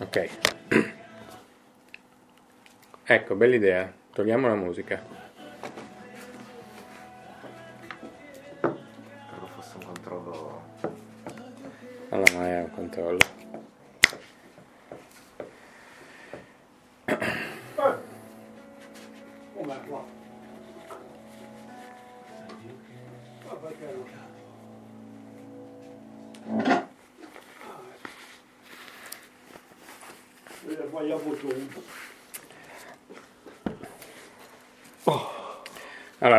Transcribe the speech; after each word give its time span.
Ok. 0.00 0.28
Ecco, 3.08 3.34
bella 3.36 3.54
idea. 3.54 3.92
Togliamo 4.12 4.48
la 4.48 4.54
musica. 4.54 5.25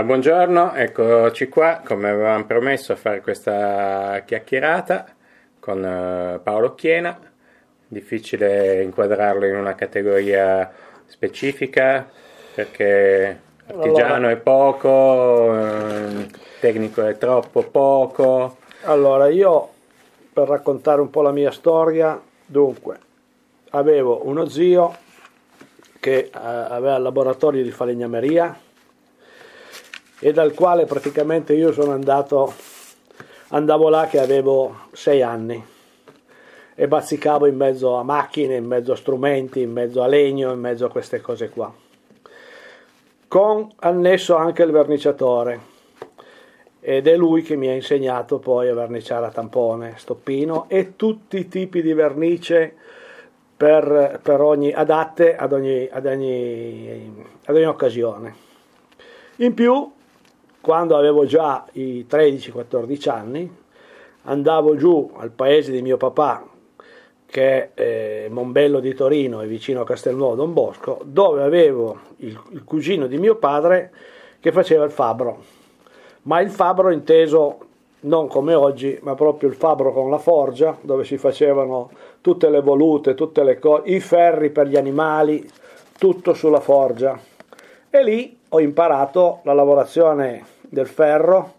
Buongiorno, 0.07 0.73
eccoci 0.73 1.49
qua, 1.49 1.81
come 1.83 2.09
avevamo 2.09 2.45
promesso 2.45 2.93
a 2.93 2.95
fare 2.95 3.19
questa 3.19 4.23
chiacchierata 4.25 5.05
con 5.59 5.83
eh, 5.83 6.39
Paolo 6.41 6.75
Chiena. 6.75 7.19
Difficile 7.85 8.81
inquadrarlo 8.83 9.45
in 9.45 9.57
una 9.57 9.75
categoria 9.75 10.71
specifica 11.07 12.09
perché 12.55 13.37
artigiano 13.67 14.13
Allora. 14.13 14.31
è 14.31 14.37
poco, 14.37 15.53
eh, 15.59 16.29
tecnico 16.61 17.05
è 17.05 17.17
troppo 17.17 17.63
poco. 17.63 18.59
Allora, 18.83 19.27
io 19.27 19.69
per 20.31 20.47
raccontare 20.47 21.01
un 21.01 21.09
po' 21.09 21.21
la 21.21 21.31
mia 21.31 21.51
storia, 21.51 22.17
dunque, 22.45 22.97
avevo 23.71 24.25
uno 24.25 24.47
zio 24.47 24.95
che 25.99 26.17
eh, 26.17 26.29
aveva 26.31 26.95
il 26.95 27.01
laboratorio 27.01 27.61
di 27.61 27.71
falegnameria 27.71 28.57
e 30.19 30.31
dal 30.33 30.53
quale 30.53 30.85
praticamente 30.85 31.53
io 31.53 31.71
sono 31.71 31.91
andato, 31.91 32.53
andavo 33.49 33.89
là 33.89 34.07
che 34.07 34.19
avevo 34.19 34.87
sei 34.93 35.21
anni 35.21 35.63
e 36.79 36.87
bazzicavo 36.87 37.47
in 37.47 37.55
mezzo 37.55 37.95
a 37.95 38.03
macchine, 38.03 38.55
in 38.55 38.65
mezzo 38.65 38.91
a 38.91 38.95
strumenti, 38.95 39.61
in 39.61 39.71
mezzo 39.71 40.03
a 40.03 40.07
legno, 40.07 40.51
in 40.51 40.59
mezzo 40.59 40.85
a 40.85 40.89
queste 40.89 41.21
cose 41.21 41.49
qua. 41.49 41.73
Con 43.27 43.71
annesso 43.77 44.35
anche 44.35 44.63
il 44.63 44.71
verniciatore 44.71 45.75
ed 46.79 47.07
è 47.07 47.17
lui 47.17 47.41
che 47.41 47.55
mi 47.55 47.67
ha 47.67 47.73
insegnato 47.73 48.39
poi 48.39 48.69
a 48.69 48.73
verniciare 48.73 49.25
a 49.25 49.31
tampone, 49.31 49.95
stoppino 49.97 50.65
e 50.69 50.95
tutti 50.95 51.37
i 51.37 51.47
tipi 51.47 51.81
di 51.81 51.93
vernice 51.93 52.75
per, 53.57 54.19
per 54.21 54.39
ogni, 54.41 54.71
adatte 54.71 55.35
ad 55.35 55.51
ogni, 55.53 55.89
ad, 55.91 56.05
ogni, 56.05 57.25
ad 57.43 57.55
ogni 57.55 57.65
occasione. 57.65 58.35
In 59.37 59.53
più, 59.55 59.91
quando 60.67 60.97
avevo 60.97 61.25
già 61.25 61.65
i 61.73 62.05
13-14 62.09 63.09
anni, 63.09 63.57
andavo 64.23 64.75
giù 64.75 65.09
al 65.15 65.29
paese 65.29 65.71
di 65.71 65.81
mio 65.81 65.95
papà, 65.95 66.45
che 67.25 67.71
è 67.73 68.25
eh, 68.25 68.27
Mombello 68.29 68.81
di 68.81 68.93
Torino 68.93 69.41
e 69.41 69.47
vicino 69.47 69.79
a 69.79 69.85
Castelnuovo 69.85 70.35
Don 70.35 70.51
Bosco, 70.51 70.99
dove 71.05 71.41
avevo 71.41 71.99
il, 72.17 72.37
il 72.49 72.65
cugino 72.65 73.07
di 73.07 73.17
mio 73.17 73.37
padre 73.37 73.93
che 74.41 74.51
faceva 74.51 74.83
il 74.83 74.91
fabbro 74.91 75.55
ma 76.23 76.41
il 76.41 76.49
fabbro 76.49 76.91
inteso 76.91 77.59
non 78.01 78.27
come 78.27 78.53
oggi, 78.53 78.99
ma 79.03 79.15
proprio 79.15 79.47
il 79.47 79.55
fabbro 79.55 79.93
con 79.93 80.09
la 80.09 80.17
forgia, 80.17 80.77
dove 80.81 81.05
si 81.05 81.17
facevano 81.17 81.89
tutte 82.19 82.49
le 82.49 82.59
volute, 82.59 83.15
tutte 83.15 83.43
le 83.43 83.57
cose, 83.57 83.89
i 83.89 84.01
ferri 84.01 84.49
per 84.49 84.67
gli 84.67 84.75
animali, 84.75 85.49
tutto 85.97 86.33
sulla 86.33 86.59
forgia. 86.59 87.17
E 87.89 88.03
lì 88.03 88.37
ho 88.49 88.59
imparato 88.59 89.39
la 89.43 89.53
lavorazione 89.53 90.55
del 90.69 90.87
ferro, 90.87 91.55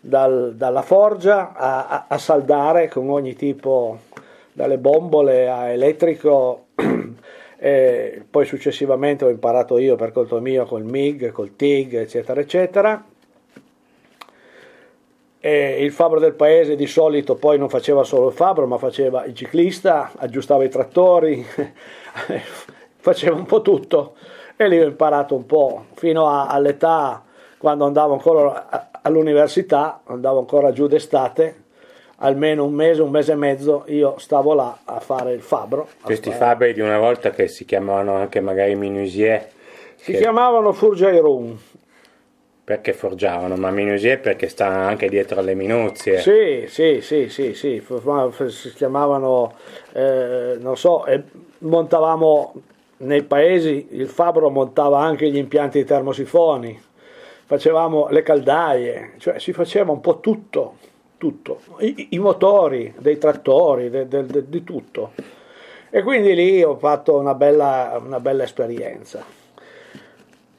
dal- 0.00 0.54
dalla 0.56 0.82
forgia 0.82 1.52
a, 1.54 1.86
a- 1.86 2.04
a 2.08 2.18
saldare 2.18 2.88
con 2.88 3.08
ogni 3.10 3.34
tipo, 3.34 3.98
dalle 4.52 4.78
bombole 4.78 5.48
a 5.48 5.68
elettrico. 5.68 6.66
E 7.62 8.24
poi 8.30 8.46
successivamente 8.46 9.26
ho 9.26 9.28
imparato 9.28 9.76
io 9.76 9.94
per 9.94 10.12
conto 10.12 10.40
mio 10.40 10.64
col 10.64 10.82
MIG, 10.82 11.30
col 11.30 11.56
TIG, 11.56 11.96
eccetera, 11.96 12.40
eccetera. 12.40 13.04
E 15.42 15.82
il 15.84 15.92
fabbro 15.92 16.18
del 16.20 16.32
paese 16.32 16.74
di 16.74 16.86
solito 16.86 17.34
poi 17.34 17.58
non 17.58 17.68
faceva 17.68 18.02
solo 18.02 18.28
il 18.28 18.34
fabbro, 18.34 18.66
ma 18.66 18.78
faceva 18.78 19.24
il 19.26 19.34
ciclista, 19.34 20.12
aggiustava 20.16 20.64
i 20.64 20.70
trattori, 20.70 21.44
faceva 22.96 23.36
un 23.36 23.44
po' 23.44 23.60
tutto. 23.60 24.14
E 24.56 24.66
lì 24.66 24.78
ho 24.80 24.86
imparato 24.86 25.34
un 25.34 25.44
po' 25.44 25.84
fino 25.94 26.28
a- 26.28 26.46
all'età 26.46 27.22
quando 27.60 27.84
andavo 27.84 28.14
ancora 28.14 28.88
all'università, 29.02 30.00
andavo 30.04 30.38
ancora 30.38 30.72
giù 30.72 30.86
d'estate, 30.86 31.64
almeno 32.22 32.64
un 32.64 32.72
mese, 32.72 33.02
un 33.02 33.10
mese 33.10 33.32
e 33.32 33.34
mezzo, 33.34 33.84
io 33.88 34.14
stavo 34.16 34.54
là 34.54 34.78
a 34.82 34.98
fare 34.98 35.34
il 35.34 35.42
fabbro. 35.42 35.86
Questi 36.00 36.30
fare- 36.30 36.38
fabbri 36.42 36.72
di 36.72 36.80
una 36.80 36.98
volta 36.98 37.28
che 37.30 37.48
si 37.48 37.66
chiamavano 37.66 38.14
anche 38.14 38.40
magari 38.40 38.74
minusier, 38.76 39.46
Si 39.96 40.12
che- 40.12 40.18
chiamavano 40.18 40.72
Furgiairum. 40.72 41.58
perché 42.64 42.94
forgiavano, 42.94 43.56
ma 43.56 43.70
minusier 43.70 44.20
perché 44.20 44.48
sta 44.48 44.66
anche 44.66 45.10
dietro 45.10 45.40
alle 45.40 45.54
minuzie. 45.54 46.18
Sì, 46.18 46.64
sì, 46.68 47.00
sì, 47.02 47.28
sì, 47.28 47.52
sì, 47.52 47.82
si 48.48 48.72
chiamavano, 48.74 49.52
eh, 49.92 50.56
non 50.60 50.76
so, 50.78 51.04
montavamo 51.58 52.54
nei 52.98 53.22
paesi, 53.22 53.88
il 53.90 54.08
fabbro 54.08 54.48
montava 54.50 55.00
anche 55.00 55.28
gli 55.30 55.36
impianti 55.36 55.84
termosifoni, 55.84 56.80
facevamo 57.50 58.06
le 58.10 58.22
caldaie, 58.22 59.14
cioè 59.18 59.40
si 59.40 59.52
faceva 59.52 59.90
un 59.90 60.00
po' 60.00 60.20
tutto, 60.20 60.76
tutto, 61.18 61.62
i, 61.78 62.10
i 62.10 62.18
motori 62.20 62.94
dei 62.96 63.18
trattori, 63.18 63.90
de- 63.90 64.06
de- 64.06 64.24
de- 64.24 64.48
di 64.48 64.62
tutto. 64.62 65.14
E 65.90 66.00
quindi 66.04 66.36
lì 66.36 66.62
ho 66.62 66.76
fatto 66.76 67.16
una 67.16 67.34
bella, 67.34 68.00
una 68.00 68.20
bella 68.20 68.44
esperienza. 68.44 69.24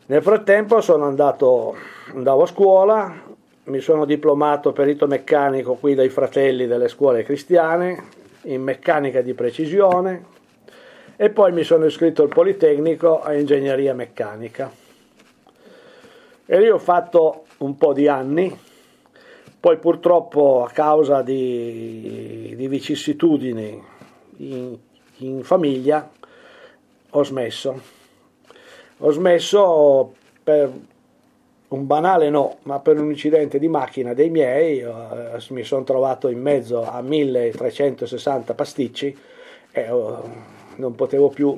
Nel 0.07 0.21
frattempo 0.21 0.81
sono 0.81 1.05
andato, 1.05 1.77
andavo 2.13 2.41
a 2.41 2.47
scuola, 2.47 3.21
mi 3.63 3.79
sono 3.79 4.03
diplomato 4.03 4.73
perito 4.73 5.07
meccanico 5.07 5.75
qui 5.75 5.95
dai 5.95 6.09
fratelli 6.09 6.67
delle 6.67 6.89
scuole 6.89 7.23
cristiane 7.23 8.03
in 8.43 8.61
meccanica 8.61 9.21
di 9.21 9.33
precisione 9.33 10.25
e 11.15 11.29
poi 11.29 11.53
mi 11.53 11.63
sono 11.63 11.85
iscritto 11.85 12.23
al 12.23 12.27
Politecnico 12.27 13.21
a 13.21 13.33
ingegneria 13.33 13.93
meccanica. 13.93 14.80
E 16.53 16.59
lì 16.59 16.69
ho 16.69 16.79
fatto 16.79 17.45
un 17.59 17.77
po' 17.77 17.93
di 17.93 18.09
anni, 18.09 18.53
poi 19.57 19.77
purtroppo 19.77 20.65
a 20.65 20.69
causa 20.69 21.21
di, 21.21 22.53
di 22.57 22.67
vicissitudini 22.67 23.81
in, 24.39 24.77
in 25.19 25.43
famiglia 25.43 26.11
ho 27.11 27.23
smesso. 27.23 27.81
Ho 28.97 29.11
smesso 29.11 30.13
per 30.43 30.69
un 31.69 31.87
banale 31.87 32.29
no, 32.29 32.57
ma 32.63 32.79
per 32.81 32.99
un 32.99 33.11
incidente 33.11 33.57
di 33.57 33.69
macchina 33.69 34.13
dei 34.13 34.29
miei, 34.29 34.79
eh, 34.79 35.41
mi 35.51 35.63
sono 35.63 35.85
trovato 35.85 36.27
in 36.27 36.41
mezzo 36.41 36.83
a 36.83 37.01
1360 37.01 38.53
pasticci 38.53 39.17
e 39.71 39.89
oh, 39.89 40.29
non 40.75 40.95
potevo 40.95 41.29
più, 41.29 41.57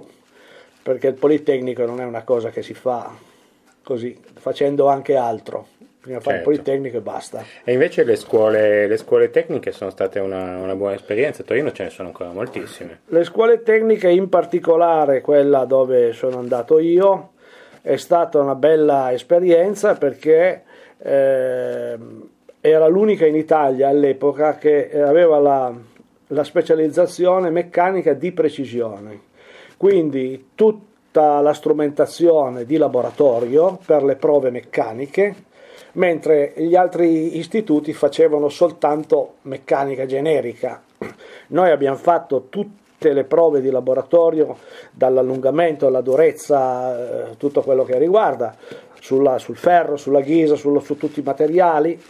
perché 0.84 1.08
il 1.08 1.16
Politecnico 1.16 1.84
non 1.84 2.00
è 2.00 2.06
una 2.06 2.24
cosa 2.24 2.52
che 2.52 2.62
si 2.62 2.76
fa 2.76 3.33
così, 3.84 4.18
facendo 4.36 4.88
anche 4.88 5.16
altro. 5.16 5.68
Prima 6.04 6.20
fare 6.20 6.38
il 6.38 6.44
Certo. 6.44 6.64
Politecnico 6.64 6.98
e 6.98 7.02
basta. 7.02 7.44
E 7.64 7.72
invece 7.72 8.04
le 8.04 8.18
scuole, 8.18 8.88
le 8.88 8.98
scuole 8.98 9.30
tecniche 9.30 9.72
sono 9.72 9.90
state 9.90 10.20
una, 10.20 10.58
una 10.58 10.76
buona 10.76 10.96
esperienza, 10.96 11.44
a 11.44 11.46
Torino 11.46 11.72
ce 11.72 11.84
ne 11.84 11.90
sono 11.92 12.10
ancora 12.10 12.32
moltissime. 12.32 13.02
Le 13.06 13.24
scuole 13.24 13.64
tecniche, 13.64 14.10
in 14.10 14.28
particolare 14.28 15.22
quella 15.22 15.64
dove 15.64 16.12
sono 16.12 16.40
andato 16.40 16.80
io, 16.80 17.32
è 17.82 17.96
stata 17.96 18.40
una 18.40 18.56
bella 18.56 19.14
esperienza 19.14 19.96
perché 19.96 20.64
ehm, 20.98 22.30
era 22.60 22.88
l'unica 22.88 23.26
in 23.26 23.36
Italia 23.36 23.88
all'epoca 23.88 24.58
che 24.58 25.02
aveva 25.02 25.40
la, 25.40 25.74
la 26.28 26.44
specializzazione 26.44 27.50
meccanica 27.50 28.12
di 28.12 28.32
precisione. 28.34 29.22
Quindi 29.78 30.50
tutta 31.14 31.42
la 31.42 31.54
strumentazione 31.54 32.66
di 32.66 32.76
laboratorio 32.76 33.78
per 33.86 34.04
le 34.04 34.16
prove 34.16 34.50
meccaniche, 34.50 35.36
mentre 35.92 36.54
gli 36.56 36.74
altri 36.74 37.38
istituti 37.38 37.94
facevano 37.94 38.50
soltanto 38.50 39.36
meccanica 39.44 40.08
generica. 40.08 40.82
Noi 41.50 41.70
abbiamo 41.70 41.98
fatto 41.98 42.48
tutte 42.50 43.14
le 43.14 43.26
prove 43.26 43.62
di 43.62 43.70
laboratorio, 43.70 44.58
dall'allungamento 44.90 45.86
alla 45.86 46.02
durezza, 46.02 47.30
eh, 47.30 47.38
tutto 47.38 47.62
quello 47.62 47.84
che 47.84 48.00
riguarda, 48.00 48.56
sulla- 49.00 49.38
sul 49.38 49.56
ferro, 49.58 49.98
sulla 49.98 50.22
ghisa, 50.22 50.56
sullo- 50.56 50.80
su 50.80 50.98
tutti 50.98 51.20
i 51.20 51.24
materiali 51.24 52.02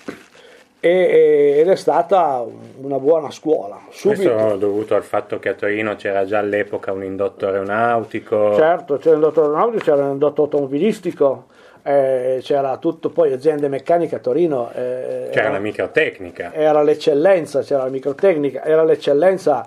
ed 0.86 1.70
è 1.70 1.76
stata 1.78 2.44
una 2.82 3.00
buona 3.00 3.32
scuola. 3.32 3.80
Subito. 3.90 4.34
Questo 4.34 4.56
dovuto 4.58 4.96
al 4.96 5.04
fatto 5.04 5.40
che 5.40 5.48
a 5.50 5.54
Torino 5.54 5.96
c'era 5.96 6.26
già 6.26 6.40
all'epoca 6.40 6.92
un 6.92 7.06
indotto 7.06 7.46
aeronautico. 7.46 8.54
Certo, 8.56 8.98
c'era 8.98 9.16
il 9.16 9.22
dottor 9.22 9.46
Ronaldo, 9.48 9.78
c'era 9.78 10.12
il 10.12 10.18
dottor 10.18 10.44
automobilistico, 10.44 11.46
eh, 11.84 12.40
c'era 12.42 12.76
tutto, 12.78 13.12
poi 13.12 13.32
aziende 13.32 13.70
meccaniche 13.70 14.16
a 14.16 14.20
Torino. 14.20 14.72
eh, 14.74 15.30
C'era 15.32 15.46
era- 15.46 15.52
la 15.54 15.60
microtecnica. 15.60 16.52
era 16.54 16.84
l'eccellenza, 16.84 17.62
c'era 17.62 17.84
la 17.84 17.90
microtecnica, 17.90 18.66
era 18.66 18.84
l'eccellenza 18.84 19.66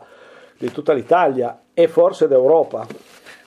di 0.58 0.70
tutta 0.70 0.92
l'Italia 0.92 1.60
e 1.72 1.88
forse 1.88 2.28
d'Europa. 2.28 2.86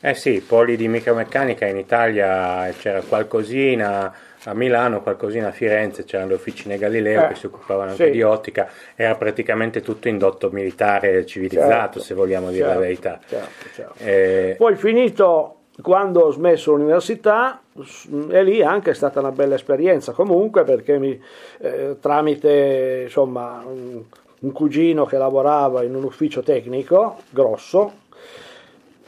Eh 0.01 0.15
sì, 0.15 0.39
poli 0.41 0.75
di 0.75 0.87
micromeccanica 0.87 1.67
in 1.67 1.77
Italia 1.77 2.67
c'era 2.79 3.01
qualcosina, 3.07 4.11
a 4.45 4.53
Milano 4.53 5.01
qualcosina, 5.01 5.49
a 5.49 5.51
Firenze 5.51 6.05
c'erano 6.05 6.29
le 6.29 6.35
officine 6.35 6.77
Galileo 6.77 7.25
Eh, 7.25 7.27
che 7.29 7.35
si 7.35 7.45
occupavano 7.47 7.91
anche 7.91 8.05
sì. 8.05 8.11
di 8.11 8.21
ottica, 8.21 8.69
era 8.95 9.15
praticamente 9.15 9.81
tutto 9.81 10.07
indotto 10.07 10.49
militare 10.51 11.25
civilizzato 11.25 11.67
Certo, 11.69 11.99
se 11.99 12.13
vogliamo 12.13 12.49
dire 12.49 12.63
certo, 12.65 12.73
la 12.73 12.79
verità. 12.79 13.19
certo, 13.27 13.65
certo. 13.73 13.93
Eh, 14.03 14.55
Poi 14.57 14.75
finito, 14.75 15.55
quando 15.81 16.21
ho 16.21 16.31
smesso 16.31 16.71
l'università, 16.73 17.61
s- 17.83 18.07
e 18.29 18.43
lì 18.43 18.61
anche 18.63 18.91
è 18.91 18.93
stata 18.93 19.19
una 19.19 19.31
bella 19.31 19.55
esperienza 19.55 20.13
comunque 20.13 20.63
perché 20.63 20.97
mi, 20.97 21.21
eh, 21.59 21.97
tramite 21.99 23.01
insomma, 23.03 23.61
un, 23.65 24.03
un 24.39 24.51
cugino 24.53 25.05
che 25.05 25.17
lavorava 25.17 25.83
in 25.83 25.95
un 25.95 26.03
ufficio 26.03 26.41
tecnico 26.41 27.17
grosso, 27.29 27.91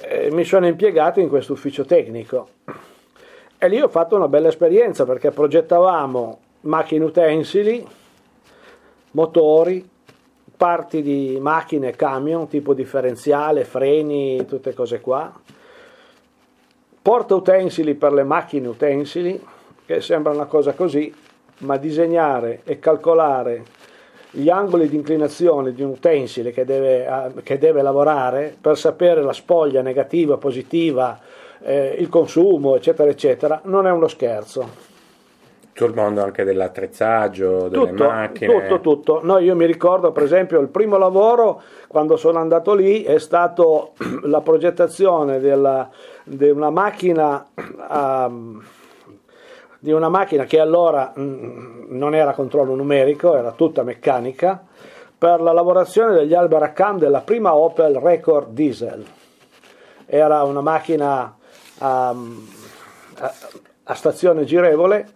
eh, 0.02 0.30
mi 0.32 0.44
sono 0.44 0.68
impiegato 0.68 1.20
in 1.22 1.30
questo 1.30 1.54
ufficio 1.54 1.86
tecnico. 1.86 2.50
E 3.64 3.68
lì 3.68 3.80
ho 3.80 3.90
fatto 3.90 4.16
una 4.16 4.28
bella 4.28 4.48
esperienza 4.48 5.06
perché 5.06 5.30
progettavamo 5.30 6.40
macchine 6.62 7.06
utensili, 7.06 7.86
motori, 9.12 9.88
parti 10.58 11.04
di 11.04 11.38
macchine, 11.40 11.92
camion, 11.92 12.48
tipo 12.48 12.74
differenziale, 12.74 13.64
freni, 13.64 14.44
tutte 14.48 14.74
cose 14.74 15.00
qua. 15.00 15.32
Porta 17.04 17.36
utensili 17.36 17.94
per 17.94 18.14
le 18.14 18.24
macchine 18.24 18.68
utensili, 18.68 19.40
che 19.86 20.02
sembra 20.02 20.34
una 20.34 20.46
cosa 20.46 20.74
così, 20.74 21.14
ma 21.60 21.78
disegnare 21.78 22.62
e 22.64 22.80
calcolare 22.80 23.64
gli 24.32 24.50
angoli 24.50 24.90
di 24.90 24.96
inclinazione 24.96 25.72
di 25.72 25.84
un 25.84 25.92
utensile 25.92 26.50
che 26.52 26.66
deve, 26.66 27.06
ah, 27.06 27.32
che 27.44 27.60
deve 27.60 27.84
lavorare 27.84 28.58
per 28.60 28.76
sapere 28.76 29.22
la 29.22 29.34
spoglia 29.34 29.84
negativa, 29.84 30.38
positiva, 30.38 31.20
eh, 31.64 31.96
il 32.00 32.10
consumo, 32.10 32.76
eccetera, 32.76 33.10
eccetera, 33.10 33.62
non 33.66 33.86
è 33.88 33.92
uno 33.92 34.08
scherzo. 34.08 34.90
tutto 35.74 35.86
il 35.86 35.94
mondo 35.96 36.22
anche 36.24 36.44
dell'attrezzaggio, 36.44 37.68
delle 37.70 37.90
Tutto, 37.90 38.04
macchine. 38.08 38.68
tutto, 38.68 38.80
tutto. 38.82 39.20
No, 39.24 39.38
io 39.40 39.56
mi 39.56 39.66
ricordo, 39.66 40.12
per 40.12 40.24
esempio, 40.24 40.60
il 40.60 40.68
primo 40.68 40.98
lavoro 40.98 41.62
quando 41.88 42.18
sono 42.18 42.40
andato 42.40 42.74
lì 42.74 43.04
è 43.04 43.18
stato 43.20 43.94
la 44.24 44.42
progettazione 44.42 45.40
della- 45.40 45.90
di 46.24 46.50
una 46.50 46.70
macchina. 46.70 47.48
ehm, 47.92 48.64
di 49.84 49.92
una 49.92 50.10
macchina 50.10 50.44
che 50.44 50.60
allora 50.60 51.12
mm, 51.18 51.86
non 51.98 52.14
era 52.14 52.30
a 52.30 52.34
controllo 52.36 52.76
numerico, 52.76 53.36
era 53.36 53.52
tutta 53.54 53.82
meccanica, 53.82 54.64
per 55.18 55.42
la 55.42 55.52
lavorazione 55.54 56.14
degli 56.14 56.36
Albaracam 56.36 57.00
della 57.00 57.22
prima 57.22 57.56
Opel 57.56 57.96
Record 57.96 58.50
Diesel. 58.52 59.04
Era 60.06 60.44
una 60.44 60.62
macchina 60.62 61.36
a, 61.82 62.10
a- 62.10 63.34
a 63.84 63.94
stazione 63.96 64.44
girevole 64.46 65.08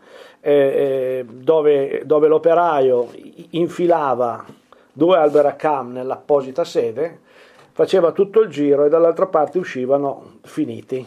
eh, 0.42 0.52
eh, 0.52 1.26
dove, 1.28 2.02
dove 2.06 2.28
l'operaio 2.28 3.10
infilava 3.52 4.44
due 4.92 5.18
Albaracam 5.18 5.92
nell'apposita 5.94 6.64
sede, 6.64 7.20
faceva 7.72 8.12
tutto 8.12 8.42
il 8.42 8.50
giro 8.50 8.86
e 8.86 8.90
dall'altra 8.90 9.28
parte 9.28 9.58
uscivano 9.60 10.38
finiti. 10.44 11.06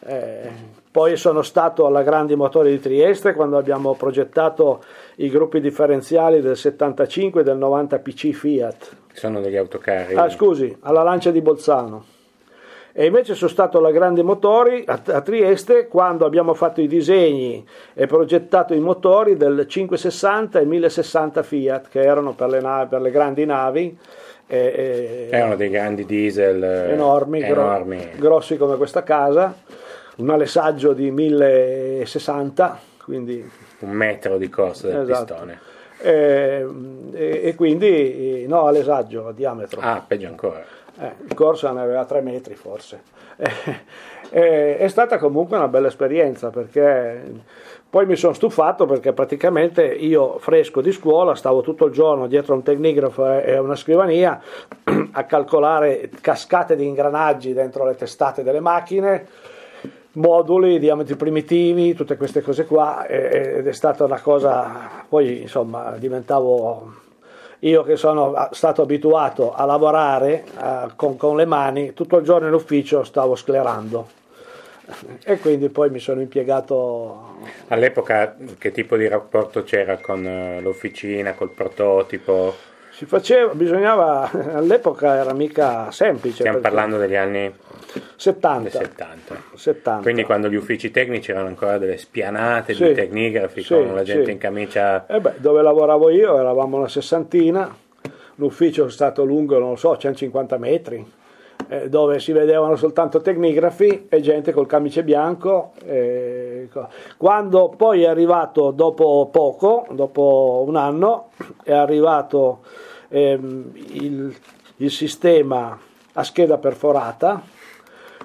Eh, 0.00 0.50
poi 0.90 1.16
sono 1.16 1.42
stato 1.42 1.86
alla 1.86 2.02
Grandi 2.02 2.34
Motori 2.36 2.70
di 2.70 2.80
Trieste 2.80 3.34
quando 3.34 3.58
abbiamo 3.58 3.94
progettato 3.94 4.82
i 5.16 5.28
gruppi 5.28 5.60
differenziali 5.60 6.40
del 6.40 6.56
75 6.56 7.40
e 7.40 7.44
del 7.44 7.56
90 7.56 7.98
PC 7.98 8.30
Fiat. 8.32 8.96
Sono 9.12 9.40
degli 9.40 9.56
autocarri. 9.56 10.14
Ah, 10.14 10.28
scusi, 10.30 10.76
alla 10.80 11.02
Lancia 11.02 11.30
di 11.30 11.40
Bolzano. 11.40 12.04
E 12.98 13.06
invece 13.06 13.34
sono 13.36 13.48
stato 13.48 13.78
alla 13.78 13.92
Grandi 13.92 14.24
Motori 14.24 14.82
a, 14.84 15.00
a 15.04 15.20
Trieste 15.20 15.86
quando 15.86 16.26
abbiamo 16.26 16.52
fatto 16.52 16.80
i 16.80 16.88
disegni 16.88 17.64
e 17.94 18.06
progettato 18.08 18.74
i 18.74 18.80
motori 18.80 19.36
del 19.36 19.66
560 19.68 20.58
e 20.58 20.64
1060 20.64 21.42
Fiat 21.44 21.88
che 21.90 22.00
erano 22.02 22.32
per 22.34 22.48
le, 22.48 22.60
navi- 22.60 22.88
per 22.88 23.00
le 23.00 23.12
grandi 23.12 23.44
navi. 23.44 23.96
e- 24.48 24.56
e- 24.56 25.28
Erano 25.30 25.54
dei 25.54 25.68
grandi 25.70 26.04
diesel 26.06 26.60
eh, 26.60 26.90
enormi, 26.94 27.38
gro- 27.38 27.60
enormi. 27.60 28.10
grossi 28.16 28.56
come 28.56 28.76
questa 28.76 29.04
casa, 29.04 29.54
un 30.16 30.30
alessaggio 30.30 30.92
di 30.92 31.12
1060, 31.12 32.80
quindi 33.04 33.48
un 33.78 33.90
metro 33.90 34.38
di 34.38 34.48
corsa 34.48 34.88
del 34.88 35.02
Esatto. 35.08 35.34
pistone. 35.34 35.60
eh, 36.00 36.66
e, 37.12 37.40
e 37.44 37.54
quindi 37.54 38.44
no, 38.48 38.66
alessaggio 38.66 39.28
a 39.28 39.32
diametro. 39.32 39.80
Ah, 39.80 40.02
peggio 40.04 40.26
ancora. 40.26 40.64
Eh, 41.00 41.12
il 41.28 41.34
corso 41.34 41.72
ne 41.72 41.80
aveva 41.80 42.04
tre 42.04 42.20
metri 42.20 42.54
forse. 42.54 43.02
Eh, 43.36 43.50
eh, 44.30 44.78
è 44.78 44.88
stata 44.88 45.18
comunque 45.18 45.56
una 45.56 45.68
bella 45.68 45.86
esperienza 45.86 46.50
perché 46.50 47.22
poi 47.88 48.04
mi 48.04 48.16
sono 48.16 48.32
stufato 48.32 48.84
perché 48.84 49.12
praticamente 49.12 49.84
io 49.84 50.38
fresco 50.38 50.80
di 50.80 50.90
scuola 50.90 51.36
stavo 51.36 51.60
tutto 51.60 51.86
il 51.86 51.92
giorno 51.92 52.26
dietro 52.26 52.54
un 52.54 52.62
tecnigrafo 52.62 53.40
e 53.40 53.58
una 53.58 53.76
scrivania 53.76 54.40
a 55.12 55.24
calcolare 55.24 56.10
cascate 56.20 56.74
di 56.74 56.84
ingranaggi 56.84 57.52
dentro 57.52 57.84
le 57.84 57.94
testate 57.94 58.42
delle 58.42 58.60
macchine 58.60 59.26
moduli, 60.12 60.80
diametri 60.80 61.14
primitivi, 61.14 61.94
tutte 61.94 62.16
queste 62.16 62.42
cose 62.42 62.64
qua 62.64 63.06
ed 63.06 63.64
è 63.68 63.72
stata 63.72 64.04
una 64.04 64.20
cosa, 64.20 65.04
poi 65.08 65.42
insomma 65.42 65.94
diventavo 65.96 67.06
io 67.60 67.82
che 67.82 67.96
sono 67.96 68.32
a- 68.34 68.50
stato 68.52 68.82
abituato 68.82 69.52
a 69.52 69.64
lavorare 69.64 70.44
eh, 70.44 70.88
con, 70.96 71.16
con 71.16 71.36
le 71.36 71.44
mani, 71.44 71.92
tutto 71.94 72.18
il 72.18 72.24
giorno 72.24 72.46
in 72.48 72.54
ufficio 72.54 73.02
stavo 73.04 73.34
sclerando 73.34 74.08
e 75.22 75.38
quindi 75.38 75.68
poi 75.68 75.90
mi 75.90 75.98
sono 75.98 76.20
impiegato 76.22 77.36
All'epoca 77.68 78.36
che 78.58 78.72
tipo 78.72 78.96
di 78.96 79.06
rapporto 79.06 79.62
c'era 79.62 79.98
con 79.98 80.24
eh, 80.26 80.60
l'officina, 80.60 81.34
col 81.34 81.50
prototipo? 81.50 82.54
Si 82.98 83.06
faceva, 83.06 83.54
bisognava, 83.54 84.28
all'epoca 84.54 85.14
era 85.14 85.32
mica 85.32 85.88
semplice. 85.92 86.38
Stiamo 86.38 86.58
parlando 86.58 86.98
degli 86.98 87.14
anni 87.14 87.48
70. 88.16 88.70
70. 88.70 89.42
70. 89.54 90.02
Quindi 90.02 90.24
quando 90.24 90.48
gli 90.48 90.56
uffici 90.56 90.90
tecnici 90.90 91.30
erano 91.30 91.46
ancora 91.46 91.78
delle 91.78 91.96
spianate 91.96 92.74
Sì, 92.74 92.88
di 92.88 92.94
tecnigrafi 92.94 93.62
sì, 93.62 93.72
con 93.72 93.94
la 93.94 94.02
gente 94.02 94.24
sì. 94.24 94.30
in 94.32 94.38
camicia 94.38 95.06
Eh 95.06 95.20
beh, 95.20 95.34
dove 95.36 95.62
lavoravo 95.62 96.10
io 96.10 96.40
eravamo 96.40 96.76
una 96.76 96.88
sessantina, 96.88 97.72
l'ufficio 98.34 98.86
è 98.86 98.90
stato 98.90 99.22
lungo, 99.22 99.60
non 99.60 99.70
lo 99.70 99.76
so, 99.76 99.96
150 99.96 100.58
metri, 100.58 101.12
eh, 101.68 101.88
dove 101.88 102.18
si 102.18 102.32
vedevano 102.32 102.74
soltanto 102.74 103.20
tecnigrafi 103.20 104.06
e 104.08 104.20
gente 104.20 104.52
col 104.52 104.66
camice 104.66 105.04
bianco. 105.04 105.70
eh, 105.84 106.68
Quando 107.16 107.68
poi 107.76 108.02
è 108.02 108.08
arrivato 108.08 108.72
dopo 108.72 109.28
poco, 109.30 109.86
dopo 109.92 110.64
un 110.66 110.74
anno, 110.74 111.28
è 111.62 111.72
arrivato 111.72 112.62
ehm, 113.08 113.70
il, 113.74 114.34
il 114.76 114.90
sistema 114.90 115.78
a 116.12 116.22
scheda 116.24 116.58
perforata, 116.58 117.42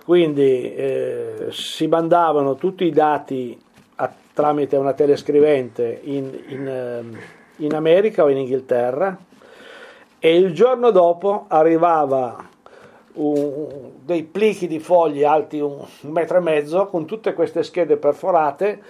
quindi 0.06 0.74
eh, 0.74 1.48
si 1.50 1.88
mandavano 1.88 2.56
tutti 2.56 2.86
i 2.86 2.92
dati 2.92 3.58
a- 3.96 4.12
tramite 4.34 4.75
una 4.78 4.94
telescrivente 4.94 6.00
in, 6.04 6.38
in, 6.48 6.68
ehm, 6.68 7.20
in 7.58 7.74
America 7.75 8.24
o 8.24 8.30
in 8.30 8.38
Inghilterra 8.38 9.18
e 10.20 10.36
il 10.36 10.54
giorno 10.54 10.90
dopo 10.92 11.46
arrivava 11.48 12.50
un- 13.13 13.92
dei 14.04 14.24
plichi 14.24 14.68
di 14.68 14.80
fogli 14.80 15.24
alti 15.24 15.60
un, 15.60 15.78
un 16.02 16.12
metro 16.12 16.38
e 16.38 16.42
mezzo 16.42 16.88
con 16.88 17.06
tutte 17.06 17.34
queste 17.34 17.63
schede 17.63 17.98
perforate 17.98 18.82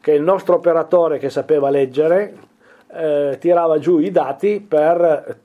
che 0.00 0.12
il 0.12 0.22
nostro 0.22 0.56
operatore 0.56 1.18
che 1.18 1.30
sapeva 1.30 1.70
leggere 1.70 2.34
eh, 2.94 3.36
tirava 3.38 3.78
giù 3.78 3.98
i 3.98 4.10
dati 4.10 4.64
per 4.66 5.38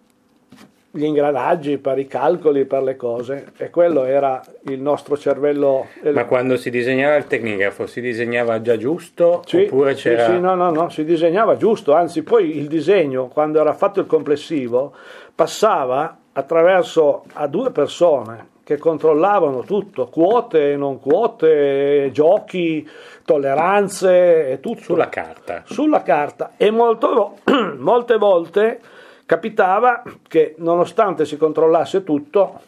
gli 0.95 1.03
ingranaggi, 1.03 1.77
per 1.77 1.99
i 1.99 2.07
calcoli, 2.07 2.63
per 2.63 2.81
le 2.81 2.95
cose 2.95 3.51
e 3.57 3.69
quello 3.69 4.05
era 4.05 4.41
il 4.63 4.79
nostro 4.79 5.17
cervello. 5.17 5.87
Ma 6.13 6.25
quando 6.25 6.55
si 6.55 6.69
disegnava 6.69 7.15
il 7.15 7.27
tecnigrafo 7.27 7.85
si 7.85 7.99
disegnava 7.99 8.61
già 8.61 8.77
giusto 8.77 9.43
Sì, 9.45 9.63
oppure 9.63 9.95
sì, 9.95 10.03
c'era 10.03 10.25
sì, 10.27 10.39
no, 10.39 10.55
no, 10.55 10.71
no, 10.71 10.89
si 10.89 11.03
disegnava 11.03 11.57
giusto, 11.57 11.93
anzi 11.93 12.23
poi 12.23 12.57
il 12.57 12.67
disegno, 12.67 13.27
quando 13.27 13.59
era 13.59 13.73
fatto 13.73 13.99
il 13.99 14.05
complessivo, 14.05 14.93
passava 15.35 16.17
attraverso 16.31 17.25
a 17.33 17.47
due 17.47 17.71
persone 17.71 18.53
che 18.65 18.79
controllavano 18.79 19.61
tutto, 19.61 20.07
quote, 20.07 20.75
non 20.75 20.99
quote, 20.99 22.09
giochi, 22.11 22.89
tolleranze 23.23 24.49
e 24.49 24.59
tutto. 24.59 24.81
Sulla 24.81 25.07
carta. 25.07 25.61
Sulla 25.65 26.01
carta. 26.01 26.53
E 26.57 26.71
molto, 26.71 27.37
molte 27.77 28.17
volte 28.17 28.79
capitava 29.27 30.01
che 30.27 30.55
nonostante 30.57 31.25
si 31.25 31.37
controllasse 31.37 32.03
tutto, 32.03 32.59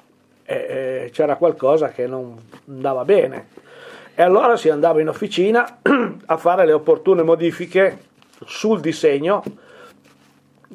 eh, 0.45 1.09
c'era 1.11 1.35
qualcosa 1.35 1.89
che 1.89 2.05
non 2.05 2.37
andava 2.67 3.03
bene. 3.03 3.47
E 4.13 4.21
allora 4.21 4.55
si 4.55 4.69
andava 4.69 5.01
in 5.01 5.09
officina 5.09 5.79
a 6.27 6.37
fare 6.37 6.67
le 6.67 6.73
opportune 6.73 7.23
modifiche 7.23 8.05
sul 8.45 8.79
disegno 8.81 9.43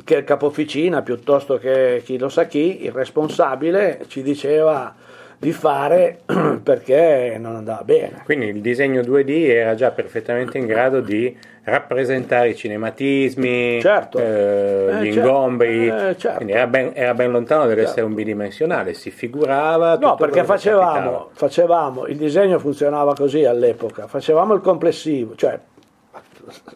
che 0.02 0.16
il 0.16 0.24
capo 0.24 0.46
officina 0.46 1.02
piuttosto 1.02 1.58
che 1.58 2.02
chi 2.04 2.18
lo 2.18 2.28
sa 2.28 2.46
chi, 2.46 2.82
il 2.82 2.90
responsabile, 2.90 4.06
ci 4.08 4.22
diceva 4.22 4.92
di 5.42 5.50
fare 5.50 6.20
perché 6.62 7.36
non 7.36 7.56
andava 7.56 7.82
bene. 7.82 8.22
Quindi 8.24 8.46
il 8.46 8.60
disegno 8.60 9.00
2D 9.00 9.48
era 9.48 9.74
già 9.74 9.90
perfettamente 9.90 10.56
in 10.56 10.66
grado 10.66 11.00
di 11.00 11.36
rappresentare 11.64 12.50
i 12.50 12.54
cinematismi, 12.54 13.80
certo. 13.80 14.18
eh, 14.18 14.22
eh, 14.22 14.94
gli 15.00 15.12
certo. 15.12 15.18
ingombri, 15.18 15.88
eh, 15.88 16.16
certo. 16.16 16.36
quindi 16.36 16.52
era 16.52 16.68
ben, 16.68 16.92
era 16.94 17.14
ben 17.14 17.32
lontano 17.32 17.62
dall'essere 17.62 17.86
certo. 17.86 18.06
un 18.06 18.14
bidimensionale, 18.14 18.94
si 18.94 19.10
figurava... 19.10 19.98
No, 19.98 20.14
perché 20.14 20.44
facevamo, 20.44 21.30
facevamo, 21.32 22.06
il 22.06 22.16
disegno 22.16 22.60
funzionava 22.60 23.12
così 23.14 23.44
all'epoca, 23.44 24.06
facevamo 24.06 24.54
il 24.54 24.60
complessivo, 24.60 25.34
cioè 25.34 25.58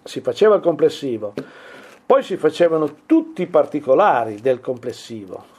si 0.03 0.21
faceva 0.21 0.57
il 0.57 0.61
complessivo, 0.61 1.35
poi 2.05 2.25
si 2.25 2.37
facevano 2.37 2.97
tutti 3.07 3.43
i 3.43 3.47
particolari 3.47 4.41
del 4.41 4.61
complessivo. 4.61 5.55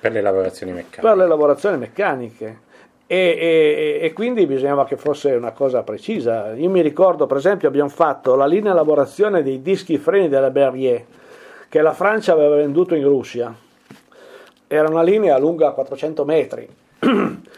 Per 0.00 0.12
le 0.12 0.20
lavorazioni 0.20 0.72
meccaniche. 0.72 1.00
Per 1.00 1.16
le 1.16 1.26
lavorazioni 1.26 1.76
meccaniche. 1.78 2.66
E, 3.06 3.16
e, 3.16 3.98
e, 4.02 4.12
quindi 4.12 4.46
bisognava 4.46 4.84
che 4.84 4.96
fosse 4.96 5.32
una 5.32 5.52
cosa 5.52 5.82
precisa. 5.82 6.52
Io 6.54 6.68
mi 6.68 6.82
ricordo, 6.82 7.26
per 7.26 7.38
esempio, 7.38 7.68
abbiamo 7.68 7.88
fatto 7.88 8.34
la 8.34 8.46
linea 8.46 8.74
lavorazione 8.74 9.42
dei 9.42 9.62
dischi 9.62 9.96
freni 9.96 10.28
della 10.28 10.50
Berrier, 10.50 11.04
che 11.68 11.80
la 11.80 11.94
Francia 11.94 12.32
aveva 12.32 12.56
venduto 12.56 12.94
in 12.94 13.04
Russia. 13.04 13.54
Era 14.66 14.88
una 14.88 15.02
linea 15.02 15.38
lunga 15.38 15.70
400 15.70 16.24
metri. 16.24 16.68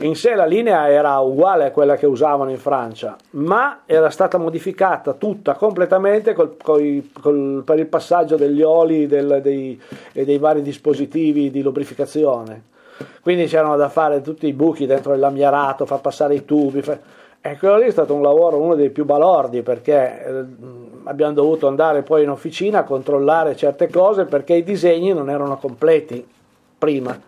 In 0.00 0.14
sé 0.14 0.36
la 0.36 0.44
linea 0.44 0.88
era 0.88 1.18
uguale 1.18 1.64
a 1.64 1.70
quella 1.72 1.96
che 1.96 2.06
usavano 2.06 2.50
in 2.50 2.58
Francia, 2.58 3.16
ma 3.30 3.80
era 3.84 4.10
stata 4.10 4.38
modificata 4.38 5.14
tutta 5.14 5.54
completamente 5.54 6.34
col, 6.34 6.56
col, 6.56 7.10
col, 7.20 7.62
per 7.64 7.80
il 7.80 7.86
passaggio 7.86 8.36
degli 8.36 8.62
oli 8.62 9.08
del, 9.08 9.40
dei, 9.42 9.80
e 10.12 10.24
dei 10.24 10.38
vari 10.38 10.62
dispositivi 10.62 11.50
di 11.50 11.62
lubrificazione. 11.62 12.62
Quindi 13.20 13.46
c'erano 13.46 13.74
da 13.74 13.88
fare 13.88 14.20
tutti 14.20 14.46
i 14.46 14.52
buchi 14.52 14.86
dentro 14.86 15.14
il 15.14 15.18
lamierato, 15.18 15.84
far 15.84 16.00
passare 16.00 16.36
i 16.36 16.44
tubi. 16.44 16.80
Fa... 16.80 16.96
E 17.40 17.56
quello 17.58 17.78
lì 17.78 17.86
è 17.86 17.90
stato 17.90 18.14
un 18.14 18.22
lavoro, 18.22 18.60
uno 18.60 18.76
dei 18.76 18.90
più 18.90 19.04
balordi, 19.04 19.62
perché 19.62 20.24
eh, 20.24 20.44
abbiamo 21.04 21.32
dovuto 21.32 21.66
andare 21.66 22.02
poi 22.02 22.22
in 22.22 22.30
officina 22.30 22.80
a 22.80 22.84
controllare 22.84 23.56
certe 23.56 23.88
cose 23.88 24.26
perché 24.26 24.54
i 24.54 24.62
disegni 24.62 25.12
non 25.12 25.28
erano 25.28 25.56
completi 25.56 26.24
prima. 26.78 27.20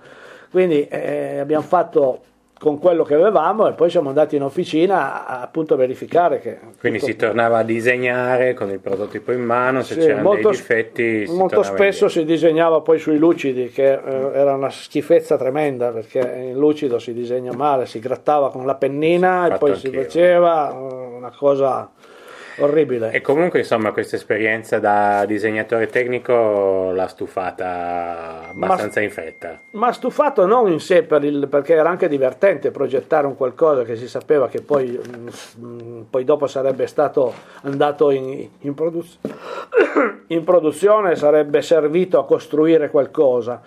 Quindi 0.53 0.87
eh, 0.87 1.39
abbiamo 1.41 1.65
fatto 1.65 2.21
con 2.61 2.79
quello 2.79 3.05
che 3.05 3.15
avevamo 3.15 3.67
e 3.69 3.73
poi 3.73 3.89
siamo 3.89 4.11
andati 4.11 4.37
in 4.37 4.43
officina 4.43 5.27
a, 5.27 5.41
appunto 5.41 5.73
a 5.73 5.77
verificare 5.79 6.41
che... 6.41 6.59
Quindi 6.79 6.99
tutto... 6.99 7.11
si 7.11 7.17
tornava 7.17 7.57
a 7.57 7.63
disegnare 7.63 8.53
con 8.53 8.69
il 8.69 8.81
prototipo 8.81 9.33
in 9.33 9.41
mano, 9.41 9.83
se 9.83 9.95
sì, 9.95 10.01
c'erano 10.01 10.29
molto, 10.29 10.51
dei 10.51 10.59
difetti... 10.59 11.25
Molto 11.29 11.63
spesso 11.63 12.09
si 12.09 12.23
disegnava 12.27 12.83
poi 12.83 12.99
sui 12.99 13.17
lucidi, 13.17 13.71
che 13.71 13.93
eh, 13.93 14.31
era 14.35 14.53
una 14.53 14.69
schifezza 14.69 15.39
tremenda 15.39 15.89
perché 15.89 16.19
in 16.19 16.59
lucido 16.59 16.99
si 16.99 17.15
disegna 17.15 17.55
male, 17.55 17.87
si 17.87 17.99
grattava 17.99 18.51
con 18.51 18.67
la 18.67 18.75
pennina 18.75 19.47
sì, 19.47 19.53
e 19.55 19.57
poi 19.57 19.77
si 19.77 19.91
faceva 19.91 20.71
una 20.75 21.33
cosa 21.35 21.91
orribile. 22.61 23.11
E 23.11 23.21
comunque, 23.21 23.61
insomma, 23.61 23.93
questa 23.93 24.17
esperienza 24.17 24.79
da 24.79 25.25
disegnatore 25.27 25.87
tecnico 25.87 26.91
l'ha 26.93 27.07
stufata 27.09 28.49
abbastanza 28.49 29.01
ma, 29.01 29.07
in 29.07 29.13
fretta. 29.13 29.61
Ma 29.73 29.93
stufato 29.93 30.47
non 30.47 30.71
in 30.71 30.81
sé, 30.81 31.03
per 31.03 31.25
il, 31.25 31.49
perché 31.49 31.75
era 31.75 31.89
anche 31.89 32.09
divertente 32.09 32.71
progettare 32.71 33.27
un 33.27 33.37
qualcosa 33.37 33.83
che 33.83 33.97
si 33.97 34.09
sapeva 34.09 34.49
che 34.49 34.63
poi, 34.63 34.89
mh, 34.91 36.01
poi 36.11 36.25
dopo 36.25 36.47
sarebbe 36.47 36.87
stato 36.87 37.33
andato 37.63 38.11
in, 38.11 38.49
in, 38.61 38.75
produz- 38.75 39.19
in 40.29 40.45
produzione, 40.45 41.17
sarebbe 41.17 41.63
servito 41.63 42.19
a 42.19 42.27
costruire 42.27 42.91
qualcosa. 42.91 43.63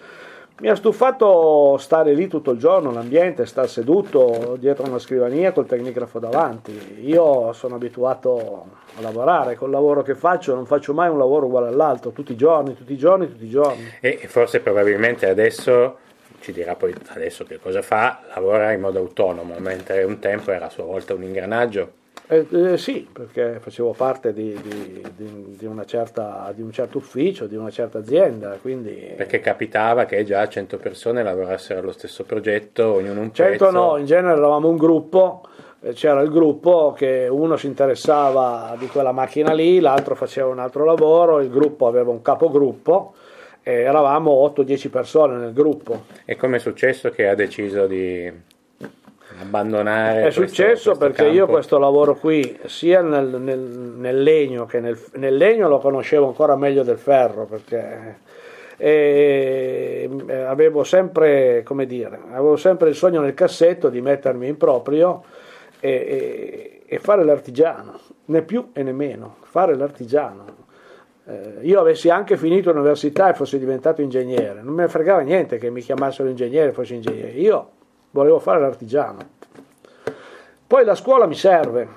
Mi 0.59 0.69
ha 0.69 0.75
stufato 0.75 1.77
stare 1.77 2.13
lì 2.13 2.27
tutto 2.27 2.51
il 2.51 2.59
giorno, 2.59 2.91
l'ambiente, 2.91 3.45
stare 3.45 3.67
seduto 3.67 4.55
dietro 4.59 4.85
una 4.85 4.99
scrivania 4.99 5.51
col 5.51 5.65
tecnigrafo 5.65 6.19
davanti. 6.19 7.01
Io 7.01 7.51
sono 7.53 7.75
abituato 7.75 8.65
a 8.95 9.01
lavorare, 9.01 9.55
col 9.55 9.71
lavoro 9.71 10.03
che 10.03 10.13
faccio 10.13 10.53
non 10.53 10.67
faccio 10.67 10.93
mai 10.93 11.09
un 11.09 11.17
lavoro 11.17 11.47
uguale 11.47 11.69
all'altro, 11.69 12.11
tutti 12.11 12.33
i 12.33 12.37
giorni, 12.37 12.75
tutti 12.75 12.93
i 12.93 12.97
giorni, 12.97 13.27
tutti 13.27 13.45
i 13.45 13.49
giorni. 13.49 13.83
E 13.99 14.19
forse 14.27 14.59
probabilmente 14.59 15.27
adesso, 15.27 15.97
ci 16.39 16.53
dirà 16.53 16.75
poi 16.75 16.93
adesso 17.07 17.43
che 17.45 17.59
cosa 17.59 17.81
fa, 17.81 18.21
lavora 18.33 18.71
in 18.73 18.79
modo 18.79 18.99
autonomo, 18.99 19.55
mentre 19.57 20.03
un 20.03 20.19
tempo 20.19 20.51
era 20.51 20.67
a 20.67 20.69
sua 20.69 20.83
volta 20.83 21.15
un 21.15 21.23
ingranaggio. 21.23 22.01
Eh, 22.33 22.47
eh, 22.49 22.77
sì, 22.77 23.07
perché 23.11 23.59
facevo 23.59 23.91
parte 23.91 24.33
di, 24.33 24.59
di, 24.59 25.03
di, 25.15 25.55
di, 25.55 25.83
certa, 25.85 26.51
di, 26.55 26.63
un 26.63 26.71
certo 26.71 26.97
ufficio, 26.97 27.45
di 27.45 27.55
una 27.55 27.69
certa 27.69 27.99
azienda. 27.99 28.57
Quindi... 28.59 29.13
Perché 29.15 29.39
capitava 29.39 30.05
che 30.05 30.23
già 30.23 30.47
100 30.47 30.77
persone 30.77 31.21
lavorassero 31.21 31.79
allo 31.79 31.91
stesso 31.91 32.23
progetto, 32.23 32.93
ognuno 32.93 33.21
un 33.21 33.31
100 33.31 33.65
pezzo. 33.65 33.69
no, 33.69 33.97
in 33.97 34.05
genere 34.05 34.37
eravamo 34.37 34.67
un 34.67 34.77
gruppo, 34.77 35.43
c'era 35.93 36.21
il 36.21 36.31
gruppo 36.31 36.93
che 36.97 37.27
uno 37.29 37.55
si 37.55 37.67
interessava 37.67 38.75
di 38.79 38.87
quella 38.87 39.11
macchina 39.11 39.53
lì, 39.53 39.79
l'altro 39.79 40.15
faceva 40.15 40.47
un 40.47 40.59
altro 40.59 40.85
lavoro, 40.85 41.39
il 41.39 41.51
gruppo 41.51 41.85
aveva 41.85 42.09
un 42.09 42.21
capogruppo. 42.23 43.13
E 43.65 43.71
eravamo 43.75 44.31
8-10 44.53 44.89
persone 44.89 45.37
nel 45.37 45.53
gruppo. 45.53 46.03
E 46.25 46.35
come 46.35 46.57
è 46.57 46.59
successo 46.59 47.11
che 47.11 47.29
ha 47.29 47.33
deciso 47.33 47.87
di 47.87 48.29
abbandonare. 49.43 50.23
È 50.23 50.31
successo 50.31 50.91
questo 50.91 50.97
perché 50.97 51.23
campo. 51.23 51.33
io 51.33 51.47
questo 51.47 51.77
lavoro 51.77 52.15
qui, 52.15 52.59
sia 52.65 53.01
nel, 53.01 53.39
nel, 53.39 53.59
nel 53.59 54.23
legno 54.23 54.65
che 54.65 54.79
nel, 54.79 54.99
nel, 55.13 55.35
legno 55.35 55.67
lo 55.67 55.79
conoscevo 55.79 56.27
ancora 56.27 56.55
meglio 56.55 56.83
del 56.83 56.97
ferro 56.97 57.45
perché 57.45 58.19
e, 58.77 60.09
e 60.27 60.35
avevo 60.35 60.83
sempre, 60.83 61.63
come 61.63 61.85
dire, 61.85 62.19
avevo 62.31 62.55
sempre 62.55 62.89
il 62.89 62.95
sogno 62.95 63.21
nel 63.21 63.33
cassetto 63.33 63.89
di 63.89 64.01
mettermi 64.01 64.47
in 64.47 64.57
proprio 64.57 65.23
e, 65.79 65.89
e, 65.89 66.81
e 66.85 66.99
fare 66.99 67.23
l'artigiano, 67.23 67.99
né 68.25 68.41
più 68.41 68.69
e 68.73 68.83
né 68.83 68.91
meno, 68.91 69.37
fare 69.43 69.75
l'artigiano. 69.75 70.61
Eh, 71.25 71.59
io 71.61 71.79
avessi 71.79 72.09
anche 72.09 72.35
finito 72.35 72.71
l'università 72.71 73.29
e 73.29 73.33
fossi 73.33 73.57
diventato 73.57 74.01
ingegnere, 74.01 74.61
non 74.61 74.73
me 74.73 74.83
ne 74.83 74.89
fregava 74.89 75.21
niente 75.21 75.57
che 75.57 75.69
mi 75.69 75.81
chiamassero 75.81 76.27
ingegnere 76.27 76.69
e 76.69 76.73
fossi 76.73 76.95
ingegnere, 76.95 77.31
io 77.31 77.69
volevo 78.13 78.39
fare 78.39 78.59
l'artigiano. 78.59 79.19
Poi 80.65 80.85
la 80.85 80.95
scuola 80.95 81.25
mi 81.25 81.35
serve, 81.35 81.87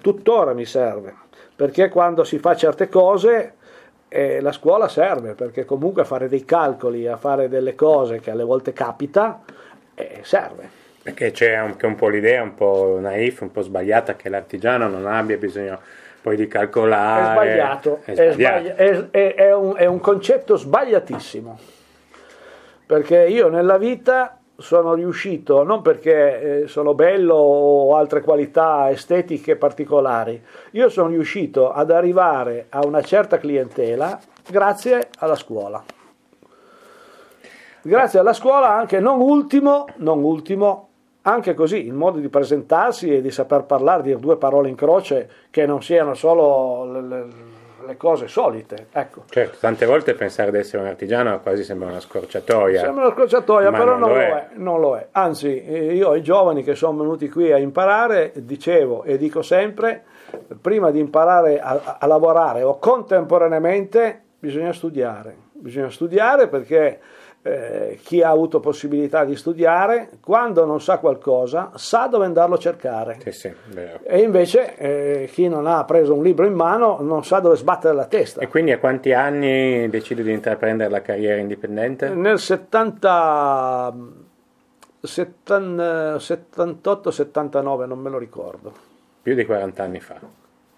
tuttora 0.00 0.52
mi 0.52 0.64
serve, 0.64 1.14
perché 1.54 1.88
quando 1.88 2.24
si 2.24 2.38
fa 2.38 2.56
certe 2.56 2.88
cose 2.88 3.54
eh, 4.08 4.40
la 4.40 4.52
scuola 4.52 4.88
serve, 4.88 5.34
perché 5.34 5.64
comunque 5.64 6.02
a 6.02 6.04
fare 6.04 6.28
dei 6.28 6.44
calcoli, 6.44 7.06
a 7.06 7.16
fare 7.16 7.48
delle 7.48 7.74
cose 7.74 8.20
che 8.20 8.30
alle 8.30 8.44
volte 8.44 8.72
capita, 8.72 9.42
eh, 9.94 10.20
serve. 10.22 10.84
Perché 11.02 11.30
c'è 11.30 11.52
anche 11.52 11.86
un 11.86 11.94
po' 11.94 12.08
l'idea 12.08 12.42
un 12.42 12.54
po' 12.54 12.98
naif, 13.00 13.40
un 13.40 13.52
po' 13.52 13.62
sbagliata 13.62 14.14
che 14.14 14.28
l'artigiano 14.28 14.88
non 14.88 15.06
abbia 15.06 15.36
bisogno 15.36 15.80
poi 16.20 16.36
di 16.36 16.48
calcolare. 16.48 17.22
È 17.22 17.32
sbagliato, 17.32 18.00
è, 18.04 18.32
sbagliato. 18.32 18.76
È, 18.76 19.10
è, 19.10 19.34
è 19.34 19.54
un, 19.54 19.74
è 19.76 19.86
un 19.86 20.00
concetto 20.00 20.56
sbagliatissimo, 20.56 21.58
perché 22.86 23.26
io 23.26 23.48
nella 23.48 23.78
vita 23.78 24.40
sono 24.58 24.94
riuscito, 24.94 25.62
non 25.62 25.82
perché 25.82 26.62
eh, 26.62 26.66
sono 26.66 26.94
bello 26.94 27.34
o 27.34 27.96
altre 27.96 28.22
qualità 28.22 28.90
estetiche 28.90 29.56
particolari, 29.56 30.42
io 30.72 30.88
sono 30.88 31.08
riuscito 31.08 31.70
ad 31.70 31.90
arrivare 31.90 32.66
a 32.70 32.84
una 32.84 33.02
certa 33.02 33.38
clientela 33.38 34.18
grazie 34.48 35.08
alla 35.18 35.36
scuola. 35.36 35.82
Grazie 37.82 38.18
alla 38.18 38.32
scuola 38.32 38.74
anche, 38.74 38.98
non 38.98 39.20
ultimo, 39.20 39.86
non 39.96 40.22
ultimo, 40.22 40.88
anche 41.22 41.54
così 41.54 41.86
il 41.86 41.92
modo 41.92 42.18
di 42.18 42.28
presentarsi 42.28 43.14
e 43.14 43.20
di 43.20 43.30
saper 43.30 43.64
parlare, 43.64 44.02
dire 44.02 44.18
due 44.18 44.36
parole 44.36 44.68
in 44.68 44.74
croce 44.74 45.30
che 45.50 45.66
non 45.66 45.82
siano 45.82 46.14
solo 46.14 46.92
le, 46.92 47.00
le, 47.02 47.26
le 47.86 47.96
cose 47.96 48.28
solite. 48.28 48.88
Ecco. 48.92 49.22
Certo, 49.30 49.56
tante 49.60 49.86
volte 49.86 50.14
pensare 50.14 50.50
di 50.50 50.58
essere 50.58 50.82
un 50.82 50.88
artigiano 50.88 51.40
quasi 51.40 51.64
sembra 51.64 51.88
una 51.88 52.00
scorciatoia. 52.00 52.80
Sembra 52.80 53.06
una 53.06 53.14
scorciatoia, 53.14 53.70
però 53.70 53.96
non, 53.96 54.00
non, 54.00 54.08
lo, 54.10 54.16
è. 54.16 54.30
È, 54.30 54.48
non 54.54 54.80
lo 54.80 54.96
è. 54.96 55.06
Anzi, 55.12 55.48
io 55.48 56.10
ai 56.10 56.22
giovani 56.22 56.62
che 56.62 56.74
sono 56.74 56.98
venuti 56.98 57.28
qui 57.28 57.52
a 57.52 57.58
imparare, 57.58 58.32
dicevo 58.34 59.04
e 59.04 59.16
dico 59.16 59.42
sempre, 59.42 60.04
prima 60.60 60.90
di 60.90 60.98
imparare 60.98 61.60
a, 61.60 61.96
a 61.98 62.06
lavorare 62.06 62.62
o 62.62 62.78
contemporaneamente 62.78 64.22
bisogna 64.38 64.72
studiare. 64.72 65.44
Bisogna 65.52 65.90
studiare 65.90 66.48
perché 66.48 67.00
eh, 67.46 67.98
chi 68.02 68.22
ha 68.22 68.30
avuto 68.30 68.58
possibilità 68.58 69.24
di 69.24 69.36
studiare, 69.36 70.08
quando 70.20 70.64
non 70.64 70.80
sa 70.80 70.98
qualcosa, 70.98 71.70
sa 71.76 72.08
dove 72.08 72.24
andarlo 72.24 72.56
a 72.56 72.58
cercare. 72.58 73.18
Sì, 73.20 73.30
sì. 73.30 73.54
E 74.02 74.20
invece 74.20 74.74
eh, 74.76 75.30
chi 75.32 75.46
non 75.48 75.68
ha 75.68 75.84
preso 75.84 76.14
un 76.14 76.24
libro 76.24 76.44
in 76.44 76.54
mano 76.54 76.98
non 77.00 77.24
sa 77.24 77.38
dove 77.38 77.54
sbattere 77.56 77.94
la 77.94 78.06
testa. 78.06 78.40
E 78.40 78.48
quindi 78.48 78.72
a 78.72 78.78
quanti 78.78 79.12
anni 79.12 79.88
decidi 79.88 80.24
di 80.24 80.32
intraprendere 80.32 80.90
la 80.90 81.02
carriera 81.02 81.40
indipendente? 81.40 82.08
Nel 82.08 82.40
70, 82.40 83.94
78-79, 85.02 87.86
non 87.86 88.00
me 88.00 88.10
lo 88.10 88.18
ricordo. 88.18 88.72
Più 89.22 89.34
di 89.34 89.44
40 89.44 89.82
anni 89.82 90.00
fa. 90.00 90.16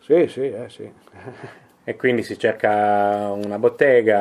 Sì, 0.00 0.26
sì, 0.28 0.50
eh, 0.50 0.68
sì. 0.68 0.88
E 1.88 1.97
quindi 1.97 2.23
si 2.23 2.38
cerca 2.38 3.30
una 3.33 3.59
bottega? 3.59 4.18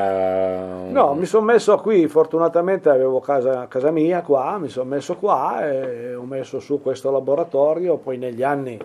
un- 0.86 0.92
No, 0.94 1.16
mi 1.16 1.26
sono 1.26 1.44
messo 1.44 1.76
qui, 1.80 2.08
fortunatamente 2.08 2.88
avevo 2.88 3.20
casa, 3.20 3.68
casa 3.68 3.92
mia 3.92 4.22
qua, 4.22 4.58
mi 4.58 4.70
sono 4.70 4.88
messo 4.88 5.18
qua 5.18 5.70
e 5.70 6.16
ho 6.16 6.24
messo 6.24 6.62
su 6.62 6.82
questo 6.82 7.12
laboratorio, 7.12 7.98
poi 7.98 8.18
negli 8.18 8.42
anni 8.42 8.80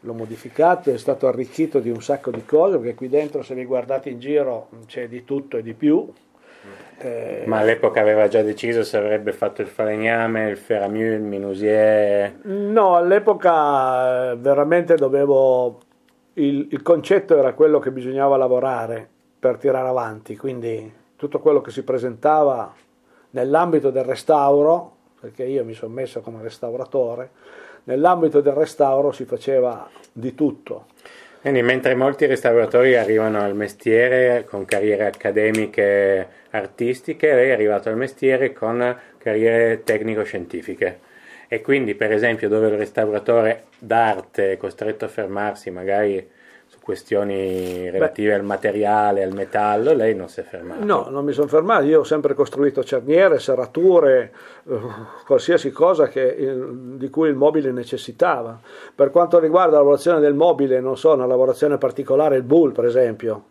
l'ho 0.00 0.12
modificato, 0.14 0.90
è 0.90 0.98
stato 0.98 1.28
arricchito 1.28 1.78
di 1.78 1.90
un 1.90 2.02
sacco 2.02 2.32
di 2.32 2.44
cose, 2.44 2.78
perché 2.78 2.96
qui 2.96 3.08
dentro 3.08 3.42
se 3.42 3.54
vi 3.54 3.64
guardate 3.64 4.08
in 4.08 4.18
giro 4.18 4.66
c'è 4.86 5.06
di 5.06 5.24
tutto 5.24 5.56
e 5.56 5.62
di 5.62 5.74
più. 5.74 6.12
Eh, 6.98 7.44
Ma 7.46 7.58
all'epoca 7.58 8.00
aveva 8.00 8.26
già 8.26 8.42
deciso 8.42 8.82
se 8.82 8.96
avrebbe 8.96 9.30
fatto 9.30 9.60
il 9.62 9.68
falegname, 9.68 10.48
il 10.50 10.56
ferramù, 10.56 10.98
il 10.98 11.20
minusier. 11.20 12.34
No, 12.42 12.96
all'epoca 12.96 14.32
eh, 14.32 14.36
veramente 14.38 14.96
dovevo. 14.96 15.78
Il, 16.38 16.68
il 16.70 16.82
concetto 16.82 17.36
era 17.36 17.52
quello 17.52 17.80
che 17.80 17.90
bisognava 17.90 18.36
lavorare 18.36 19.08
per 19.40 19.56
tirare 19.56 19.88
avanti, 19.88 20.36
quindi 20.36 20.92
tutto 21.16 21.40
quello 21.40 21.60
che 21.60 21.72
si 21.72 21.82
presentava 21.82 22.72
nell'ambito 23.30 23.90
del 23.90 24.04
restauro, 24.04 24.96
perché 25.20 25.42
io 25.42 25.64
mi 25.64 25.74
sono 25.74 25.92
messo 25.92 26.20
come 26.20 26.40
restauratore, 26.40 27.30
nell'ambito 27.84 28.40
del 28.40 28.52
restauro 28.52 29.10
si 29.10 29.24
faceva 29.24 29.88
di 30.12 30.36
tutto. 30.36 30.86
Quindi 31.40 31.62
mentre 31.62 31.96
molti 31.96 32.26
restauratori 32.26 32.94
arrivano 32.94 33.40
al 33.40 33.56
mestiere 33.56 34.44
con 34.48 34.64
carriere 34.64 35.06
accademiche 35.06 36.28
artistiche, 36.50 37.34
lei 37.34 37.48
è 37.48 37.52
arrivato 37.52 37.88
al 37.88 37.96
mestiere 37.96 38.52
con 38.52 38.96
carriere 39.18 39.82
tecnico-scientifiche. 39.82 41.06
E 41.48 41.62
quindi, 41.62 41.94
per 41.94 42.12
esempio, 42.12 42.48
dove 42.48 42.68
il 42.68 42.76
restauratore 42.76 43.64
d'arte 43.78 44.52
è 44.52 44.56
costretto 44.58 45.06
a 45.06 45.08
fermarsi 45.08 45.70
magari 45.70 46.36
su 46.66 46.78
questioni 46.80 47.88
relative 47.88 48.34
al 48.34 48.44
materiale, 48.44 49.22
al 49.22 49.32
metallo, 49.32 49.94
lei 49.94 50.14
non 50.14 50.28
si 50.28 50.40
è 50.40 50.42
fermato. 50.42 50.84
No, 50.84 51.06
non 51.08 51.24
mi 51.24 51.32
sono 51.32 51.46
fermato, 51.48 51.84
io 51.84 52.00
ho 52.00 52.04
sempre 52.04 52.34
costruito 52.34 52.84
cerniere, 52.84 53.38
serrature, 53.38 54.32
eh, 54.68 54.78
qualsiasi 55.24 55.70
cosa 55.70 56.08
che, 56.08 56.20
il- 56.20 56.96
di 56.98 57.08
cui 57.08 57.30
il 57.30 57.34
mobile 57.34 57.72
necessitava. 57.72 58.60
Per 58.94 59.10
quanto 59.10 59.38
riguarda 59.38 59.72
la 59.72 59.78
lavorazione 59.78 60.20
del 60.20 60.34
mobile, 60.34 60.80
non 60.80 60.98
so, 60.98 61.14
una 61.14 61.24
lavorazione 61.24 61.78
particolare, 61.78 62.36
il 62.36 62.42
bull 62.42 62.72
per 62.72 62.84
esempio. 62.84 63.44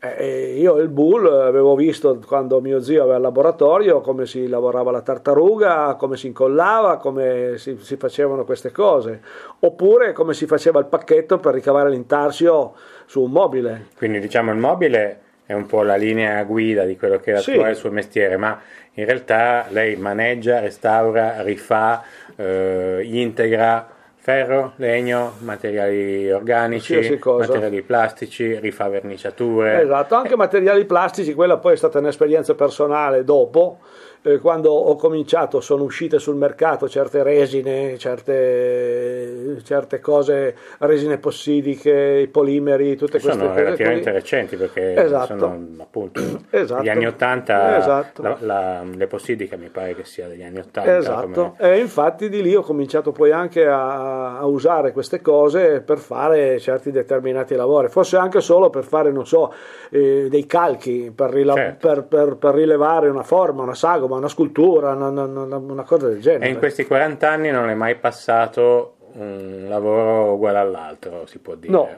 Eh, 0.00 0.54
io 0.56 0.76
il 0.76 0.88
bull 0.88 1.26
avevo 1.26 1.74
visto 1.74 2.20
quando 2.24 2.60
mio 2.60 2.80
zio 2.80 3.00
aveva 3.02 3.16
il 3.16 3.22
laboratorio 3.22 4.00
come 4.00 4.26
si 4.26 4.46
lavorava 4.46 4.92
la 4.92 5.00
tartaruga, 5.00 5.96
come 5.98 6.16
si 6.16 6.28
incollava, 6.28 6.98
come 6.98 7.54
si, 7.56 7.76
si 7.80 7.96
facevano 7.96 8.44
queste 8.44 8.70
cose, 8.70 9.20
oppure 9.58 10.12
come 10.12 10.34
si 10.34 10.46
faceva 10.46 10.78
il 10.78 10.86
pacchetto 10.86 11.38
per 11.38 11.54
ricavare 11.54 11.90
l'intarsio 11.90 12.74
su 13.06 13.22
un 13.24 13.32
mobile. 13.32 13.86
Quindi 13.96 14.20
diciamo 14.20 14.52
il 14.52 14.58
mobile 14.58 15.20
è 15.44 15.52
un 15.52 15.66
po' 15.66 15.82
la 15.82 15.96
linea 15.96 16.44
guida 16.44 16.84
di 16.84 16.96
quello 16.96 17.18
che 17.18 17.30
era 17.30 17.40
Sì. 17.40 17.56
il 17.56 17.74
suo 17.74 17.90
mestiere, 17.90 18.36
ma 18.36 18.56
in 18.92 19.04
realtà 19.04 19.66
lei 19.70 19.96
maneggia, 19.96 20.60
restaura, 20.60 21.42
rifà, 21.42 22.04
eh, 22.36 23.00
integra 23.02 23.88
ferro, 24.28 24.72
legno, 24.76 25.36
materiali 25.38 26.30
organici, 26.30 27.18
materiali 27.24 27.80
plastici, 27.80 28.58
rifà 28.58 28.86
verniciature. 28.86 29.80
Esatto, 29.80 30.16
anche 30.16 30.36
materiali 30.36 30.84
plastici, 30.84 31.32
quella 31.32 31.56
poi 31.56 31.72
è 31.72 31.76
stata 31.76 31.98
un'esperienza 31.98 32.54
personale 32.54 33.24
dopo, 33.24 33.78
eh, 34.22 34.38
quando 34.38 34.70
ho 34.72 34.96
cominciato 34.96 35.60
sono 35.60 35.84
uscite 35.84 36.18
sul 36.18 36.36
mercato 36.36 36.88
certe 36.88 37.22
resine, 37.22 37.96
certe, 37.98 39.58
certe 39.64 40.00
cose, 40.00 40.54
resine 40.78 41.18
possidiche, 41.18 42.20
i 42.22 42.28
polimeri, 42.28 42.96
tutte 42.96 43.20
queste 43.20 43.32
sono 43.32 43.48
cose. 43.48 43.62
relativamente 43.62 44.10
qui. 44.10 44.12
recenti 44.12 44.56
perché 44.56 44.94
Esatto. 44.94 45.38
sono 45.38 45.66
appunto 45.80 46.20
Esatto. 46.50 46.80
degli 46.80 46.88
anni 46.90 47.06
80, 47.06 47.78
Esatto. 47.78 48.22
la, 48.22 48.36
la- 48.40 48.82
l'eposidica 48.94 49.56
mi 49.56 49.68
pare 49.68 49.94
che 49.94 50.04
sia 50.04 50.26
degli 50.28 50.42
anni 50.42 50.58
80. 50.58 50.96
Esatto, 50.96 51.54
come- 51.56 51.72
e 51.74 51.78
infatti 51.78 52.28
di 52.28 52.42
lì 52.42 52.54
ho 52.54 52.62
cominciato 52.62 53.12
poi 53.12 53.30
anche 53.32 53.66
a, 53.66 54.38
a 54.38 54.46
usare 54.46 54.92
queste 54.92 55.20
cose 55.20 55.80
per 55.80 55.98
fare 55.98 56.58
certi 56.58 56.90
determinati 56.90 57.54
lavori, 57.54 57.88
forse 57.88 58.16
anche 58.16 58.40
solo 58.40 58.70
per 58.70 58.84
fare, 58.84 59.10
non 59.10 59.26
so, 59.26 59.52
eh, 59.90 60.26
dei 60.28 60.46
calchi, 60.46 61.12
per, 61.14 61.30
rila- 61.30 61.54
Certo. 61.54 61.86
per- 61.88 62.04
per- 62.04 62.36
per 62.36 62.54
rilevare 62.54 63.08
una 63.08 63.22
forma, 63.22 63.62
una 63.62 63.74
sagoma, 63.74 64.07
una 64.16 64.28
scultura, 64.28 64.92
una, 64.92 65.08
una- 65.08 65.56
una- 65.56 65.82
cosa 65.84 66.08
del 66.08 66.20
genere. 66.20 66.46
E 66.46 66.50
in 66.50 66.58
questi 66.58 66.84
40 66.86 67.28
anni 67.30 67.50
non 67.50 67.68
è 67.68 67.74
mai 67.74 67.96
passato 67.96 68.94
un 69.14 69.66
lavoro 69.68 70.32
uguale 70.34 70.58
all'altro, 70.58 71.26
si 71.26 71.38
può 71.38 71.54
dire. 71.54 71.72
No, 71.72 71.88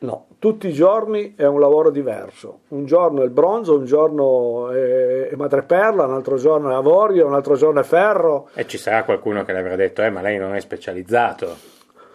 no, 0.00 0.26
tutti 0.38 0.68
i 0.68 0.72
giorni 0.72 1.34
è 1.36 1.44
un 1.46 1.60
lavoro 1.60 1.90
diverso. 1.90 2.60
Un 2.68 2.86
giorno 2.86 3.20
è 3.20 3.24
il 3.24 3.30
bronzo, 3.30 3.76
un 3.76 3.84
giorno 3.84 4.70
è, 4.70 5.28
è 5.28 5.34
madreperla, 5.36 6.04
un 6.06 6.14
altro 6.14 6.36
giorno 6.36 6.70
è 6.70 6.74
avorio, 6.74 7.26
un 7.26 7.34
altro 7.34 7.54
giorno 7.56 7.80
è 7.80 7.84
ferro. 7.84 8.48
E 8.54 8.66
ci 8.66 8.78
sarà 8.78 9.04
qualcuno 9.04 9.44
che 9.44 9.52
le 9.52 9.58
avrà 9.58 9.76
detto, 9.76 10.02
eh, 10.02 10.10
ma 10.10 10.22
lei 10.22 10.38
non 10.38 10.54
è 10.54 10.60
specializzato. 10.60 11.68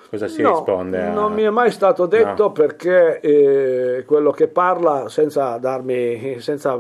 Cosa 0.09 0.27
si 0.27 0.41
no, 0.41 0.49
risponde? 0.51 1.01
a- 1.01 1.09
non 1.09 1.33
mi 1.33 1.41
è 1.43 1.49
mai 1.49 1.71
stato 1.71 2.05
detto 2.05 2.43
No. 2.43 2.51
perché 2.51 3.19
eh, 3.19 4.03
quello 4.05 4.31
che 4.31 4.47
parla 4.47 5.09
senza 5.09 5.57
darmi, 5.57 6.39
senza, 6.39 6.79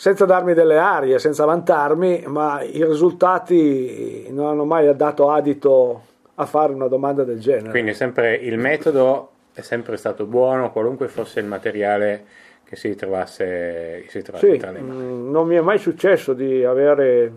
senza 0.00 0.24
darmi 0.24 0.54
delle 0.54 0.78
arie, 0.78 1.18
senza 1.18 1.44
vantarmi, 1.44 2.24
ma 2.26 2.62
i 2.62 2.82
risultati 2.86 4.28
non 4.30 4.46
hanno 4.46 4.64
mai 4.64 4.96
dato 4.96 5.30
adito 5.30 6.04
a 6.36 6.46
fare 6.46 6.72
una 6.72 6.86
domanda 6.86 7.22
del 7.22 7.38
genere. 7.38 7.68
Quindi 7.68 7.92
sempre 7.92 8.34
il 8.36 8.56
metodo 8.56 9.32
è 9.52 9.60
sempre 9.60 9.98
stato 9.98 10.24
buono, 10.24 10.72
qualunque 10.72 11.08
fosse 11.08 11.40
il 11.40 11.46
materiale 11.46 12.24
che 12.64 12.76
si 12.76 12.94
trovasse, 12.94 14.06
si 14.08 14.22
trovasse 14.22 14.52
Sì, 14.52 14.56
tra 14.56 14.70
le 14.70 14.80
mani. 14.80 15.02
mm, 15.02 15.30
non 15.30 15.46
mi 15.46 15.56
è 15.56 15.60
mai 15.60 15.76
successo 15.76 16.32
di 16.32 16.64
avere 16.64 17.32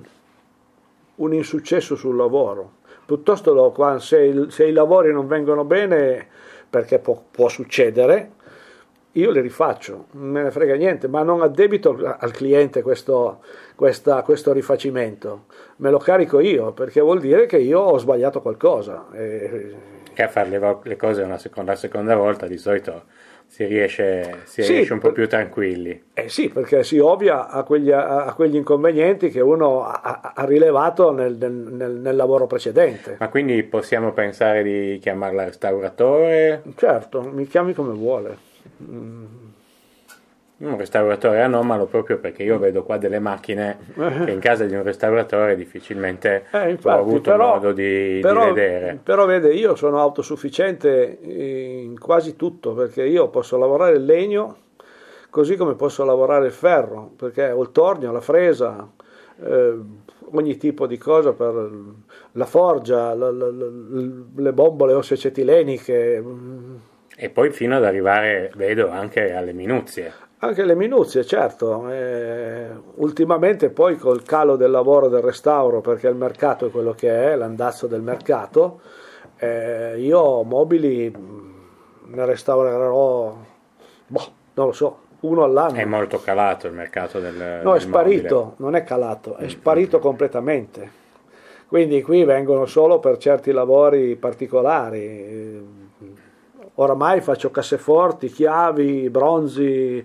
un 1.16 1.34
insuccesso 1.34 1.98
sul 1.98 2.16
lavoro. 2.16 2.76
Piuttosto 3.06 3.74
se, 4.00 4.46
se 4.48 4.66
i 4.66 4.72
lavori 4.72 5.12
non 5.12 5.28
vengono 5.28 5.66
bene, 5.66 6.26
perché 6.70 7.00
può, 7.00 7.22
può 7.30 7.50
succedere, 7.50 8.32
io 9.14 9.32
li 9.32 9.42
rifaccio, 9.42 10.06
non 10.12 10.30
me 10.30 10.44
ne 10.44 10.52
frega 10.52 10.76
niente, 10.76 11.08
ma 11.08 11.22
non 11.24 11.42
addebito 11.42 11.98
al 12.18 12.32
cliente 12.32 12.82
questo, 12.82 13.42
questa- 13.76 14.22
questo 14.24 14.52
rifacimento, 14.54 15.46
me 15.78 15.90
lo 15.92 16.00
carico 16.00 16.40
io, 16.40 16.72
perché 16.72 17.00
vuol 17.00 17.20
dire 17.20 17.46
che 17.46 17.58
io 17.58 17.80
ho 17.80 17.98
sbagliato 17.98 18.42
qualcosa. 18.42 19.08
E- 19.14 19.92
Che 20.14 20.22
a 20.24 20.28
fare 20.28 20.50
le, 20.50 20.78
le 20.84 20.96
cose 20.96 21.22
una 21.24 21.38
seconda, 21.38 21.76
seconda 21.76 22.16
volta 22.16 22.46
di 22.48 22.58
solito 22.58 23.04
si 23.48 23.66
riesce, 23.66 24.42
si 24.46 24.62
Sì, 24.64 24.74
riesce 24.74 24.94
un 24.94 25.00
po' 25.00 25.08
per- 25.08 25.16
più 25.16 25.28
tranquilli. 25.28 26.04
Eh 26.14 26.30
sì, 26.30 26.50
perché 26.50 26.84
si 26.84 26.98
ovvia 26.98 27.50
a 27.50 27.62
quegli, 27.64 27.92
a- 27.92 28.26
a 28.26 28.34
quegli 28.34 28.56
inconvenienti 28.56 29.30
che 29.30 29.42
uno 29.42 29.84
ha, 29.86 30.34
ha- 30.36 30.46
rilevato 30.46 31.12
nel- 31.12 31.36
nel- 31.38 31.92
nel 32.00 32.16
lavoro 32.16 32.48
precedente. 32.48 33.18
Ma 33.20 33.30
quindi 33.30 33.62
possiamo 33.64 34.12
pensare 34.12 34.64
di 34.64 34.98
chiamarla 35.00 35.44
restauratore? 35.46 36.62
Certo, 36.76 37.22
mi 37.22 37.46
chiami 37.46 37.74
come 37.74 37.94
vuole. 37.94 38.38
Un 40.56 40.78
restauratore 40.78 41.42
anomalo 41.42 41.86
proprio 41.88 42.20
perché 42.20 42.44
io 42.44 42.58
vedo 42.58 42.84
qua 42.84 42.98
delle 42.98 43.20
macchine 43.20 43.78
che 44.24 44.32
in 44.32 44.40
casa 44.40 44.64
di 44.66 44.74
un 44.76 44.84
restauratore 44.84 45.58
difficilmente 45.58 46.46
Eh, 46.52 46.66
ho 46.66 46.70
infatti, 46.70 47.00
avuto 47.00 47.32
però, 47.32 47.54
modo 47.56 47.72
di, 47.74 48.16
di 48.16 48.20
però- 48.22 48.46
vedere. 48.46 48.98
però 49.04 49.26
vede, 49.26 49.52
io 49.54 49.76
sono 49.76 50.00
autosufficiente 50.00 51.18
in 51.22 52.00
quasi 52.00 52.36
tutto, 52.38 52.74
perché 52.74 53.04
io 53.04 53.28
posso 53.30 53.58
lavorare 53.58 53.98
il 53.98 54.06
legno 54.06 54.58
così 55.30 55.58
come 55.58 55.74
posso 55.74 56.06
lavorare 56.06 56.46
il 56.46 56.52
ferro, 56.54 57.12
perché 57.18 57.50
ho 57.52 57.62
il 57.62 57.72
tornio, 57.72 58.12
la 58.12 58.22
fresa, 58.22 58.88
eh, 59.44 59.76
ogni 60.32 60.58
tipo 60.58 60.86
di 60.88 60.98
cosa 61.00 61.34
per 61.34 61.72
la 62.34 62.46
forgia, 62.46 63.14
la- 63.16 63.32
la- 63.32 63.52
la- 63.52 63.70
le 64.36 64.54
bombole 64.54 64.94
ossecetileniche, 64.94 66.22
mm, 66.22 66.76
E 67.16 67.30
poi 67.30 67.52
fino 67.52 67.76
ad 67.76 67.84
arrivare, 67.84 68.52
vedo, 68.56 68.90
anche 68.90 69.34
alle 69.34 69.54
minuzie. 69.54 70.12
Anche 70.40 70.66
le 70.66 70.76
minuzie, 70.76 71.24
certo. 71.24 71.90
Eh, 71.90 72.68
ultimamente 72.96 73.70
poi 73.70 73.96
col 73.98 74.24
calo 74.24 74.56
del 74.56 74.72
lavoro 74.72 75.08
del 75.08 75.22
restauro, 75.22 75.80
perché 75.80 76.08
il 76.08 76.16
mercato 76.16 76.66
è 76.66 76.72
quello 76.72 76.92
che 76.94 77.32
è, 77.32 77.36
l'andazzo 77.36 77.88
del 77.88 78.02
mercato, 78.02 78.82
eh, 79.38 79.94
io 80.00 80.44
mobili 80.44 81.10
mh, 81.10 81.54
ne 82.16 82.26
restaurerò, 82.26 83.38
boh, 84.08 84.22
non 84.56 84.66
lo 84.66 84.74
so, 84.74 85.00
uno 85.22 85.44
all'anno. 85.44 85.76
È 85.78 85.86
molto 85.86 86.20
calato 86.20 86.68
il 86.68 86.74
mercato 86.74 87.20
del 87.20 87.62
No, 87.64 87.70
è 87.76 87.78
del 87.78 87.82
sparito, 87.88 88.36
mobile. 88.36 88.56
non 88.58 88.76
è 88.76 88.84
calato, 88.84 89.38
è 89.38 89.48
sparito 89.48 90.00
completamente. 90.00 91.02
Quindi 91.68 92.02
qui 92.02 92.24
vengono 92.26 92.66
solo 92.66 93.00
per 93.00 93.18
certi 93.18 93.52
lavori 93.52 94.16
particolari. 94.18 95.83
Oramai 96.76 97.22
faccio 97.22 97.52
casseforti, 97.52 98.30
chiavi, 98.30 99.10
bronzi, 99.10 100.04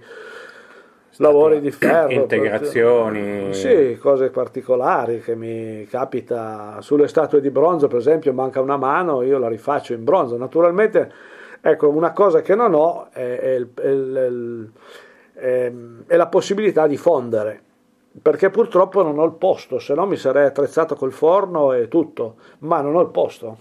lavori 1.17 1.61
di 1.61 1.71
ferro. 1.73 2.11
integrazioni. 2.11 3.55
Sì, 3.55 3.97
cose 3.99 4.29
particolari 4.31 5.21
che 5.21 5.35
mi 5.35 5.87
capita. 5.89 6.77
Sulle 6.81 7.09
statue 7.09 7.41
di 7.41 7.51
bronzo, 7.51 7.89
per 7.89 7.99
esempio, 7.99 8.33
manca 8.35 8.61
una 8.61 8.77
mano, 8.77 9.23
io 9.23 9.39
la 9.39 9.49
rifaccio 9.49 9.95
in 9.95 10.05
bronzo. 10.05 10.37
Naturalmente, 10.37 11.11
ecco, 11.63 11.89
una 11.89 12.13
cosa 12.13 12.43
che 12.43 12.55
non 12.55 12.75
ho 12.75 13.09
è, 13.13 13.39
è 13.41 13.51
il- 13.55 13.71
è 13.75 13.87
il- 13.89 14.71
è- 15.33 15.73
è 16.07 16.17
la 16.17 16.27
possibilità 16.27 16.87
di 16.87 16.97
fondere. 16.99 17.63
Perché 18.21 18.51
purtroppo 18.51 19.03
non 19.03 19.19
ho 19.19 19.25
il 19.25 19.33
posto, 19.33 19.79
se 19.79 19.95
no 19.95 20.05
mi 20.05 20.17
sarei 20.17 20.47
attrezzato 20.47 20.97
col 20.97 21.13
forno 21.13 21.73
e 21.73 21.87
tutto, 21.89 22.35
ma 22.61 22.81
non 22.81 22.97
ho 22.97 23.01
il 23.01 23.11
posto. 23.11 23.59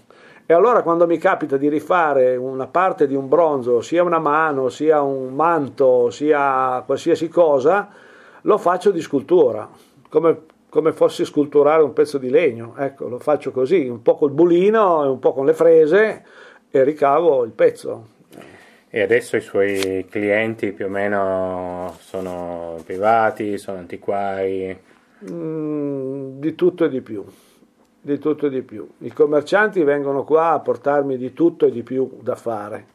E 0.50 0.54
allora 0.54 0.80
quando 0.80 1.06
mi 1.06 1.18
capita 1.18 1.58
di 1.58 1.68
rifare 1.68 2.34
una 2.34 2.66
parte 2.66 3.06
di 3.06 3.14
un 3.14 3.28
bronzo, 3.28 3.82
sia 3.82 4.02
una 4.02 4.18
mano, 4.18 4.70
sia 4.70 5.02
un 5.02 5.34
manto, 5.34 6.08
sia 6.08 6.82
qualsiasi 6.86 7.28
cosa, 7.28 7.90
lo 8.40 8.56
faccio 8.56 8.90
di 8.90 9.02
scultura, 9.02 9.68
come, 10.08 10.38
come 10.70 10.92
fossi 10.92 11.26
sculturare 11.26 11.82
un 11.82 11.92
pezzo 11.92 12.16
di 12.16 12.30
legno. 12.30 12.74
Ecco, 12.78 13.08
lo 13.08 13.18
faccio 13.18 13.50
così, 13.50 13.88
un 13.88 14.00
po' 14.00 14.16
col 14.16 14.30
bulino 14.30 15.04
e 15.04 15.08
un 15.08 15.18
po' 15.18 15.34
con 15.34 15.44
le 15.44 15.52
frese 15.52 16.24
e 16.70 16.82
ricavo 16.82 17.44
il 17.44 17.52
pezzo. 17.52 18.06
E 18.88 19.02
adesso 19.02 19.36
i 19.36 19.42
suoi 19.42 20.06
clienti 20.08 20.72
più 20.72 20.86
o 20.86 20.88
meno 20.88 21.94
sono 21.98 22.80
privati, 22.86 23.58
sono 23.58 23.76
antiquari. 23.76 24.74
Mm, 25.30 26.40
di 26.40 26.54
tutto 26.54 26.86
e 26.86 26.88
di 26.88 27.02
più. 27.02 27.22
Di 28.00 28.18
tutto 28.18 28.46
e 28.46 28.50
di 28.50 28.62
più. 28.62 28.88
I 28.98 29.12
commercianti 29.12 29.82
vengono 29.82 30.24
qua 30.24 30.50
a 30.52 30.60
portarmi 30.60 31.16
di 31.16 31.32
tutto 31.32 31.66
e 31.66 31.70
di 31.70 31.82
più 31.82 32.08
da 32.22 32.36
fare. 32.36 32.86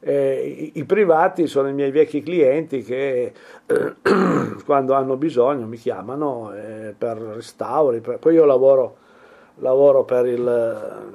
Eh, 0.00 0.72
i, 0.74 0.84
privati 0.84 1.46
sono 1.46 1.68
i 1.68 1.72
miei 1.72 1.92
vecchi 1.92 2.22
clienti 2.22 2.82
che 2.82 3.32
eh, 3.66 3.94
quando 4.66 4.94
hanno 4.94 5.16
bisogno 5.16 5.66
mi 5.66 5.76
chiamano 5.76 6.52
eh, 6.54 6.92
per 6.96 7.18
restauri. 7.18 8.00
per- 8.00 8.18
Poi 8.18 8.34
io 8.34 8.44
lavoro, 8.44 8.96
lavoro 9.56 10.02
per 10.04 10.26
il, 10.26 11.12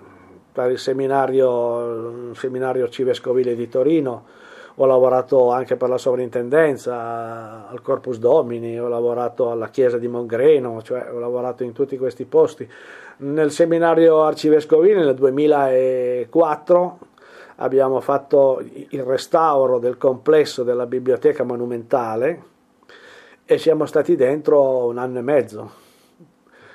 per 0.52 0.72
il 0.72 0.80
seminario, 0.80 2.30
il 2.30 2.38
seminario 2.38 2.86
arcivescovile 2.86 3.56
di 3.56 3.68
Torino, 3.68 4.26
ho 4.80 4.86
lavorato 4.86 5.50
anche 5.52 5.76
per 5.76 5.90
la 5.90 5.98
sovrintendenza 5.98 7.68
al 7.68 7.82
Corpus 7.82 8.20
Domini, 8.20 8.80
ho 8.80 8.88
lavorato 8.88 9.52
alla 9.52 9.70
chiesa 9.70 9.98
di 9.98 10.08
Mongreno, 10.08 10.82
cioè 10.82 11.12
ho 11.12 11.20
lavorato 11.20 11.64
in 11.64 11.74
tutti 11.74 11.98
questi 11.98 12.26
posti. 12.26 12.70
Nel 13.20 13.50
seminario 13.50 14.22
arcivescovile 14.22 15.04
nel 15.04 15.16
2004 15.16 17.00
abbiamo 17.56 18.00
fatto 18.00 18.64
il 18.90 19.02
restauro 19.02 19.80
del 19.80 19.98
complesso 19.98 20.62
della 20.62 20.86
biblioteca 20.86 21.44
monumentale 21.44 22.44
e 23.44 23.58
siamo 23.58 23.88
stati 23.88 24.16
dentro 24.16 24.86
un 24.86 25.00
anno 25.00 25.18
e 25.18 25.22
mezzo, 25.24 25.72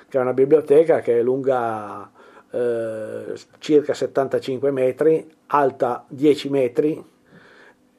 che 0.09 0.17
è 0.17 0.19
una 0.19 0.33
biblioteca 0.33 0.99
che 0.99 1.19
è 1.19 1.23
lunga 1.23 2.11
eh, 2.51 3.39
circa 3.59 3.93
75 3.93 4.69
metri, 4.71 5.25
alta 5.47 6.03
10 6.09 6.49
metri, 6.49 7.01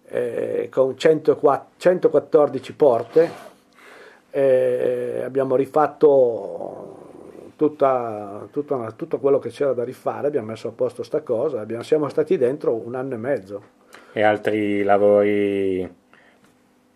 eh, 0.06 0.68
con 0.70 0.98
104 0.98 1.68
114 1.78 2.74
porte. 2.74 3.30
Eh, 4.30 5.22
abbiamo 5.24 5.56
rifatto 5.56 6.93
tutta, 7.56 8.46
tutta 8.50 8.74
una- 8.74 8.92
tutto 8.92 9.18
quello 9.18 9.38
che 9.38 9.50
c'era 9.50 9.72
da 9.72 9.84
rifare, 9.84 10.26
abbiamo 10.28 10.48
messo 10.48 10.68
a 10.68 10.72
posto 10.72 11.02
sta 11.02 11.22
cosa, 11.22 11.60
abbiamo- 11.60 11.82
siamo 11.82 12.08
stati 12.08 12.36
dentro 12.36 12.74
un 12.74 12.94
anno 12.94 13.14
e 13.14 13.18
mezzo. 13.18 13.62
E 14.12 14.22
altri 14.22 14.82
lavori 14.82 16.02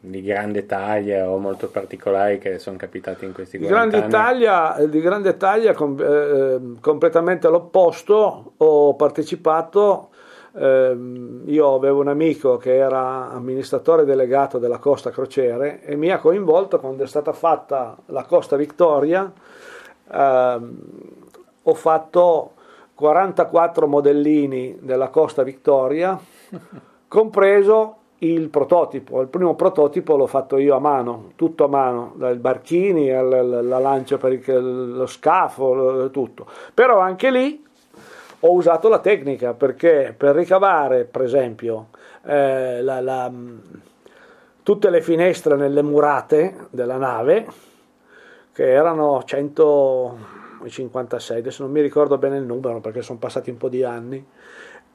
di 0.01 0.23
grande 0.23 0.65
taglia 0.65 1.29
o 1.29 1.39
molto 1.39 1.69
particolari 1.69 2.39
che 2.39 2.59
sono 2.61 2.77
capitati 2.77 3.25
in 3.25 3.33
questi 3.33 3.59
Di 3.59 3.67
40 3.67 3.97
grande 3.99 4.17
taglia, 4.17 4.87
di 4.87 5.01
grande 5.01 5.37
taglia 5.37 5.75
com- 5.75 6.01
eh, 6.01 6.81
completamente 6.81 7.49
all'opposto, 7.49 8.53
ho 8.57 8.95
partecipato, 8.95 10.11
ehm, 10.57 11.43
io 11.47 11.75
avevo 11.75 12.01
un 12.01 12.09
amico 12.09 12.57
che 12.59 12.77
era 12.77 13.31
amministratore 13.31 14.05
delegato 14.05 14.59
della 14.59 14.79
Costa 14.79 15.11
Crociere 15.11 15.83
e 15.83 15.97
mi 15.97 16.11
ha 16.11 16.19
coinvolto 16.19 16.79
quando 16.79 17.03
è 17.03 17.07
stata 17.09 17.33
fatta 17.33 17.97
la 18.07 18.23
Costa 18.23 18.55
Victoria, 18.57 19.31
ehm, 20.13 20.79
ho 21.63 21.75
fatto 21.75 22.53
44 22.95 23.87
modellini 23.87 24.79
della 24.81 25.09
Costa 25.09 25.43
Victoria, 25.43 26.19
compreso 27.09 27.95
il 28.23 28.49
prototipo. 28.49 29.21
Il 29.21 29.29
primo 29.29 29.55
prototipo 29.55 30.17
l'ho 30.17 30.27
fatto 30.27 30.57
io 30.57 30.75
a 30.75 30.81
mano, 30.81 31.33
tutto 31.37 31.65
a 31.65 31.69
mano, 31.69 32.13
dai 32.17 32.35
barchini 32.37 33.11
alla 33.13 33.43
la 33.43 33.79
lancia 33.79 34.17
per 34.17 34.33
il- 34.33 34.97
lo 34.97 35.07
scafo, 35.07 36.11
tutto. 36.11 36.47
Però 36.75 36.99
anche 36.99 37.31
lì 37.31 37.65
ho 38.41 38.53
usato 38.53 38.89
la 38.89 38.99
tecnica 38.99 39.53
perché 39.55 40.13
per 40.17 40.35
ricavare, 40.35 41.05
per 41.05 41.23
esempio, 41.23 41.87
eh, 42.25 42.83
la- 42.83 43.01
la- 43.01 43.31
tutte 44.65 44.91
le 44.91 45.01
finestre 45.01 45.57
nelle 45.57 45.83
murate 45.83 46.67
della 46.71 46.97
nave, 46.97 47.47
che 48.59 48.73
erano 48.73 49.23
156, 49.23 51.39
adesso 51.39 51.63
non 51.63 51.71
mi 51.71 51.81
ricordo 51.81 52.19
bene 52.19 52.39
il 52.39 52.43
numero 52.43 52.81
perché 52.81 53.03
sono 53.03 53.21
passati 53.21 53.51
un 53.51 53.57
po' 53.57 53.69
di 53.69 53.85
anni, 53.85 54.27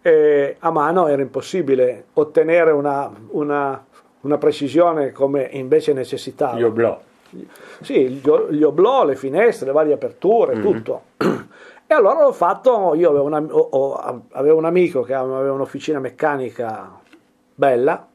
e 0.01 0.57
a 0.59 0.69
mano 0.69 1.07
era 1.07 1.21
impossibile 1.21 2.07
ottenere 2.15 2.71
una, 2.71 3.09
una- 3.29 3.81
una 4.19 4.37
precisione 4.37 5.13
come 5.13 5.47
invece 5.53 5.93
necessitava. 5.93 6.57
Gli 6.57 6.63
oblò. 6.63 6.99
Sì, 7.79 8.09
gli, 8.09 8.63
oblò, 8.63 9.05
le 9.05 9.15
finestre, 9.15 9.67
le 9.67 9.71
varie 9.71 9.93
aperture, 9.93 10.59
tutto. 10.59 11.03
E 11.85 11.93
allora 11.95 12.23
l'ho 12.23 12.31
fatto, 12.33 12.95
io 12.95 13.09
avevo, 13.11 13.25
una- 13.25 14.25
avevo 14.31 14.57
un 14.57 14.65
amico 14.65 15.03
che 15.03 15.13
aveva 15.13 15.51
un'officina 15.53 15.99
meccanica 15.99 16.99
bella, 17.55 18.07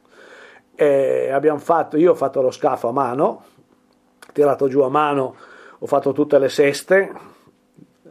e 0.74 1.30
abbiamo 1.30 1.58
fatto, 1.58 1.96
io 1.96 2.10
ho 2.10 2.14
fatto 2.14 2.42
lo 2.42 2.50
scafo 2.50 2.88
a 2.88 2.92
mano, 2.92 3.42
tirato 4.38 4.68
giù 4.68 4.80
a 4.82 4.88
mano, 4.88 5.34
ho 5.80 5.86
fatto 5.86 6.12
tutte 6.12 6.38
le 6.38 6.48
seste, 6.48 7.12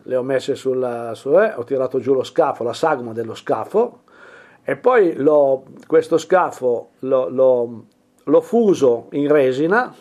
le 0.03 0.15
ho 0.17 0.23
messe 0.23 0.55
sulla, 0.55 1.13
su, 1.15 1.29
eh, 1.39 1.53
ho 1.55 1.63
tirato 1.63 1.99
giù 1.99 2.13
lo 2.13 2.23
scafo, 2.23 2.65
la 2.65 2.73
sagoma 2.73 3.13
dello 3.13 3.33
scafo, 3.33 4.01
e 4.63 4.75
poi 4.75 5.13
l'ho- 5.15 5.63
questo 5.87 6.17
scafo 6.17 6.89
l'ho, 6.99 7.29
l'ho- 7.29 7.85
l'ho 8.25 8.41
fuso 8.41 9.07
in 9.11 9.31
resina 9.31 9.93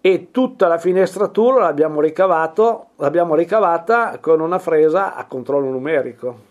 e 0.00 0.28
tutta 0.30 0.68
la 0.68 0.78
finestratura 0.78 1.64
l'abbiamo, 1.64 2.00
ricavato, 2.00 2.90
l'abbiamo 2.98 3.34
ricavata 3.34 4.18
con 4.20 4.38
una 4.40 4.60
fresa 4.60 5.16
a 5.16 5.24
controllo 5.26 5.68
numerico. 5.70 6.44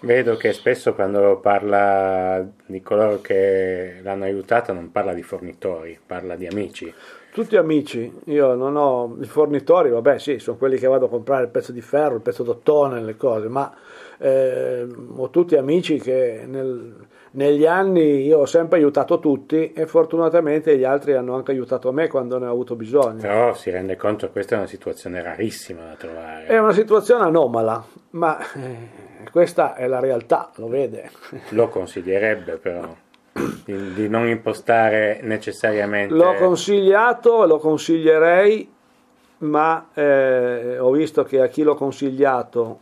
Vedo 0.00 0.36
che 0.36 0.52
spesso 0.52 0.94
quando 0.94 1.38
parla 1.40 2.44
di 2.66 2.82
coloro 2.82 3.20
che 3.20 4.00
l'hanno 4.02 4.24
aiutato 4.24 4.72
non 4.72 4.90
parla 4.92 5.14
di 5.14 5.22
fornitori, 5.22 5.98
parla 6.04 6.34
di 6.36 6.46
amici. 6.46 6.92
Tutti 7.36 7.54
amici, 7.58 8.10
io 8.24 8.54
non 8.54 8.76
ho 8.76 9.14
i 9.20 9.26
fornitori, 9.26 9.90
vabbè 9.90 10.18
sì, 10.18 10.38
sono 10.38 10.56
quelli 10.56 10.78
che 10.78 10.86
vado 10.86 11.04
a 11.04 11.08
comprare 11.10 11.42
il 11.42 11.50
pezzo 11.50 11.70
di 11.70 11.82
ferro, 11.82 12.14
il 12.14 12.22
pezzo 12.22 12.42
d'ottone, 12.42 13.02
le 13.02 13.14
cose, 13.14 13.48
ma 13.48 13.70
eh, 14.16 14.86
ho 15.16 15.28
tutti 15.28 15.54
amici 15.54 16.00
che 16.00 16.44
nel- 16.46 16.94
negli 17.32 17.66
anni 17.66 18.24
io 18.24 18.38
ho 18.38 18.46
sempre 18.46 18.78
aiutato 18.78 19.18
tutti 19.18 19.74
e 19.74 19.86
fortunatamente 19.86 20.78
gli 20.78 20.84
altri 20.84 21.12
hanno 21.12 21.34
anche 21.34 21.50
aiutato 21.50 21.92
me 21.92 22.08
quando 22.08 22.38
ne 22.38 22.46
ho 22.46 22.52
avuto 22.52 22.74
bisogno. 22.74 23.20
Però 23.20 23.52
si 23.52 23.68
rende 23.68 23.96
conto 23.96 24.28
che 24.28 24.32
questa 24.32 24.54
è 24.54 24.58
una 24.58 24.66
situazione 24.66 25.20
rarissima 25.20 25.84
da 25.84 25.94
trovare. 25.96 26.46
È 26.46 26.56
una 26.56 26.72
situazione 26.72 27.24
anomala, 27.24 27.84
ma 28.12 28.38
eh, 28.54 29.28
questa 29.30 29.74
è 29.74 29.86
la 29.86 30.00
realtà, 30.00 30.52
lo 30.56 30.68
vede. 30.68 31.10
Lo 31.50 31.68
consiglierebbe 31.68 32.56
però 32.56 32.96
di, 33.64 33.92
di 33.92 34.08
non 34.08 34.26
impostare 34.26 35.20
necessariamente 35.22 36.14
L'ho 36.14 36.34
consigliato 36.34 37.44
lo 37.44 37.58
consiglierei, 37.58 38.72
ma 39.38 39.88
eh, 39.92 40.78
ho 40.78 40.90
visto 40.90 41.24
che 41.24 41.40
a 41.40 41.46
chi 41.48 41.62
l'ho 41.62 41.74
consigliato 41.74 42.80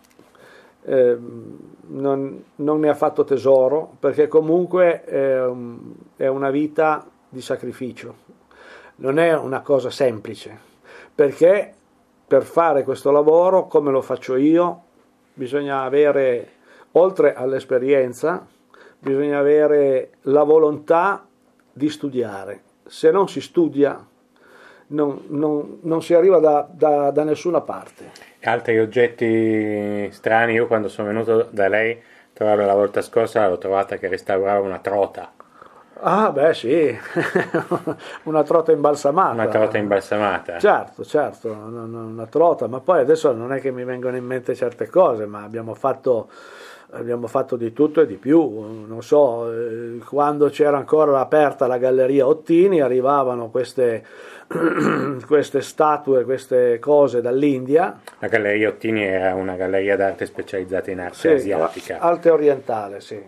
eh, 0.85 1.17
non, 1.87 2.45
non 2.57 2.81
ne 2.81 2.89
ha 2.89 2.95
fatto 2.95 3.25
tesoro, 3.25 3.97
perché 3.99 4.29
comunque 4.29 5.05
eh, 5.05 5.53
è 6.17 6.27
una 6.27 6.51
vita 6.51 7.05
di 7.29 7.41
sacrificio, 7.41 8.15
non 8.97 9.19
è 9.19 9.35
una 9.37 9.61
cosa 9.61 9.91
semplice, 9.91 10.57
perché 11.15 11.73
per 12.27 12.45
fare 12.45 12.85
questo 12.85 13.11
lavoro, 13.11 13.67
come 13.67 13.91
lo 13.91 14.01
faccio 14.01 14.37
io, 14.37 14.83
bisogna 15.35 15.83
avere, 15.83 16.49
oltre 16.93 17.35
all'esperienza, 17.35 18.47
bisogna 19.05 19.39
avere 19.39 20.13
la 20.23 20.43
volontà 20.43 21.27
di 21.73 21.89
studiare. 21.91 22.63
Se 22.87 23.11
non 23.11 23.29
si 23.29 23.41
studia 23.41 24.05
non, 24.89 25.25
non, 25.29 25.79
non 25.83 26.03
si 26.03 26.15
arriva 26.15 26.39
da, 26.39 26.67
da, 26.71 27.11
da, 27.11 27.23
nessuna 27.25 27.61
parte. 27.61 28.11
Altri 28.43 28.79
oggetti 28.79 30.11
strani, 30.11 30.55
io 30.55 30.67
quando 30.67 30.89
sono 30.89 31.09
venuto 31.09 31.49
da 31.51 31.69
lei 31.69 32.01
trovare 32.33 32.67
la 32.67 32.75
volta 32.75 33.01
scorsa 33.01 33.49
l'ho 33.49 33.59
trovata 33.59 33.97
che 33.97 34.09
restaurava 34.09 34.61
una 34.61 34.79
trota. 34.79 35.33
Ah, 36.07 36.31
beh, 36.33 36.53
sì, 36.53 36.99
una 38.25 38.43
trota 38.43 38.73
imbalsamata. 38.73 39.33
Una 39.33 39.47
trota 39.47 39.79
imbalsamata. 39.79 40.59
Certo, 40.59 41.05
certo, 41.05 41.49
una, 41.49 41.83
una, 41.83 42.27
trota, 42.27 42.67
ma 42.67 42.81
poi 42.81 43.01
adesso 43.01 43.33
non 43.33 43.53
è 43.53 43.61
che 43.61 43.71
mi 43.71 43.85
vengono 43.85 44.17
in 44.17 44.25
mente 44.25 44.55
certe 44.55 44.89
cose, 44.89 45.25
ma 45.25 45.45
abbiamo 45.45 45.73
fatto, 45.75 46.29
abbiamo 46.95 47.27
fatto 47.27 47.57
di 47.57 47.73
tutto 47.73 48.01
e 48.01 48.07
di 48.07 48.17
più. 48.17 48.85
Non 48.87 49.03
so, 49.03 49.51
eh, 49.53 49.99
quando 50.09 50.49
c'era 50.49 50.77
ancora 50.77 51.21
aperta 51.21 51.67
la 51.67 51.79
galleria 51.79 52.27
Ottini, 52.27 52.81
arrivavano 52.81 53.51
queste, 53.51 54.05
queste 55.27 55.61
statue, 55.61 56.25
queste 56.25 56.79
cose 56.79 57.21
dall'India. 57.21 58.01
La 58.19 58.29
galleria 58.29 58.69
Ottini 58.69 59.05
era 59.05 59.35
una 59.35 59.57
galleria 59.57 59.97
d'arte 59.97 60.27
specializzata 60.27 60.91
in 60.91 61.01
arte 61.01 61.17
sì, 61.17 61.29
asiatica. 61.29 61.99
Arte 61.99 62.31
orientale, 62.31 63.01
sì 63.01 63.23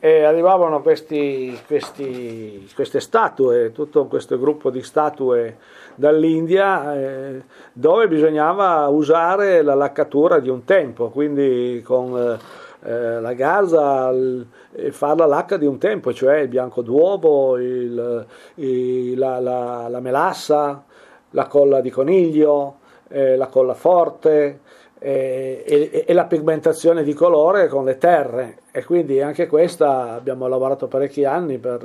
e 0.00 0.22
arrivavano 0.22 0.80
questi, 0.80 1.58
questi, 1.66 2.70
queste 2.72 3.00
statue, 3.00 3.72
tutto 3.72 4.06
questo 4.06 4.38
gruppo 4.38 4.70
di 4.70 4.80
statue 4.82 5.56
dall'India 5.96 6.94
eh, 6.94 7.42
dove 7.72 8.06
bisognava 8.06 8.86
usare 8.86 9.62
la 9.62 9.74
laccatura 9.74 10.38
di 10.38 10.48
un 10.48 10.64
tempo, 10.64 11.08
quindi 11.10 11.82
con 11.84 12.16
eh, 12.16 12.38
la 12.80 13.32
gasa 13.32 14.12
e 14.72 14.92
fare 14.92 15.16
la 15.16 15.26
lacca 15.26 15.56
di 15.56 15.66
un 15.66 15.78
tempo, 15.78 16.12
cioè 16.12 16.38
il 16.38 16.48
bianco 16.48 16.82
d'uovo, 16.82 17.58
il, 17.58 18.26
il, 18.56 19.18
la, 19.18 19.40
la, 19.40 19.88
la, 19.88 20.00
melassa, 20.00 20.84
la 21.30 21.46
colla 21.46 21.80
di 21.80 21.90
coniglio, 21.90 22.76
eh, 23.08 23.36
la 23.36 23.46
colla 23.46 23.74
forte, 23.74 24.60
e, 25.00 25.62
e, 25.64 26.04
e, 26.06 26.12
la 26.12 26.24
pigmentazione 26.24 27.04
di 27.04 27.14
colore 27.14 27.68
con 27.68 27.84
le 27.84 27.98
terre 27.98 28.58
e 28.72 28.84
quindi 28.84 29.22
anche 29.22 29.46
questa 29.46 30.12
abbiamo 30.12 30.48
lavorato 30.48 30.88
parecchi 30.88 31.24
anni 31.24 31.58
per, 31.58 31.78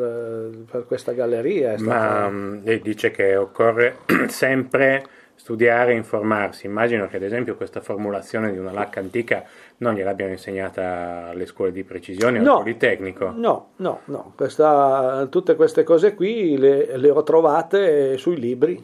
per 0.69 0.85
questa 0.87 1.11
galleria. 1.11 1.75
Ma 1.77 2.27
mm, 2.27 2.63
lei 2.63 2.81
dice 2.81 3.11
che 3.11 3.35
occorre 3.35 3.97
sempre 4.29 5.05
studiare 5.43 5.91
e 5.91 5.95
informarsi. 5.95 6.67
Immagino 6.67 7.09
che 7.09 7.17
ad 7.17 7.23
esempio 7.23 7.57
questa 7.57 7.81
formulazione 7.81 8.49
di 8.53 8.57
una 8.57 8.71
lacca 8.71 9.01
antica 9.01 9.43
non 9.79 9.93
gliel'abbiano 9.93 10.31
insegnata 10.31 11.27
alle 11.31 11.45
scuole 11.45 11.73
di 11.73 11.83
precisione 11.83 12.39
o 12.39 12.41
no, 12.41 12.55
al 12.55 12.63
Politecnico. 12.63 13.29
No, 13.35 13.71
no, 13.75 13.99
no. 14.05 14.31
Questa, 14.37 15.27
tutte 15.29 15.55
queste 15.55 15.83
cose 15.83 16.15
qui 16.15 16.57
le, 16.57 16.95
le, 16.95 17.09
ho 17.09 17.23
trovate 17.23 18.17
sui 18.17 18.37
libri, 18.37 18.81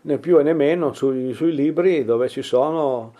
né 0.00 0.16
più 0.16 0.38
e 0.38 0.42
né 0.42 0.54
meno 0.54 0.94
sui, 0.94 1.34
sui 1.34 1.54
libri 1.54 2.02
dove 2.06 2.30
ci 2.30 2.40
sono 2.40 3.12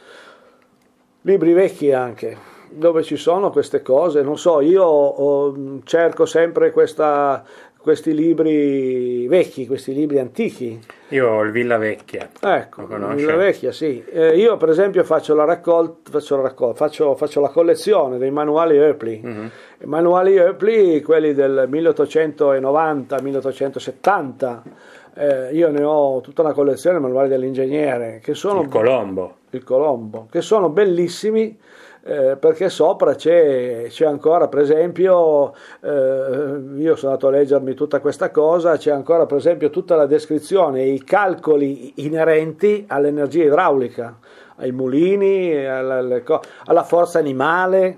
libri 1.20 1.52
vecchi 1.52 1.92
anche, 1.92 2.34
dove 2.70 3.02
ci 3.02 3.16
sono 3.16 3.50
queste 3.50 3.82
cose, 3.82 4.22
non 4.22 4.38
so, 4.38 4.62
io 4.62 4.84
ho, 4.84 5.80
cerco 5.84 6.24
sempre 6.24 6.70
questa, 6.70 7.44
questi 7.84 8.14
libri 8.14 9.28
vecchi, 9.28 9.66
questi 9.66 9.92
libri 9.92 10.18
antichi. 10.18 10.80
Io 11.08 11.28
ho 11.28 11.42
il 11.42 11.50
Villa 11.50 11.76
Vecchia. 11.76 12.30
Ecco, 12.40 12.86
Villa 12.86 13.36
Vecchia, 13.36 13.72
sì. 13.72 14.02
Eh, 14.10 14.38
io 14.38 14.56
per 14.56 14.70
esempio 14.70 15.04
faccio 15.04 15.34
la 15.34 15.44
raccolta, 15.44 16.10
faccio 16.10 16.36
la, 16.36 16.42
raccolta, 16.44 16.76
faccio, 16.76 17.14
faccio 17.14 17.42
la 17.42 17.50
collezione 17.50 18.16
dei 18.16 18.30
manuali 18.30 18.78
Eupli. 18.78 19.20
Mm-hmm. 19.22 19.46
I 19.80 19.84
manuali 19.84 20.34
Eupli, 20.34 21.02
quelli 21.02 21.34
del 21.34 21.68
1890-1870. 21.70 24.60
Eh, 25.16 25.50
io 25.52 25.70
ne 25.70 25.84
ho 25.84 26.22
tutta 26.22 26.40
una 26.40 26.54
collezione 26.54 26.96
di 26.96 27.02
manuali 27.02 27.28
dell'ingegnere 27.28 28.18
che 28.24 28.32
sono 28.32 28.62
il 28.62 28.68
Colombo 28.68 29.42
il 29.56 29.62
Colombo, 29.62 30.26
che 30.30 30.40
sono 30.40 30.68
bellissimi 30.68 31.56
eh, 32.06 32.36
perché 32.36 32.68
sopra 32.68 33.14
c'è, 33.14 33.86
c'è, 33.88 34.04
ancora, 34.04 34.48
per 34.48 34.60
esempio, 34.60 35.54
eh, 35.80 36.60
io 36.76 36.96
sono 36.96 37.12
andato 37.12 37.28
a 37.28 37.30
leggermi 37.30 37.72
tutta 37.72 38.00
questa 38.00 38.30
cosa, 38.30 38.76
c'è 38.76 38.90
ancora 38.90 39.24
per 39.24 39.38
esempio 39.38 39.70
tutta 39.70 39.96
la 39.96 40.04
descrizione 40.04 40.82
i 40.82 41.02
calcoli 41.02 41.94
inerenti 42.04 42.84
all'energia 42.88 43.44
idraulica, 43.44 44.18
ai 44.56 44.70
mulini, 44.72 45.64
alla, 45.64 46.20
alla 46.66 46.82
forza 46.82 47.18
animale, 47.18 47.96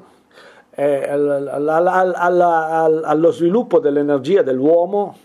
eh, 0.70 1.10
alla, 1.10 2.14
alla, 2.14 3.00
allo 3.02 3.32
sviluppo 3.32 3.80
dell'energia 3.80 4.42
dell'uomo 4.42 5.16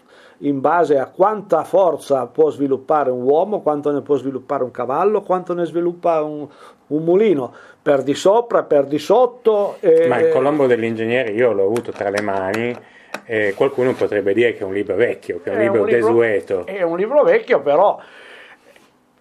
in 0.42 0.60
base 0.60 0.98
a 0.98 1.08
quanta 1.08 1.64
forza 1.64 2.26
può 2.26 2.50
sviluppare 2.50 3.12
un 3.12 3.22
uomo, 3.22 3.62
quanto 3.62 3.92
ne 3.92 4.02
può 4.02 4.16
sviluppare 4.16 4.64
un 4.64 4.72
cavallo, 4.72 5.22
quanto 5.22 5.54
ne 5.54 5.66
sviluppa 5.66 6.24
un, 6.24 6.48
un 6.88 7.04
mulino, 7.04 7.54
per 7.82 8.04
di 8.04 8.14
sopra, 8.14 8.64
per 8.64 8.86
di 8.86 9.00
sotto. 9.00 9.78
E, 9.80 10.08
Ma 10.08 10.20
il 10.20 10.30
Colombo 10.30 10.68
dell'ingegnere 10.68 11.32
io 11.32 11.52
l'ho 11.52 11.66
avuto 11.66 11.92
tra 11.92 12.10
le 12.10 12.22
mani. 12.22 12.76
E 13.26 13.54
qualcuno 13.56 13.94
potrebbe 13.94 14.34
dire 14.34 14.54
che 14.54 14.60
è 14.60 14.64
un 14.64 14.74
libro 14.74 14.96
vecchio, 14.96 15.42
che 15.42 15.52
è 15.52 15.54
un, 15.54 15.60
è 15.60 15.64
libro, 15.64 15.82
un 15.82 15.88
libro 15.88 16.08
desueto. 16.08 16.66
È 16.66 16.82
un 16.82 16.98
libro 16.98 17.24
vecchio, 17.24 17.62
però 17.62 18.00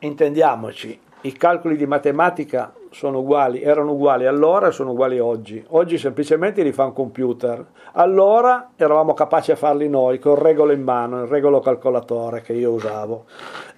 intendiamoci, 0.00 0.98
i 1.22 1.32
calcoli 1.32 1.76
di 1.76 1.86
matematica 1.86 2.72
sono 2.90 3.20
uguali, 3.20 3.62
erano 3.62 3.92
uguali 3.92 4.26
allora 4.26 4.68
e 4.68 4.72
sono 4.72 4.92
uguali 4.92 5.18
oggi. 5.18 5.62
Oggi 5.70 5.98
semplicemente 5.98 6.62
li 6.62 6.72
fa 6.72 6.84
un 6.84 6.92
computer. 6.92 7.64
Allora 7.92 8.70
eravamo 8.76 9.14
capaci 9.14 9.52
a 9.52 9.56
farli 9.56 9.88
noi, 9.88 10.18
con 10.18 10.32
il 10.32 10.38
regolo 10.38 10.72
in 10.72 10.82
mano, 10.82 11.22
il 11.22 11.28
regolo 11.28 11.60
calcolatore 11.60 12.40
che 12.42 12.52
io 12.52 12.70
usavo. 12.70 13.24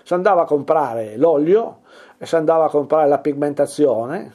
si 0.04 0.14
andava 0.14 0.44
a 0.44 0.46
comprare 0.46 1.18
l'olio 1.18 1.80
e 2.20 2.28
si 2.28 2.36
andava 2.36 2.66
a 2.66 2.70
comprare 2.70 3.10
la 3.10 3.18
pigmentazione 3.18 4.32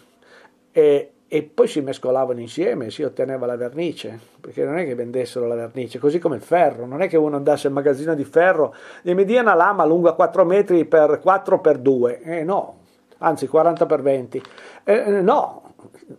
e, 0.73 1.13
e 1.29 1.43
poi 1.45 1.69
si 1.69 1.81
mescolavano 1.83 2.41
insieme, 2.41 2.91
si 2.91 3.05
otteneva 3.05 3.47
la 3.47 3.57
vernice, 3.57 4.19
perché 4.41 4.65
non 4.65 4.77
è 4.77 4.85
che 4.85 4.97
vendessero 4.97 5.47
la 5.47 5.55
vernice, 5.55 6.01
così 6.01 6.19
come 6.19 6.35
il 6.35 6.43
ferro, 6.43 6.85
non 6.85 7.01
è 7.01 7.07
che 7.07 7.17
uno 7.17 7.37
andasse 7.37 7.69
al 7.69 7.73
magazzino 7.75 8.17
di 8.17 8.25
ferro 8.25 8.75
e 9.05 9.15
mi 9.15 9.25
dia 9.25 9.43
una 9.43 9.55
lama 9.55 9.85
lunga 9.85 10.15
4 10.15 10.45
metri 10.45 10.85
per 10.85 11.21
4 11.23 11.61
per 11.61 11.79
2, 11.79 12.23
eh 12.23 12.43
no, 12.43 12.81
anzi 13.23 13.47
40 13.47 13.87
per 13.87 14.03
20, 14.03 14.43
eh, 14.85 15.05
no, 15.23 15.63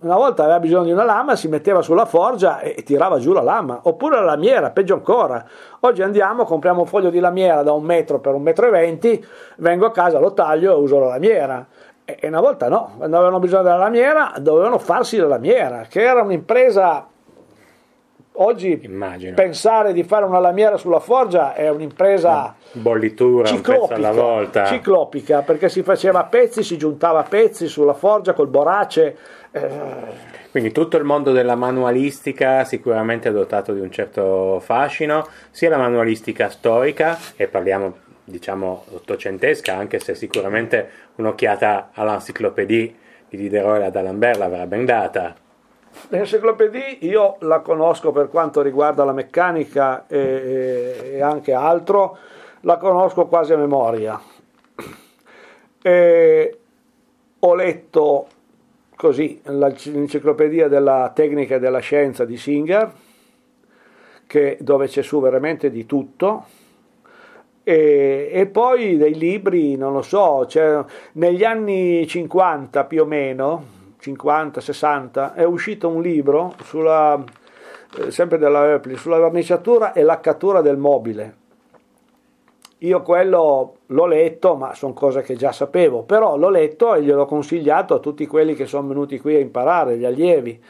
una 0.01 0.15
volta 0.15 0.43
aveva 0.43 0.59
bisogno 0.59 0.85
di 0.85 0.91
una 0.91 1.03
lama, 1.03 1.35
si 1.35 1.47
metteva 1.47 1.81
sulla 1.81 2.05
forgia 2.05 2.59
e 2.59 2.83
tirava 2.83 3.19
giù 3.19 3.31
la 3.33 3.41
lama, 3.41 3.79
oppure 3.83 4.15
la 4.15 4.23
lamiera, 4.23 4.71
peggio 4.71 4.95
ancora. 4.95 5.45
Oggi 5.81 6.01
andiamo, 6.01 6.45
compriamo 6.45 6.81
un 6.81 6.87
foglio 6.87 7.09
di 7.09 7.19
lamiera 7.19 7.63
da 7.63 7.71
un 7.73 7.83
metro 7.83 8.19
per 8.19 8.33
un 8.33 8.41
metro 8.41 8.67
e 8.67 8.69
venti, 8.69 9.25
vengo 9.57 9.85
a 9.85 9.91
casa, 9.91 10.19
lo 10.19 10.33
taglio 10.33 10.73
e 10.73 10.75
uso 10.75 10.99
la 10.99 11.07
lamiera. 11.07 11.65
E 12.05 12.27
una 12.27 12.41
volta 12.41 12.67
no, 12.67 12.93
quando 12.97 13.15
avevano 13.15 13.39
bisogno 13.39 13.63
della 13.63 13.77
lamiera 13.77 14.33
dovevano 14.39 14.77
farsi 14.77 15.17
la 15.17 15.27
lamiera, 15.27 15.85
che 15.87 16.01
era 16.01 16.21
un'impresa 16.21 17.07
oggi 18.34 18.80
Immagino. 18.84 19.34
pensare 19.36 19.93
di 19.93 20.04
fare 20.04 20.26
una 20.26 20.39
lamiera 20.39 20.78
sulla 20.78 21.00
forgia 21.00 21.54
è 21.54 21.69
un'impresa 21.69 22.56
Bollitura 22.72 23.52
un 23.52 23.62
pezzo 23.62 23.93
alla 23.93 24.12
volta. 24.12 24.65
ciclopica 24.65 25.41
perché 25.41 25.69
si 25.69 25.84
faceva 25.84 26.19
a 26.19 26.24
pezzi, 26.26 26.63
si 26.63 26.78
giuntava 26.78 27.19
a 27.19 27.24
pezzi 27.24 27.67
sulla 27.67 27.93
forgia 27.93 28.34
col 28.34 28.48
borace. 28.48 29.17
eh, 29.52 29.69
Quindi 30.50 30.72
tutto 30.72 30.98
il 30.98 31.04
mondo 31.04 31.32
della 31.32 31.56
manualistica 31.56 32.63
sicuramente 32.63 33.30
è 33.30 33.32
dotato 33.32 33.74
di 33.74 33.80
un 33.80 33.91
certo 33.91 34.60
fascino, 34.60 35.28
sia 35.52 35.69
la 35.69 35.78
manualistica 35.78 36.50
storica, 36.50 37.17
e 37.36 37.48
parliamo 37.48 37.96
diciamo 38.24 38.86
ottocentesca, 38.91 39.76
anche 39.76 40.00
se 40.00 40.15
sicuramente 40.15 40.89
un'occhiata 41.15 41.89
all'enciclopedia 41.93 42.91
di 43.30 43.38
Diderot 43.38 43.84
e 43.84 43.91
d'Alembert 43.91 44.38
l'avrà 44.38 44.65
ben 44.65 44.86
data. 44.86 45.36
L'enciclopedia 46.10 46.97
io 46.99 47.38
la 47.39 47.60
conosco 47.60 48.12
per 48.12 48.29
quanto 48.29 48.62
riguarda 48.62 49.03
la 49.03 49.13
meccanica 49.13 50.06
e, 50.08 51.13
e- 51.13 51.21
anche 51.21 51.53
altro, 51.53 52.17
la 52.62 52.77
conosco 52.77 53.25
quasi 53.27 53.53
a 53.53 53.58
memoria. 53.58 54.19
E 55.82 56.58
ho 57.39 57.56
letto 57.56 58.27
così 58.95 59.41
l'enciclopedia 59.43 60.67
della 60.67 61.12
tecnica 61.13 61.56
e 61.56 61.60
della 61.60 61.79
scienza 61.79 62.25
di 62.25 62.38
Singer, 62.38 62.91
che- 64.25 64.58
dove 64.62 64.88
c'è 64.88 65.01
su 65.01 65.19
veramente 65.19 65.69
di 65.69 65.86
tutto. 65.86 66.45
E, 67.63 68.29
e 68.32 68.45
poi 68.47 68.97
dei 68.97 69.15
libri, 69.15 69.75
non 69.75 69.93
lo 69.93 70.01
so, 70.01 70.45
c'è- 70.47 70.84
negli 71.13 71.43
anni 71.43 72.06
50 72.08 72.84
più 72.86 73.03
o 73.03 73.06
meno, 73.06 73.72
50-60, 74.03 75.33
è 75.33 75.43
uscito 75.43 75.87
un 75.87 76.01
libro 76.01 76.55
sulla, 76.63 77.23
eh, 77.97 78.11
sempre 78.11 78.37
della 78.37 78.69
Eupli, 78.69 78.97
sulla 78.97 79.19
verniciatura 79.19 79.93
e 79.93 80.03
laccatura 80.03 80.61
del 80.61 80.77
mobile. 80.77 81.41
Io 82.79 83.01
quello 83.01 83.77
l'ho 83.85 84.05
letto, 84.05 84.55
ma 84.55 84.73
sono 84.73 84.91
cose 84.91 85.21
che 85.21 85.35
già 85.35 85.53
sapevo, 85.53 86.03
però 86.03 86.35
l'ho 86.35 86.49
letto 86.49 86.93
e 86.93 87.01
gliel'ho 87.01 87.25
consigliato 87.25 87.93
a 87.93 87.99
tutti 87.99 88.27
quelli 88.27 88.55
che 88.55 88.65
sono 88.65 88.89
venuti 88.89 89.19
qui 89.19 89.35
a 89.35 89.39
imparare, 89.39 89.97
gli 89.97 90.03
allievi. 90.03 90.61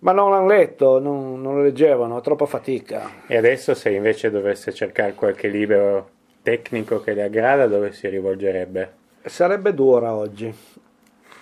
Ma 0.00 0.12
non 0.12 0.32
l'hanno 0.32 0.48
letto, 0.48 0.98
non, 0.98 1.40
non 1.40 1.54
lo 1.54 1.62
leggevano, 1.62 2.20
troppa 2.20 2.44
fatica. 2.44 3.08
E 3.26 3.38
adesso 3.38 3.72
se 3.72 3.90
invece 3.90 4.30
dovesse 4.30 4.74
cercare 4.74 5.14
qualche 5.14 5.48
libro 5.48 6.08
tecnico 6.42 7.00
che 7.00 7.14
le 7.14 7.22
aggrada, 7.22 7.66
dove 7.66 7.92
si 7.92 8.08
rivolgerebbe? 8.08 9.00
Sarebbe 9.24 9.72
dura 9.72 10.14
oggi, 10.14 10.52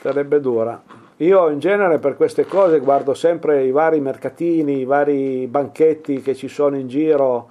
sarebbe 0.01 0.41
dura. 0.41 0.81
Io 1.19 1.49
in 1.51 1.59
genere 1.59 1.99
per 1.99 2.17
queste 2.17 2.47
cose 2.47 2.79
guardo 2.81 3.13
sempre 3.13 3.63
i 3.65 3.71
vari 3.71 4.01
mercatini, 4.01 4.79
i 4.81 4.85
vari 4.85 5.47
banchetti 5.47 6.23
che 6.23 6.35
ci 6.35 6.49
sono 6.49 6.77
in 6.77 6.89
giro. 6.89 7.51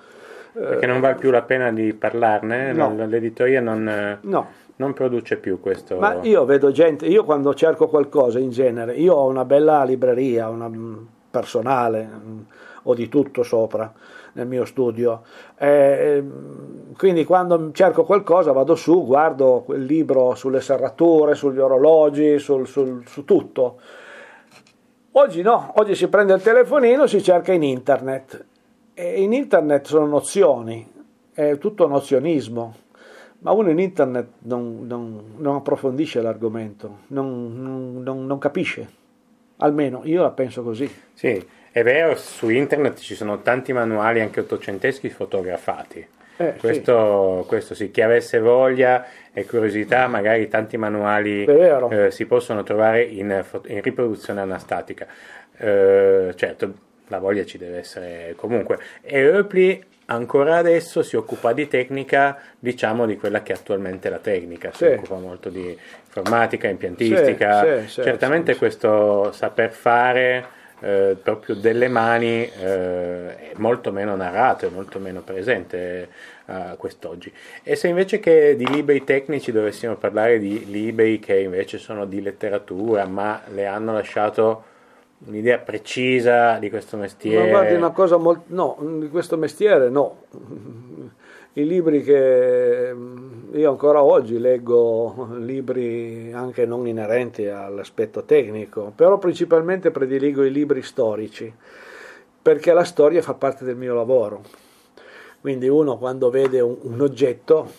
Perché 0.51 0.87
non 0.87 0.99
vale 0.99 1.15
più 1.15 1.29
la 1.29 1.43
pena 1.43 1.71
di 1.71 1.93
parlarne, 1.93 2.73
No. 2.73 2.93
l'editoria 3.05 3.61
non, 3.61 4.17
No, 4.21 4.47
non 4.77 4.93
produce 4.93 5.37
più 5.37 5.59
questo. 5.59 5.97
ma 5.99 6.17
io 6.23 6.43
vedo 6.45 6.71
gente, 6.71 7.05
io 7.05 7.23
quando 7.23 7.53
cerco 7.53 7.87
qualcosa 7.87 8.39
in 8.39 8.49
genere, 8.49 8.95
io 8.95 9.13
ho 9.13 9.27
una 9.27 9.45
bella 9.45 9.83
libreria, 9.83 10.49
una 10.49 10.67
mm, 10.67 10.95
personale, 11.29 12.09
mm, 12.11 12.39
ho 12.83 12.93
di 12.95 13.07
tutto 13.07 13.43
sopra 13.43 13.91
nel 14.33 14.47
mio 14.47 14.65
studio. 14.65 15.21
Eh, 15.57 16.21
mm, 16.21 16.93
quindi 16.97 17.23
quando 17.25 17.71
cerco 17.71 18.03
qualcosa 18.03 18.51
vado 18.51 18.75
su, 18.75 19.05
guardo 19.05 19.63
quel 19.65 19.83
libro 19.83 20.35
sulle 20.35 20.61
serrature, 20.61 21.35
sugli 21.35 21.59
orologi, 21.59 22.39
sul- 22.39 22.67
sul- 22.67 23.03
su 23.07 23.25
tutto. 23.25 23.79
Oggi 25.13 25.41
no, 25.41 25.73
oggi 25.77 25.95
si 25.95 26.07
prende 26.07 26.33
il 26.33 26.41
telefonino, 26.41 27.07
si 27.07 27.21
cerca 27.21 27.51
in 27.51 27.63
internet 27.63 28.45
e 28.93 29.21
in 29.21 29.33
internet 29.33 29.87
sono 29.87 30.05
nozioni, 30.05 30.87
è 31.33 31.57
tutto 31.57 31.87
nozionismo, 31.87 32.75
ma 33.39 33.51
uno 33.51 33.69
in 33.69 33.79
internet 33.79 34.27
non, 34.39 34.85
non- 34.85 35.33
non 35.37 35.55
approfondisce 35.55 36.21
l'argomento, 36.21 36.99
non- 37.07 38.01
non 38.03 38.37
capisce, 38.37 38.87
almeno 39.57 40.01
io 40.03 40.21
la 40.21 40.31
penso 40.31 40.61
così. 40.63 40.89
Sì, 41.13 41.43
è 41.71 41.83
vero, 41.83 42.15
su 42.15 42.49
internet 42.49 42.99
ci 42.99 43.15
sono 43.15 43.41
tanti 43.41 43.73
manuali 43.73 44.21
anche 44.21 44.39
ottocenteschi 44.39 45.09
fotografati. 45.09 46.05
Eh, 46.37 46.53
sì. 46.53 46.59
questo, 46.59 47.43
questo 47.47 47.75
sì, 47.75 47.91
chi 47.91 48.01
avesse 48.01 48.39
voglia 48.39 49.05
e 49.33 49.45
curiosità, 49.45 50.07
magari 50.07 50.47
tanti 50.47 50.77
manuali 50.77 51.43
eh, 51.43 52.11
si 52.11 52.25
possono 52.25 52.63
trovare 52.63 53.03
in, 53.03 53.43
in 53.67 53.81
riproduzione 53.81 54.39
anastatica. 54.39 55.05
Eh, 55.57 56.31
certo, 56.35 56.73
la 57.07 57.19
voglia 57.19 57.43
ci 57.43 57.57
deve 57.57 57.79
essere 57.79 58.33
comunque. 58.37 58.79
E 59.01 59.19
Eupli 59.19 59.83
ancora 60.05 60.55
adesso 60.55 61.03
si 61.03 61.17
occupa 61.17 61.51
di 61.51 61.67
tecnica, 61.67 62.39
diciamo 62.57 63.05
di 63.05 63.17
quella 63.17 63.43
che 63.43 63.51
è 63.51 63.55
attualmente 63.55 64.09
la 64.09 64.19
tecnica, 64.19 64.71
si 64.71 64.85
Sì. 64.85 64.91
occupa 64.93 65.15
molto 65.15 65.49
di 65.49 65.77
informatica, 66.05 66.67
impiantistica. 66.69 67.85
Sì, 67.85 68.01
Certamente 68.01 68.55
questo 68.55 69.31
saper 69.33 69.71
fare 69.71 70.57
eh, 70.81 71.17
proprio 71.21 71.55
delle 71.55 71.87
mani 71.87 72.43
eh, 72.43 73.51
è 73.51 73.51
molto 73.55 73.91
meno 73.91 74.15
narrato, 74.15 74.65
è 74.65 74.69
molto 74.69 74.99
meno 74.99 75.21
presente 75.21 76.09
eh, 76.45 76.75
quest'oggi. 76.77 77.31
E 77.63 77.75
se 77.75 77.87
invece 77.87 78.19
che 78.19 78.55
di 78.55 78.67
libri 78.67 79.03
tecnici 79.03 79.51
dovessimo 79.51 79.95
parlare 79.95 80.39
di 80.39 80.69
libri 80.69 81.19
che 81.19 81.39
invece 81.39 81.77
sono 81.77 82.05
di 82.05 82.21
letteratura, 82.21 83.05
ma 83.05 83.41
le 83.53 83.65
hanno 83.65 83.93
lasciato 83.93 84.63
un'idea 85.25 85.57
precisa 85.57 86.57
di 86.59 86.69
questo 86.69 86.97
mestiere. 86.97 87.43
Ma 87.43 87.49
guardi 87.49 87.73
una 87.73 87.91
cosa 87.91 88.17
molto... 88.17 88.43
no, 88.47 88.77
di 88.99 89.09
questo 89.09 89.37
mestiere 89.37 89.89
no. 89.89 90.23
I 91.59 91.65
libri 91.65 92.03
che 92.03 92.93
mm, 92.93 93.53
io 93.55 93.69
ancora 93.69 94.01
oggi 94.01 94.39
leggo, 94.39 95.27
libri 95.39 96.31
anche 96.31 96.65
non 96.65 96.87
inerenti 96.87 97.47
all'aspetto 97.47 98.23
tecnico, 98.23 98.93
però 98.95 99.17
principalmente 99.17 99.91
prediligo 99.91 100.45
i 100.45 100.51
libri 100.51 100.81
storici, 100.81 101.53
perché 102.41 102.71
la 102.71 102.85
storia 102.85 103.21
fa 103.21 103.33
parte 103.33 103.65
del 103.65 103.75
mio 103.75 103.93
lavoro. 103.93 104.41
Quindi 105.41 105.67
uno 105.67 105.97
quando 105.97 106.29
vede 106.29 106.61
un, 106.61 106.77
un 106.79 107.01
oggetto, 107.01 107.69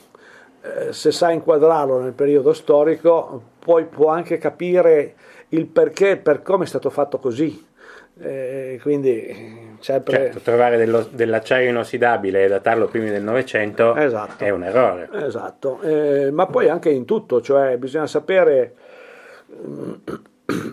eh, 0.61 0.93
se 0.93 1.11
sa 1.11 1.31
inquadrarlo 1.31 2.01
nel 2.01 2.13
periodo 2.13 2.53
storico, 2.53 3.43
poi 3.61 3.87
può 3.87 4.09
anche 4.11 4.37
capire 4.37 5.15
il 5.49 5.65
perché, 5.65 6.19
per 6.19 6.43
come 6.43 6.65
è 6.65 6.69
stato 6.69 6.91
fatto 6.91 7.19
così. 7.19 7.69
Eh, 8.23 8.79
quindi 8.83 9.77
sempre... 9.81 10.17
Certo, 10.17 10.41
trovare 10.41 10.77
dello- 10.77 11.09
dell'acciaio 11.11 11.71
inossidabile 11.71 12.45
e 12.45 12.49
datarlo 12.49 12.87
prima 12.87 13.09
del 13.11 13.23
Novecento 13.23 13.95
Esatto. 13.97 14.45
è 14.45 14.51
un 14.51 14.63
errore. 14.65 15.09
Esatto, 15.13 15.81
Eh, 15.81 16.31
ma 16.31 16.47
poi 16.47 16.69
anche 16.69 16.91
in 16.91 17.07
tutto, 17.07 17.41
cioè 17.41 17.79
bisogna 17.79 18.07
sapere, 18.07 18.75
mm, 19.55 19.93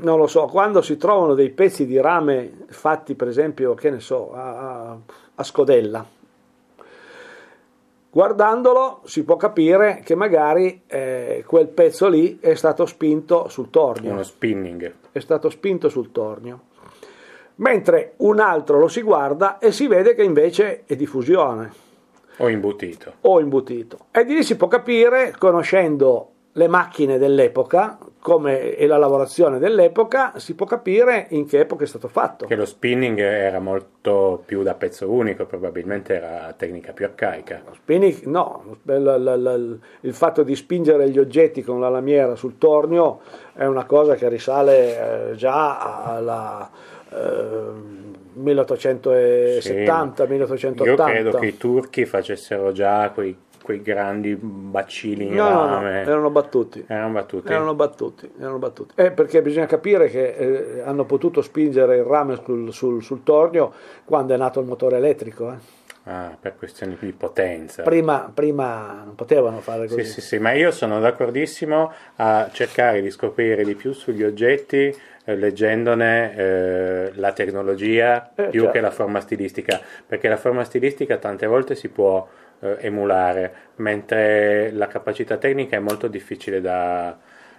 non 0.02 0.18
lo 0.18 0.28
so, 0.28 0.46
quando 0.48 0.82
si 0.82 0.98
trovano 0.98 1.36
dei 1.36 1.50
pezzi 1.52 1.86
di 1.86 2.00
rame 2.02 2.52
fatti 2.68 3.16
per 3.16 3.30
esempio, 3.30 3.74
che 3.76 3.92
ne 3.92 4.00
so, 4.02 4.34
a, 4.34 4.98
a 5.36 5.44
scodella, 5.44 6.06
guardandolo 8.10 9.02
si 9.06 9.24
può 9.24 9.36
capire 9.38 10.02
che 10.04 10.16
magari 10.16 10.82
eh, 10.88 11.44
quel 11.46 11.68
pezzo 11.68 12.08
lì 12.10 12.40
è 12.42 12.56
stato 12.56 12.86
spinto 12.86 13.48
sul 13.48 13.70
tornio 13.70 14.12
Uno 14.12 14.24
spinning. 14.24 14.94
è 15.12 15.20
stato 15.20 15.50
spinto 15.50 15.88
sul 15.90 16.12
tornio. 16.12 16.62
Mentre 17.58 18.14
un 18.18 18.40
altro 18.40 18.80
lo 18.80 18.88
si 18.88 19.02
guarda 19.02 19.58
e 19.58 19.72
si 19.72 19.88
vede 19.88 20.14
che 20.14 20.24
invece 20.24 20.84
è 20.86 20.96
diffusione 20.96 21.72
O 22.38 22.50
imbutito. 22.50 23.14
o 23.22 23.40
imbutito. 23.40 23.98
E 24.12 24.26
di 24.26 24.36
lì 24.36 24.44
si 24.44 24.56
può 24.58 24.68
capire, 24.68 25.34
conoscendo 25.38 26.32
le 26.54 26.68
macchine 26.68 27.18
dell'epoca 27.20 27.98
come 28.20 28.76
e 28.76 28.88
la 28.88 28.98
lavorazione 28.98 29.58
dell'epoca, 29.58 30.34
si 30.38 30.54
può 30.54 30.66
capire 30.66 31.28
in 31.30 31.46
che 31.48 31.60
epoca 31.60 31.84
è 31.84 31.88
stato 31.88 32.08
fatto. 32.10 32.46
Che 32.46 32.56
lo 32.56 32.66
spinning 32.66 33.18
era 33.20 33.60
molto 33.60 34.42
più 34.46 34.64
da 34.64 34.74
pezzo 34.74 35.10
unico, 35.10 35.46
probabilmente 35.46 36.16
era 36.16 36.54
tecnica 36.58 36.92
più 36.92 37.06
arcaica. 37.06 37.62
Lo 37.66 37.74
spinning, 37.74 38.24
no, 38.24 38.78
il 38.84 40.14
fatto 40.14 40.44
di 40.44 40.56
spingere 40.56 41.10
gli 41.10 41.20
oggetti 41.20 41.64
con 41.64 41.80
la 41.80 41.90
lamiera 41.90 42.36
sul 42.36 42.58
tornio 42.58 43.22
è 43.54 43.66
una 43.66 43.86
cosa 43.86 44.16
che 44.16 44.28
risale 44.28 45.30
eh, 45.32 45.36
già 45.36 46.04
alla 46.04 46.70
1870, 48.34 50.24
Sì. 50.26 50.32
1880. 50.32 50.86
Io 50.86 50.96
credo 50.96 51.38
che 51.40 51.46
i 51.48 51.58
turchi 51.58 52.06
facessero 52.06 52.72
già 52.72 53.10
quei, 53.10 53.36
quei 53.64 53.82
grandi 53.82 54.36
bacilli 54.40 55.26
in 55.26 55.34
No, 55.34 55.50
no, 55.50 55.66
no, 55.68 55.74
rame. 55.82 56.02
erano 56.02 56.30
battuti. 56.30 56.84
Erano 56.88 57.14
battuti. 57.14 57.52
Erano 57.52 57.74
battuti, 57.76 58.32
erano 58.40 58.58
battuti. 58.60 58.94
Eh, 58.96 59.12
perché 59.12 59.42
bisogna 59.42 59.66
capire 59.66 60.08
che 60.10 60.34
eh, 60.34 60.82
hanno 60.82 61.06
potuto 61.06 61.42
spingere 61.42 61.98
il 61.98 62.04
rame 62.04 62.40
sul, 62.44 62.72
sul- 62.72 63.02
sul 63.04 63.24
tornio 63.24 63.74
quando 64.06 64.34
è 64.34 64.38
nato 64.38 64.60
il 64.60 64.68
motore 64.68 64.98
elettrico. 64.98 65.52
eh. 65.52 65.76
Ah, 66.10 66.38
per 66.40 66.56
questioni 66.58 66.96
di 67.02 67.12
potenza. 67.12 67.84
Prima, 67.84 68.32
prima 68.34 69.02
non 69.04 69.14
potevano 69.16 69.60
fare 69.60 69.88
così. 69.90 70.06
Sì, 70.06 70.12
sì, 70.14 70.22
sì, 70.22 70.38
ma 70.38 70.54
io 70.54 70.72
sono 70.72 71.02
d'accordissimo 71.02 71.92
a 72.16 72.50
cercare 72.54 73.02
di 73.02 73.12
scoprire 73.12 73.66
di 73.66 73.76
più 73.76 73.92
sugli 73.92 74.24
oggetti 74.24 74.96
leggendone 75.36 76.36
eh, 76.36 77.12
la 77.16 77.32
tecnologia 77.34 78.32
Eh, 78.36 78.48
più 78.50 78.62
certo. 78.62 78.72
che 78.72 78.82
la 78.82 78.92
forma 78.92 79.20
stilistica, 79.20 79.80
perché 80.06 80.30
la 80.30 80.38
forma 80.38 80.64
stilistica 80.64 81.18
tante 81.18 81.46
volte 81.46 81.76
si 81.76 81.90
può 81.90 82.28
eh, 82.60 82.78
emulare, 82.80 83.54
mentre 83.76 84.72
la 84.72 84.88
capacità 84.88 85.38
tecnica 85.38 85.76
è 85.76 85.80
molto 85.80 86.08
difficile 86.08 86.62
da, 86.62 87.16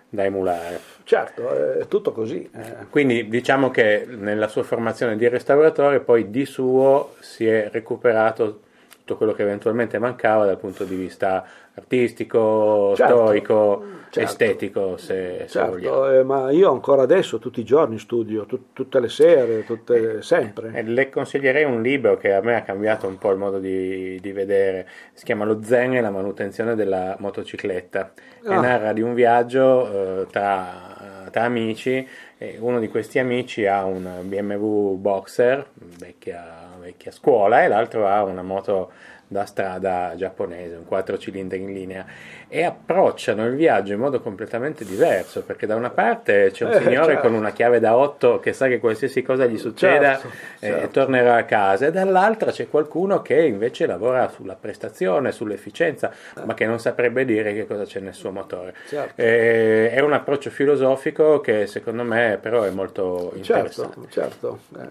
da 0.08 0.24
emulare. 0.24 0.80
Certo, 1.04 1.78
è 1.78 1.86
tutto 1.86 2.12
così. 2.12 2.48
eh. 2.54 2.86
Quindi 2.90 3.28
diciamo 3.28 3.70
che 3.70 4.06
nella 4.08 4.48
sua 4.48 4.62
formazione 4.62 5.16
di 5.16 5.28
restauratore 5.28 6.00
poi 6.00 6.30
di 6.30 6.44
suo 6.44 7.14
si 7.20 7.46
è 7.46 7.68
recuperato 7.70 8.60
tutto 9.08 9.16
quello 9.16 9.32
che 9.32 9.40
eventualmente 9.42 9.98
mancava 9.98 10.44
dal 10.44 10.58
punto 10.58 10.84
di 10.84 10.94
vista 10.94 11.42
artistico, 11.74 12.92
Certo, 12.94 13.14
storico, 13.14 13.84
certo. 14.10 14.20
estetico, 14.20 14.96
se, 14.98 15.44
se 15.46 15.60
vogliamo. 15.64 16.04
Certo, 16.04 16.10
eh, 16.18 16.22
ma 16.24 16.50
io 16.50 16.70
ancora 16.70 17.02
adesso 17.02 17.38
tutti 17.38 17.60
i 17.60 17.64
giorni 17.64 17.98
studio, 17.98 18.44
tut- 18.44 18.72
tutte 18.74 19.00
le 19.00 19.08
sere, 19.08 19.64
tutte, 19.64 20.20
sempre. 20.20 20.72
E 20.74 20.82
le 20.82 21.08
consiglierei 21.08 21.64
un 21.64 21.80
libro 21.80 22.16
che 22.18 22.34
a 22.34 22.42
me 22.42 22.54
ha 22.56 22.62
cambiato 22.62 23.06
un 23.06 23.16
po' 23.16 23.30
il 23.30 23.38
modo 23.38 23.58
di, 23.58 24.18
di 24.20 24.32
vedere, 24.32 24.86
si 25.14 25.24
chiama 25.24 25.44
Lo 25.46 25.62
Zen 25.62 25.94
e 25.94 26.00
la 26.02 26.10
manutenzione 26.10 26.74
della 26.74 27.16
motocicletta 27.18 28.12
e 28.44 28.54
Ah. 28.54 28.60
narra 28.60 28.92
di 28.92 29.00
un 29.02 29.14
viaggio 29.14 30.20
eh, 30.22 30.26
tra, 30.30 31.28
tra 31.30 31.42
amici 31.44 32.06
e 32.38 32.56
uno 32.60 32.78
di 32.78 32.88
questi 32.88 33.18
amici 33.18 33.66
ha 33.66 33.84
un 33.84 34.06
BMW 34.24 34.94
Boxer, 34.96 35.66
vecchia, 35.98 36.67
vecchia 36.88 37.10
scuola, 37.10 37.64
e 37.64 37.68
l'altro 37.68 38.06
ha 38.06 38.22
una 38.22 38.42
moto 38.42 38.90
da 39.30 39.44
strada 39.44 40.14
giapponese, 40.16 40.76
un 40.76 40.86
4 40.86 41.18
cilindri 41.18 41.58
in 41.60 41.72
linea 41.74 42.04
e 42.48 42.62
approcciano 42.64 43.44
il 43.46 43.56
viaggio 43.56 43.92
in 43.92 43.98
modo 44.00 44.20
completamente 44.20 44.86
diverso 44.86 45.42
perché 45.42 45.66
da 45.66 45.76
una 45.76 45.90
parte 45.90 46.50
c'è 46.50 46.64
un 46.64 46.72
Eh, 46.72 46.78
signore 46.80 47.12
certo. 47.12 47.28
con 47.28 47.34
una 47.34 47.50
chiave 47.52 47.78
da 47.78 47.94
8 47.96 48.40
che 48.40 48.54
sa 48.54 48.68
che 48.68 48.78
qualsiasi 48.80 49.20
cosa 49.22 49.44
gli 49.44 49.58
succeda 49.58 50.12
Certo, 50.12 50.28
eh, 50.60 50.66
certo. 50.70 50.88
tornerà 50.88 51.36
a 51.36 51.44
casa 51.44 51.86
e 51.86 51.90
dall'altra 51.92 52.50
c'è 52.50 52.68
qualcuno 52.70 53.20
che 53.20 53.38
invece 53.42 53.84
lavora 53.86 54.28
sulla 54.28 54.56
prestazione, 54.58 55.30
sull'efficienza 55.30 56.10
ma 56.44 56.54
che 56.54 56.64
non 56.64 56.80
saprebbe 56.80 57.26
dire 57.26 57.52
che 57.52 57.66
cosa 57.66 57.84
c'è 57.84 58.00
nel 58.00 58.14
suo 58.14 58.30
motore 58.30 58.74
Certo. 58.88 59.20
Eh, 59.20 59.90
è 59.90 60.00
un 60.00 60.14
approccio 60.14 60.48
filosofico 60.48 61.40
che 61.40 61.66
secondo 61.66 62.02
me 62.02 62.38
però 62.40 62.62
è 62.62 62.70
molto 62.70 63.32
Certo, 63.42 63.82
interessante 63.82 64.06
certo. 64.10 64.58
eh. 64.76 64.86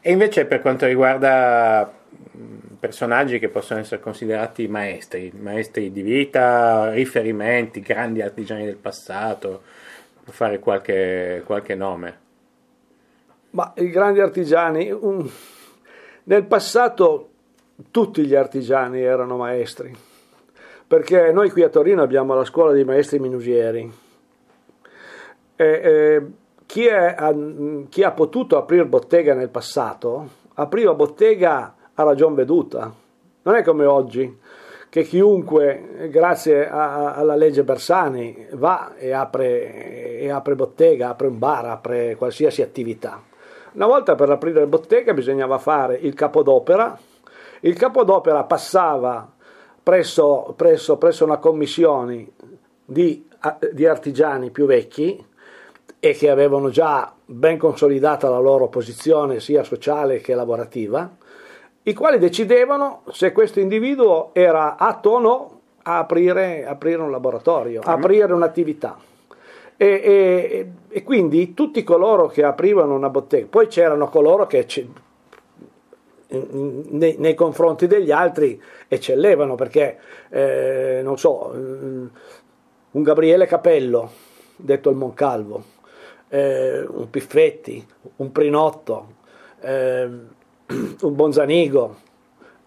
e 0.00 0.10
invece 0.12 0.46
per 0.46 0.60
quanto 0.62 0.86
riguarda 0.86 1.92
personaggi 2.78 3.38
che 3.38 3.48
possono 3.48 3.80
essere 3.80 4.00
considerati 4.00 4.66
maestri, 4.66 5.32
maestri 5.38 5.92
di 5.92 6.02
vita, 6.02 6.90
riferimenti, 6.90 7.80
grandi 7.80 8.22
artigiani 8.22 8.64
del 8.64 8.76
passato, 8.76 9.62
può 10.24 10.32
fare 10.32 10.58
qualche, 10.58 11.42
qualche 11.44 11.74
nome. 11.74 12.20
Ma 13.50 13.72
i 13.76 13.90
grandi 13.90 14.20
artigiani, 14.20 14.90
un- 14.90 15.28
nel 16.24 16.44
passato 16.46 17.28
tutti 17.90 18.24
gli 18.24 18.34
artigiani 18.34 19.02
erano 19.02 19.36
maestri, 19.36 19.94
perché 20.86 21.32
noi 21.32 21.50
qui 21.50 21.62
a 21.62 21.68
Torino 21.68 22.02
abbiamo 22.02 22.34
la 22.34 22.44
scuola 22.44 22.72
dei 22.72 22.84
maestri 22.84 23.18
minusieri. 23.18 23.92
E, 25.54 25.64
e 25.64 26.26
chi, 26.64 26.86
è- 26.86 27.14
chi 27.90 28.02
ha 28.02 28.12
potuto 28.12 28.56
aprire 28.56 28.86
bottega 28.86 29.34
nel 29.34 29.50
passato, 29.50 30.28
apriva 30.54 30.94
bottega 30.94 31.74
a 31.94 32.02
ragion 32.02 32.34
veduta. 32.34 32.92
Non 33.42 33.54
è 33.54 33.62
come 33.62 33.84
oggi, 33.84 34.38
che 34.88 35.02
chiunque, 35.02 36.08
grazie 36.10 36.68
a- 36.68 37.14
alla 37.14 37.34
legge 37.34 37.64
Bersani, 37.64 38.46
va 38.52 38.94
e 38.96 39.12
apre, 39.12 40.18
e 40.18 40.30
apre 40.30 40.54
bottega, 40.54 41.08
apre 41.08 41.26
un 41.28 41.38
bar, 41.38 41.64
apre 41.66 42.14
qualsiasi 42.16 42.62
attività. 42.62 43.22
Una 43.72 43.86
volta 43.86 44.14
per 44.14 44.28
aprire 44.28 44.66
bottega 44.66 45.14
bisognava 45.14 45.56
fare 45.56 45.96
il 45.96 46.12
capodopera, 46.12 46.98
il 47.60 47.74
capodopera 47.74 48.44
passava 48.44 49.32
presso, 49.82 50.52
presso, 50.56 50.98
presso 50.98 51.24
una 51.24 51.38
commissione 51.38 52.32
di, 52.84 53.26
di 53.72 53.86
artigiani 53.86 54.50
più 54.50 54.66
vecchi 54.66 55.24
e 55.98 56.12
che 56.12 56.28
avevano 56.28 56.68
già 56.68 57.14
ben 57.24 57.56
consolidata 57.56 58.28
la 58.28 58.38
loro 58.38 58.68
posizione 58.68 59.40
sia 59.40 59.62
sociale 59.62 60.20
che 60.20 60.34
lavorativa, 60.34 61.10
i 61.84 61.94
quali 61.94 62.18
decidevano 62.18 63.02
se 63.10 63.32
questo 63.32 63.58
individuo 63.60 64.30
era 64.34 64.76
atto 64.76 65.10
o 65.10 65.18
no 65.18 65.60
a 65.82 65.98
aprire, 65.98 66.64
aprire 66.64 67.00
un 67.02 67.10
laboratorio, 67.10 67.80
a 67.82 67.92
aprire 67.92 68.32
un'attività. 68.32 68.96
E, 69.76 69.86
e- 69.86 70.70
e 70.88 71.02
quindi 71.02 71.54
tutti 71.54 71.82
coloro 71.82 72.28
che 72.28 72.44
aprivano 72.44 72.94
una 72.94 73.08
bottega, 73.10 73.46
poi 73.50 73.66
c'erano 73.66 74.08
coloro 74.08 74.46
che 74.46 74.66
ce- 74.66 74.86
nei, 76.28 77.16
nei 77.18 77.34
confronti 77.34 77.86
degli 77.86 78.10
altri 78.10 78.60
eccellevano 78.88 79.54
perché, 79.54 79.98
eh, 80.30 81.00
non 81.02 81.18
so, 81.18 81.52
mm, 81.54 82.06
un 82.92 83.02
Gabriele 83.02 83.46
Capello, 83.46 84.10
detto 84.56 84.88
il 84.88 84.96
Moncalvo, 84.96 85.62
eh, 86.28 86.84
un 86.88 87.10
Piffetti, 87.10 87.84
un 88.16 88.32
Prinotto, 88.32 89.06
eh, 89.60 90.08
un 91.02 91.14
Bonzanigo, 91.14 91.96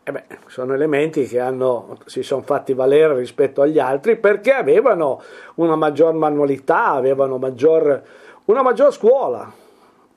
eh 0.04 0.12
beh, 0.12 0.24
sono 0.48 0.74
elementi 0.74 1.26
che 1.26 1.40
hanno- 1.40 1.98
si 2.06 2.22
sono 2.22 2.42
fatti 2.42 2.74
valere 2.74 3.16
rispetto 3.16 3.62
agli 3.62 3.80
altri 3.80 4.18
perché 4.18 4.52
avevano 4.52 5.22
una 5.56 5.76
maggior 5.76 6.14
manualità, 6.14 6.92
avevano 6.92 7.38
maggior, 7.38 8.04
una 8.46 8.62
maggior 8.62 8.94
scuola, 8.94 9.52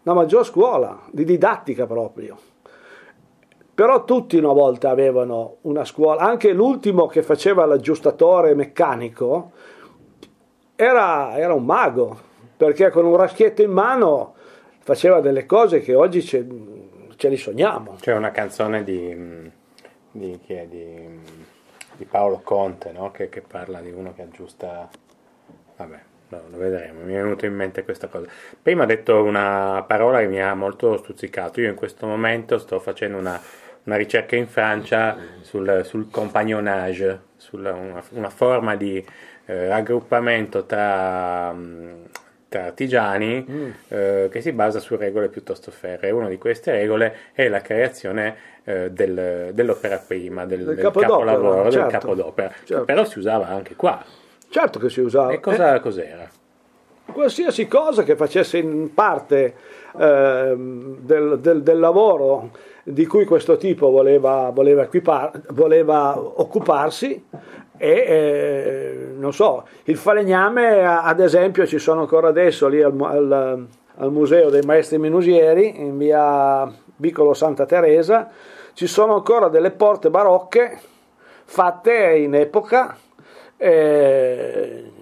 una 0.03 0.15
maggior 0.15 0.45
scuola 0.45 1.01
di 1.11 1.25
didattica 1.25 1.87
proprio. 1.87 2.37
Però 3.75 4.05
tutti 4.05 4.37
una 4.37 4.53
volta 4.53 4.91
avevano 4.91 5.57
una 5.63 5.85
scuola, 5.85 6.23
anche 6.23 6.53
l'ultimo 6.53 7.07
che 7.07 7.23
faceva 7.23 7.65
l'aggiustatore 7.65 8.55
meccanico 8.55 9.53
era, 10.75 11.39
era 11.39 11.55
un 11.55 11.65
mago, 11.65 12.19
perché 12.57 12.91
con 12.91 13.05
un 13.05 13.17
raschietto 13.17 13.63
in 13.63 13.71
mano 13.71 14.35
faceva 14.81 15.21
delle 15.21 15.47
cose 15.47 15.81
che 15.81 15.95
oggi 15.95 16.23
ce, 16.23 16.45
ce 17.19 17.29
li 17.29 17.37
sogniamo. 17.37 17.97
C'è 18.01 18.15
una 18.15 18.31
canzone 18.31 18.85
di, 18.85 19.51
di? 20.11 20.41
Di, 20.47 21.21
di 21.97 22.05
Paolo 22.05 22.41
Conte 22.45 22.93
no? 22.93 23.11
che, 23.11 23.29
che 23.29 23.41
parla 23.43 23.81
di 23.81 23.91
uno 23.91 24.15
che 24.15 24.23
aggiusta... 24.23 24.89
Vabbè, 25.77 25.99
no, 26.29 26.43
lo 26.49 26.57
vedremo, 26.57 27.03
mi 27.05 27.13
è 27.15 27.21
venuto 27.21 27.45
in 27.45 27.55
mente 27.55 27.83
questa 27.83 28.07
cosa. 28.07 28.29
Prima 28.63 28.85
ha 28.85 28.87
detto 28.87 29.23
una 29.23 29.85
parola 29.87 30.21
che 30.21 30.29
mi 30.29 30.41
ha 30.41 30.55
molto 30.55 30.97
stuzzicato. 30.97 31.61
Io 31.61 31.69
in 31.69 31.75
questo 31.75 32.07
momento 32.07 32.59
sto 32.59 32.79
facendo 32.79 33.19
una, 33.19 33.41
una 33.85 33.97
ricerca 33.97 34.37
in 34.37 34.47
Francia 34.47 35.17
sul, 35.41 35.83
sul 35.85 36.09
compagnonnage, 36.11 37.23
sulla 37.37 37.75
una, 37.75 38.03
una 38.11 38.31
forma 38.31 38.77
di 38.77 39.05
eh, 39.47 39.69
raggruppamento 39.69 40.67
tra, 40.67 41.53
mh, 41.53 42.11
artigiani 42.51 43.75
eh, 43.89 44.29
che 44.31 44.41
si 44.41 44.53
basa 44.53 44.79
su 44.79 44.97
regole 44.97 45.29
piuttosto 45.29 45.71
ferree. 45.71 46.11
Una 46.11 46.29
di 46.29 46.39
queste 46.39 46.71
regole 46.73 47.15
è 47.33 47.49
la 47.49 47.61
creazione 47.61 48.37
eh, 48.65 48.91
del- 48.91 49.51
dell'opera 49.53 49.99
prima, 50.05 50.45
del, 50.47 50.65
Del 50.65 50.75
del 50.77 50.85
capolavoro, 50.85 51.63
del 51.65 51.73
certo. 51.73 51.89
capodopera. 51.91 52.53
Certo. 52.65 52.85
Però 52.85 53.05
si 53.05 53.19
usava 53.19 53.49
anche 53.49 53.75
qua. 53.77 54.03
Certo 54.49 54.79
che 54.79 54.89
si 54.89 55.01
usava. 55.01 55.33
E 55.33 55.41
cosa, 55.41 55.79
cos'era? 55.81 56.29
qualsiasi 57.11 57.67
cosa 57.67 58.03
che 58.03 58.17
facesse 58.17 58.59
in 58.59 58.93
parte 58.93 59.55
ehm, 59.99 60.99
del, 61.01 61.39
del- 61.41 61.63
del 61.63 61.79
lavoro 61.79 62.51
di 62.83 63.07
cui 63.07 63.25
questo 63.25 63.57
tipo 63.57 63.91
voleva, 63.91 64.51
voleva, 64.53 64.83
equipar- 64.83 65.53
voleva 65.53 66.19
occuparsi 66.19 67.23
e 67.79 67.91
eh, 67.91 69.13
non 69.17 69.33
so, 69.33 69.67
il 69.85 69.97
falegname 69.97 70.85
ad 70.85 71.21
esempio 71.21 71.67
ci 71.67 71.79
sono 71.79 72.01
ancora 72.01 72.29
adesso 72.29 72.69
lì 72.69 72.83
al, 72.83 72.95
al, 73.01 73.67
al 73.97 74.13
Museo 74.13 74.51
dei 74.51 74.63
Maestri 74.63 74.99
Minusieri 74.99 75.81
in 75.81 75.97
via 75.97 76.71
Vicolo 76.97 77.33
Santa 77.33 77.65
Teresa, 77.65 78.29
ci 78.75 78.87
sono 78.87 79.15
ancora 79.15 79.49
delle 79.49 79.71
porte 79.71 80.11
barocche 80.11 80.79
fatte 81.45 82.17
in 82.17 82.35
epoca, 82.35 82.97
eh, 83.57 84.93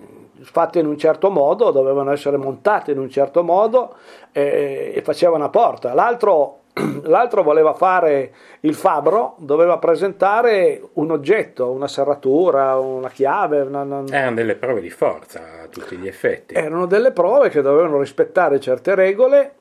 fatte 0.43 0.79
in 0.79 0.87
un 0.87 0.97
certo 0.97 1.31
modo, 1.31 1.71
dovevano 1.71 2.13
essere 2.13 2.37
montate 2.37 2.93
in 2.93 2.99
un 2.99 3.11
certo 3.11 3.43
modo 3.43 3.95
eh, 4.33 4.93
e 4.95 5.03
faceva 5.03 5.35
una 5.35 5.49
porta. 5.49 5.93
L'altro, 5.93 6.61
l'altro 7.05 7.43
voleva 7.43 7.73
fare 7.73 8.33
il 8.61 8.75
fabbro, 8.75 9.37
doveva 9.39 9.79
presentare 9.79 10.83
un 10.95 11.11
oggetto, 11.11 11.71
una 11.71 11.89
serratura, 11.89 12.77
una 12.77 13.09
chiave. 13.09 13.61
Una, 13.61 13.83
una... 13.83 14.05
Erano 14.11 14.35
delle 14.35 14.57
prove 14.57 14.81
di 14.81 14.91
forza 14.91 15.63
a 15.63 15.67
tutti 15.69 15.97
gli 15.97 16.07
effetti. 16.07 16.55
Erano 16.55 16.87
delle 16.87 17.13
prove 17.13 17.49
che 17.49 17.63
dovevano 17.63 17.99
rispettare 17.99 18.61
certe 18.61 18.95
regole, 18.95 19.55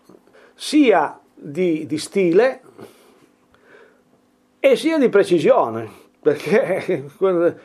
sia 0.54 1.18
di, 1.34 1.86
di 1.86 1.98
stile 1.98 2.62
e 4.60 4.76
sia 4.76 4.98
di 4.98 5.10
precisione 5.10 6.04
perché 6.20 7.06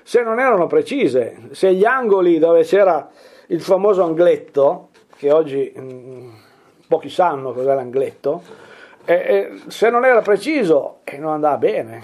se 0.03 0.23
non 0.23 0.39
erano 0.39 0.67
precise, 0.67 1.49
se 1.53 1.73
gli 1.73 1.85
angoli 1.85 2.39
dove 2.39 2.63
c'era 2.63 3.09
il 3.47 3.61
famoso 3.63 4.05
angletto, 4.05 4.91
che 5.17 5.33
oggi 5.33 5.73
mh, 5.75 5.81
mm, 5.81 6.29
pochi 6.87 7.09
sanno 7.09 7.53
cos'è 7.53 7.75
l'angletto, 7.75 8.69
eh, 9.11 9.15
eh, 9.15 9.51
se 9.67 9.91
non 9.91 10.05
era 10.05 10.21
preciso 10.21 10.99
eh, 11.03 11.19
non 11.19 11.33
andava 11.33 11.57
bene, 11.57 12.03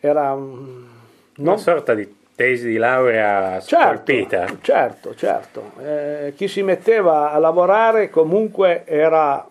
era 0.00 0.30
non... 0.30 0.88
una 1.36 1.56
sorta 1.58 1.92
di 1.92 2.14
tesi 2.34 2.68
di 2.68 2.76
laurea 2.78 3.60
scolpita. 3.60 4.46
Certo, 4.60 5.14
certo, 5.14 5.14
certo. 5.14 5.72
Eh, 5.82 6.32
chi 6.34 6.48
si 6.48 6.62
metteva 6.62 7.30
a 7.30 7.38
lavorare 7.38 8.08
comunque 8.08 8.84
era 8.86 9.46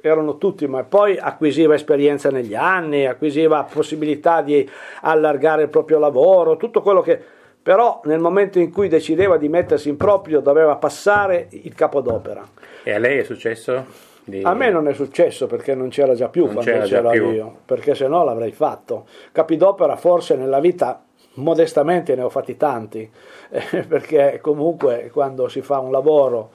erano 0.00 0.38
tutti, 0.38 0.68
ma 0.68 0.84
poi 0.84 1.18
acquisiva 1.18 1.74
esperienza 1.74 2.30
negli 2.30 2.54
anni, 2.54 3.06
acquisiva 3.06 3.64
possibilità 3.64 4.40
di 4.40 4.68
allargare 5.02 5.62
il 5.62 5.68
proprio 5.68 5.98
lavoro, 5.98 6.56
tutto 6.56 6.80
quello 6.80 7.02
che 7.02 7.20
però 7.60 8.00
nel 8.04 8.20
momento 8.20 8.60
in 8.60 8.70
cui 8.70 8.86
decideva 8.86 9.36
di 9.36 9.48
mettersi 9.48 9.88
in 9.88 9.96
proprio 9.96 10.38
doveva 10.38 10.76
passare 10.76 11.48
il 11.50 11.74
capodopera. 11.74 12.46
E 12.84 12.92
a 12.92 12.98
lei 12.98 13.18
è 13.18 13.24
successo? 13.24 14.14
Di... 14.28 14.42
A 14.42 14.54
me 14.54 14.70
non 14.70 14.88
è 14.88 14.92
successo 14.92 15.46
perché 15.46 15.76
non 15.76 15.88
c'era 15.88 16.16
già 16.16 16.28
più 16.28 16.46
non 16.46 16.54
quando 16.54 16.72
c'era, 16.72 16.84
c'era 16.84 17.10
più. 17.10 17.30
io, 17.30 17.58
perché 17.64 17.94
se 17.94 18.08
no 18.08 18.24
l'avrei 18.24 18.50
fatto. 18.50 19.06
Capidopera 19.30 19.94
forse 19.94 20.34
nella 20.34 20.58
vita 20.58 21.00
modestamente 21.34 22.16
ne 22.16 22.22
ho 22.22 22.28
fatti 22.28 22.56
tanti, 22.56 23.08
eh, 23.48 23.84
perché 23.86 24.40
comunque 24.42 25.10
quando 25.12 25.46
si 25.46 25.62
fa 25.62 25.78
un 25.78 25.92
lavoro 25.92 26.50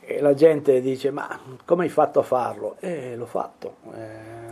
e 0.00 0.20
la 0.20 0.34
gente 0.34 0.80
dice 0.80 1.10
ma 1.10 1.40
come 1.64 1.82
hai 1.82 1.88
fatto 1.88 2.20
a 2.20 2.22
farlo? 2.22 2.76
E 2.78 3.16
l'ho 3.16 3.26
fatto. 3.26 3.74
Eh, 3.92 4.42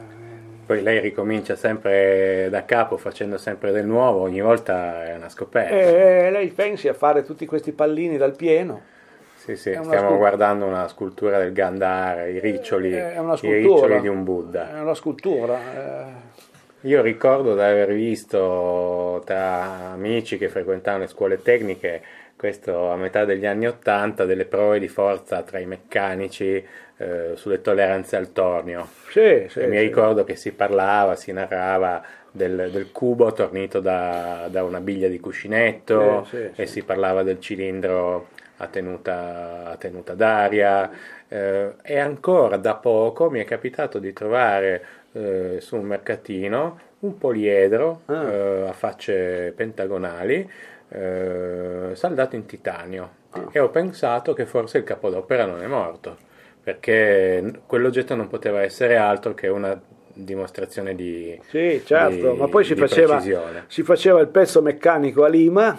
poi 0.67 0.83
lei 0.83 0.99
ricomincia 0.99 1.55
sempre 1.55 2.49
da 2.51 2.65
capo 2.65 2.97
facendo 2.97 3.39
sempre 3.39 3.71
del 3.71 3.87
nuovo, 3.87 4.23
ogni 4.23 4.41
volta 4.41 5.05
è 5.05 5.15
una 5.15 5.29
scoperta. 5.29 5.73
E 5.73 6.31
lei 6.33 6.49
pensi 6.49 6.89
a 6.89 6.95
fare 6.95 7.23
tutti 7.23 7.47
questi 7.47 7.71
pallini 7.71 8.17
dal 8.17 8.35
pieno? 8.35 8.99
Sì, 9.41 9.57
sì, 9.57 9.71
stiamo 9.71 9.85
scultura. 9.85 10.17
guardando 10.17 10.67
una 10.67 10.87
scultura 10.87 11.39
del 11.39 11.55
Gandhara, 11.55 12.27
i 12.27 12.39
riccioli, 12.41 12.91
i 12.91 13.53
riccioli 13.53 14.01
di 14.03 14.09
un 14.09 14.23
Buddha. 14.23 14.77
È 14.77 14.81
una 14.81 14.95
scultura. 14.95 15.59
Eh. 15.59 16.89
Io 16.89 17.01
ricordo 17.01 17.55
di 17.55 17.61
aver 17.63 17.95
visto 17.95 19.23
tra 19.25 19.93
amici 19.93 20.37
che 20.37 20.49
frequentavano 20.49 21.05
le 21.05 21.09
scuole 21.09 21.41
tecniche 21.41 22.03
questo 22.37 22.91
a 22.91 22.97
metà 22.97 23.25
degli 23.25 23.47
anni 23.47 23.67
Ottanta, 23.67 24.27
delle 24.27 24.45
prove 24.45 24.79
di 24.79 24.89
forza 24.89 25.41
tra 25.41 25.59
i 25.59 25.67
meccanici 25.67 26.63
eh, 26.99 27.33
sulle 27.35 27.63
tolleranze 27.63 28.17
al 28.17 28.33
tornio. 28.33 28.89
Sì, 29.09 29.47
sì, 29.49 29.61
mi 29.65 29.79
ricordo 29.79 30.23
che 30.23 30.37
si 30.37 30.53
parlava, 30.53 31.17
si 31.17 31.33
narrava 31.33 32.03
del, 32.31 32.69
del 32.71 32.93
cubo 32.93 33.33
tornito 33.33 33.81
da, 33.81 34.49
da, 34.51 34.65
una 34.65 34.81
biglia 34.81 35.09
di 35.09 35.19
cuscinetto 35.19 36.27
e 36.55 36.67
si 36.67 36.83
parlava 36.83 37.23
del 37.23 37.41
cilindro 37.41 38.29
a 38.61 38.67
tenuta, 38.67 39.71
a 39.71 39.77
tenuta 39.77 40.15
d'aria. 40.15 40.91
Eh, 41.29 41.75
e 41.83 41.99
ancora 41.99 42.57
da 42.57 42.75
poco 42.75 43.31
mi 43.31 43.41
è 43.41 43.45
capitato 43.45 43.99
di 43.99 44.13
trovare 44.13 44.85
eh, 45.13 45.57
su 45.61 45.77
un 45.77 45.85
mercatino 45.85 46.89
un 47.01 47.17
poliedro 47.19 48.03
ah. 48.07 48.31
Eh, 48.31 48.69
a 48.69 48.73
facce 48.73 49.53
pentagonali 49.57 50.49
eh, 50.89 51.91
saldato 51.95 52.37
in 52.37 52.47
titanio 52.47 53.11
ah. 53.31 53.49
e 53.53 53.59
ho 53.59 53.71
pensato 53.71 54.33
che 54.33 54.47
forse 54.47 54.79
il 54.79 54.85
capodopera 54.85 55.47
non 55.47 55.63
è 55.63 55.67
morto 55.67 56.17
perché 56.63 57.63
quell'oggetto 57.67 58.15
non 58.15 58.29
poteva 58.29 58.63
essere 58.63 58.97
altro 58.97 59.35
che 59.35 59.49
una 59.49 59.81
dimostrazione 60.13 60.95
di 60.95 61.41
sì 61.49 61.81
certo 61.85 62.33
di, 62.33 62.39
ma 62.39 62.49
poi 62.49 62.65
si 62.65 62.75
faceva, 62.75 63.23
si 63.67 63.83
faceva 63.83 64.21
il 64.21 64.29
pezzo 64.29 64.61
meccanico 64.61 65.25
a 65.25 65.29
lima 65.29 65.79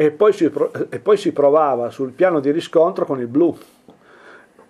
e 0.00 0.12
poi, 0.12 0.32
si, 1.16 1.32
provava 1.32 1.90
sul 1.90 2.12
piano 2.12 2.38
di 2.38 2.52
riscontro 2.52 3.04
con 3.04 3.18
il 3.18 3.26
blu 3.26 3.58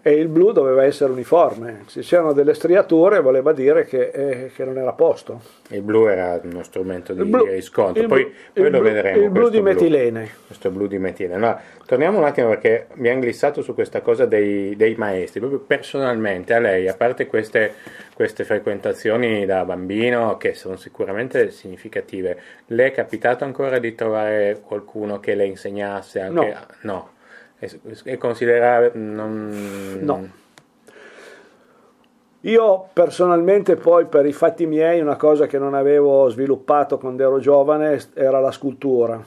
e 0.00 0.12
il 0.12 0.28
blu 0.28 0.52
doveva 0.52 0.84
essere 0.84 1.10
uniforme. 1.12 1.82
Se 1.86 2.00
c'erano 2.00 2.32
delle 2.32 2.54
striature 2.54 3.20
voleva 3.20 3.52
dire 3.52 3.84
che, 3.84 4.10
eh, 4.10 4.50
che 4.54 4.64
non 4.64 4.78
era 4.78 4.90
a 4.90 4.92
posto. 4.92 5.40
Il 5.70 5.82
blu 5.82 6.06
era 6.06 6.40
uno 6.42 6.62
strumento 6.62 7.12
di 7.12 7.24
blu, 7.24 7.44
riscontro, 7.44 8.06
poi, 8.06 8.24
blu, 8.24 8.32
poi 8.52 8.70
lo 8.70 8.78
blu, 8.78 8.88
vedremo. 8.88 9.22
Il 9.22 9.30
blu 9.30 9.48
di 9.48 9.60
metilene. 9.60 10.30
Questo 10.46 10.70
blu 10.70 10.86
di 10.86 10.98
metilene. 10.98 11.38
No, 11.38 11.60
torniamo 11.84 12.18
un 12.18 12.24
attimo 12.24 12.48
perché 12.48 12.86
mi 12.94 13.08
ha 13.08 13.12
inglissato 13.12 13.60
su 13.60 13.74
questa 13.74 14.00
cosa 14.00 14.24
dei, 14.24 14.76
dei, 14.76 14.94
maestri. 14.94 15.40
Proprio 15.40 15.60
personalmente 15.60 16.54
a 16.54 16.60
lei, 16.60 16.88
a 16.88 16.94
parte 16.94 17.26
queste, 17.26 17.74
queste 18.14 18.44
frequentazioni 18.44 19.44
da 19.46 19.64
bambino 19.64 20.36
che 20.36 20.54
sono 20.54 20.76
sicuramente 20.76 21.50
significative, 21.50 22.40
le 22.66 22.86
è 22.86 22.90
capitato 22.92 23.44
ancora 23.44 23.78
di 23.78 23.94
trovare 23.94 24.60
qualcuno 24.64 25.18
che 25.18 25.34
le 25.34 25.44
insegnasse 25.46 26.20
anche... 26.20 26.46
No. 26.46 26.66
no 26.82 27.16
è, 27.58 28.16
considerare 28.16 28.92
non... 28.94 29.98
no 30.00 30.46
io 32.42 32.88
personalmente 32.92 33.74
poi 33.74 34.06
per 34.06 34.24
i 34.24 34.32
fatti 34.32 34.64
miei 34.64 35.00
una 35.00 35.16
cosa 35.16 35.46
che 35.46 35.58
non 35.58 35.74
avevo 35.74 36.28
sviluppato 36.28 36.96
quando 36.96 37.24
ero 37.24 37.40
giovane 37.40 38.00
era 38.14 38.38
la 38.38 38.52
scultura. 38.52 39.20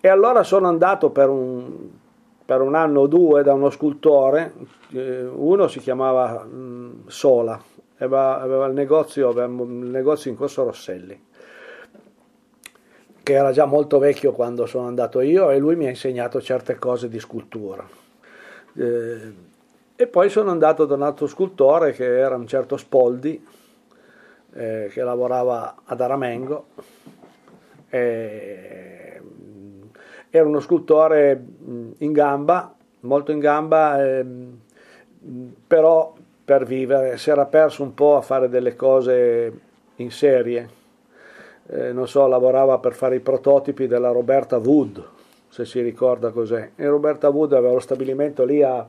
E 0.00 0.08
allora 0.08 0.42
sono 0.42 0.66
andato 0.66 1.10
per 1.10 1.28
un, 1.28 1.88
per 2.44 2.62
un 2.62 2.74
anno 2.74 3.02
o 3.02 3.06
due 3.06 3.44
da 3.44 3.54
uno 3.54 3.70
scultore, 3.70 4.52
uno 4.90 5.68
si 5.68 5.78
chiamava 5.78 6.44
Sola, 7.06 7.62
aveva, 7.98 8.40
aveva 8.40 8.66
il, 8.66 8.74
negozio, 8.74 9.28
aveva 9.28 9.46
il 9.46 9.70
negozio 9.70 10.28
in 10.28 10.36
Corso 10.36 10.64
Rosselli 10.64 11.24
che 13.26 13.32
era 13.32 13.50
già 13.50 13.64
molto 13.64 13.98
vecchio 13.98 14.30
quando 14.30 14.66
sono 14.66 14.86
andato 14.86 15.20
io 15.20 15.50
e 15.50 15.58
lui 15.58 15.74
mi 15.74 15.86
ha 15.86 15.88
insegnato 15.88 16.40
certe 16.40 16.76
cose 16.76 17.08
di 17.08 17.18
scultura. 17.18 17.84
Eh, 18.76 19.34
e 19.96 20.06
poi 20.06 20.30
sono 20.30 20.52
andato 20.52 20.84
da 20.84 20.94
un 20.94 21.02
altro 21.02 21.26
scultore 21.26 21.90
che 21.90 22.04
era 22.04 22.36
un 22.36 22.46
certo 22.46 22.76
Spoldi, 22.76 23.44
eh, 24.52 24.90
che 24.92 25.02
lavorava 25.02 25.74
ad 25.86 26.00
Aramengo. 26.00 26.66
Eh, 27.90 29.20
era 30.30 30.46
uno 30.46 30.60
scultore 30.60 31.44
in 31.98 32.12
gamba, 32.12 32.76
molto 33.00 33.32
in 33.32 33.40
gamba, 33.40 34.06
ehm, 34.06 34.60
però 35.66 36.14
per 36.44 36.64
vivere 36.64 37.16
si 37.16 37.30
era 37.30 37.44
perso 37.46 37.82
un 37.82 37.92
po' 37.92 38.16
a 38.16 38.22
fare 38.22 38.48
delle 38.48 38.76
cose 38.76 39.52
in 39.96 40.12
serie 40.12 40.84
eh, 41.68 41.92
non 41.92 42.08
so, 42.08 42.26
lavorava 42.26 42.78
per 42.78 42.94
fare 42.94 43.16
i 43.16 43.20
prototipi 43.20 43.86
della 43.86 44.10
Roberta 44.10 44.58
Wood, 44.58 45.04
se 45.48 45.64
si 45.64 45.80
ricorda 45.80 46.30
cos'è. 46.30 46.70
E 46.76 46.86
Roberta 46.86 47.28
Wood 47.28 47.52
aveva 47.52 47.72
lo 47.72 47.80
stabilimento 47.80 48.44
lì 48.44 48.62
a, 48.62 48.86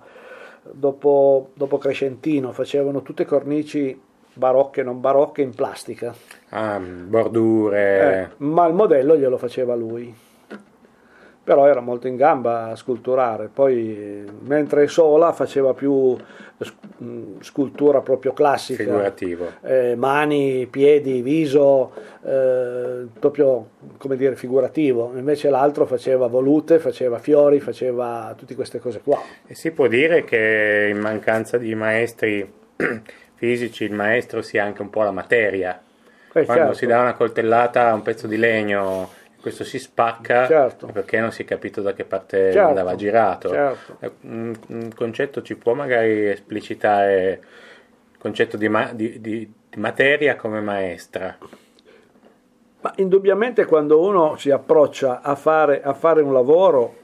dopo, 0.64 1.50
dopo 1.54 1.78
Crescentino, 1.78 2.52
facevano 2.52 3.02
tutte 3.02 3.26
cornici 3.26 4.00
barocche 4.34 4.82
e 4.82 4.84
non 4.84 5.00
barocche 5.00 5.42
in 5.42 5.54
plastica. 5.54 6.14
Ah, 6.50 6.80
bordure. 6.80 8.30
Eh, 8.38 8.44
ma 8.44 8.68
il 8.68 8.74
modello 8.74 9.18
glielo 9.18 9.38
faceva 9.38 9.76
lui 9.76 10.26
però 11.48 11.66
era 11.66 11.80
molto 11.80 12.08
in 12.08 12.18
gamba 12.18 12.72
a 12.72 12.76
sculturare. 12.76 13.48
Poi, 13.48 14.26
mentre 14.42 14.90
Sola 14.90 15.32
faceva 15.32 15.74
più 15.74 16.14
scultura 17.40 18.02
proprio 18.02 18.34
classica, 18.34 18.84
figurativo, 18.84 19.54
eh, 19.64 19.96
mani, 19.96 20.68
piedi, 20.70 21.22
viso, 21.22 21.94
eh, 22.26 23.06
proprio 23.18 23.70
come 23.98 24.18
dire 24.18 24.36
figurativo. 24.36 25.14
Invece 25.16 25.50
l'altro 25.50 25.86
faceva 25.86 26.28
volute, 26.28 26.80
faceva 26.80 27.18
fiori, 27.18 27.62
faceva 27.62 28.34
tutte 28.36 28.54
queste 28.54 28.80
cose 28.80 29.00
qua. 29.00 29.22
E 29.48 29.56
si 29.56 29.72
può 29.72 29.88
dire 29.88 30.26
che 30.26 30.90
in 30.92 31.00
mancanza 31.00 31.58
di 31.58 31.74
maestri 31.76 32.46
fisici 33.36 33.86
il 33.86 33.94
maestro 33.94 34.42
sia 34.42 34.66
anche 34.66 34.82
un 34.82 34.90
po' 34.90 35.04
la 35.04 35.12
materia. 35.12 35.82
Eh, 36.34 36.44
Quando 36.44 36.64
certo. 36.64 36.74
si 36.74 36.86
dà 36.88 37.00
una 37.00 37.14
coltellata 37.14 37.88
a 37.88 37.94
un 37.94 38.02
pezzo 38.02 38.28
di 38.28 38.36
legno 38.36 39.17
questo 39.48 39.64
si 39.64 39.80
spacca 39.80 40.46
Certo. 40.46 40.88
perché 40.88 41.20
non 41.20 41.32
si 41.32 41.44
è 41.44 41.46
capito 41.46 41.82
da 41.82 41.94
che 41.94 42.04
parte 42.04 42.52
Certo, 42.52 42.68
andava 42.68 42.96
girato. 42.96 43.50
certo. 43.50 43.98
Eh, 44.00 44.12
Un, 44.22 44.56
un 44.68 44.90
concetto 44.94 45.42
ci 45.42 45.56
può 45.56 45.74
magari 45.74 46.28
esplicitare 46.30 47.40
il 48.12 48.18
concetto 48.18 48.58
di, 48.58 48.68
ma- 48.68 48.92
di- 48.94 49.20
di- 49.22 49.52
di 49.70 49.80
materia 49.80 50.36
come 50.36 50.60
maestra. 50.62 51.38
Ma 52.82 52.94
indubbiamente 52.98 53.66
quando 53.66 54.02
uno 54.02 54.36
si 54.38 54.52
approccia 54.52 55.22
a 55.22 55.36
fare, 55.36 55.82
a 55.82 55.94
fare 55.94 56.22
un 56.22 56.32
lavoro, 56.34 56.96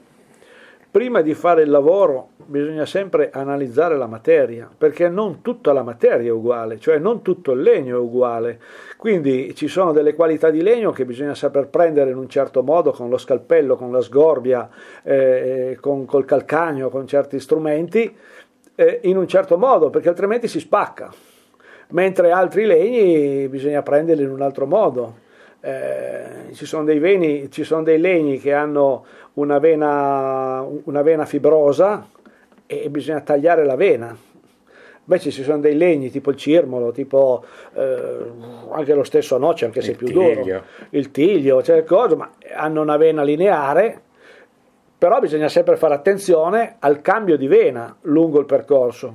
prima 0.90 1.20
di 1.20 1.34
fare 1.34 1.62
il 1.62 1.70
lavoro 1.70 2.30
bisogna 2.46 2.86
sempre 2.86 3.30
analizzare 3.32 3.96
la 3.96 4.06
materia, 4.06 4.68
perché 4.76 5.08
non 5.08 5.42
tutta 5.42 5.72
la 5.72 5.82
materia 5.82 6.28
è 6.28 6.32
uguale, 6.32 6.78
cioè 6.78 6.98
non 6.98 7.22
tutto 7.22 7.52
il 7.52 7.62
legno 7.62 7.96
è 7.96 7.98
uguale. 7.98 8.60
Quindi 8.96 9.54
ci 9.54 9.68
sono 9.68 9.92
delle 9.92 10.14
qualità 10.14 10.50
di 10.50 10.62
legno 10.62 10.90
che 10.90 11.04
bisogna 11.04 11.34
saper 11.34 11.68
prendere 11.68 12.10
in 12.10 12.16
un 12.16 12.28
certo 12.28 12.62
modo, 12.62 12.92
con 12.92 13.08
lo 13.08 13.18
scalpello, 13.18 13.76
con 13.76 13.92
la 13.92 14.00
sgorbia, 14.00 14.68
eh, 15.02 15.76
con, 15.80 16.04
col 16.04 16.24
calcagno, 16.24 16.88
con 16.88 17.06
certi 17.06 17.40
strumenti, 17.40 18.16
eh, 18.74 19.00
in 19.04 19.16
un 19.16 19.26
certo 19.26 19.58
modo, 19.58 19.90
perché 19.90 20.08
altrimenti 20.08 20.48
si 20.48 20.60
spacca. 20.60 21.12
Mentre 21.88 22.30
altri 22.30 22.64
legni 22.64 23.48
bisogna 23.48 23.82
prenderli 23.82 24.22
in 24.22 24.30
un 24.30 24.42
altro 24.42 24.66
modo. 24.66 25.22
Eh, 25.60 26.52
ci, 26.52 26.66
sono 26.66 26.84
veni, 26.84 27.50
ci 27.50 27.64
sono 27.64 27.82
dei 27.82 27.98
legni 27.98 28.38
che 28.38 28.52
hanno 28.52 29.04
una 29.34 29.58
vena, 29.58 30.66
una 30.84 31.02
vena 31.02 31.24
fibrosa 31.24 32.06
e 32.66 32.88
bisogna 32.90 33.20
tagliare 33.20 33.64
la 33.64 33.76
vena. 33.76 34.16
Invece 35.06 35.30
ci 35.30 35.42
sono 35.42 35.58
dei 35.58 35.76
legni 35.76 36.10
tipo 36.10 36.30
il 36.30 36.36
cirmolo, 36.36 36.90
tipo 36.90 37.44
eh, 37.74 38.32
anche 38.70 38.94
lo 38.94 39.04
stesso 39.04 39.36
noce, 39.36 39.66
anche 39.66 39.82
se 39.82 39.90
Il 39.90 39.96
più 39.98 40.06
tiglio. 40.06 40.42
duro, 40.42 40.64
il 40.90 41.10
tiglio, 41.10 41.62
cioè 41.62 41.84
cose, 41.84 42.16
ma 42.16 42.30
hanno 42.54 42.80
una 42.80 42.96
vena 42.96 43.22
lineare, 43.22 44.00
però 44.96 45.20
bisogna 45.20 45.48
sempre 45.48 45.76
fare 45.76 45.92
attenzione 45.92 46.76
al 46.78 47.02
cambio 47.02 47.36
di 47.36 47.46
vena 47.46 47.94
lungo 48.02 48.38
il 48.40 48.46
percorso, 48.46 49.14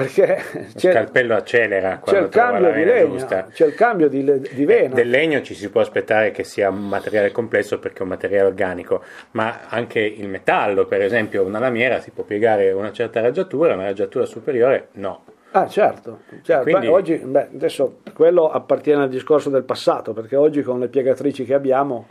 perché 0.00 0.38
c'è, 0.76 0.90
scalpello 0.92 1.34
accelera 1.34 2.00
c'è 2.04 2.18
il 2.20 2.28
cambio 2.28 2.70
di 2.72 2.84
legna, 2.84 3.06
giusta. 3.08 3.46
c'è 3.50 3.66
il 3.66 3.74
cambio 3.74 4.08
di, 4.08 4.22
di 4.52 4.64
vena. 4.64 4.94
Del 4.94 5.08
legno 5.08 5.40
ci 5.42 5.54
si 5.54 5.70
può 5.70 5.80
aspettare 5.80 6.30
che 6.32 6.44
sia 6.44 6.68
un 6.68 6.86
materiale 6.88 7.32
complesso 7.32 7.78
perché 7.78 8.00
è 8.00 8.02
un 8.02 8.08
materiale 8.08 8.46
organico, 8.46 9.02
ma 9.32 9.60
anche 9.68 10.00
il 10.00 10.28
metallo, 10.28 10.84
per 10.86 11.00
esempio, 11.00 11.42
una 11.44 11.58
lamiera 11.58 12.00
si 12.00 12.10
può 12.10 12.24
piegare 12.24 12.72
una 12.72 12.92
certa 12.92 13.20
raggiatura, 13.20 13.74
una 13.74 13.84
raggiatura 13.84 14.26
superiore 14.26 14.88
no. 14.92 15.24
Ah, 15.52 15.66
certo, 15.68 16.20
certo. 16.42 16.62
Quindi- 16.64 16.86
Beh, 16.88 16.92
oggi, 16.92 17.14
beh, 17.16 17.48
adesso 17.54 18.00
quello 18.14 18.50
appartiene 18.50 19.04
al 19.04 19.08
discorso 19.08 19.48
del 19.48 19.62
passato, 19.64 20.12
perché 20.12 20.36
oggi 20.36 20.60
con 20.60 20.78
le 20.80 20.88
piegatrici 20.88 21.44
che 21.46 21.54
abbiamo 21.54 22.08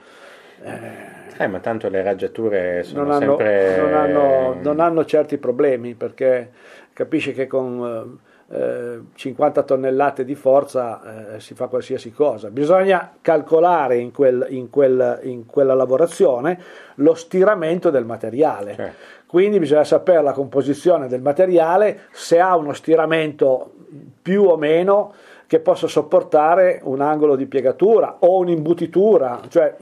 Eh, 1.37 1.47
ma 1.47 1.59
tanto 1.59 1.89
le 1.89 2.01
raggiature 2.01 2.83
sono 2.83 3.03
non 3.03 3.11
hanno, 3.11 3.37
sempre... 3.37 3.77
non 3.77 3.93
hanno- 3.93 4.57
non 4.61 4.79
hanno 4.79 5.03
certi 5.05 5.37
problemi, 5.37 5.93
perché 5.93 6.49
capisci 6.95 7.33
che 7.33 7.45
con 7.45 8.19
eh, 8.49 8.55
eh, 8.57 8.99
50 9.13 9.63
tonnellate 9.63 10.23
di 10.23 10.33
forza 10.33 11.35
eh, 11.35 11.39
si 11.41 11.53
fa 11.53 11.67
qualsiasi 11.67 12.11
cosa. 12.11 12.49
Bisogna 12.49 13.11
calcolare 13.21 13.97
in, 13.97 14.11
quel- 14.11 14.47
in 14.49 14.69
quel- 14.69 15.19
in 15.23 15.45
quella 15.45 15.73
lavorazione 15.73 16.57
lo 16.95 17.13
stiramento 17.15 17.89
del 17.89 18.05
materiale. 18.05 18.75
Certo. 18.75 18.95
Quindi 19.25 19.59
bisogna 19.59 19.83
sapere 19.83 20.21
la 20.21 20.31
composizione 20.31 21.07
del 21.07 21.21
materiale, 21.21 22.03
se 22.11 22.39
ha 22.39 22.55
uno 22.55 22.71
stiramento 22.71 23.73
più 24.21 24.43
o 24.43 24.55
meno 24.55 25.13
che 25.47 25.59
possa 25.59 25.87
sopportare 25.87 26.79
un 26.83 27.01
angolo 27.01 27.35
di 27.35 27.45
piegatura 27.45 28.17
o 28.19 28.37
un'imbutitura. 28.37 29.41
Cioè, 29.49 29.75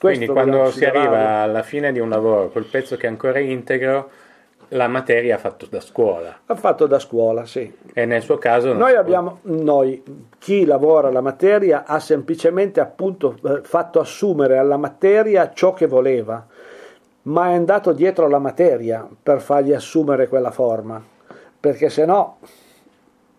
Quindi 0.00 0.26
quando 0.26 0.70
si 0.72 0.84
arriva 0.84 1.42
alla 1.42 1.62
fine 1.62 1.92
di 1.92 2.00
un 2.00 2.08
lavoro, 2.08 2.48
quel 2.48 2.64
pezzo 2.64 2.96
che 2.96 3.06
è 3.06 3.10
ancora 3.10 3.38
integro, 3.38 4.10
la 4.68 4.88
materia 4.88 5.36
è 5.36 5.38
fatta 5.38 5.66
da 5.68 5.80
scuola. 5.80 6.40
Ha 6.46 6.54
fatto 6.54 6.86
da 6.86 6.98
scuola, 6.98 7.44
sì. 7.46 7.72
E 7.92 8.04
nel 8.04 8.22
suo 8.22 8.38
caso... 8.38 8.72
Noi 8.72 8.92
può- 8.92 9.00
abbiamo, 9.00 9.38
noi, 9.42 10.02
chi 10.38 10.64
lavora 10.64 11.10
la 11.10 11.20
materia 11.20 11.84
ha 11.86 12.00
semplicemente 12.00 12.80
appunto 12.80 13.36
eh, 13.44 13.60
fatto 13.62 14.00
assumere 14.00 14.58
alla 14.58 14.76
materia 14.76 15.52
ciò 15.52 15.72
che 15.72 15.86
voleva, 15.86 16.44
ma 17.22 17.50
è 17.50 17.54
andato 17.54 17.92
dietro 17.92 18.26
alla 18.26 18.38
materia 18.38 19.06
per 19.22 19.40
fargli 19.40 19.72
assumere 19.72 20.28
quella 20.28 20.50
forma, 20.50 21.02
perché 21.58 21.88
se 21.88 22.04
no 22.04 22.38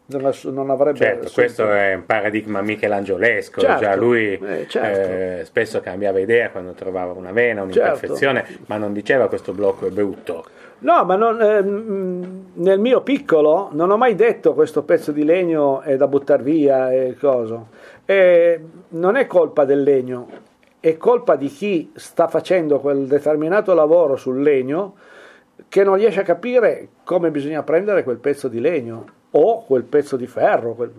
non, 0.07 0.69
avrebbe 0.69 0.97
Certo, 0.97 1.25
assunto- 1.25 1.33
questo 1.33 1.71
è 1.71 1.93
un 1.93 2.05
paradigma 2.05 2.61
michelangiolesco, 2.61 3.59
Certo, 3.59 3.81
già 3.81 3.95
lui 3.95 4.33
eh, 4.33 4.65
certo. 4.67 5.09
eh, 5.41 5.45
spesso 5.45 5.81
cambiava 5.81 6.19
idea 6.19 6.49
quando 6.49 6.71
trovava 6.71 7.11
una 7.11 7.31
vena, 7.31 7.63
un'imperfezione, 7.63 8.59
ma 8.67 8.77
non 8.77 8.93
diceva 8.93 9.27
questo 9.27 9.51
blocco 9.51 9.87
è 9.87 9.89
brutto. 9.89 10.45
No, 10.79 11.03
ma 11.05 11.15
non- 11.15 11.41
ehm, 11.41 12.45
nel 12.53 12.79
mio 12.79 13.01
piccolo 13.01 13.69
non 13.71 13.89
ho 13.89 13.97
mai 13.97 14.13
detto 14.13 14.53
questo 14.53 14.83
pezzo 14.83 15.11
di 15.11 15.23
legno 15.23 15.81
è 15.81 15.97
da 15.97 16.07
buttare 16.07 16.43
via 16.43 16.91
e 16.91 17.15
coso. 17.19 17.69
E 18.05 18.61
non 18.89 19.15
è 19.15 19.25
colpa 19.25 19.65
del 19.65 19.81
legno, 19.81 20.27
è 20.79 20.95
colpa 20.97 21.35
di 21.35 21.47
chi 21.47 21.91
sta 21.95 22.27
facendo 22.27 22.79
quel 22.79 23.07
determinato 23.07 23.73
lavoro 23.73 24.15
sul 24.15 24.41
legno 24.41 24.95
che 25.67 25.83
non 25.83 25.95
riesce 25.95 26.19
a 26.19 26.23
capire 26.23 26.89
come 27.03 27.31
bisogna 27.31 27.63
prendere 27.63 28.03
quel 28.03 28.17
pezzo 28.17 28.47
di 28.47 28.59
legno 28.59 29.05
o 29.31 29.65
quel 29.65 29.83
pezzo 29.83 30.15
di 30.15 30.27
ferro, 30.27 30.73
quel, 30.73 30.93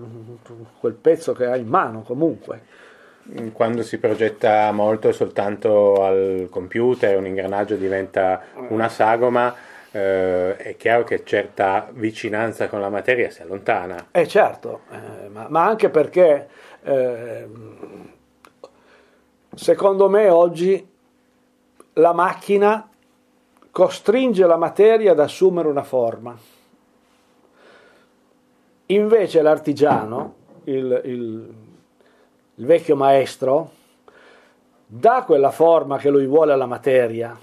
quel 0.80 0.94
pezzo 0.94 1.32
che 1.32 1.46
ha 1.46 1.56
in 1.56 1.68
mano 1.68 2.02
comunque. 2.02 2.62
Quando 3.52 3.82
si 3.82 3.98
progetta 3.98 4.72
molto 4.72 5.12
soltanto 5.12 6.02
al 6.02 6.48
computer, 6.50 7.18
un 7.18 7.26
ingranaggio 7.26 7.76
diventa 7.76 8.40
una 8.68 8.88
sagoma, 8.88 9.54
eh, 9.92 10.56
è 10.56 10.76
chiaro 10.76 11.04
che 11.04 11.24
certa 11.24 11.88
vicinanza 11.92 12.68
con 12.68 12.80
la 12.80 12.88
materia 12.90 13.30
si 13.30 13.42
allontana. 13.42 14.08
Eh 14.10 14.26
certo, 14.28 14.80
eh, 14.90 15.28
ma, 15.28 15.46
ma 15.48 15.64
anche 15.64 15.88
perché 15.88 16.48
eh, 16.82 17.48
secondo 19.54 20.08
me 20.08 20.28
oggi 20.28 20.86
la 21.94 22.12
macchina 22.12 22.88
costringe 23.70 24.46
la 24.46 24.56
materia 24.56 25.12
ad 25.12 25.20
assumere 25.20 25.68
una 25.68 25.82
forma. 25.82 26.36
Invece 28.86 29.42
l'artigiano, 29.42 30.34
il, 30.64 31.00
il- 31.04 31.54
il 32.54 32.66
vecchio 32.66 32.96
maestro, 32.96 33.70
dà 34.84 35.22
quella 35.24 35.50
forma 35.52 35.96
che 35.98 36.10
lui 36.10 36.26
vuole 36.26 36.52
alla 36.52 36.66
materia, 36.66 37.38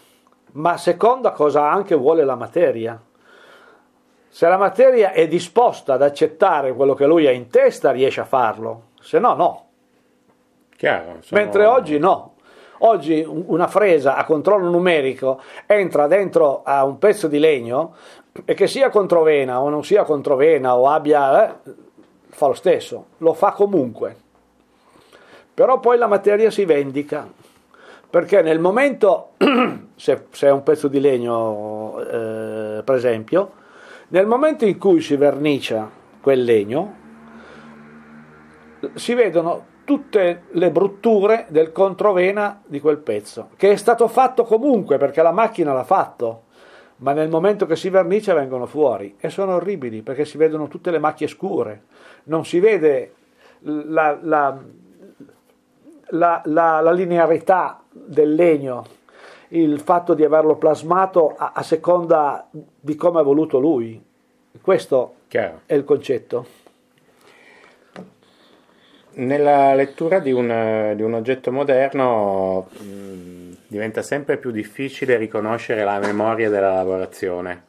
ma 0.55 0.77
seconda 0.77 1.31
cosa 1.31 1.69
anche 1.69 1.95
vuole 1.95 2.23
la 2.23 2.35
materia. 2.35 3.01
Se 4.27 4.47
la 4.47 4.57
materia 4.57 5.11
è 5.13 5.27
disposta 5.27 5.93
ad 5.93 6.01
accettare 6.01 6.73
quello 6.73 6.93
che 6.93 7.05
lui 7.05 7.25
ha 7.27 7.31
in 7.31 7.47
testa, 7.49 7.91
riesce 7.91 8.19
a 8.21 8.25
farlo, 8.25 8.87
se 8.99 9.19
no, 9.19 9.33
no. 9.33 9.65
Chiaro, 10.75 11.17
sono- 11.21 11.41
Mentre 11.41 11.65
oggi 11.65 11.97
no. 11.99 12.33
Oggi 12.79 13.23
un- 13.25 13.45
una 13.47 13.67
fresa 13.67 14.15
a 14.17 14.25
controllo 14.25 14.69
numerico 14.69 15.41
entra 15.65 16.07
dentro 16.07 16.61
a 16.63 16.83
un 16.83 16.97
pezzo 16.97 17.27
di 17.29 17.39
legno 17.39 17.95
e 18.43 18.53
che 18.53 18.67
sia 18.67 18.89
controvena 18.89 19.61
o 19.61 19.69
non 19.69 19.83
sia 19.85 20.03
controvena 20.03 20.75
o 20.75 20.89
abbia... 20.89 21.49
eh, 21.63 21.73
fa 22.27 22.47
lo 22.47 22.53
stesso, 22.53 23.05
lo 23.19 23.33
fa 23.33 23.51
comunque. 23.53 24.15
Però 25.53 25.79
poi 25.79 25.97
la 25.97 26.07
materia 26.07 26.51
si 26.51 26.65
vendica, 26.65 27.25
perché 28.15 28.41
nel 28.41 28.59
momento, 28.59 29.31
se, 29.97 30.27
se 30.29 30.47
è 30.47 30.49
un 30.49 30.63
pezzo 30.63 30.87
di 30.87 31.01
legno 31.01 31.99
eh, 31.99 32.81
per 32.81 32.95
esempio, 32.95 33.51
nel 34.07 34.25
momento 34.25 34.63
in 34.63 34.77
cui 34.77 35.01
si 35.01 35.17
vernicia 35.17 35.89
quel 36.21 36.41
legno, 36.45 36.93
si 38.93 39.13
vedono 39.15 39.65
tutte 39.83 40.43
le 40.51 40.71
brutture 40.71 41.47
del 41.49 41.73
controvena 41.73 42.61
di 42.65 42.79
quel 42.79 42.99
pezzo, 42.99 43.49
che 43.57 43.71
è 43.71 43.75
stato 43.75 44.07
fatto 44.07 44.45
comunque 44.45 44.97
perché 44.97 45.21
la 45.21 45.33
macchina 45.33 45.73
l'ha 45.73 45.83
fatto, 45.83 46.43
ma 46.99 47.11
nel 47.11 47.27
momento 47.27 47.65
che 47.65 47.75
si 47.75 47.89
vernicia 47.89 48.33
vengono 48.33 48.65
fuori 48.65 49.15
e 49.19 49.29
sono 49.29 49.55
orribili 49.55 50.03
perché 50.03 50.23
si 50.23 50.37
vedono 50.37 50.69
tutte 50.69 50.89
le 50.89 50.99
macchie 50.99 51.27
scure, 51.27 51.83
non 52.25 52.45
si 52.45 52.61
vede 52.61 53.13
la, 53.63 54.17
la- 54.21 54.57
la- 56.11 56.41
la- 56.45 56.79
la 56.79 56.91
linearità 56.93 57.81
del 57.97 58.35
legno, 58.35 58.85
il 59.49 59.79
fatto 59.79 60.13
di 60.13 60.23
averlo 60.23 60.55
plasmato 60.55 61.33
a, 61.37 61.53
a 61.55 61.63
seconda 61.63 62.47
di 62.51 62.95
come 62.95 63.19
ha 63.19 63.23
voluto 63.23 63.59
lui. 63.59 64.03
Questo 64.61 65.15
Chiaro. 65.27 65.61
è 65.65 65.73
il 65.73 65.83
concetto. 65.83 66.45
Nella 69.17 69.73
lettura 69.75 70.19
di 70.19 70.33
un, 70.33 70.93
di 70.95 71.01
un 71.01 71.13
oggetto 71.13 71.49
moderno 71.49 72.67
mh, 72.69 73.55
diventa 73.67 74.01
sempre 74.01 74.37
più 74.37 74.51
difficile 74.51 75.15
riconoscere 75.15 75.85
la 75.85 75.99
memoria 75.99 76.49
della 76.49 76.73
lavorazione. 76.73 77.63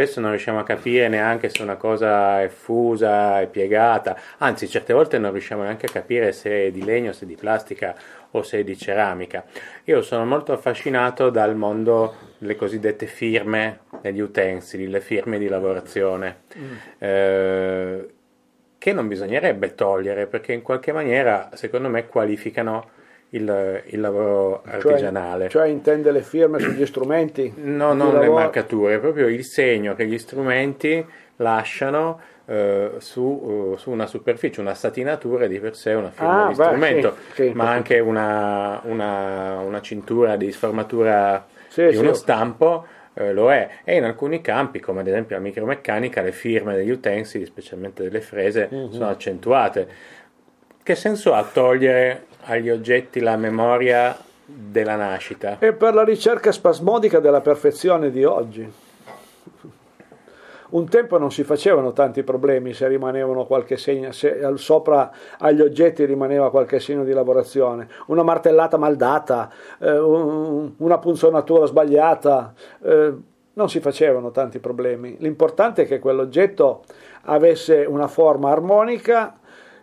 spesso 0.00 0.20
non 0.20 0.30
riusciamo 0.30 0.58
a 0.58 0.64
capire 0.64 1.08
neanche 1.08 1.50
se 1.50 1.62
una 1.62 1.76
cosa 1.76 2.42
è 2.42 2.48
fusa, 2.48 3.40
è 3.40 3.46
piegata, 3.46 4.16
anzi 4.38 4.66
certe 4.68 4.94
volte 4.94 5.18
non 5.18 5.32
riusciamo 5.32 5.62
neanche 5.62 5.86
a 5.86 5.90
capire 5.90 6.32
se 6.32 6.66
è 6.66 6.70
di 6.70 6.84
legno, 6.84 7.12
se 7.12 7.24
è 7.24 7.26
di 7.26 7.36
plastica 7.36 7.94
o 8.32 8.42
se 8.42 8.62
di 8.64 8.76
ceramica. 8.76 9.44
Io 9.84 10.02
sono 10.02 10.24
molto 10.24 10.52
affascinato 10.52 11.30
dal 11.30 11.56
mondo 11.56 12.14
delle 12.38 12.56
cosiddette 12.56 13.06
firme 13.06 13.80
degli 14.00 14.20
utensili, 14.20 14.88
le 14.88 15.00
firme 15.00 15.38
di 15.38 15.48
lavorazione. 15.48 16.42
Mm. 16.56 16.72
Eh, 16.98 18.08
che 18.78 18.92
non 18.94 19.08
bisognerebbe 19.08 19.74
togliere 19.74 20.26
perché 20.26 20.54
in 20.54 20.62
qualche 20.62 20.90
maniera, 20.90 21.50
secondo 21.52 21.88
me, 21.90 22.06
qualificano 22.06 22.88
il, 23.30 23.82
il 23.86 24.00
lavoro 24.00 24.62
cioè, 24.64 24.74
artigianale. 24.74 25.48
Cioè, 25.48 25.62
cioè, 25.62 25.70
intende 25.70 26.10
le 26.10 26.22
firme 26.22 26.58
sugli 26.60 26.86
strumenti? 26.86 27.52
No, 27.56 27.92
non 27.92 28.14
lavoro... 28.14 28.20
le 28.20 28.28
marcature, 28.28 28.98
proprio 28.98 29.28
il 29.28 29.44
segno 29.44 29.94
che 29.94 30.06
gli 30.06 30.18
strumenti 30.18 31.04
lasciano 31.36 32.20
eh, 32.50 32.94
su, 32.98 33.20
uh, 33.20 33.76
su, 33.76 33.92
una 33.92 34.08
superficie, 34.08 34.60
una 34.60 34.74
satinatura 34.74 35.46
di 35.46 35.60
per 35.60 35.76
sé 35.76 35.92
una 35.92 36.10
firma 36.10 36.46
ah, 36.46 36.48
di 36.48 36.56
beh, 36.56 36.64
strumento, 36.64 37.16
sì, 37.32 37.44
sì, 37.44 37.52
ma 37.54 37.70
anche 37.70 38.00
una, 38.00 38.80
una, 38.86 39.60
una, 39.60 39.80
cintura 39.80 40.34
di 40.34 40.50
sformatura 40.50 41.46
sì, 41.68 41.86
di 41.86 41.96
uno 41.96 42.12
stampo 42.12 42.84
eh, 43.14 43.32
lo 43.32 43.52
è. 43.52 43.70
E 43.84 43.94
in 43.94 44.02
alcuni 44.02 44.40
campi 44.40 44.80
come 44.80 45.02
ad 45.02 45.06
esempio 45.06 45.36
la 45.36 45.42
micromeccanica 45.42 46.22
le 46.22 46.32
firme 46.32 46.74
degli 46.74 46.90
utensili 46.90 47.46
specialmente 47.46 48.02
delle 48.02 48.20
frese 48.20 48.68
mm-hmm. 48.74 48.90
sono 48.90 49.08
accentuate. 49.08 49.88
Che 50.82 50.94
senso 50.96 51.34
ha 51.34 51.44
togliere 51.44 52.26
agli 52.46 52.68
oggetti 52.68 53.20
la 53.20 53.36
memoria 53.36 54.16
della 54.44 54.96
nascita? 54.96 55.58
E 55.60 55.72
per 55.72 55.94
la 55.94 56.02
ricerca 56.02 56.50
spasmodica 56.50 57.20
della 57.20 57.42
perfezione 57.42 58.10
di 58.10 58.24
oggi 58.24 58.68
un 60.70 60.88
tempo 60.88 61.18
non 61.18 61.30
si 61.30 61.44
facevano 61.44 61.92
tanti 61.92 62.22
problemi 62.22 62.72
se 62.72 62.86
rimanevano 62.88 63.46
qualche 63.46 63.76
segno, 63.76 64.12
se 64.12 64.40
sopra 64.54 65.10
agli 65.38 65.60
oggetti 65.60 66.04
rimaneva 66.04 66.50
qualche 66.50 66.80
segno 66.80 67.04
di 67.04 67.12
lavorazione, 67.12 67.88
una 68.06 68.22
martellata 68.22 68.76
mal 68.76 68.96
data, 68.96 69.50
eh, 69.78 69.98
una 69.98 70.98
punzonatura 70.98 71.66
sbagliata, 71.66 72.52
eh, 72.82 73.14
non 73.52 73.68
si 73.68 73.80
facevano 73.80 74.30
tanti 74.30 74.58
problemi. 74.58 75.16
L'importante 75.18 75.82
è 75.82 75.86
che 75.86 75.98
quell'oggetto 75.98 76.84
avesse 77.22 77.84
una 77.84 78.08
forma 78.08 78.50
armonica, 78.50 79.36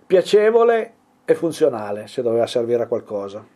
piacevole 0.06 0.94
e 1.26 1.36
funzionale, 1.36 2.08
se 2.08 2.22
doveva 2.22 2.48
servire 2.48 2.84
a 2.84 2.88
qualcosa 2.88 3.56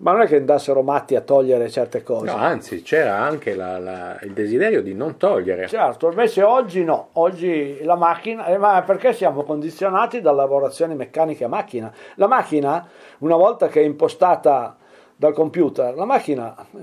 ma 0.00 0.12
non 0.12 0.22
è 0.22 0.26
che 0.26 0.36
andassero 0.36 0.82
matti 0.82 1.16
a 1.16 1.20
togliere 1.20 1.68
certe 1.70 2.02
cose. 2.02 2.26
No, 2.26 2.36
anzi, 2.36 2.82
c'era 2.82 3.16
anche 3.16 3.54
la, 3.54 3.78
la, 3.78 4.18
il 4.22 4.32
desiderio 4.32 4.82
di 4.82 4.94
non 4.94 5.16
togliere. 5.16 5.66
Certo, 5.66 6.08
invece 6.08 6.42
oggi 6.42 6.84
no, 6.84 7.08
oggi 7.14 7.82
la 7.82 7.96
macchina, 7.96 8.46
eh, 8.46 8.58
ma 8.58 8.82
perché 8.82 9.12
siamo 9.12 9.42
condizionati 9.42 10.20
da 10.20 10.30
lavorazioni 10.30 10.94
meccaniche 10.94 11.44
a 11.44 11.48
macchina? 11.48 11.92
La 12.14 12.28
macchina, 12.28 12.86
una 13.18 13.36
volta 13.36 13.68
che 13.68 13.80
è 13.80 13.84
impostata 13.84 14.76
dal 15.20 15.32
computer, 15.32 15.96
la 15.96 16.04
macchina 16.04 16.54
eh, 16.56 16.78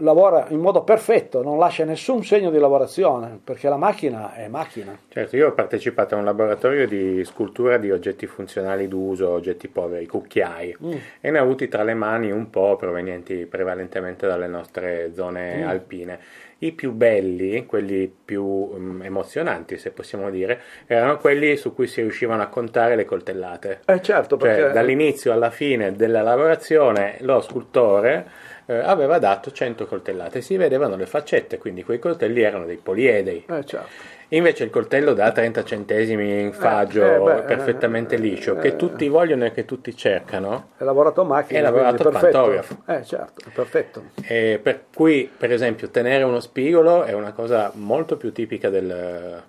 lavora 0.00 0.48
in 0.50 0.60
modo 0.60 0.82
perfetto, 0.82 1.42
non 1.42 1.58
lascia 1.58 1.86
nessun 1.86 2.22
segno 2.22 2.50
di 2.50 2.58
lavorazione, 2.58 3.40
perché 3.42 3.70
la 3.70 3.78
macchina 3.78 4.34
è 4.34 4.46
macchina. 4.46 4.98
Certo, 5.08 5.36
io 5.36 5.48
ho 5.48 5.52
partecipato 5.52 6.14
a 6.14 6.18
un 6.18 6.24
laboratorio 6.24 6.86
di 6.86 7.24
scultura 7.24 7.78
di 7.78 7.90
oggetti 7.90 8.26
funzionali 8.26 8.88
d'uso, 8.88 9.30
oggetti 9.30 9.68
poveri, 9.68 10.06
cucchiai, 10.06 10.76
mm. 10.84 10.92
e 11.22 11.30
ne 11.30 11.38
ho 11.38 11.42
avuti 11.42 11.68
tra 11.68 11.82
le 11.82 11.94
mani 11.94 12.30
un 12.30 12.50
po' 12.50 12.76
provenienti 12.76 13.46
prevalentemente 13.46 14.26
dalle 14.26 14.48
nostre 14.48 15.14
zone 15.14 15.56
mm. 15.56 15.66
alpine 15.66 16.20
i 16.60 16.72
più 16.72 16.92
belli, 16.92 17.66
quelli 17.66 18.12
più 18.24 18.44
um, 18.44 19.02
emozionanti, 19.02 19.78
se 19.78 19.90
possiamo 19.90 20.30
dire, 20.30 20.60
erano 20.86 21.18
quelli 21.18 21.56
su 21.56 21.72
cui 21.72 21.86
si 21.86 22.00
riuscivano 22.00 22.42
a 22.42 22.48
contare 22.48 22.96
le 22.96 23.04
coltellate. 23.04 23.80
Eh 23.86 24.02
certo, 24.02 24.36
cioè, 24.38 24.56
perché... 24.56 24.72
dall'inizio 24.72 25.32
alla 25.32 25.50
fine 25.50 25.92
della 25.92 26.22
lavorazione 26.22 27.18
lo 27.20 27.40
scultore 27.40 28.28
eh, 28.66 28.76
aveva 28.76 29.18
dato 29.18 29.52
100 29.52 29.86
coltellate, 29.86 30.40
si 30.40 30.56
vedevano 30.56 30.96
le 30.96 31.06
faccette, 31.06 31.58
quindi 31.58 31.84
quei 31.84 31.98
coltelli 31.98 32.42
erano 32.42 32.64
dei 32.64 32.78
poliedei. 32.82 33.44
Eh 33.48 33.64
certo. 33.64 34.16
Invece 34.30 34.64
il 34.64 34.70
coltello 34.70 35.14
da 35.14 35.32
30 35.32 35.64
centesimi 35.64 36.40
in 36.40 36.52
faggio, 36.52 37.02
eh, 37.02 37.14
eh, 37.14 37.18
beh, 37.18 37.42
perfettamente 37.42 38.16
eh, 38.16 38.18
liscio, 38.18 38.56
che 38.56 38.76
tutti 38.76 39.08
vogliono 39.08 39.46
e 39.46 39.52
che 39.52 39.64
tutti 39.64 39.96
cercano. 39.96 40.70
È 40.76 40.84
lavorato 40.84 41.22
a 41.22 41.24
macchina. 41.24 41.58
È 41.58 41.62
lavorato 41.62 42.08
a 42.08 42.10
pantografo. 42.10 42.82
Eh 42.86 43.04
certo, 43.04 43.48
è 43.48 43.50
perfetto. 43.50 44.02
E 44.22 44.60
per 44.62 44.84
cui, 44.94 45.30
per 45.34 45.50
esempio, 45.50 45.88
tenere 45.88 46.24
uno 46.24 46.40
spigolo 46.40 47.04
è 47.04 47.12
una 47.12 47.32
cosa 47.32 47.72
molto 47.74 48.18
più 48.18 48.30
tipica 48.30 48.68
del, 48.68 49.42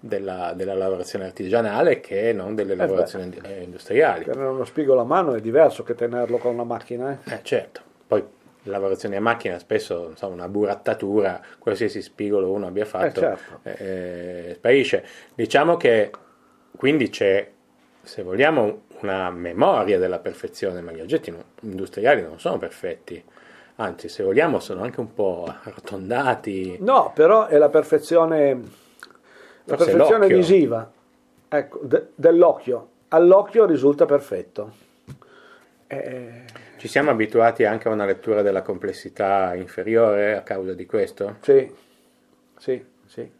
della, 0.00 0.52
della, 0.56 0.74
lavorazione 0.74 1.26
artigianale 1.26 2.00
che 2.00 2.32
non 2.32 2.56
delle 2.56 2.74
lavorazioni 2.74 3.38
eh 3.40 3.62
industriali. 3.62 4.24
Tenere 4.24 4.48
uno 4.48 4.64
spigolo 4.64 5.00
a 5.00 5.04
mano 5.04 5.34
è 5.34 5.40
diverso 5.40 5.84
che 5.84 5.94
tenerlo 5.94 6.38
con 6.38 6.54
una 6.54 6.64
macchina. 6.64 7.20
Eh, 7.24 7.38
certo. 7.42 7.82
Poi 8.08 8.24
lavorazioni 8.64 9.16
a 9.16 9.20
macchina 9.20 9.58
spesso 9.58 10.12
so, 10.14 10.26
una 10.28 10.48
burattatura, 10.48 11.40
qualsiasi 11.58 12.02
spigolo 12.02 12.50
uno 12.50 12.66
abbia 12.66 12.84
fatto, 12.84 13.20
eh, 13.20 13.22
certo. 13.22 13.60
eh, 13.62 14.52
sparisce. 14.56 15.04
Diciamo 15.34 15.76
che 15.76 16.10
quindi 16.76 17.08
c'è, 17.08 17.48
se 18.02 18.22
vogliamo, 18.22 18.82
una 19.00 19.30
memoria 19.30 19.98
della 19.98 20.18
perfezione, 20.18 20.80
ma 20.80 20.92
gli 20.92 21.00
oggetti 21.00 21.34
industriali 21.60 22.22
non 22.22 22.38
sono 22.40 22.58
perfetti. 22.58 23.22
Anzi, 23.76 24.08
se 24.08 24.22
vogliamo, 24.22 24.60
sono 24.60 24.82
anche 24.82 25.00
un 25.00 25.12
po' 25.12 25.52
arrotondati. 25.62 26.78
No, 26.80 27.12
però 27.14 27.46
è 27.46 27.58
la 27.58 27.68
perfezione, 27.68 28.60
la 29.64 29.76
perfezione 29.76 30.26
visiva 30.28 30.90
ecco, 31.48 31.80
de, 31.82 32.08
dell'occhio. 32.14 32.88
All'occhio 33.08 33.64
risulta 33.64 34.06
perfetto. 34.06 34.72
Eh, 35.86 36.43
ci 36.84 36.90
siamo 36.90 37.08
abituati 37.08 37.64
anche 37.64 37.88
a 37.88 37.92
una 37.92 38.04
lettura 38.04 38.42
della 38.42 38.60
complessità 38.60 39.54
inferiore 39.54 40.36
a 40.36 40.42
causa 40.42 40.74
di 40.74 40.84
questo? 40.84 41.36
Sì, 41.40 41.74
sì, 42.58 42.84
sì. 43.06 43.32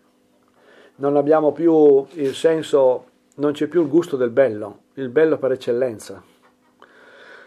Non 0.95 1.18
abbiamo 1.18 1.53
più 1.53 2.07
il 2.12 2.34
senso, 2.34 3.05
non 3.34 3.53
c'è 3.53 3.66
più 3.66 3.82
il 3.82 3.88
gusto 3.90 4.16
del 4.16 4.30
bello, 4.30 4.84
il 4.95 5.11
bello 5.11 5.36
per 5.36 5.53
eccellenza, 5.53 6.22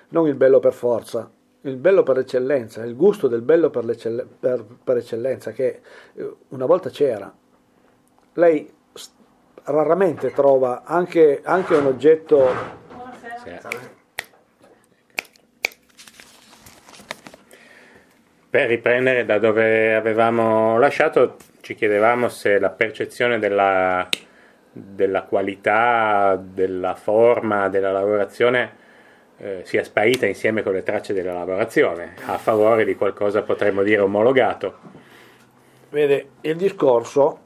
non 0.10 0.28
il 0.28 0.36
bello 0.36 0.60
per 0.60 0.74
forza, 0.74 1.32
il 1.62 1.78
bello 1.78 2.04
per 2.04 2.20
eccellenza, 2.20 2.84
il 2.84 2.96
gusto 2.96 3.28
del 3.28 3.42
bello 3.42 3.72
per, 3.72 3.84
per, 4.40 4.66
per 4.84 4.98
eccellenza 4.98 5.52
che 5.52 5.82
eh, 6.14 6.36
una 6.50 6.68
volta 6.68 6.92
c'era. 6.92 7.36
Lei 8.34 8.72
raramente 9.64 10.30
trova 10.30 10.84
anche, 10.84 11.42
anche 11.44 11.74
un 11.74 11.88
oggetto... 11.88 12.46
Buonasera. 12.88 13.97
Per 18.58 18.68
riprendere 18.68 19.24
da 19.24 19.38
dove 19.38 19.94
avevamo 19.94 20.80
lasciato, 20.80 21.36
ci 21.62 21.76
chiedevamo 21.76 22.28
se 22.28 22.58
la 22.58 22.72
percezione 22.72 23.38
della, 23.38 24.10
della 24.72 25.22
qualità, 25.22 26.42
della 26.44 26.96
forma, 26.96 27.70
della 27.70 27.92
lavorazione 27.92 28.76
eh, 29.38 29.62
sia 29.64 29.84
sparita 29.84 30.26
insieme 30.26 30.64
con 30.64 30.74
le 30.74 30.82
tracce 30.82 31.14
della 31.14 31.34
lavorazione, 31.34 32.16
a 32.26 32.40
favore 32.40 32.84
di 32.84 32.96
qualcosa 32.96 33.44
potremmo 33.44 33.84
dire 33.84 34.02
omologato. 34.02 34.80
Vede, 35.92 36.30
il 36.42 36.56
discorso 36.56 37.42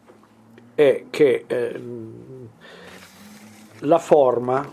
è 0.76 1.07
che 1.09 1.43
eh, 1.45 1.82
la 3.80 3.99
forma 3.99 4.66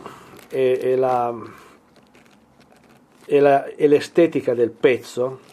e, 0.49 0.78
e, 0.80 0.95
la, 0.95 1.34
e, 3.26 3.41
la, 3.41 3.64
e 3.64 3.89
l'estetica 3.89 4.55
del 4.55 4.70
pezzo 4.70 5.47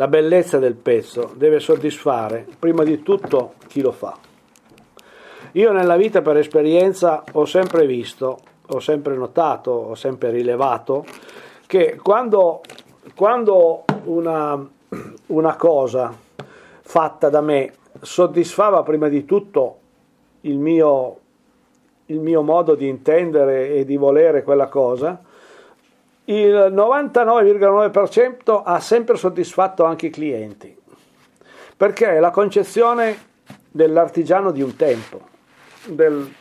la 0.00 0.08
bellezza 0.08 0.58
del 0.58 0.76
pezzo 0.76 1.30
deve 1.34 1.60
soddisfare 1.60 2.46
prima 2.58 2.84
di 2.84 3.02
tutto 3.02 3.52
chi 3.66 3.82
lo 3.82 3.92
fa. 3.92 4.16
Io 5.52 5.72
nella 5.72 5.96
vita 5.96 6.22
per 6.22 6.38
esperienza 6.38 7.22
ho 7.32 7.44
sempre 7.44 7.86
visto, 7.86 8.38
ho 8.66 8.80
sempre 8.80 9.14
notato, 9.14 9.70
ho 9.70 9.94
sempre 9.94 10.30
rilevato 10.30 11.04
che 11.66 11.98
quando, 12.02 12.62
quando 13.14 13.84
una, 14.04 14.66
una 15.26 15.56
cosa 15.56 16.16
fatta 16.80 17.28
da 17.28 17.42
me 17.42 17.74
soddisfava 18.00 18.82
prima 18.82 19.08
di 19.08 19.26
tutto 19.26 19.76
il 20.42 20.56
mio, 20.56 21.18
il 22.06 22.20
mio 22.20 22.40
modo 22.40 22.74
di 22.74 22.88
intendere 22.88 23.74
e 23.74 23.84
di 23.84 23.98
volere 23.98 24.44
quella 24.44 24.68
cosa, 24.68 25.20
il 26.30 26.72
99,9% 26.72 28.62
ha 28.64 28.78
sempre 28.78 29.16
soddisfatto 29.16 29.84
anche 29.84 30.06
i 30.06 30.10
clienti, 30.10 30.76
perché 31.76 32.16
è 32.16 32.20
la 32.20 32.30
concezione 32.30 33.28
dell'artigiano 33.68 34.52
di 34.52 34.62
un 34.62 34.76
tempo, 34.76 35.20
del, 35.86 36.32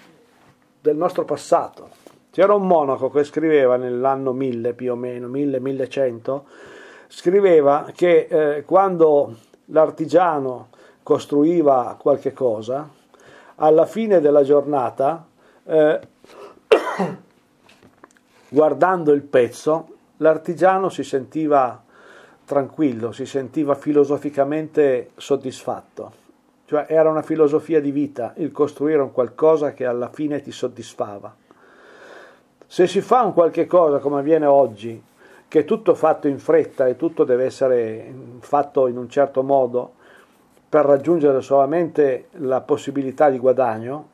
del 0.79 0.95
nostro 0.95 1.25
passato. 1.25 1.89
C'era 2.31 2.53
un 2.53 2.67
monaco 2.67 3.09
che 3.09 3.23
scriveva 3.23 3.77
nell'anno 3.77 4.31
1000 4.31 4.73
più 4.73 4.91
o 4.91 4.95
meno, 4.95 5.27
1000-1100, 5.27 6.41
scriveva 7.07 7.89
che 7.95 8.27
eh, 8.29 8.63
quando 8.65 9.35
l'artigiano 9.65 10.69
costruiva 11.01 11.97
qualche 11.99 12.31
cosa, 12.31 12.87
alla 13.55 13.87
fine 13.87 14.19
della 14.19 14.43
giornata, 14.43 15.25
eh, 15.65 15.99
guardando 18.49 19.11
il 19.11 19.21
pezzo, 19.21 19.87
l'artigiano 20.17 20.89
si 20.89 21.03
sentiva 21.03 21.81
tranquillo, 22.45 23.11
si 23.11 23.25
sentiva 23.25 23.75
filosoficamente 23.75 25.11
soddisfatto. 25.15 26.27
Cioè 26.65 26.85
era 26.87 27.09
una 27.09 27.21
filosofia 27.21 27.79
di 27.79 27.91
vita 27.91 28.33
il 28.37 28.51
costruire 28.51 29.01
un 29.01 29.11
qualcosa 29.11 29.73
che 29.73 29.85
alla 29.85 30.09
fine 30.09 30.41
ti 30.41 30.51
soddisfava. 30.51 31.35
Se 32.65 32.85
si 32.85 33.01
fa 33.01 33.23
un 33.23 33.33
qualche 33.33 33.65
cosa 33.65 33.97
come 33.99 34.19
avviene 34.19 34.45
oggi, 34.45 35.01
che 35.47 35.59
è 35.59 35.65
tutto 35.65 35.95
fatto 35.95 36.27
in 36.27 36.37
fretta 36.37 36.85
e 36.85 36.95
tutto 36.95 37.23
deve 37.23 37.45
essere 37.45 38.13
fatto 38.39 38.85
in 38.87 38.97
un 38.97 39.09
certo 39.09 39.41
modo 39.41 39.93
per 40.69 40.85
raggiungere 40.85 41.41
solamente 41.41 42.27
la 42.33 42.61
possibilità 42.61 43.31
di 43.31 43.39
guadagno, 43.39 44.09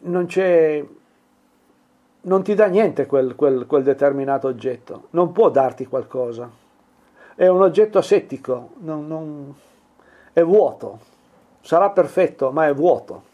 non 0.00 0.26
c'è 0.26 0.84
non 2.24 2.42
ti 2.42 2.54
dà 2.54 2.66
niente 2.66 3.06
quel, 3.06 3.34
quel, 3.34 3.66
quel, 3.66 3.82
determinato 3.82 4.46
oggetto, 4.48 5.08
non 5.10 5.32
può 5.32 5.50
darti 5.50 5.86
qualcosa. 5.86 6.50
È 7.34 7.46
un 7.46 7.62
oggetto 7.62 7.98
asettico, 7.98 8.70
non, 8.78 9.06
non, 9.06 9.54
è 10.32 10.42
vuoto, 10.42 11.00
sarà 11.60 11.90
perfetto, 11.90 12.50
ma 12.52 12.66
è 12.68 12.74
vuoto. 12.74 13.32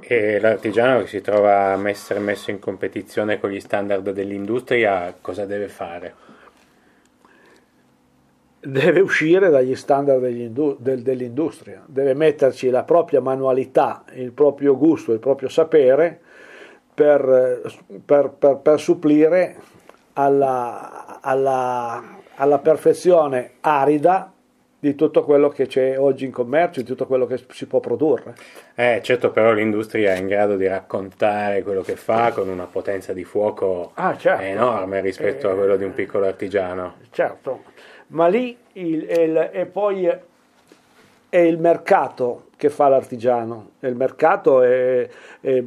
E 0.00 0.40
l'artigiano 0.40 1.00
che 1.00 1.06
si 1.06 1.20
trova 1.20 1.72
a 1.72 1.88
essere 1.88 2.20
messo 2.20 2.50
in 2.50 2.58
competizione 2.58 3.38
con 3.38 3.50
gli 3.50 3.60
standard 3.60 4.10
dell'industria, 4.10 5.14
cosa 5.20 5.44
deve 5.44 5.68
fare? 5.68 6.14
Deve 8.60 9.00
uscire 9.00 9.48
dagli 9.48 9.74
standard 9.74 10.20
dell'industria, 10.20 11.82
deve 11.86 12.14
metterci 12.14 12.70
la 12.70 12.84
propria 12.84 13.20
manualità, 13.20 14.04
il 14.12 14.32
proprio 14.32 14.76
gusto, 14.76 15.12
il 15.12 15.18
proprio 15.18 15.48
sapere 15.48 16.20
per, 17.00 17.62
per, 18.04 18.30
per, 18.38 18.56
per 18.56 18.78
supplire 18.78 19.56
alla, 20.12 21.18
alla, 21.22 22.18
alla 22.34 22.58
perfezione 22.58 23.52
arida 23.60 24.30
di 24.78 24.94
tutto 24.94 25.24
quello 25.24 25.48
che 25.48 25.66
c'è 25.66 25.98
oggi 25.98 26.26
in 26.26 26.30
commercio, 26.30 26.80
di 26.80 26.86
tutto 26.86 27.06
quello 27.06 27.24
che 27.24 27.42
si 27.52 27.64
può 27.64 27.80
produrre. 27.80 28.34
Eh, 28.74 29.00
certo, 29.02 29.30
però 29.30 29.52
l'industria 29.52 30.12
è 30.12 30.18
in 30.18 30.26
grado 30.26 30.56
di 30.56 30.66
raccontare 30.66 31.62
quello 31.62 31.80
che 31.80 31.96
fa 31.96 32.32
con 32.32 32.50
una 32.50 32.66
potenza 32.66 33.14
di 33.14 33.24
fuoco 33.24 33.92
ah, 33.94 34.14
certo. 34.18 34.42
enorme 34.42 35.00
rispetto 35.00 35.48
eh, 35.48 35.52
a 35.52 35.54
quello 35.54 35.76
di 35.76 35.84
un 35.84 35.94
piccolo 35.94 36.26
artigiano. 36.26 36.96
Certo, 37.10 37.62
ma 38.08 38.26
lì 38.26 38.54
il, 38.74 39.08
il, 39.08 39.50
e 39.52 39.64
poi 39.64 40.10
è 41.30 41.38
il 41.38 41.58
mercato 41.58 42.48
che 42.56 42.68
fa 42.68 42.88
l'artigiano, 42.88 43.70
il 43.80 43.94
mercato 43.94 44.62
è, 44.62 45.08
è, 45.40 45.64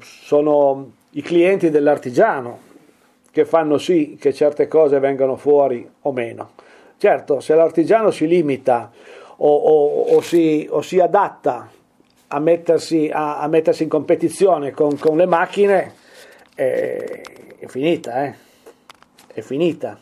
sono 0.00 0.90
i 1.10 1.22
clienti 1.22 1.70
dell'artigiano 1.70 2.72
che 3.30 3.44
fanno 3.44 3.78
sì 3.78 4.18
che 4.20 4.34
certe 4.34 4.68
cose 4.68 4.98
vengano 4.98 5.36
fuori 5.36 5.88
o 6.02 6.12
meno. 6.12 6.50
Certo, 6.98 7.40
se 7.40 7.54
l'artigiano 7.54 8.10
si 8.10 8.26
limita 8.26 8.90
o, 9.36 9.54
o, 9.54 10.02
o, 10.16 10.20
si, 10.20 10.66
o 10.68 10.82
si, 10.82 11.00
adatta 11.00 11.70
a 12.28 12.38
mettersi, 12.40 13.08
a, 13.12 13.38
a 13.38 13.46
mettersi 13.46 13.84
in 13.84 13.88
competizione 13.88 14.72
con, 14.72 14.98
con 14.98 15.16
le 15.16 15.26
macchine, 15.26 15.94
è, 16.54 17.22
è 17.58 17.66
finita, 17.66 18.24
eh? 18.24 18.34
è 19.32 19.40
finita 19.40 19.98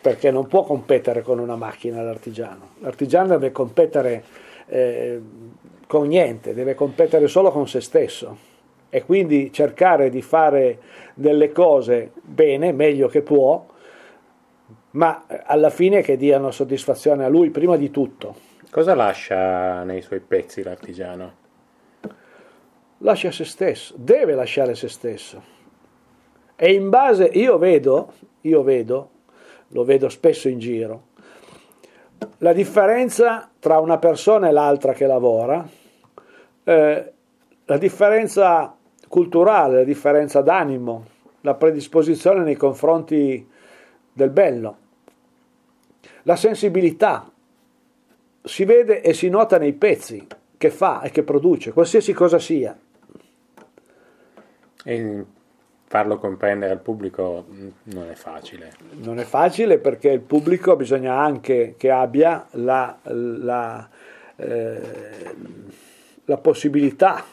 perché 0.00 0.30
non 0.30 0.46
può 0.46 0.62
competere 0.62 1.22
con 1.22 1.38
una 1.38 1.56
macchina 1.56 2.02
l'artigiano. 2.02 2.70
L'artigiano 2.78 3.28
deve 3.28 3.52
competere 3.52 4.22
eh, 4.66 5.20
con 5.86 6.06
niente, 6.06 6.54
deve 6.54 6.74
competere 6.74 7.26
solo 7.28 7.50
con 7.50 7.66
se 7.66 7.80
stesso 7.80 8.36
e 8.90 9.04
quindi 9.04 9.52
cercare 9.52 10.08
di 10.10 10.22
fare 10.22 10.78
delle 11.14 11.52
cose 11.52 12.12
bene, 12.22 12.72
meglio 12.72 13.08
che 13.08 13.22
può, 13.22 13.66
ma 14.92 15.24
alla 15.44 15.70
fine 15.70 16.00
che 16.02 16.16
diano 16.16 16.50
soddisfazione 16.50 17.24
a 17.24 17.28
lui 17.28 17.50
prima 17.50 17.76
di 17.76 17.90
tutto. 17.90 18.46
Cosa 18.70 18.94
lascia 18.94 19.82
nei 19.82 20.02
suoi 20.02 20.20
pezzi 20.20 20.62
l'artigiano? 20.62 21.46
Lascia 22.98 23.30
se 23.30 23.44
stesso, 23.44 23.94
deve 23.96 24.34
lasciare 24.34 24.74
se 24.74 24.88
stesso. 24.88 25.56
E 26.56 26.72
in 26.72 26.88
base, 26.88 27.24
io 27.24 27.56
vedo, 27.58 28.12
io 28.42 28.62
vedo, 28.62 29.10
lo 29.68 29.84
vedo 29.84 30.08
spesso 30.08 30.48
in 30.48 30.58
giro, 30.58 31.02
la 32.38 32.52
differenza 32.52 33.50
tra 33.58 33.78
una 33.78 33.98
persona 33.98 34.48
e 34.48 34.52
l'altra 34.52 34.92
che 34.92 35.06
lavora, 35.06 35.66
eh, 36.64 37.12
la 37.64 37.78
differenza 37.78 38.76
culturale, 39.08 39.78
la 39.78 39.84
differenza 39.84 40.40
d'animo, 40.40 41.06
la 41.42 41.54
predisposizione 41.54 42.42
nei 42.42 42.56
confronti 42.56 43.46
del 44.12 44.30
bello. 44.30 44.76
La 46.22 46.36
sensibilità 46.36 47.30
si 48.42 48.64
vede 48.64 49.02
e 49.02 49.12
si 49.12 49.28
nota 49.28 49.58
nei 49.58 49.72
pezzi 49.72 50.26
che 50.56 50.70
fa 50.70 51.02
e 51.02 51.10
che 51.10 51.22
produce, 51.22 51.72
qualsiasi 51.72 52.12
cosa 52.12 52.38
sia. 52.38 52.76
E 54.84 55.24
farlo 55.88 56.18
comprendere 56.18 56.72
al 56.72 56.80
pubblico 56.80 57.46
non 57.84 58.10
è 58.10 58.14
facile. 58.14 58.72
Non 59.00 59.18
è 59.18 59.24
facile 59.24 59.78
perché 59.78 60.10
il 60.10 60.20
pubblico 60.20 60.76
bisogna 60.76 61.18
anche 61.18 61.76
che 61.78 61.90
abbia 61.90 62.46
la, 62.52 62.98
la, 63.04 63.88
eh, 64.36 64.80
la 66.26 66.36
possibilità 66.36 67.24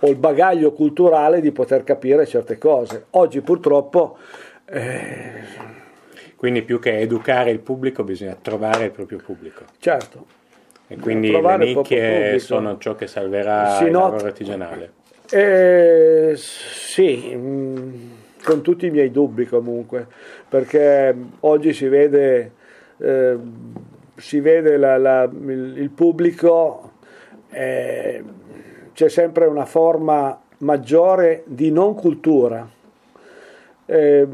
o 0.00 0.06
il 0.06 0.16
bagaglio 0.16 0.72
culturale 0.72 1.40
di 1.40 1.50
poter 1.50 1.82
capire 1.82 2.26
certe 2.26 2.58
cose. 2.58 3.06
Oggi 3.10 3.40
purtroppo 3.40 4.18
eh, 4.66 5.32
quindi 6.36 6.62
più 6.62 6.78
che 6.78 6.98
educare 6.98 7.50
il 7.50 7.60
pubblico 7.60 8.04
bisogna 8.04 8.36
trovare 8.40 8.84
il 8.84 8.90
proprio 8.90 9.18
pubblico. 9.24 9.64
Certo. 9.78 10.26
E 10.88 10.96
quindi 10.98 11.30
le 11.30 11.56
nicchie 11.56 12.38
sono 12.38 12.76
ciò 12.76 12.94
che 12.94 13.06
salverà 13.06 13.76
si 13.76 13.84
il 13.84 13.92
not- 13.92 14.10
lavoro 14.10 14.26
artigianale. 14.26 14.92
Eh, 15.34 16.34
sì, 16.36 17.32
mm, 17.34 17.94
con 18.44 18.60
tutti 18.60 18.84
i 18.84 18.90
miei 18.90 19.10
dubbi 19.10 19.46
comunque, 19.46 20.06
perché 20.46 21.16
oggi 21.40 21.72
si 21.72 21.88
vede, 21.88 22.52
eh, 22.98 23.38
si 24.14 24.40
vede 24.40 24.76
la, 24.76 24.98
la, 24.98 25.22
il, 25.22 25.74
il, 25.78 25.88
pubblico, 25.88 26.90
eh, 27.48 28.22
c'è 28.92 29.08
sempre 29.08 29.46
una 29.46 29.64
forma 29.64 30.38
maggiore 30.58 31.44
di 31.46 31.70
non 31.70 31.94
cultura. 31.94 32.68
Eh, 33.86 34.28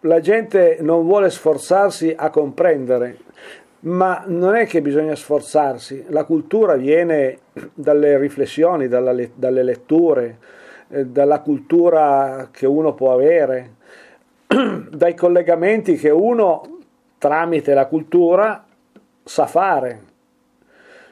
la 0.00 0.20
gente 0.20 0.78
non 0.80 1.04
vuole 1.04 1.28
sforzarsi 1.28 2.14
a 2.16 2.30
comprendere, 2.30 3.18
ma 3.80 4.24
non 4.28 4.54
è 4.54 4.66
che 4.66 4.80
bisogna 4.80 5.14
sforzarsi, 5.14 6.06
la 6.08 6.24
cultura 6.24 6.74
viene 6.76 7.38
dalle 7.74 8.18
riflessioni, 8.18 8.88
dalla, 8.88 9.14
dalle 9.34 9.62
letture, 9.62 10.38
eh, 10.88 11.06
dalla 11.06 11.40
cultura 11.40 12.48
che 12.50 12.66
uno 12.66 12.94
può 12.94 13.12
avere, 13.12 13.74
dai 14.46 15.14
collegamenti 15.14 15.96
che 15.96 16.10
uno 16.10 16.78
tramite 17.18 17.74
la 17.74 17.86
cultura 17.86 18.64
sa 19.24 19.46
fare 19.46 20.08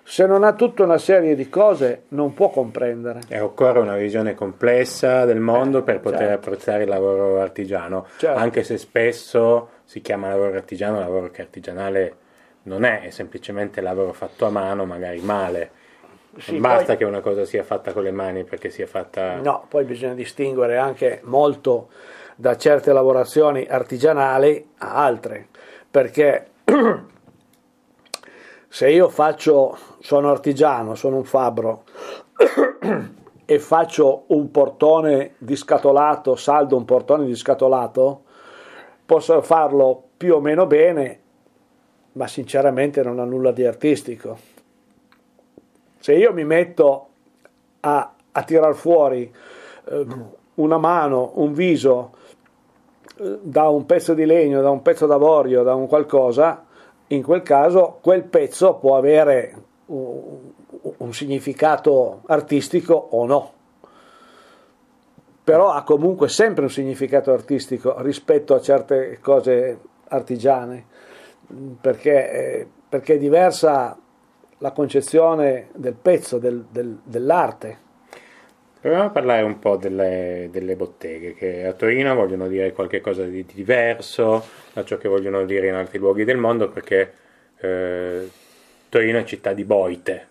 se 0.08 0.24
non 0.24 0.44
ha 0.44 0.52
tutta 0.52 0.84
una 0.84 0.98
serie 0.98 1.34
di 1.34 1.48
cose 1.48 2.04
non 2.08 2.32
può 2.32 2.48
comprendere. 2.48 3.22
E 3.26 3.40
occorre 3.40 3.80
una 3.80 3.96
visione 3.96 4.34
complessa 4.34 5.24
del 5.24 5.40
mondo 5.40 5.78
eh, 5.78 5.82
per 5.82 5.98
poter 5.98 6.28
certo. 6.28 6.48
apprezzare 6.48 6.84
il 6.84 6.88
lavoro 6.88 7.40
artigiano, 7.40 8.06
certo. 8.16 8.38
anche 8.38 8.62
se 8.62 8.78
spesso 8.78 9.70
si 9.82 10.00
chiama 10.02 10.28
lavoro 10.28 10.54
artigiano, 10.54 11.00
lavoro 11.00 11.28
che 11.32 11.42
artigianale 11.42 12.16
non 12.62 12.84
è, 12.84 13.00
è 13.00 13.10
semplicemente 13.10 13.80
lavoro 13.80 14.12
fatto 14.12 14.46
a 14.46 14.50
mano, 14.50 14.84
magari 14.84 15.20
male. 15.20 15.70
Sì, 16.38 16.58
basta 16.58 16.84
poi, 16.84 16.96
che 16.96 17.04
una 17.04 17.20
cosa 17.20 17.44
sia 17.44 17.62
fatta 17.62 17.92
con 17.92 18.02
le 18.02 18.10
mani 18.10 18.44
perché 18.44 18.68
sia 18.70 18.86
fatta... 18.86 19.36
No, 19.36 19.64
poi 19.68 19.84
bisogna 19.84 20.14
distinguere 20.14 20.76
anche 20.76 21.20
molto 21.24 21.88
da 22.36 22.56
certe 22.56 22.92
lavorazioni 22.92 23.66
artigianali 23.66 24.72
a 24.78 24.94
altre, 24.94 25.48
perché 25.90 26.50
se 28.68 28.90
io 28.90 29.08
faccio, 29.08 29.76
sono 30.00 30.30
artigiano, 30.30 30.94
sono 30.94 31.16
un 31.16 31.24
fabbro 31.24 31.84
e 33.46 33.58
faccio 33.58 34.24
un 34.28 34.50
portone 34.50 35.34
discatolato, 35.38 36.36
saldo 36.36 36.76
un 36.76 36.84
portone 36.84 37.24
discatolato, 37.24 38.24
posso 39.06 39.40
farlo 39.40 40.02
più 40.16 40.34
o 40.34 40.40
meno 40.40 40.66
bene, 40.66 41.20
ma 42.12 42.26
sinceramente 42.26 43.02
non 43.02 43.18
ha 43.18 43.24
nulla 43.24 43.52
di 43.52 43.64
artistico. 43.64 44.55
Se 46.06 46.14
io 46.14 46.32
mi 46.32 46.44
metto 46.44 47.08
a, 47.80 48.14
a 48.30 48.42
tirar 48.44 48.76
fuori 48.76 49.28
eh, 49.86 50.06
una 50.54 50.78
mano, 50.78 51.32
un 51.34 51.52
viso 51.52 52.12
eh, 53.16 53.40
da 53.42 53.68
un 53.70 53.86
pezzo 53.86 54.14
di 54.14 54.24
legno, 54.24 54.62
da 54.62 54.70
un 54.70 54.82
pezzo 54.82 55.06
d'avorio, 55.06 55.64
da 55.64 55.74
un 55.74 55.88
qualcosa, 55.88 56.64
in 57.08 57.24
quel 57.24 57.42
caso 57.42 57.98
quel 58.00 58.22
pezzo 58.22 58.74
può 58.74 58.96
avere 58.96 59.56
un, 59.86 60.52
un 60.98 61.12
significato 61.12 62.20
artistico 62.26 62.94
o 62.94 63.26
no. 63.26 63.52
Però 65.42 65.72
ha 65.72 65.82
comunque 65.82 66.28
sempre 66.28 66.62
un 66.62 66.70
significato 66.70 67.32
artistico 67.32 68.00
rispetto 68.00 68.54
a 68.54 68.60
certe 68.60 69.18
cose 69.20 69.80
artigiane, 70.06 70.86
perché, 71.80 72.30
eh, 72.30 72.68
perché 72.88 73.14
è 73.14 73.18
diversa 73.18 73.98
la 74.58 74.72
concezione 74.72 75.68
del 75.74 75.94
pezzo, 75.94 76.38
del, 76.38 76.66
del, 76.70 76.98
dell'arte. 77.02 77.84
Proviamo 78.80 79.06
a 79.06 79.10
parlare 79.10 79.42
un 79.42 79.58
po' 79.58 79.76
delle, 79.76 80.48
delle, 80.52 80.76
botteghe 80.76 81.34
che 81.34 81.66
a 81.66 81.72
Torino 81.72 82.14
vogliono 82.14 82.46
dire 82.46 82.72
qualcosa 82.72 83.24
di 83.24 83.44
diverso 83.44 84.44
da 84.72 84.84
ciò 84.84 84.96
che 84.96 85.08
vogliono 85.08 85.44
dire 85.44 85.66
in 85.68 85.74
altri 85.74 85.98
luoghi 85.98 86.24
del 86.24 86.36
mondo 86.36 86.68
perché 86.68 87.12
eh, 87.58 88.30
Torino 88.88 89.18
è 89.18 89.24
città 89.24 89.52
di 89.52 89.64
boite, 89.64 90.28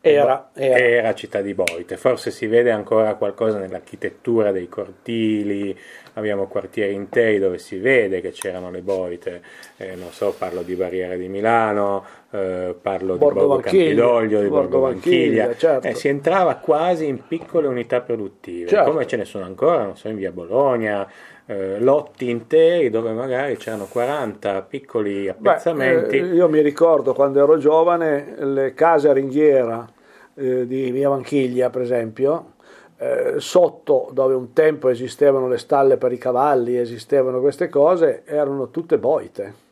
era, 0.00 0.50
era. 0.54 0.78
era, 0.78 1.14
città 1.14 1.40
di 1.40 1.54
Boite, 1.54 1.96
forse 1.96 2.30
si 2.30 2.46
vede 2.46 2.70
ancora 2.70 3.14
qualcosa 3.14 3.58
nell'architettura 3.58 4.52
dei 4.52 4.68
cortili, 4.68 5.76
abbiamo 6.18 6.46
quartieri 6.46 6.94
interi 6.94 7.38
dove 7.38 7.58
si 7.58 7.78
vede 7.78 8.20
che 8.20 8.30
c'erano 8.30 8.70
le 8.70 8.80
boite, 8.80 9.40
eh, 9.76 9.94
non 9.94 10.10
so, 10.10 10.34
parlo 10.36 10.62
di 10.62 10.74
Barriera 10.74 11.14
di 11.14 11.28
Milano, 11.28 12.04
eh, 12.30 12.74
parlo 12.80 13.16
Borgo 13.16 13.40
di 13.40 13.46
Borgo 13.46 13.62
Campidoglio, 13.62 14.40
di 14.40 14.48
Borgo, 14.48 14.78
Borgo 14.78 14.80
Vanchiglia, 14.80 15.56
certo. 15.56 15.86
eh, 15.86 15.94
si 15.94 16.08
entrava 16.08 16.56
quasi 16.56 17.06
in 17.06 17.26
piccole 17.26 17.66
unità 17.66 18.00
produttive, 18.00 18.68
certo. 18.68 18.90
come 18.90 19.06
ce 19.06 19.16
ne 19.16 19.24
sono 19.24 19.44
ancora, 19.44 19.84
non 19.84 19.96
so, 19.96 20.08
in 20.08 20.16
via 20.16 20.32
Bologna, 20.32 21.08
eh, 21.46 21.80
lotti 21.80 22.28
interi 22.28 22.90
dove 22.90 23.12
magari 23.12 23.56
c'erano 23.56 23.86
40 23.86 24.62
piccoli 24.62 25.28
appezzamenti. 25.28 26.20
Beh, 26.20 26.28
eh, 26.28 26.34
io 26.34 26.48
mi 26.48 26.60
ricordo 26.60 27.14
quando 27.14 27.42
ero 27.42 27.56
giovane 27.56 28.34
le 28.38 28.74
case 28.74 29.08
a 29.08 29.12
ringhiera 29.12 29.86
eh, 30.34 30.66
di 30.66 30.90
Via 30.90 31.08
Vanchiglia, 31.08 31.70
per 31.70 31.82
esempio, 31.82 32.52
eh, 32.98 33.34
sotto 33.38 34.10
dove 34.12 34.34
un 34.34 34.52
tempo 34.52 34.88
esistevano 34.88 35.48
le 35.48 35.58
stalle 35.58 35.96
per 35.96 36.12
i 36.12 36.18
cavalli, 36.18 36.76
esistevano 36.76 37.40
queste 37.40 37.68
cose, 37.68 38.22
erano 38.24 38.70
tutte 38.70 38.98
boite. 38.98 39.66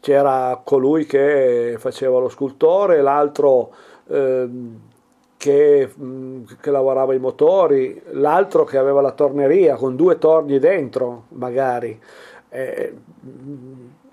C'era 0.00 0.60
colui 0.62 1.06
che 1.06 1.76
faceva 1.78 2.18
lo 2.18 2.28
scultore, 2.28 3.00
l'altro 3.00 3.72
ehm, 4.08 4.80
che, 5.36 5.90
mm, 5.98 6.44
che, 6.60 6.70
lavorava 6.70 7.14
i 7.14 7.18
motori, 7.18 8.00
l'altro 8.12 8.64
che 8.64 8.78
aveva 8.78 9.00
la 9.00 9.12
torneria 9.12 9.76
con 9.76 9.96
due 9.96 10.18
torni 10.18 10.58
dentro, 10.58 11.24
magari. 11.30 12.00
Eh, 12.50 12.94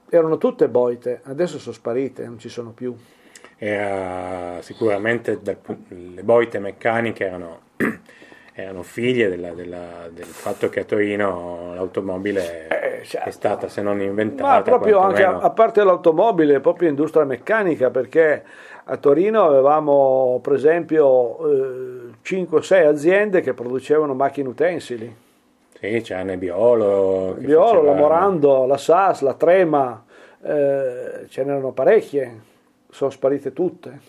erano 0.10 0.38
tutte 0.38 0.68
boite, 0.68 1.22
adesso 1.24 1.58
sono 1.58 1.74
sparite, 1.74 2.26
non 2.26 2.38
ci 2.38 2.50
sono 2.50 2.72
più. 2.72 2.94
Era 3.58 4.62
sicuramente 4.62 5.40
le 5.44 6.24
boite 6.24 6.60
meccaniche 6.60 7.26
erano, 7.26 7.60
erano 8.62 8.84
figlie 8.84 9.30
della, 9.30 9.52
della, 9.52 10.10
del 10.10 10.26
fatto 10.26 10.70
che 10.70 10.82
a 10.82 10.84
Torino 10.84 11.74
l'automobile 11.76 12.68
eh, 12.68 13.04
certo. 13.04 13.30
è 13.30 13.32
stata 13.32 13.68
se 13.68 13.82
non 13.82 14.02
inventata. 14.02 14.56
Ma 14.56 14.62
proprio 14.62 15.00
anche 15.00 15.24
a, 15.24 15.40
a 15.40 15.50
parte 15.50 15.84
l'automobile, 15.84 16.60
proprio 16.60 16.90
industria 16.90 17.26
meccanica, 17.26 17.90
perché 17.90 18.44
a 18.84 18.98
Torino 18.98 19.44
avevamo 19.44 20.40
per 20.42 20.54
esempio 20.54 21.48
eh, 21.50 22.14
5-6 22.24 22.86
aziende 22.86 23.42
che 23.42 23.54
producevano 23.54 24.14
macchine 24.14 24.50
utensili. 24.50 25.16
Sì, 25.80 26.02
c'è 26.02 26.24
Nebbiolo. 26.24 27.36
Nebbiolo, 27.38 27.66
faceva... 27.66 27.84
la 27.86 27.94
Morando, 27.94 28.66
la 28.66 28.78
SAS, 28.78 29.22
la 29.22 29.34
Trema, 29.34 30.04
eh, 30.44 31.26
ce 31.28 31.44
n'erano 31.44 31.72
parecchie, 31.72 32.40
sono 32.90 33.10
sparite 33.10 33.54
tutte, 33.54 34.00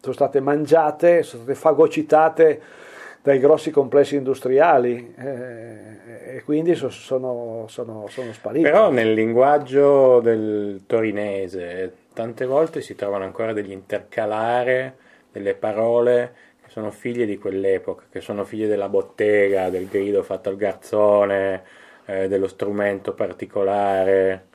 sono 0.00 0.14
state 0.14 0.40
mangiate, 0.40 1.22
sono 1.22 1.42
state 1.42 1.58
fagocitate 1.58 2.60
dai 3.26 3.40
grossi 3.40 3.72
complessi 3.72 4.14
industriali 4.14 5.12
eh, 5.18 6.36
e 6.36 6.42
quindi 6.44 6.76
sono, 6.76 6.92
sono, 6.92 7.64
sono, 7.66 8.06
sono 8.08 8.32
sparite. 8.32 8.70
Però 8.70 8.88
nel 8.92 9.14
linguaggio 9.14 10.20
del 10.20 10.82
torinese 10.86 11.92
tante 12.12 12.46
volte 12.46 12.80
si 12.80 12.94
trovano 12.94 13.24
ancora 13.24 13.52
degli 13.52 13.72
intercalare 13.72 14.94
delle 15.32 15.54
parole 15.54 16.34
che 16.62 16.70
sono 16.70 16.92
figlie 16.92 17.26
di 17.26 17.36
quell'epoca, 17.36 18.04
che 18.08 18.20
sono 18.20 18.44
figlie 18.44 18.68
della 18.68 18.88
bottega, 18.88 19.70
del 19.70 19.88
grido 19.88 20.22
fatto 20.22 20.48
al 20.48 20.56
garzone, 20.56 21.64
eh, 22.04 22.28
dello 22.28 22.46
strumento 22.46 23.12
particolare, 23.12 24.46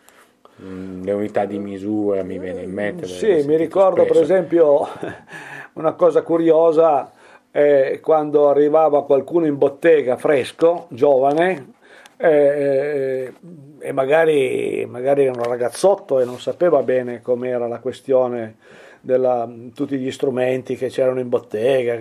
mm, 0.63 1.03
le 1.03 1.11
unità 1.11 1.43
di 1.43 1.59
misura 1.59 2.24
mi 2.24 2.39
viene 2.39 2.61
in 2.61 2.72
mente. 2.72 3.05
Sì, 3.05 3.43
mi 3.45 3.57
ricordo 3.57 4.05
spesso. 4.05 4.13
per 4.13 4.24
esempio 4.24 4.88
una 5.76 5.91
cosa 5.91 6.22
curiosa. 6.22 7.19
Eh, 7.52 7.99
quando 8.02 8.49
arrivava 8.49 9.04
qualcuno 9.04 9.45
in 9.45 9.58
bottega 9.58 10.16
fresco, 10.16 10.86
giovane, 10.89 11.74
eh, 12.18 13.34
e 13.80 13.91
magari, 13.91 14.86
magari, 14.88 15.24
era 15.24 15.34
un 15.36 15.43
ragazzotto 15.43 16.20
e 16.20 16.26
non 16.26 16.39
sapeva 16.39 16.84
bene 16.84 17.22
com'era 17.22 17.68
la 17.68 17.80
questione 17.80 18.56
di 19.02 19.74
tutti 19.74 19.97
gli 19.97 20.12
strumenti 20.12 20.76
che 20.76 20.88
c'erano 20.88 21.20
in 21.20 21.28
bottega, 21.28 21.97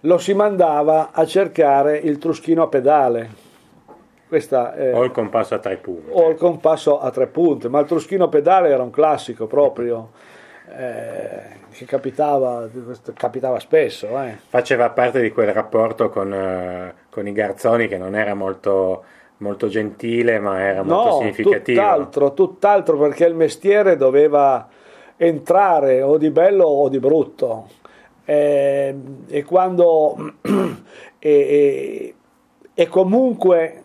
lo 0.00 0.18
si 0.18 0.32
mandava 0.32 1.10
a 1.12 1.26
cercare 1.26 1.98
il 1.98 2.18
truschino 2.18 2.62
a 2.62 2.68
pedale. 2.68 3.50
È, 4.28 4.94
o 4.94 5.04
il 5.04 5.10
compasso 5.10 5.54
a 5.54 5.58
tre 5.58 5.76
punti. 5.76 6.08
O 6.10 6.30
il 6.30 6.36
compasso 6.36 6.98
a 6.98 7.10
tre 7.10 7.26
punti, 7.26 7.68
ma 7.68 7.80
il 7.80 7.86
truschino 7.86 8.24
a 8.24 8.28
pedale 8.28 8.70
era 8.70 8.82
un 8.82 8.90
classico 8.90 9.46
proprio. 9.46 10.10
Eh, 10.74 11.60
che 11.72 11.84
capitava, 11.84 12.68
capitava 13.14 13.58
spesso. 13.58 14.06
Eh. 14.22 14.36
Faceva 14.48 14.90
parte 14.90 15.20
di 15.20 15.30
quel 15.30 15.52
rapporto 15.52 16.08
con, 16.08 16.32
eh, 16.32 16.94
con 17.10 17.26
i 17.26 17.32
garzoni 17.32 17.88
che 17.88 17.98
non 17.98 18.14
era 18.14 18.34
molto 18.34 19.04
molto 19.42 19.66
gentile, 19.66 20.38
ma 20.38 20.60
era 20.60 20.82
molto 20.82 21.08
no, 21.08 21.18
significativo. 21.18 21.80
Tutt'altro, 21.80 22.32
tutt'altro 22.32 22.96
perché 22.96 23.24
il 23.26 23.34
mestiere 23.34 23.96
doveva 23.96 24.68
entrare 25.16 26.00
o 26.00 26.16
di 26.16 26.30
bello 26.30 26.64
o 26.64 26.88
di 26.88 26.98
brutto. 26.98 27.68
E, 28.24 28.94
e 29.26 29.42
quando 29.42 30.34
e, 31.18 31.30
e, 31.30 32.14
e 32.72 32.88
comunque 32.88 33.81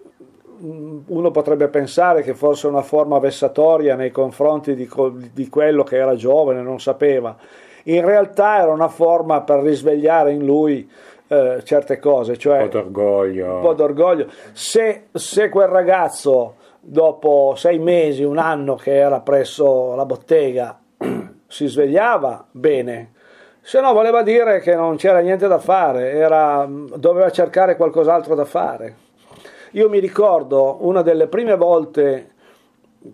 uno 0.59 1.31
potrebbe 1.31 1.67
pensare 1.67 2.21
che 2.21 2.33
fosse 2.33 2.67
una 2.67 2.81
forma 2.81 3.19
vessatoria 3.19 3.95
nei 3.95 4.11
confronti 4.11 4.75
di, 4.75 4.89
di, 5.33 5.49
quello 5.49 5.83
che 5.83 5.97
era 5.97 6.15
giovane, 6.15 6.61
non 6.61 6.79
sapeva. 6.79 7.35
In 7.83 8.03
realtà 8.03 8.61
era 8.61 8.71
una 8.71 8.87
forma 8.87 9.41
per 9.41 9.59
risvegliare 9.59 10.31
in 10.31 10.45
lui 10.45 10.89
eh, 11.27 11.61
certe 11.63 11.99
cose, 11.99 12.37
cioè 12.37 12.61
un 12.61 12.69
po' 12.69 12.77
d'orgoglio. 12.77 13.55
Un 13.55 13.61
po' 13.61 13.73
d'orgoglio. 13.73 14.27
Se, 14.53 15.07
se 15.11 15.49
quel 15.49 15.67
ragazzo 15.67 16.55
dopo 16.79 17.53
sei 17.55 17.79
mesi, 17.79 18.23
un 18.23 18.37
anno 18.37 18.75
che 18.75 18.95
era 18.95 19.19
presso 19.19 19.95
la 19.95 20.05
bottega, 20.05 20.79
si 21.47 21.67
svegliava 21.67 22.45
bene, 22.51 23.13
se 23.61 23.81
no 23.81 23.91
voleva 23.91 24.23
dire 24.23 24.59
che 24.59 24.75
non 24.75 24.95
c'era 24.95 25.19
niente 25.19 25.47
da 25.47 25.59
fare, 25.59 26.11
era, 26.11 26.65
doveva 26.67 27.29
cercare 27.31 27.75
qualcos'altro 27.75 28.33
da 28.33 28.45
fare. 28.45 28.95
Io 29.77 29.89
mi 29.89 29.99
ricordo 29.99 30.77
una 30.79 31.03
delle 31.03 31.27
prime 31.27 31.55
volte 31.55 32.31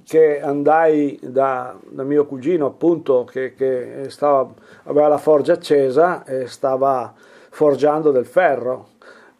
che 0.05 0.39
andai 0.39 1.19
da, 1.21 1.77
da 1.89 2.03
mio 2.03 2.25
cugino, 2.25 2.67
appunto, 2.67 3.25
che, 3.25 3.53
che 3.53 4.05
stava, 4.07 4.49
aveva 4.83 5.09
la 5.09 5.17
forgia 5.17 5.53
accesa 5.53 6.23
e 6.23 6.47
stava 6.47 7.13
forgiando 7.49 8.11
del 8.11 8.25
ferro. 8.25 8.91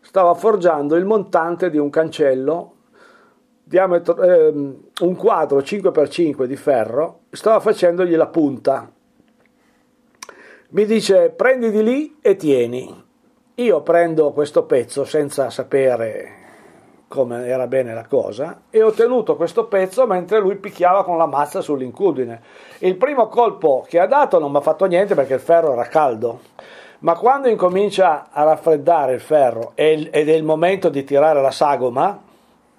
Stava 0.02 0.34
forgiando 0.34 0.98
il 0.98 1.06
montante 1.06 1.70
di 1.70 1.78
un 1.78 1.90
cancello, 1.90 2.74
diametro, 3.64 4.22
eh, 4.22 4.48
un 5.00 5.16
quadro 5.16 5.60
5x5 5.60 6.44
di 6.44 6.58
ferro, 6.58 7.20
stava 7.30 7.62
facendogli 7.62 8.18
la 8.18 8.28
punta. 8.28 8.92
Mi 10.72 10.86
dice 10.86 11.30
prendi 11.30 11.72
di 11.72 11.84
lì 11.84 12.18
e 12.20 12.36
tieni. 12.36 13.02
Io 13.56 13.82
prendo 13.82 14.34
questo 14.34 14.66
pezzo 14.66 15.06
senza 15.06 15.50
sapere 15.50 16.42
come 17.14 17.46
era 17.46 17.68
bene 17.68 17.94
la 17.94 18.08
cosa 18.08 18.62
e 18.72 18.82
ho 18.82 18.92
tenuto 18.92 19.36
questo 19.36 19.66
pezzo 19.66 20.08
mentre 20.08 20.40
lui 20.40 20.56
picchiava 20.56 21.04
con 21.04 21.16
la 21.18 21.28
mazza 21.28 21.62
sull'incudine. 21.62 22.42
Il 22.80 22.96
primo 22.96 23.28
colpo 23.28 23.86
che 23.88 24.00
ha 24.00 24.08
dato 24.08 24.40
non 24.40 24.50
mi 24.50 24.58
ha 24.58 24.62
fatto 24.62 24.86
niente 24.86 25.14
perché 25.14 25.36
il 25.36 25.40
ferro 25.40 25.74
era 25.74 25.84
caldo 25.84 26.40
ma 27.04 27.16
quando 27.16 27.50
incomincia 27.50 28.30
a 28.32 28.44
raffreddare 28.44 29.14
il 29.14 29.20
ferro 29.20 29.74
ed 29.76 30.10
è 30.10 30.32
il 30.32 30.44
momento 30.44 30.90
di 30.90 31.04
tirare 31.04 31.42
la 31.42 31.52
sagoma, 31.52 32.18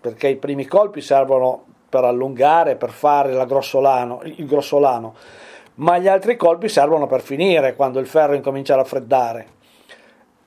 perché 0.00 0.28
i 0.28 0.36
primi 0.36 0.64
colpi 0.64 1.02
servono 1.02 1.64
per 1.88 2.04
allungare, 2.04 2.76
per 2.76 2.90
fare 2.90 3.32
grossolano, 3.46 4.22
il 4.24 4.46
grossolano, 4.46 5.14
ma 5.74 5.98
gli 5.98 6.08
altri 6.08 6.36
colpi 6.36 6.68
servono 6.68 7.06
per 7.06 7.20
finire 7.20 7.76
quando 7.76 8.00
il 8.00 8.06
ferro 8.06 8.34
incomincia 8.34 8.72
a 8.72 8.78
raffreddare. 8.78 9.46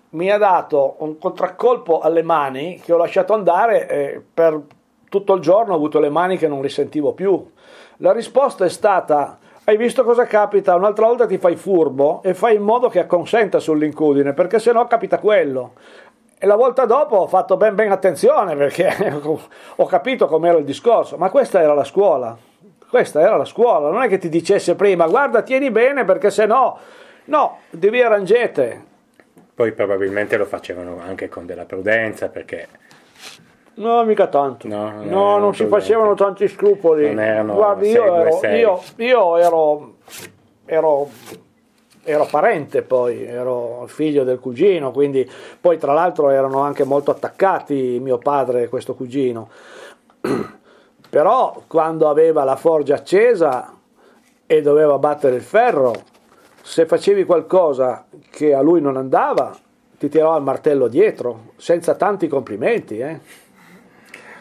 Mi 0.10 0.32
ha 0.32 0.38
dato 0.38 0.96
un 1.00 1.18
contraccolpo 1.18 2.00
alle 2.00 2.24
mani 2.24 2.80
che 2.80 2.94
ho 2.94 2.98
lasciato 2.98 3.34
andare 3.34 3.88
e 3.90 4.22
per 4.34 4.62
tutto 5.10 5.34
il 5.34 5.42
giorno 5.42 5.74
ho 5.74 5.76
avuto 5.76 6.00
le 6.00 6.10
mani 6.10 6.38
che 6.38 6.48
non 6.48 6.62
risentivo 6.62 7.14
più. 7.14 7.52
La 7.98 8.14
risposta 8.14 8.66
è 8.66 8.70
stata 8.70 9.40
hai 9.70 9.76
visto 9.76 10.06
cosa 10.06 10.24
capita? 10.24 10.76
Un'altra 10.76 11.08
volta 11.08 11.26
ti 11.26 11.38
fai 11.38 11.58
furbo 11.58 12.22
e 12.24 12.34
fai 12.34 12.56
in 12.56 12.62
modo 12.62 12.88
che 12.88 13.00
acconsenta 13.00 13.60
sull'incudine, 13.60 14.32
perché 14.32 14.60
sennò 14.60 14.88
capita 14.88 15.20
quello. 15.20 15.74
E 16.40 16.46
la 16.46 16.56
volta 16.56 16.86
dopo 16.86 17.18
ho 17.18 17.28
fatto 17.28 17.58
ben 17.58 17.76
ben 17.76 17.92
attenzione 17.92 18.56
perché 18.56 18.96
ho 19.76 19.86
capito 19.86 20.28
com'era 20.28 20.58
il 20.58 20.64
discorso, 20.64 21.18
ma 21.18 21.30
questa 21.30 21.60
era 21.60 21.74
la 21.74 21.84
scuola. 21.84 22.38
Questa 22.90 23.20
era 23.20 23.36
la 23.36 23.44
scuola, 23.44 23.90
non 23.90 24.04
è 24.04 24.08
che 24.08 24.20
ti 24.20 24.30
dicesse 24.30 24.76
prima 24.76 25.06
guarda 25.06 25.42
tieni 25.42 25.70
bene 25.70 26.06
perché 26.06 26.32
se 26.32 26.46
no, 26.46 26.78
no, 27.26 27.58
devi 27.70 28.02
arrangete. 28.02 28.87
Poi 29.58 29.72
probabilmente 29.72 30.38
lo 30.38 30.46
facevano 30.46 31.00
anche 31.02 31.30
con 31.30 31.48
della 31.48 31.66
prudenza 31.66 32.30
perché 32.30 32.68
No, 33.74 34.04
mica 34.04 34.28
tanto. 34.28 34.68
No, 34.68 34.92
non 34.92 35.08
No, 35.08 35.38
non 35.40 35.56
si 35.56 35.66
facevano 35.66 36.14
tanti 36.14 36.48
scrupoli. 36.48 37.08
Non 37.08 37.20
erano 37.20 37.56
Guardi, 37.56 37.90
io 37.90 38.32
sei, 38.40 38.62
due, 38.62 38.62
ero, 38.62 38.84
io, 38.96 39.06
io 39.08 39.38
ero, 39.38 39.94
ero, 40.66 41.10
ero 42.04 42.28
parente 42.30 42.84
poi, 42.84 43.24
ero 43.26 43.86
figlio 43.88 44.24
del 44.24 44.40
cugino, 44.40 44.92
quindi 44.92 45.28
poi 45.60 45.80
tra 45.80 45.92
l'altro 45.92 46.30
erano 46.30 46.60
anche 46.60 46.84
molto 46.84 47.10
attaccati 47.10 47.98
mio 48.00 48.20
padre 48.20 48.62
e 48.62 48.70
questo 48.70 48.94
cugino. 48.94 49.50
Però 51.10 51.64
quando 51.66 52.10
aveva 52.10 52.44
la 52.44 52.58
forgia 52.58 52.94
accesa 52.94 53.74
e 54.46 54.62
doveva 54.62 55.00
battere 55.00 55.36
il 55.36 55.42
ferro, 55.42 55.96
se 56.68 56.86
facevi 56.86 57.24
qualcosa 57.24 58.06
che 58.30 58.54
a 58.54 58.60
lui 58.60 58.82
non 58.82 58.98
andava, 58.98 59.56
ti 59.98 60.10
tirava 60.10 60.36
il 60.36 60.44
martello 60.44 60.90
dietro, 60.90 61.54
senza 61.56 61.96
tanti 61.96 62.28
complimenti, 62.28 63.00
eh. 63.00 63.20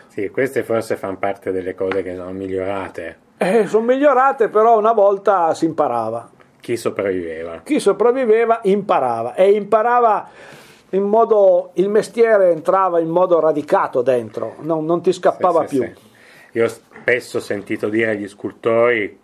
sì, 0.09 0.29
queste 0.31 0.65
forse 0.65 0.97
fanno 0.97 1.19
parte 1.19 1.53
delle 1.53 1.77
cose 1.77 2.03
che 2.03 2.17
sono 2.17 2.33
migliorate. 2.33 3.19
Eh, 3.39 3.69
sono 3.69 3.85
migliorate, 3.87 4.49
però 4.49 4.77
una 4.77 4.93
volta 4.93 5.55
si 5.55 5.67
imparava. 5.67 6.29
Chi 6.61 6.77
sopravviveva. 6.77 7.61
Chi 7.63 7.79
sopravviveva 7.79 8.59
imparava 8.65 9.35
e 9.35 9.53
imparava 9.53 10.29
in 10.91 11.05
modo, 11.05 11.71
il 11.75 11.89
mestiere 11.89 12.51
entrava 12.51 12.99
in 12.99 13.09
modo 13.09 13.39
radicato 13.39 14.03
dentro, 14.03 14.57
non, 14.63 14.85
non 14.85 15.01
ti 15.01 15.13
scappava 15.13 15.65
Sì, 15.69 15.77
sì, 15.77 15.79
più. 15.81 15.93
sì. 15.95 16.59
Io 16.59 16.65
ho 16.65 16.69
spesso 16.69 17.39
sentito 17.39 17.89
dire 17.89 18.11
agli 18.11 18.27
scultori, 18.27 19.17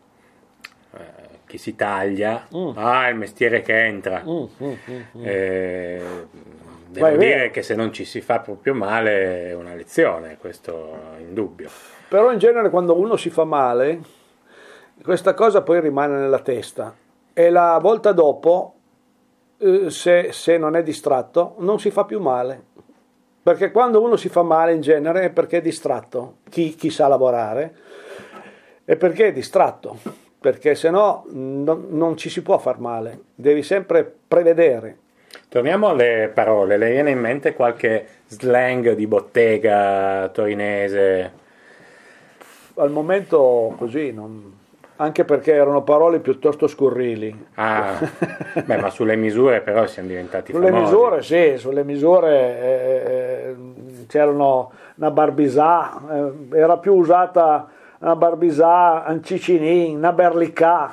chi 1.53 1.59
si 1.59 1.77
taglia, 1.77 2.49
ah, 2.77 3.07
è 3.07 3.11
il 3.11 3.17
mestiere 3.17 3.61
che 3.61 3.85
entra. 3.85 4.23
Mm, 4.27 4.45
mm, 4.63 4.73
mm. 4.89 5.23
Eh, 5.23 6.01
Ma 6.01 6.27
devo 6.89 7.07
è 7.09 7.19
dire 7.19 7.37
vero. 7.37 7.51
che 7.51 7.63
se 7.63 7.75
non 7.75 7.93
ci 7.93 8.07
si 8.07 8.23
fa 8.23 8.41
proprio 8.41 8.73
male 8.73 9.51
è 9.51 9.55
una 9.55 9.75
lezione, 9.75 10.39
questo 10.39 10.97
in 11.19 11.35
dubbio. 11.35 11.69
Però 12.09 12.33
in 12.33 12.39
genere 12.39 12.71
quando 12.71 12.99
uno 12.99 13.17
si 13.19 13.29
fa 13.29 13.45
male, 13.45 14.01
questa 15.03 15.35
cosa 15.35 15.61
poi 15.61 15.81
rimane 15.81 16.17
nella 16.17 16.39
testa 16.39 16.97
e 17.35 17.51
la 17.51 17.79
volta 17.83 18.13
dopo, 18.13 18.75
eh, 19.59 19.91
se, 19.91 20.33
se 20.33 20.57
non 20.57 20.75
è 20.75 20.83
distratto, 20.83 21.57
non 21.59 21.79
si 21.79 21.91
fa 21.91 22.07
più 22.07 22.19
male. 22.19 22.71
Perché 23.43 23.71
quando 23.73 24.01
uno 24.01 24.17
si 24.17 24.31
fa 24.31 24.43
male 24.43 24.73
in 24.73 24.81
genere 24.81 25.25
è 25.25 25.31
perché 25.31 25.59
è 25.59 25.61
distratto, 25.61 26.37
chi, 26.49 26.75
chi 26.77 26.89
sa 26.89 27.09
lavorare, 27.09 27.77
è 28.87 28.97
perché 28.97 29.27
è 29.27 29.33
distratto, 29.33 29.99
perché 30.43 30.75
se 30.75 30.91
no 30.91 31.25
non, 31.31 32.17
ci 32.17 32.29
si 32.29 32.43
può 32.43 32.59
far 32.59 32.81
male, 32.81 33.21
devi 33.35 33.63
sempre 33.63 34.05
prevedere. 34.29 34.99
Torniamo 35.49 35.89
alle 35.89 36.31
parole, 36.35 36.77
le 36.77 36.91
viene 36.91 37.11
in 37.11 37.21
mente 37.21 37.55
qualche 37.55 38.07
slang 38.27 38.93
di 38.95 39.07
bottega 39.07 40.29
torinese? 40.33 41.33
Al 42.77 42.91
momento 42.91 43.75
così, 43.79 44.13
non- 44.13 44.59
anche 44.97 45.25
perché 45.25 45.53
erano 45.53 45.83
parole 45.83 46.19
piuttosto 46.19 46.67
scurrili. 46.67 47.47
Ah, 47.55 47.99
beh, 48.65 48.77
ma 48.79 48.91
sulle 48.91 49.15
misure 49.17 49.61
però 49.61 49.87
siamo 49.87 50.09
diventati 50.09 50.53
Sulle 50.53 50.71
famosi. 50.71 50.93
misure, 50.93 51.23
sì, 51.23 51.57
sulle 51.59 51.85
misure 51.85 52.31
eh, 52.61 53.45
eh, 53.51 54.07
c'erano 54.09 54.73
una 54.97 55.11
barbisà, 55.11 56.01
eh, 56.51 56.59
era 56.59 56.79
più 56.79 56.95
usata 56.95 57.69
una 58.03 58.17
barbisà, 58.17 59.05
un 59.09 59.23
cicinin, 59.23 59.97
una 59.97 60.13
berlicà, 60.13 60.93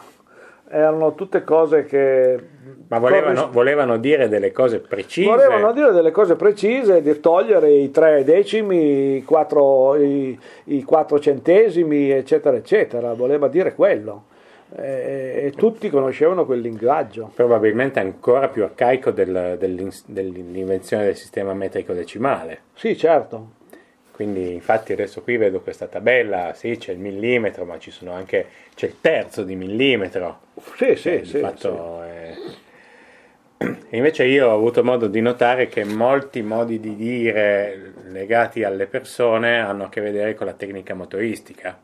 erano 0.70 1.16
tutte 1.16 1.43
cose 1.43 1.84
che... 1.86 2.39
Ma 2.88 2.99
volevano, 2.99 3.49
volevano 3.51 3.97
dire 3.97 4.30
delle 4.30 4.51
cose 4.51 4.80
precise. 4.80 5.28
Volevano 5.28 5.74
dire 5.74 5.91
delle 5.91 6.12
cose 6.12 6.36
precise, 6.36 7.01
di 7.01 7.20
togliere 7.20 7.72
i 7.72 7.89
tre 7.91 8.24
decimi, 8.24 9.18
i 9.18 9.24
quattro, 9.24 9.95
i, 9.95 10.39
i 10.66 10.84
quattro 10.84 11.20
centesimi, 11.20 12.12
eccetera, 12.12 12.55
eccetera, 12.55 13.14
voleva 13.14 13.47
dire 13.47 13.74
quello. 13.74 14.26
E, 14.76 15.45
e 15.45 15.53
tutti 15.55 15.89
conoscevano 15.89 16.45
quel 16.45 16.60
linguaggio. 16.60 17.32
Probabilmente 17.34 17.99
ancora 17.99 18.49
più 18.49 18.64
arcaico 18.64 19.10
del- 19.10 19.55
dell'in- 19.57 19.89
dell'invenzione 20.05 21.05
del 21.05 21.16
sistema 21.16 21.55
metrico 21.55 21.93
decimale. 21.93 22.60
Sì, 22.76 22.95
certo. 22.95 23.57
Quindi, 24.20 24.51
infatti, 24.53 24.91
adesso 24.91 25.22
qui 25.22 25.38
vedo 25.38 25.61
questa 25.61 25.88
tabella, 25.88 26.53
sì, 26.53 26.76
c'è 26.76 26.91
il 26.91 26.99
millimetro, 26.99 27.63
ma 27.63 27.80
ci 27.80 27.89
sono 27.89 28.11
anche 28.11 28.47
c'è 28.76 28.88
il 28.88 28.99
terzo 28.99 29.45
di 29.45 29.55
millimetro. 29.55 30.41
Sì, 30.76 30.97
sì, 30.97 31.24
Cioè, 31.24 31.24
sì, 31.24 31.39
fatto, 31.39 32.03
eh, 32.03 32.36
E 33.89 33.95
invece 33.95 34.26
io 34.26 34.49
ho 34.49 34.53
avuto 34.53 34.84
modo 34.84 35.07
di 35.07 35.22
notare 35.22 35.70
che 35.70 35.86
molti 35.86 36.41
modi 36.41 36.82
di 36.82 36.97
dire 36.97 37.93
legati 38.09 38.65
alle 38.65 38.88
persone 38.88 39.57
hanno 39.61 39.86
a 39.86 39.89
che 39.89 40.01
vedere 40.01 40.36
con 40.36 40.47
la 40.47 40.53
tecnica 40.53 40.93
motoristica. 40.93 41.80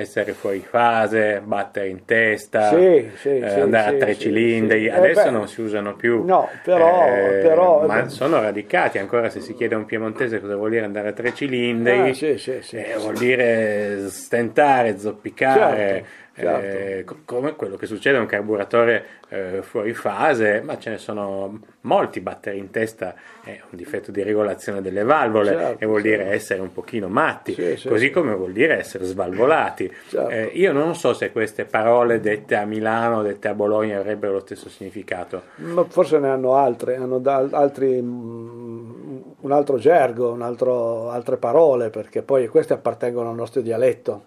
Essere 0.00 0.32
fuori 0.32 0.64
fase, 0.66 1.42
battere 1.44 1.88
in 1.88 2.06
testa, 2.06 2.70
Sì, 2.70 3.10
sì, 3.16 3.38
eh, 3.38 3.50
sì, 3.50 3.60
andare 3.60 3.96
a 3.96 3.98
tre 3.98 4.16
cilindri. 4.16 4.86
Eh, 4.86 4.90
Adesso 4.90 5.24
beh, 5.24 5.30
non 5.30 5.46
si 5.46 5.60
usano 5.60 5.94
più. 5.94 6.24
no, 6.24 6.48
però- 6.64 7.06
eh, 7.06 7.38
però- 7.42 7.86
ma 7.86 8.08
sono 8.08 8.40
radicati. 8.40 8.96
Ancora 8.98 9.28
se 9.28 9.40
si 9.40 9.54
chiede 9.54 9.74
a 9.74 9.78
un 9.78 9.84
piemontese 9.84 10.40
cosa 10.40 10.56
vuol 10.56 10.70
dire 10.70 10.84
andare 10.86 11.08
a 11.08 11.12
tre 11.12 11.34
cilindri, 11.34 12.10
Ah, 12.10 12.14
sì, 12.14 12.38
sì, 12.38 12.58
sì, 12.62 12.76
eh, 12.76 12.96
vuol 12.96 13.16
dire 13.18 14.08
stentare, 14.08 14.98
zoppicare. 14.98 15.76
Certo, 15.76 16.06
eh, 16.06 16.28
certo. 16.40 17.14
co- 17.14 17.20
come 17.24 17.56
quello 17.56 17.76
che 17.76 17.86
succede 17.86 18.16
a 18.16 18.20
un 18.20 18.26
carburatore 18.26 19.04
eh, 19.28 19.60
fuori 19.62 19.94
fase, 19.94 20.60
ma 20.60 20.78
ce 20.78 20.90
ne 20.90 20.98
sono 20.98 21.60
molti 21.82 22.20
battere 22.20 22.56
in 22.56 22.70
testa, 22.70 23.14
è 23.44 23.50
un 23.70 23.76
difetto 23.78 24.10
di 24.10 24.22
regolazione 24.22 24.82
delle 24.82 25.02
valvole 25.04 25.50
Certo, 25.52 25.84
e 25.84 25.86
vuol 25.86 26.02
dire 26.02 26.16
certo. 26.18 26.32
essere 26.32 26.60
un 26.60 26.72
pochino 26.72 27.08
matti, 27.08 27.54
Sì, 27.54 27.76
sì, 27.76 27.88
così 27.88 28.06
sì. 28.06 28.10
come 28.10 28.34
vuol 28.34 28.52
dire 28.52 28.78
essere 28.78 29.04
svalvolati. 29.04 29.92
Certo. 30.08 30.28
Eh, 30.28 30.50
io 30.54 30.72
non 30.72 30.94
so 30.96 31.12
se 31.14 31.30
queste 31.32 31.64
parole 31.64 32.20
dette 32.20 32.56
a 32.56 32.64
Milano, 32.64 33.22
dette 33.22 33.48
a 33.48 33.54
Bologna 33.54 33.98
avrebbero 33.98 34.32
lo 34.34 34.40
stesso 34.40 34.68
significato. 34.68 35.42
Ma 35.56 35.84
forse 35.88 36.18
ne 36.18 36.28
hanno 36.28 36.54
altre, 36.56 36.96
hanno 36.96 37.18
da- 37.18 37.46
altri, 37.52 37.98
un 37.98 39.52
altro 39.52 39.78
gergo, 39.78 40.32
un 40.32 40.42
altro- 40.42 41.10
altre 41.10 41.36
parole, 41.36 41.90
perché 41.90 42.22
poi 42.22 42.46
queste 42.48 42.72
appartengono 42.74 43.30
al 43.30 43.36
nostro 43.36 43.60
dialetto, 43.60 44.24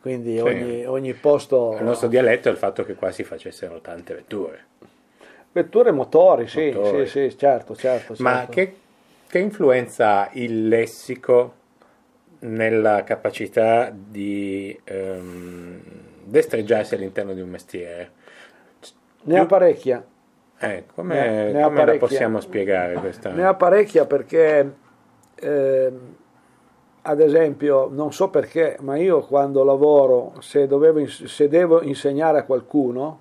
quindi 0.00 0.40
ogni, 0.40 0.84
ogni 0.86 1.14
posto... 1.14 1.76
Il 1.78 1.84
nostro 1.84 2.08
dialetto 2.08 2.48
è 2.48 2.52
il 2.52 2.56
fatto 2.56 2.84
che 2.84 2.94
qua 2.94 3.10
si 3.10 3.24
facessero 3.24 3.80
tante 3.80 4.14
vetture. 4.14 4.66
Vetture 5.52 5.90
motori, 5.90 6.46
sì, 6.46 6.70
Motori. 6.72 7.06
sì, 7.06 7.28
sì, 7.30 7.36
certo, 7.38 7.74
certo. 7.74 8.14
Ma 8.18 8.36
certo. 8.38 8.52
che, 8.52 8.76
che 9.26 9.38
influenza 9.38 10.20
ha 10.20 10.30
il 10.34 10.68
lessico 10.68 11.54
nella 12.40 13.02
capacità 13.04 13.92
di 13.92 14.78
ehm, 14.84 15.80
destreggiarsi 16.24 16.94
all'interno 16.94 17.34
di 17.34 17.40
un 17.40 17.48
mestiere? 17.50 18.12
Ne 19.22 19.38
ha 19.38 19.46
parecchia, 19.46 20.04
Eh, 20.58 20.84
come 20.94 21.14
Ne- 21.14 21.52
ne 21.52 21.62
come 21.62 21.84
la 21.84 21.94
possiamo 21.96 22.40
spiegare 22.40 22.94
questa? 22.94 23.30
ne 23.30 23.44
ha 23.44 23.54
parecchia 23.54 24.06
perché, 24.06 24.72
ehm, 25.34 26.16
ad 27.02 27.20
esempio, 27.20 27.88
non 27.90 28.12
so 28.12 28.28
perché, 28.28 28.76
ma 28.80 28.96
io 28.96 29.20
quando 29.20 29.64
lavoro, 29.64 30.34
se, 30.40 30.66
dovevo 30.66 31.06
se 31.06 31.48
devo 31.48 31.82
insegnare 31.82 32.38
a 32.38 32.44
qualcuno, 32.44 33.20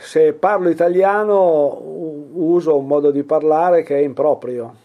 se 0.00 0.32
parlo 0.32 0.68
italiano 0.68 1.80
uso 2.32 2.76
un 2.76 2.86
modo 2.86 3.10
di 3.10 3.24
parlare 3.24 3.82
che 3.82 3.96
è 3.96 4.00
improprio. 4.00 4.82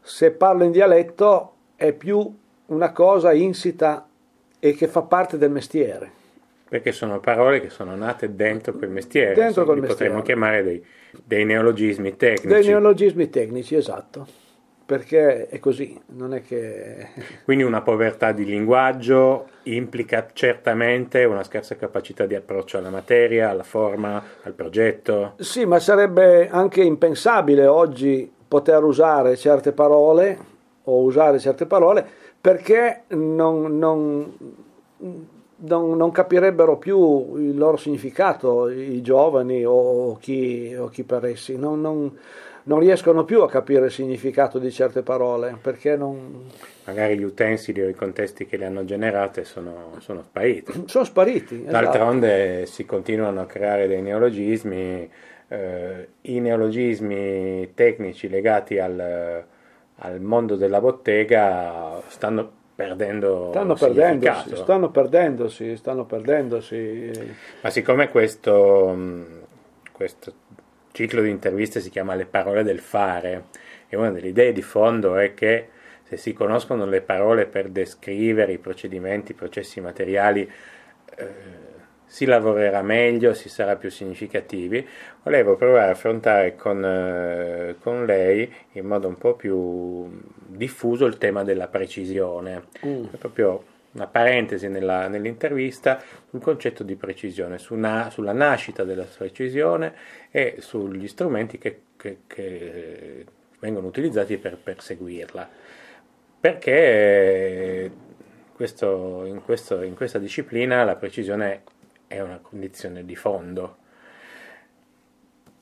Se 0.00 0.30
parlo 0.30 0.62
in 0.64 0.70
dialetto 0.70 1.52
è 1.74 1.92
più 1.92 2.32
una 2.66 2.92
cosa 2.92 3.32
insita 3.32 4.06
e 4.60 4.74
che 4.74 4.86
fa 4.86 5.02
parte 5.02 5.36
del 5.36 5.50
mestiere. 5.50 6.12
Perché 6.68 6.92
sono 6.92 7.18
parole 7.18 7.60
che 7.60 7.70
sono 7.70 7.96
nate 7.96 8.34
dentro 8.34 8.74
quel 8.74 8.90
mestiere, 8.90 9.34
Dentro 9.34 9.64
quel 9.64 9.80
potremmo 9.80 10.16
mestiere. 10.18 10.22
chiamare 10.22 10.62
dei, 10.62 10.84
dei 11.24 11.44
neologismi 11.44 12.16
tecnici. 12.16 12.46
Dei 12.46 12.66
neologismi 12.66 13.30
tecnici, 13.30 13.74
esatto, 13.74 14.26
perché 14.88 15.48
è 15.48 15.58
così, 15.58 16.00
non 16.16 16.32
è 16.32 16.40
che... 16.40 17.08
Quindi 17.44 17.62
una 17.62 17.82
povertà 17.82 18.32
di 18.32 18.46
linguaggio 18.46 19.48
implica 19.64 20.28
certamente 20.32 21.24
una 21.24 21.42
scarsa 21.42 21.76
capacità 21.76 22.24
di 22.24 22.34
approccio 22.34 22.78
alla 22.78 22.88
materia, 22.88 23.50
alla 23.50 23.64
forma, 23.64 24.22
al 24.44 24.54
progetto. 24.54 25.34
Sì, 25.40 25.66
ma 25.66 25.78
sarebbe 25.78 26.48
anche 26.48 26.80
impensabile 26.80 27.66
oggi 27.66 28.32
poter 28.48 28.82
usare 28.82 29.36
certe 29.36 29.72
parole 29.72 30.38
o 30.84 31.02
usare 31.02 31.38
certe 31.38 31.66
parole 31.66 32.02
perché 32.40 33.02
non, 33.08 33.76
non- 33.76 34.32
non, 34.96 35.96
non, 35.96 36.10
capirebbero 36.10 36.78
più 36.78 37.36
il 37.36 37.58
loro 37.58 37.76
significato, 37.76 38.70
i 38.70 39.02
giovani 39.02 39.66
o 39.66 40.16
chi, 40.16 40.74
o 40.74 40.88
chi 40.88 41.02
per 41.02 41.26
essi, 41.26 41.58
non, 41.58 41.82
non, 42.68 42.78
riescono 42.78 43.24
più 43.24 43.42
a 43.42 43.48
capire 43.48 43.86
il 43.86 43.90
significato 43.90 44.58
di 44.58 44.70
certe 44.70 45.02
parole 45.02 45.56
perché 45.60 45.96
non... 45.96 46.44
Magari 46.84 47.18
gli 47.18 47.24
utensili 47.24 47.82
o 47.82 47.88
i 47.88 47.94
contesti 47.94 48.46
che 48.46 48.56
le 48.56 48.66
hanno 48.66 48.84
generate 48.84 49.44
sono, 49.44 49.96
sono 49.98 50.22
spariti. 50.22 50.84
Sono 50.86 51.04
spariti. 51.04 51.64
Esatto. 51.66 51.70
D'altronde 51.70 52.66
si 52.66 52.84
continuano 52.86 53.40
a 53.40 53.46
creare 53.46 53.86
dei 53.86 54.00
neologismi, 54.00 55.10
eh, 55.48 56.08
i 56.22 56.40
neologismi 56.40 57.72
tecnici 57.74 58.28
legati 58.28 58.78
al, 58.78 59.44
al 59.96 60.20
mondo 60.20 60.56
della 60.56 60.80
bottega 60.80 62.00
stanno 62.06 62.56
perdendo 62.78 63.48
stanno 63.50 63.74
perdendosi, 63.74 64.54
stanno 64.54 64.90
perdendosi, 64.90 65.76
stanno 65.76 66.04
perdendosi. 66.04 67.10
Ma 67.60 67.70
siccome 67.70 68.08
questo, 68.08 68.96
questo 69.90 70.32
ciclo 70.98 71.22
di 71.22 71.30
interviste 71.30 71.80
si 71.80 71.90
chiama 71.90 72.16
Le 72.16 72.26
parole 72.26 72.64
del 72.64 72.80
fare, 72.80 73.44
e 73.88 73.96
una 73.96 74.10
delle 74.10 74.28
idee 74.28 74.52
di 74.52 74.62
fondo 74.62 75.16
è 75.16 75.32
che 75.32 75.68
se 76.02 76.16
si 76.16 76.32
conoscono 76.32 76.86
le 76.86 77.02
parole 77.02 77.46
per 77.46 77.68
descrivere 77.68 78.52
i 78.52 78.58
procedimenti, 78.58 79.30
i 79.30 79.34
processi 79.36 79.80
materiali, 79.80 80.50
eh, 81.14 81.26
si 82.04 82.24
lavorerà 82.24 82.82
meglio, 82.82 83.32
si 83.32 83.48
sarà 83.48 83.76
più 83.76 83.90
significativi. 83.90 84.84
Volevo 85.22 85.54
provare 85.54 85.88
a 85.88 85.92
affrontare 85.92 86.56
con, 86.56 86.84
eh, 86.84 87.76
con 87.80 88.04
lei 88.04 88.52
in 88.72 88.86
modo 88.86 89.06
un 89.06 89.18
po' 89.18 89.34
più 89.34 90.20
diffuso 90.46 91.04
il 91.04 91.16
tema 91.16 91.44
della 91.44 91.68
precisione. 91.68 92.64
Mm. 92.84 93.04
Proprio 93.18 93.62
una 93.92 94.06
parentesi 94.06 94.68
nella, 94.68 95.08
nell'intervista 95.08 96.02
sul 96.28 96.40
concetto 96.40 96.82
di 96.82 96.94
precisione, 96.96 97.58
su 97.58 97.74
na, 97.74 98.10
sulla 98.10 98.32
nascita 98.32 98.84
della 98.84 99.04
precisione 99.04 99.94
e 100.30 100.56
sugli 100.58 101.08
strumenti 101.08 101.58
che, 101.58 101.80
che, 101.96 102.18
che 102.26 103.24
vengono 103.58 103.86
utilizzati 103.86 104.36
per 104.36 104.58
perseguirla. 104.58 105.48
Perché 106.40 107.90
questo, 108.54 109.24
in, 109.24 109.42
questo, 109.42 109.82
in 109.82 109.94
questa 109.94 110.18
disciplina 110.18 110.84
la 110.84 110.96
precisione 110.96 111.62
è 112.06 112.20
una 112.20 112.38
condizione 112.40 113.04
di 113.04 113.16
fondo. 113.16 113.76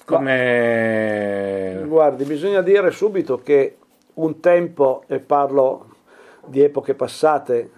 Come... 0.04 1.82
Guardi, 1.86 2.24
bisogna 2.24 2.62
dire 2.62 2.90
subito 2.90 3.40
che 3.40 3.78
un 4.14 4.40
tempo, 4.40 5.04
e 5.08 5.18
parlo 5.18 5.96
di 6.46 6.62
epoche 6.62 6.94
passate, 6.94 7.70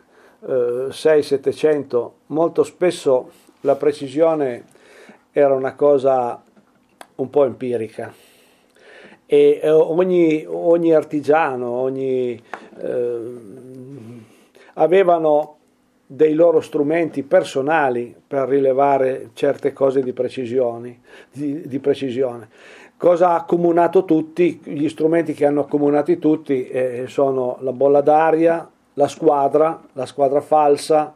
eh, 0.47 0.89
6-700, 0.90 2.10
molto 2.27 2.62
spesso 2.65 3.31
la 3.62 3.77
precisione 3.77 4.65
era 5.32 5.55
una 5.55 5.74
cosa 5.74 6.43
un 7.16 7.31
po' 7.31 7.44
empirica 7.44 8.12
e 9.31 9.60
ogni, 9.69 10.47
ogni 10.48 10.94
artigiano, 10.94 11.69
ogni, 11.69 12.43
eh, 12.81 13.20
avevano 14.73 15.56
dei 16.06 16.32
loro 16.32 16.62
strumenti 16.62 17.23
personali 17.23 18.15
per 18.27 18.48
rilevare 18.48 19.28
certe 19.35 19.74
cose 19.74 20.02
di. 20.02 20.15
Di, 21.31 21.69
di 21.69 21.78
precisione. 21.78 22.48
Cosa 22.97 23.28
ha 23.28 23.35
accomunato 23.35 24.06
tutti? 24.06 24.62
Gli 24.65 24.89
strumenti 24.89 25.35
che 25.35 25.44
hanno 25.44 25.60
accomunati 25.60 26.19
tutti 26.19 26.66
eh, 26.66 27.05
sono 27.06 27.59
la 27.60 27.73
bolla 27.73 28.01
d'aria, 28.01 28.66
la 28.98 29.06
squadra, 29.06 29.80
la 29.92 30.06
squadra 30.06 30.40
falsa 30.40 31.14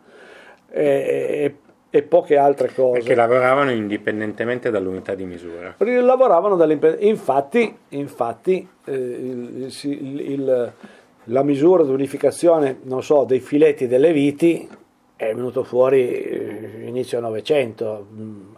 e, 0.70 1.56
e 1.90 2.02
poche 2.02 2.36
altre 2.36 2.72
cose. 2.72 3.00
Perché 3.00 3.14
lavoravano 3.16 3.72
indipendentemente 3.72 4.70
dall'unità 4.70 5.14
di 5.14 5.24
misura. 5.24 5.74
Lavoravano 5.78 6.62
infatti, 7.00 7.76
infatti 7.88 8.66
eh, 8.84 8.92
il, 8.92 9.78
il, 9.82 10.20
il, 10.30 10.72
la 11.24 11.42
misura 11.42 11.82
di 11.82 11.90
unificazione, 11.90 12.78
non 12.84 13.02
so, 13.02 13.24
dei 13.24 13.40
filetti 13.40 13.88
delle 13.88 14.12
viti 14.12 14.66
è 15.16 15.34
venuto 15.34 15.64
fuori 15.64 16.08
eh, 16.08 16.84
inizio 16.86 17.20
Novecento, 17.20 18.06
mm, 18.10 18.54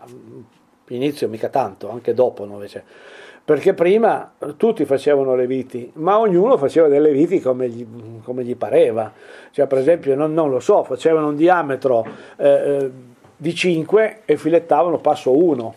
inizio 0.89 1.29
mica 1.29 1.49
tanto, 1.49 1.91
anche 1.91 2.13
dopo 2.15 2.45
Novecento, 2.45 2.89
perché 3.45 3.75
prima 3.75 4.33
tutti 4.57 4.85
facevano 4.85 5.35
le 5.35 5.47
viti, 5.47 5.91
ma 5.97 6.19
ognuno 6.19 6.57
faceva 6.57 6.89
delle 6.89 7.13
viti 7.13 7.41
come 7.41 7.69
gli, 7.69 7.87
come 8.23 8.43
gli 8.43 8.57
pareva, 8.57 9.13
cioè 9.51 9.67
per 9.67 9.79
esempio 9.79 10.15
non, 10.15 10.33
non, 10.33 10.49
lo 10.49 10.61
so, 10.61 10.83
facevano 10.83 11.29
un 11.29 11.37
diametro 11.37 12.07
eh, 12.37 12.49
eh 12.49 12.91
di 13.37 13.53
5 13.53 14.21
e 14.25 14.37
filettavano 14.37 14.99
passo 14.99 15.37
1 15.37 15.75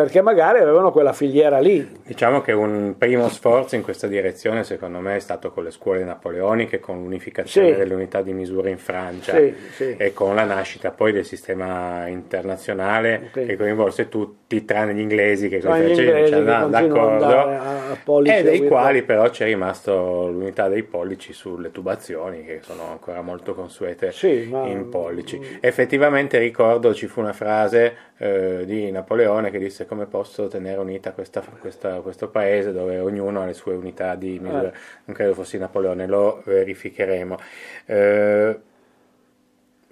perché 0.00 0.22
magari 0.22 0.60
avevano 0.60 0.92
quella 0.92 1.12
filiera 1.12 1.58
lì. 1.58 1.86
Diciamo 2.06 2.40
che 2.40 2.52
un 2.52 2.94
primo 2.96 3.28
sforzo 3.28 3.74
in 3.74 3.82
questa 3.82 4.06
direzione 4.06 4.64
secondo 4.64 4.98
me 4.98 5.16
è 5.16 5.18
stato 5.18 5.50
con 5.50 5.64
le 5.64 5.70
scuole 5.70 6.02
napoleoniche, 6.04 6.80
con 6.80 7.02
l'unificazione 7.02 7.72
sì. 7.72 7.76
delle 7.76 7.94
unità 7.94 8.22
di 8.22 8.32
misura 8.32 8.70
in 8.70 8.78
Francia 8.78 9.36
sì, 9.36 9.54
sì. 9.72 9.94
e 9.98 10.14
con 10.14 10.34
la 10.34 10.44
nascita 10.44 10.90
poi 10.90 11.12
del 11.12 11.26
sistema 11.26 12.06
internazionale 12.06 13.28
che 13.30 13.56
coinvolse 13.56 14.08
tutti 14.08 14.64
tranne 14.64 14.94
gli 14.94 15.00
inglesi 15.00 15.48
che 15.48 15.56
inglesi 15.56 16.30
che 16.30 16.42
d'accordo 16.42 17.26
a, 17.26 17.90
a 17.90 17.98
e 18.24 18.42
dei 18.42 18.66
quali 18.66 19.02
però 19.02 19.28
c'è 19.28 19.44
rimasto 19.44 20.28
l'unità 20.28 20.68
dei 20.68 20.82
pollici 20.82 21.32
sulle 21.32 21.70
tubazioni 21.70 22.44
che 22.44 22.60
sono 22.62 22.90
ancora 22.90 23.20
molto 23.20 23.54
consuete 23.54 24.12
in 24.22 24.88
pollici. 24.90 25.38
Mm. 25.38 25.56
Effettivamente 25.60 26.38
ricordo 26.38 26.94
ci 26.94 27.06
fu 27.06 27.20
una 27.20 27.32
frase 27.32 28.08
eh, 28.22 28.64
di 28.66 28.90
Napoleone 28.90 29.50
che 29.50 29.58
disse 29.58 29.86
come 29.86 30.04
posso 30.04 30.46
tenere 30.46 30.78
unita 30.78 31.12
questa, 31.12 31.42
questa, 31.58 32.00
questo 32.00 32.28
paese 32.28 32.70
dove 32.70 32.98
ognuno 32.98 33.40
ha 33.40 33.46
le 33.46 33.54
sue 33.54 33.72
unità 33.72 34.14
di 34.14 34.38
misura. 34.38 34.68
Eh. 34.68 34.72
Non 35.06 35.16
credo 35.16 35.32
fossi 35.32 35.56
Napoleone, 35.56 36.06
lo 36.06 36.42
verificheremo. 36.44 37.38
Eh, 37.86 38.58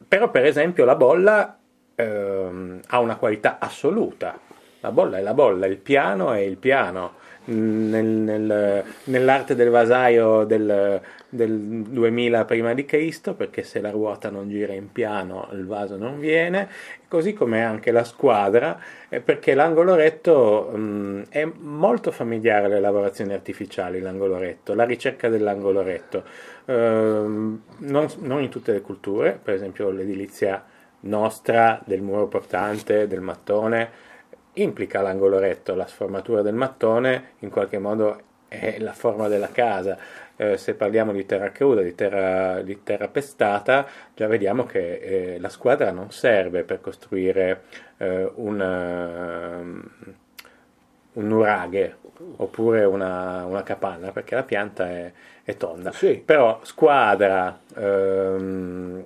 però 0.06 0.30
per 0.30 0.44
esempio 0.44 0.84
la 0.84 0.94
bolla 0.94 1.58
ehm, 1.94 2.80
ha 2.88 3.00
una 3.00 3.16
qualità 3.16 3.56
assoluta. 3.58 4.38
La 4.80 4.92
bolla 4.92 5.16
è 5.16 5.22
la 5.22 5.34
bolla, 5.34 5.64
il 5.64 5.78
piano 5.78 6.32
è 6.32 6.40
il 6.40 6.58
piano. 6.58 7.14
Nel, 7.46 8.04
nel, 8.04 8.84
nell'arte 9.04 9.54
del 9.54 9.70
vasaio 9.70 10.44
del, 10.44 11.00
del 11.30 11.82
2000 11.82 12.44
prima 12.46 12.72
di 12.72 12.84
Cristo, 12.84 13.34
perché 13.34 13.62
se 13.62 13.80
la 13.80 13.90
ruota 13.90 14.30
non 14.30 14.48
gira 14.48 14.72
in 14.72 14.90
piano 14.92 15.48
il 15.52 15.66
vaso 15.66 15.96
non 15.96 16.18
viene, 16.18 16.68
così 17.06 17.34
come 17.34 17.62
anche 17.62 17.90
la 17.90 18.04
squadra, 18.04 18.80
eh, 19.08 19.20
perché 19.20 19.54
l'angolo 19.54 19.94
mh, 19.94 20.78
mm, 20.78 21.22
è 21.28 21.44
molto 21.58 22.10
familiare 22.10 22.66
alle 22.66 22.80
lavorazioni 22.80 23.34
artificiali, 23.34 24.00
l'angolo 24.00 24.38
retto, 24.38 24.74
la 24.74 24.84
ricerca 24.84 25.28
dell'angolo 25.28 25.82
retto, 25.82 26.24
eh, 26.64 26.74
non, 26.74 28.06
non 28.20 28.42
in 28.42 28.48
tutte 28.48 28.72
le 28.72 28.80
culture, 28.80 29.38
per 29.42 29.54
esempio 29.54 29.90
l'edilizia 29.90 30.64
nostra 31.00 31.80
del 31.84 32.00
muro 32.00 32.26
portante, 32.26 33.06
del 33.06 33.20
mattone, 33.20 34.06
implica 34.54 35.02
l'angolo 35.02 35.38
retto, 35.38 35.74
la 35.74 35.86
sformatura 35.86 36.42
del 36.42 36.54
mattone 36.54 37.32
in 37.40 37.50
qualche 37.50 37.78
modo 37.78 38.22
è 38.48 38.78
la 38.78 38.94
forma 38.94 39.28
della 39.28 39.50
casa 39.50 39.98
eh, 40.38 40.56
se 40.56 40.74
parliamo 40.74 41.12
di 41.12 41.26
terra 41.26 41.50
cruda, 41.50 41.82
di 41.82 41.94
terra, 41.94 42.62
di 42.62 42.82
terra 42.84 43.08
pestata, 43.08 43.86
già 44.14 44.28
vediamo 44.28 44.64
che 44.64 44.94
eh, 45.34 45.40
la 45.40 45.48
squadra 45.48 45.90
non 45.90 46.12
serve 46.12 46.62
per 46.62 46.80
costruire 46.80 47.62
eh, 47.98 48.30
una, 48.36 49.58
un 49.58 51.26
nuraghe 51.26 51.96
oppure 52.36 52.84
una, 52.84 53.44
una, 53.46 53.64
capanna, 53.64 54.12
perché 54.12 54.36
la 54.36 54.44
pianta 54.44 54.88
è, 54.88 55.12
è 55.42 55.56
tonda. 55.56 55.90
Sì. 55.90 56.22
Però 56.24 56.60
squadra, 56.62 57.60
ehm, 57.76 59.04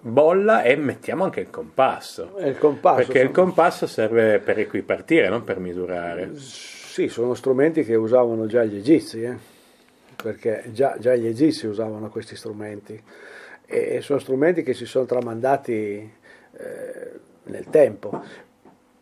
bolla 0.00 0.62
e 0.62 0.76
mettiamo 0.76 1.24
anche 1.24 1.40
il 1.40 1.50
compasso. 1.50 2.36
Il 2.38 2.56
compasso 2.56 2.96
perché 2.96 3.18
sono... 3.18 3.24
il 3.24 3.34
compasso 3.34 3.86
serve 3.86 4.38
per 4.38 4.58
equipartire, 4.58 5.28
non 5.28 5.44
per 5.44 5.58
misurare. 5.58 6.30
Sì, 6.36 7.08
sono 7.08 7.34
strumenti 7.34 7.84
che 7.84 7.94
usavano 7.94 8.46
già 8.46 8.64
gli 8.64 8.76
egizi. 8.76 9.22
Eh? 9.22 9.49
Perché 10.22 10.64
già, 10.72 10.96
già 10.98 11.14
gli 11.14 11.26
egizi 11.26 11.66
usavano 11.66 12.08
questi 12.10 12.36
strumenti 12.36 13.02
e 13.66 14.00
sono 14.00 14.18
strumenti 14.18 14.62
che 14.62 14.74
si 14.74 14.84
sono 14.84 15.04
tramandati 15.04 16.12
eh, 16.56 17.10
nel 17.44 17.66
tempo. 17.70 18.20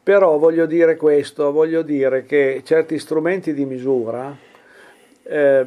Però 0.02 0.36
voglio 0.38 0.66
dire 0.66 0.96
questo, 0.96 1.52
voglio 1.52 1.82
dire 1.82 2.24
che 2.24 2.62
certi 2.64 2.98
strumenti 2.98 3.54
di 3.54 3.64
misura 3.64 4.36
eh, 5.22 5.66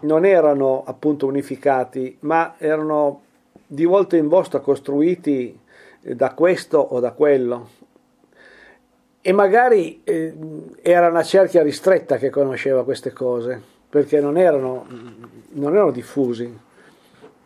non 0.00 0.24
erano 0.24 0.84
appunto 0.84 1.26
unificati, 1.26 2.16
ma 2.20 2.54
erano 2.58 3.22
di 3.66 3.84
volta 3.84 4.16
in 4.16 4.28
volta 4.28 4.60
costruiti 4.60 5.58
da 6.00 6.32
questo 6.34 6.78
o 6.78 7.00
da 7.00 7.10
quello. 7.10 7.70
E 9.20 9.32
magari 9.32 10.02
eh, 10.04 10.32
era 10.82 11.08
una 11.08 11.24
cerchia 11.24 11.62
ristretta 11.62 12.16
che 12.16 12.30
conosceva 12.30 12.84
queste 12.84 13.12
cose 13.12 13.74
perché 13.96 14.20
non 14.20 14.36
erano, 14.36 14.84
non 15.52 15.72
erano 15.72 15.90
diffusi. 15.90 16.64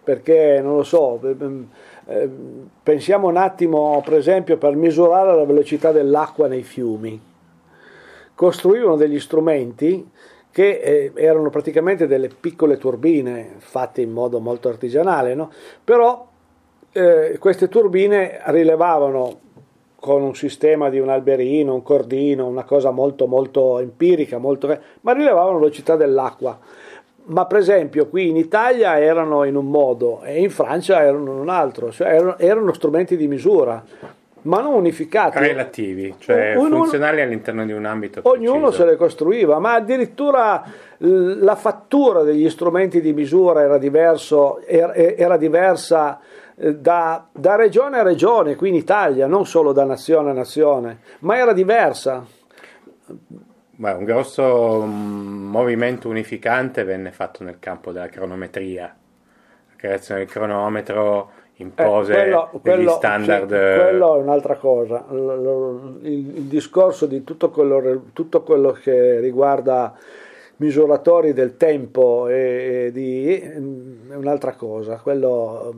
perché 0.02 0.60
non 0.60 0.74
lo 0.78 0.82
so, 0.82 1.20
eh, 1.22 2.28
pensiamo 2.82 3.28
un 3.28 3.36
attimo 3.36 4.02
per 4.04 4.14
esempio 4.14 4.56
per 4.56 4.74
misurare 4.74 5.36
la 5.36 5.44
velocità 5.44 5.92
dell'acqua 5.92 6.48
nei 6.48 6.64
fiumi. 6.64 7.20
Costruivano 8.34 8.96
degli 8.96 9.20
strumenti 9.20 10.10
che 10.50 10.80
eh, 10.80 11.12
erano 11.14 11.50
praticamente 11.50 12.08
delle 12.08 12.28
piccole 12.28 12.78
turbine 12.78 13.54
fatte 13.58 14.00
in 14.00 14.10
modo 14.10 14.40
molto 14.40 14.68
artigianale, 14.68 15.36
no? 15.36 15.52
però 15.84 16.26
eh, 16.90 17.36
queste 17.38 17.68
turbine 17.68 18.40
rilevavano 18.46 19.38
con 20.00 20.22
un 20.22 20.34
sistema 20.34 20.88
di 20.88 20.98
un 20.98 21.10
alberino, 21.10 21.74
un 21.74 21.82
cordino, 21.82 22.46
una 22.46 22.64
cosa 22.64 22.90
molto 22.90 23.26
molto 23.26 23.78
empirica, 23.78 24.38
molto, 24.38 24.76
ma 25.02 25.12
rilevavano 25.12 25.52
la 25.52 25.58
velocità 25.58 25.94
dell'acqua. 25.94 26.58
Ma 27.22 27.44
per 27.44 27.58
esempio 27.58 28.08
qui 28.08 28.28
in 28.28 28.36
Italia 28.36 28.98
erano 28.98 29.44
in 29.44 29.54
un 29.54 29.66
modo 29.66 30.22
e 30.24 30.40
in 30.40 30.50
Francia 30.50 31.02
erano 31.02 31.32
in 31.32 31.38
un 31.38 31.48
altro, 31.50 31.92
cioè 31.92 32.08
erano, 32.08 32.38
erano 32.38 32.72
strumenti 32.72 33.16
di 33.16 33.28
misura 33.28 33.84
ma 34.42 34.62
non 34.62 34.74
unificati. 34.74 35.38
Relativi, 35.38 36.14
cioè 36.18 36.54
un, 36.56 36.70
funzionali 36.70 37.20
all'interno 37.20 37.66
di 37.66 37.72
un 37.72 37.84
ambito 37.84 38.20
Ognuno 38.24 38.68
preciso. 38.68 38.82
se 38.82 38.90
le 38.90 38.96
costruiva, 38.96 39.58
ma 39.58 39.74
addirittura 39.74 40.64
la 40.96 41.54
fattura 41.56 42.22
degli 42.22 42.48
strumenti 42.48 43.02
di 43.02 43.12
misura 43.12 43.62
era, 43.62 43.76
diverso, 43.76 44.62
era, 44.66 44.94
era 44.94 45.36
diversa 45.36 46.20
da, 46.60 47.26
da, 47.32 47.56
regione 47.56 47.98
a 47.98 48.02
regione, 48.02 48.54
qui 48.54 48.68
in 48.68 48.74
Italia, 48.74 49.26
non 49.26 49.46
solo 49.46 49.72
da 49.72 49.84
nazione 49.84 50.30
a 50.30 50.34
nazione, 50.34 51.00
ma 51.20 51.38
era 51.38 51.52
diversa. 51.54 52.24
Beh, 53.70 53.92
un 53.92 54.04
grosso 54.04 54.82
mm, 54.84 55.48
movimento 55.48 56.08
unificante 56.08 56.84
venne 56.84 57.12
fatto 57.12 57.44
nel 57.44 57.58
campo 57.58 57.92
della 57.92 58.08
cronometria, 58.08 58.84
la 58.84 59.76
creazione 59.76 60.20
del 60.20 60.28
cronometro 60.28 61.30
impose 61.56 62.12
eh, 62.12 62.16
quello, 62.16 62.50
quello, 62.60 62.90
standard. 62.90 63.48
Cioè, 63.48 63.88
quello 63.88 64.16
è 64.16 64.18
un'altra 64.18 64.56
cosa. 64.56 65.06
Il, 65.10 65.98
il, 66.02 66.36
il 66.36 66.42
discorso 66.42 67.06
di 67.06 67.24
tutto 67.24 67.48
quello, 67.48 68.04
tutto 68.12 68.42
quello, 68.42 68.72
che 68.72 69.18
riguarda 69.20 69.94
misuratori 70.60 71.32
del 71.32 71.56
tempo 71.56 72.28
e, 72.28 72.90
di, 72.92 73.34
è 73.34 73.56
un'altra 74.14 74.52
cosa. 74.52 74.96
Quello, 74.96 75.74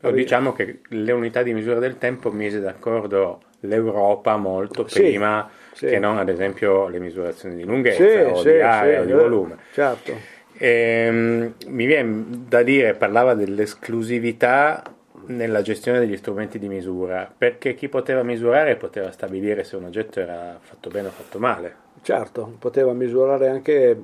Però 0.00 0.12
diciamo 0.12 0.52
che 0.52 0.80
le 0.88 1.12
unità 1.12 1.42
di 1.42 1.52
misura 1.52 1.78
del 1.78 1.98
tempo 1.98 2.30
mise 2.30 2.60
d'accordo 2.60 3.40
l'Europa 3.60 4.36
molto 4.36 4.86
sì, 4.86 5.00
prima 5.00 5.48
sì. 5.72 5.86
che 5.86 5.98
non 5.98 6.18
ad 6.18 6.28
esempio 6.28 6.88
le 6.88 6.98
misurazioni 6.98 7.56
di 7.56 7.64
lunghezza 7.64 8.04
sì, 8.04 8.16
o 8.16 8.42
di 8.42 8.60
area 8.60 9.00
o 9.02 9.04
di 9.04 9.12
volume. 9.12 9.56
Certo. 9.72 10.12
E, 10.56 10.68
ehm, 10.68 11.54
mi 11.68 11.86
viene 11.86 12.24
da 12.48 12.62
dire, 12.62 12.94
parlava 12.94 13.34
dell'esclusività 13.34 14.82
nella 15.26 15.62
gestione 15.62 15.98
degli 15.98 16.16
strumenti 16.16 16.58
di 16.58 16.68
misura, 16.68 17.30
perché 17.36 17.74
chi 17.74 17.88
poteva 17.88 18.22
misurare 18.22 18.76
poteva 18.76 19.10
stabilire 19.10 19.64
se 19.64 19.76
un 19.76 19.84
oggetto 19.84 20.20
era 20.20 20.58
fatto 20.60 20.88
bene 20.90 21.08
o 21.08 21.10
fatto 21.10 21.38
male. 21.38 21.83
Certo, 22.04 22.56
poteva 22.58 22.92
misurare 22.92 23.48
anche, 23.48 23.98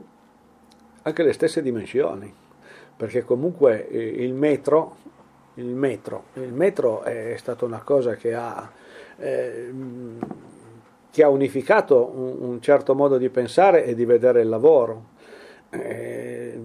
anche 1.03 1.23
le 1.23 1.35
stesse 1.35 1.61
dimensioni, 1.61 2.33
perché 2.97 3.25
comunque 3.25 3.77
il 3.91 4.33
metro, 4.33 4.97
il 5.57 5.67
metro, 5.67 6.25
il 6.33 6.51
metro 6.51 7.03
è 7.03 7.35
stata 7.37 7.67
una 7.67 7.83
cosa 7.83 8.15
che 8.15 8.33
ha, 8.33 8.71
eh, 9.19 9.71
che 11.11 11.23
ha 11.23 11.29
unificato 11.29 12.11
un, 12.15 12.37
un 12.53 12.63
certo 12.63 12.95
modo 12.95 13.19
di 13.19 13.29
pensare 13.29 13.85
e 13.85 13.95
di 13.95 14.07
vedere 14.07 14.41
il 14.41 14.49
lavoro. 14.49 15.05
Eh, 15.69 16.59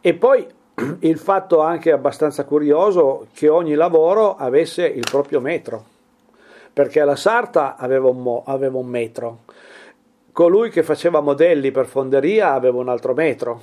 e 0.00 0.14
poi 0.14 0.46
il 1.00 1.18
fatto 1.18 1.60
anche 1.60 1.92
abbastanza 1.92 2.46
curioso 2.46 3.26
che 3.34 3.50
ogni 3.50 3.74
lavoro 3.74 4.36
avesse 4.36 4.86
il 4.86 5.04
proprio 5.10 5.38
metro, 5.42 5.84
perché 6.72 7.04
la 7.04 7.14
sarta 7.14 7.76
aveva 7.76 8.08
un, 8.08 8.22
mo, 8.22 8.42
aveva 8.46 8.78
un 8.78 8.86
metro, 8.86 9.40
colui 10.36 10.68
che 10.68 10.82
faceva 10.82 11.22
modelli 11.22 11.70
per 11.70 11.86
fonderia 11.86 12.52
aveva 12.52 12.76
un 12.76 12.90
altro 12.90 13.14
metro 13.14 13.62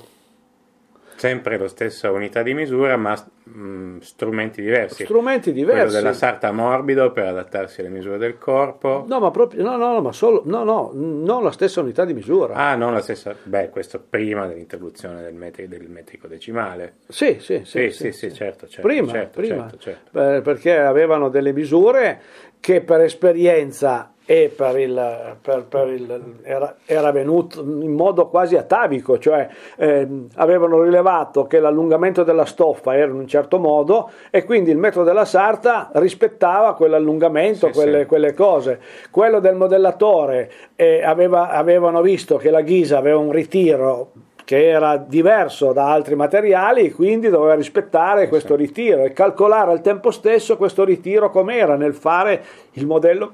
Sempre 1.16 1.56
la 1.56 1.68
stessa 1.68 2.10
unità 2.10 2.42
di 2.42 2.54
misura, 2.54 2.96
ma 2.96 3.14
mh, 3.44 3.60
mm, 3.60 3.98
strumenti 4.00 4.60
diversi. 4.60 5.04
Strumenti 5.04 5.52
diversi. 5.52 5.80
Quello 5.80 5.92
della 5.92 6.12
sarta 6.12 6.50
morbido 6.50 7.12
per 7.12 7.26
adattarsi 7.26 7.80
alle 7.80 7.88
misure 7.88 8.18
del 8.18 8.36
corpo. 8.36 9.04
No, 9.06 9.20
ma 9.20 9.30
proprio, 9.30 9.62
no, 9.62 9.76
no, 9.76 10.00
ma 10.00 10.12
solo, 10.12 10.42
no, 10.44 10.64
no, 10.64 10.90
non 10.92 11.44
la 11.44 11.52
stessa 11.52 11.80
unità 11.80 12.04
di 12.04 12.14
misura. 12.14 12.54
Ah, 12.54 12.74
non 12.74 12.92
la 12.92 13.00
stessa, 13.00 13.34
beh, 13.40 13.70
questo 13.70 14.04
prima 14.06 14.46
dell'introduzione 14.46 15.22
del, 15.22 15.34
metri, 15.34 15.68
del 15.68 15.88
metrico 15.88 16.26
decimale. 16.26 16.96
Sì, 17.08 17.36
sì, 17.38 17.62
sì, 17.64 17.90
sì, 17.90 17.90
sì, 17.90 18.12
sì, 18.12 18.12
sì 18.12 18.34
certo, 18.34 18.66
certo. 18.66 18.86
Prima, 18.86 19.12
certo, 19.12 19.40
prima. 19.40 19.68
certo, 19.70 19.78
certo. 19.78 20.42
perché 20.42 20.76
avevano 20.76 21.28
delle 21.28 21.52
misure 21.52 22.20
che 22.58 22.80
per 22.80 23.00
esperienza 23.02 24.13
e 24.26 24.52
per 24.54 24.78
il, 24.78 25.36
per, 25.40 25.64
per 25.64 25.88
il, 25.88 26.36
era, 26.42 26.76
era, 26.86 27.12
venuto 27.12 27.60
in 27.60 27.92
modo 27.92 28.28
quasi 28.28 28.56
atavico, 28.56 29.18
cioè 29.18 29.46
eh, 29.76 30.08
avevano 30.36 30.82
rilevato 30.82 31.46
che 31.46 31.60
l'allungamento 31.60 32.22
della 32.22 32.46
stoffa 32.46 32.96
era 32.96 33.10
in 33.10 33.18
un 33.18 33.26
certo 33.26 33.58
modo 33.58 34.10
e 34.30 34.44
quindi 34.44 34.70
il 34.70 34.78
metro 34.78 35.04
della 35.04 35.26
sarta 35.26 35.90
rispettava 35.94 36.74
quell'allungamento, 36.74 37.66
sì, 37.66 37.72
quelle, 37.72 38.00
sì. 38.00 38.06
quelle, 38.06 38.32
cose. 38.32 38.80
Quello 39.10 39.40
del 39.40 39.56
modellatore 39.56 40.50
eh, 40.74 41.04
aveva, 41.04 41.50
avevano 41.50 42.00
visto 42.00 42.36
che 42.36 42.50
la 42.50 42.62
ghisa 42.62 42.96
aveva 42.96 43.18
un 43.18 43.30
ritiro 43.30 44.10
che 44.44 44.68
era 44.68 44.96
diverso 44.98 45.72
da 45.72 45.90
altri 45.90 46.14
materiali, 46.14 46.92
quindi 46.92 47.28
doveva 47.28 47.54
rispettare 47.54 48.28
questo 48.28 48.54
ritiro 48.54 49.02
e 49.02 49.12
calcolare 49.12 49.72
al 49.72 49.80
tempo 49.80 50.10
stesso 50.10 50.56
questo 50.58 50.84
ritiro 50.84 51.30
com'era 51.30 51.76
nel 51.76 51.94
fare 51.94 52.42
il 52.72 52.86
modello, 52.86 53.32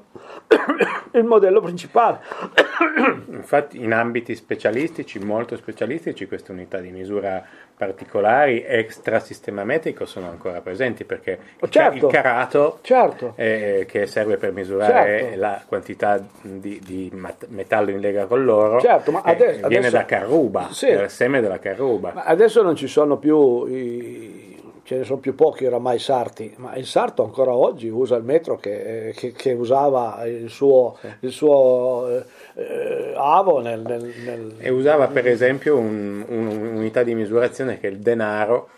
il 1.12 1.24
modello 1.24 1.60
principale. 1.60 2.18
Infatti 3.30 3.82
in 3.82 3.92
ambiti 3.92 4.34
specialistici, 4.34 5.18
molto 5.18 5.56
specialistici, 5.56 6.26
queste 6.26 6.52
unità 6.52 6.78
di 6.78 6.90
misura 6.90 7.42
particolari 7.76 8.62
extra 8.66 9.20
sistema 9.20 9.64
metrico 9.64 10.04
sono 10.04 10.28
ancora 10.28 10.60
presenti 10.60 11.04
perché 11.04 11.38
certo, 11.70 12.06
il 12.08 12.12
carato 12.12 12.78
certo. 12.82 13.32
eh, 13.36 13.86
che 13.88 14.06
serve 14.06 14.36
per 14.36 14.52
misurare 14.52 15.20
Certo. 15.20 15.38
la 15.40 15.62
quantità 15.66 16.22
di, 16.42 16.78
di 16.84 17.10
metallo 17.48 17.88
in 17.90 18.00
lega 18.00 18.26
con 18.26 18.44
l'oro 18.44 18.80
Certo, 18.80 19.12
ma 19.12 19.22
eh, 19.24 19.30
adesso- 19.30 19.66
viene 19.68 19.86
adesso- 19.86 19.96
da 19.96 20.04
carruba, 20.04 20.68
Sì. 20.72 20.92
dal 20.92 21.08
seme 21.10 21.40
della 21.40 21.58
carruba. 21.58 22.12
Ma 22.14 22.22
adesso 22.24 22.60
non 22.62 22.76
ci 22.76 22.86
sono 22.86 23.16
più, 23.16 23.64
i- 23.66 24.49
ce 24.90 24.96
ne 24.96 25.04
sono 25.04 25.20
più 25.20 25.36
pochi 25.36 25.66
oramai 25.66 26.00
sarti, 26.00 26.52
ma 26.56 26.74
il 26.74 26.84
sarto 26.84 27.22
ancora 27.22 27.52
oggi 27.52 27.88
usa 27.88 28.16
il 28.16 28.24
metro 28.24 28.56
che, 28.56 29.14
che- 29.16 29.30
che 29.30 29.52
usava 29.52 30.24
il 30.26 30.48
suo, 30.50 30.98
il 31.20 31.30
suo 31.30 32.08
eh, 32.08 32.24
eh, 32.60 33.12
avo 33.14 33.60
nel, 33.60 33.82
nel- 33.82 34.12
nel- 34.24 34.54
E 34.58 34.68
usava 34.70 35.06
per 35.06 35.28
esempio 35.28 35.76
un- 35.76 36.24
un- 36.26 36.46
un'unità 36.48 37.04
di 37.04 37.14
misurazione 37.14 37.78
che 37.78 37.86
è 37.86 37.90
il 37.92 37.98
denaro 38.00 38.68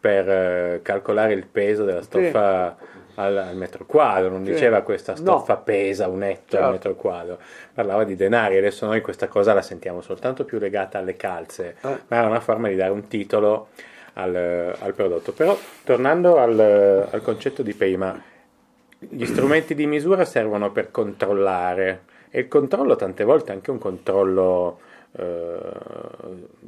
per 0.00 0.28
eh, 0.28 0.80
calcolare 0.82 1.34
il 1.34 1.46
peso 1.46 1.84
della 1.84 2.02
stoffa 2.02 2.76
al, 3.14 3.36
al 3.36 3.54
metro 3.54 3.84
quadro, 3.86 4.28
non 4.28 4.44
Sì. 4.44 4.50
diceva 4.50 4.80
questa 4.80 5.14
stoffa 5.14 5.54
No. 5.54 5.62
pesa 5.62 6.08
un 6.08 6.24
etto 6.24 6.50
Certo. 6.56 6.66
al 6.66 6.72
metro 6.72 6.94
quadro, 6.96 7.38
parlava 7.72 8.02
di 8.02 8.16
denari, 8.16 8.56
adesso 8.58 8.86
noi 8.86 9.00
questa 9.00 9.28
cosa 9.28 9.54
la 9.54 9.62
sentiamo 9.62 10.00
soltanto 10.00 10.44
più 10.44 10.58
legata 10.58 10.98
alle 10.98 11.14
calze, 11.14 11.76
Eh. 11.80 11.98
ma 12.08 12.16
era 12.16 12.26
una 12.26 12.40
forma 12.40 12.66
di 12.66 12.74
dare 12.74 12.90
un 12.90 13.06
titolo 13.06 13.68
al, 14.14 14.74
al 14.78 14.94
prodotto. 14.94 15.32
Però 15.32 15.56
tornando 15.84 16.38
al, 16.38 17.08
al 17.10 17.22
concetto 17.22 17.62
di 17.62 17.74
prima, 17.74 18.20
gli 18.98 19.24
strumenti 19.24 19.74
di 19.74 19.86
misura 19.86 20.24
servono 20.24 20.70
per 20.70 20.90
controllare 20.90 22.04
e 22.30 22.40
il 22.40 22.48
controllo 22.48 22.96
tante 22.96 23.24
volte 23.24 23.52
è 23.52 23.54
anche 23.54 23.70
un 23.70 23.78
controllo, 23.78 24.78
eh, 25.12 25.58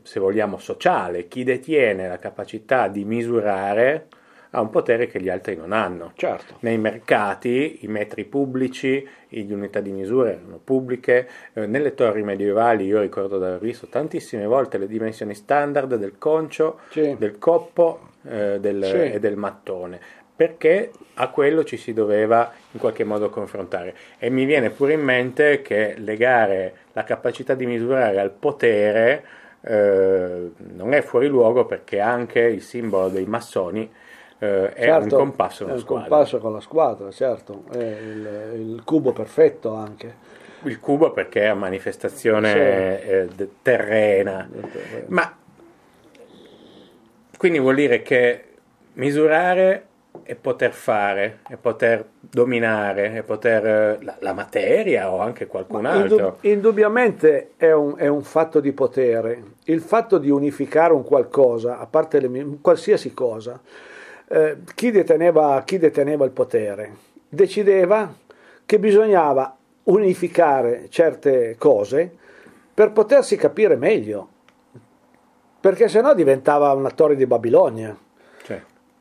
se 0.03 0.21
vogliamo, 0.21 0.59
sociale. 0.59 1.29
Chi 1.29 1.45
detiene 1.45 2.09
la 2.09 2.19
capacità 2.19 2.89
di 2.89 3.05
misurare 3.05 4.09
ha 4.55 4.61
un 4.61 4.71
potere 4.71 5.09
che 5.09 5.21
gli 5.21 5.29
altri 5.29 5.57
non 5.57 5.73
hanno. 5.73 6.13
Certo. 6.15 6.55
Nei 6.61 6.79
mercati 6.79 7.79
i 7.83 7.89
metri 7.89 8.25
pubblici, 8.25 9.07
le 9.29 9.53
unità 9.55 9.81
di 9.81 9.91
misura 9.91 10.31
erano 10.31 10.61
pubbliche, 10.63 11.29
eh, 11.55 11.67
nelle 11.67 11.95
torri 11.95 12.23
medievali 12.23 12.85
io 12.87 13.01
ricordo 13.01 13.39
di 13.39 13.45
aver 13.45 13.59
visto 13.59 13.89
tantissime 13.89 14.47
volte 14.47 14.79
le 14.79 14.87
dimensioni 14.87 15.35
standard 15.35 15.97
del 15.97 16.19
concio, 16.19 16.79
Sì. 16.91 17.17
del 17.19 17.39
coppo 17.39 18.11
eh, 18.27 18.59
del- 18.61 18.85
Sì. 18.85 19.13
e 19.13 19.19
del 19.19 19.37
mattone, 19.37 19.99
perché 20.37 20.91
a 21.15 21.29
quello 21.29 21.63
ci 21.65 21.77
si 21.77 21.93
doveva 21.93 22.51
in 22.71 22.79
qualche 22.81 23.05
modo 23.05 23.29
confrontare. 23.31 23.95
E 24.19 24.31
mi 24.31 24.45
viene 24.45 24.71
pure 24.71 24.93
in 24.95 25.03
mente 25.03 25.63
che 25.63 25.95
legare 25.99 26.75
la 26.93 27.03
capacità 27.05 27.55
di 27.55 27.67
misurare 27.67 28.21
al 28.21 28.31
potere 28.31 29.25
eh, 29.67 30.51
non 30.75 30.93
è 30.93 31.01
fuori 31.01 31.27
luogo 31.27 31.65
perché 31.65 31.99
anche 31.99 32.41
il 32.41 32.61
simbolo 32.61 33.09
dei 33.09 33.25
massoni 33.25 33.91
eh, 34.39 34.73
è 34.73 34.85
Certo, 34.85 35.15
un 35.17 35.21
compasso 35.23 35.63
e 35.63 35.67
è 35.67 35.69
una 35.69 35.75
un 35.75 35.81
squadra. 35.81 36.09
compasso 36.09 36.39
con 36.39 36.53
la 36.53 36.61
squadra, 36.61 37.11
certo, 37.11 37.65
è 37.73 37.77
il, 37.79 38.51
il 38.55 38.83
cubo 38.85 39.13
perfetto 39.13 39.75
anche. 39.75 40.15
Il 40.63 40.81
cubo 40.81 41.11
perché 41.13 41.43
è 41.43 41.47
a 41.47 41.55
manifestazione 41.55 42.51
Sì. 43.03 43.09
eh, 43.09 43.29
de- 43.35 43.49
terrena. 43.63 44.49
Ma 45.07 45.37
quindi 47.37 47.59
vuol 47.59 47.75
dire 47.75 48.03
che 48.03 48.45
misurare 48.95 49.87
e 50.23 50.37
poter 50.37 50.73
fare, 50.73 51.41
e 51.51 51.57
poter 51.57 52.05
dominare, 52.21 53.15
e 53.17 53.23
poter 53.25 53.99
la, 54.03 54.17
la 54.21 54.33
materia 54.33 55.11
o 55.11 55.19
anche 55.19 55.47
qualcun 55.47 55.85
altro. 55.85 56.17
Indub- 56.17 56.45
indubbiamente 56.45 57.51
è 57.57 57.73
un, 57.73 57.95
è 57.99 58.07
un 58.07 58.23
fatto 58.23 58.61
di 58.61 58.73
potere. 58.73 59.43
Il 59.65 59.81
fatto 59.81 60.17
di 60.19 60.31
unificare 60.31 60.93
un 60.93 61.03
qualcosa, 61.05 61.79
a 61.79 61.87
parte 61.87 62.21
le, 62.21 62.47
qualsiasi 62.63 63.13
cosa, 63.13 63.61
eh, 64.35 64.57
chi, 64.75 64.91
deteneva, 64.91 65.63
chi 65.65 65.79
deteneva 65.79 66.25
il 66.25 66.33
potere 66.33 66.97
decideva 67.29 68.13
che 68.67 68.79
bisognava 68.79 69.57
unificare 69.85 70.87
certe 70.89 71.55
cose 71.59 72.11
per 72.75 72.91
potersi 72.91 73.37
capire 73.37 73.77
meglio, 73.77 74.29
perché 75.61 75.89
sennò 75.89 76.15
diventava 76.15 76.73
una 76.73 76.91
torre 76.91 77.15
di 77.15 77.27
Babilonia. 77.27 77.97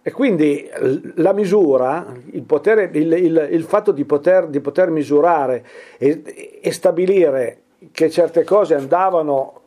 E 0.03 0.11
quindi 0.11 0.69
la 1.15 1.33
misura, 1.33 2.13
il, 2.31 2.43
potere, 2.43 2.89
il, 2.93 3.11
il- 3.13 3.47
il 3.51 3.63
fatto 3.63 3.91
di 3.91 4.05
poter, 4.05 4.47
di 4.47 4.59
poter 4.59 4.89
misurare 4.91 5.65
e, 5.97 6.59
e 6.61 6.71
stabilire 6.71 7.61
che 7.91 8.09
certe 8.09 8.43
cose 8.43 8.75
andavano 8.75 9.61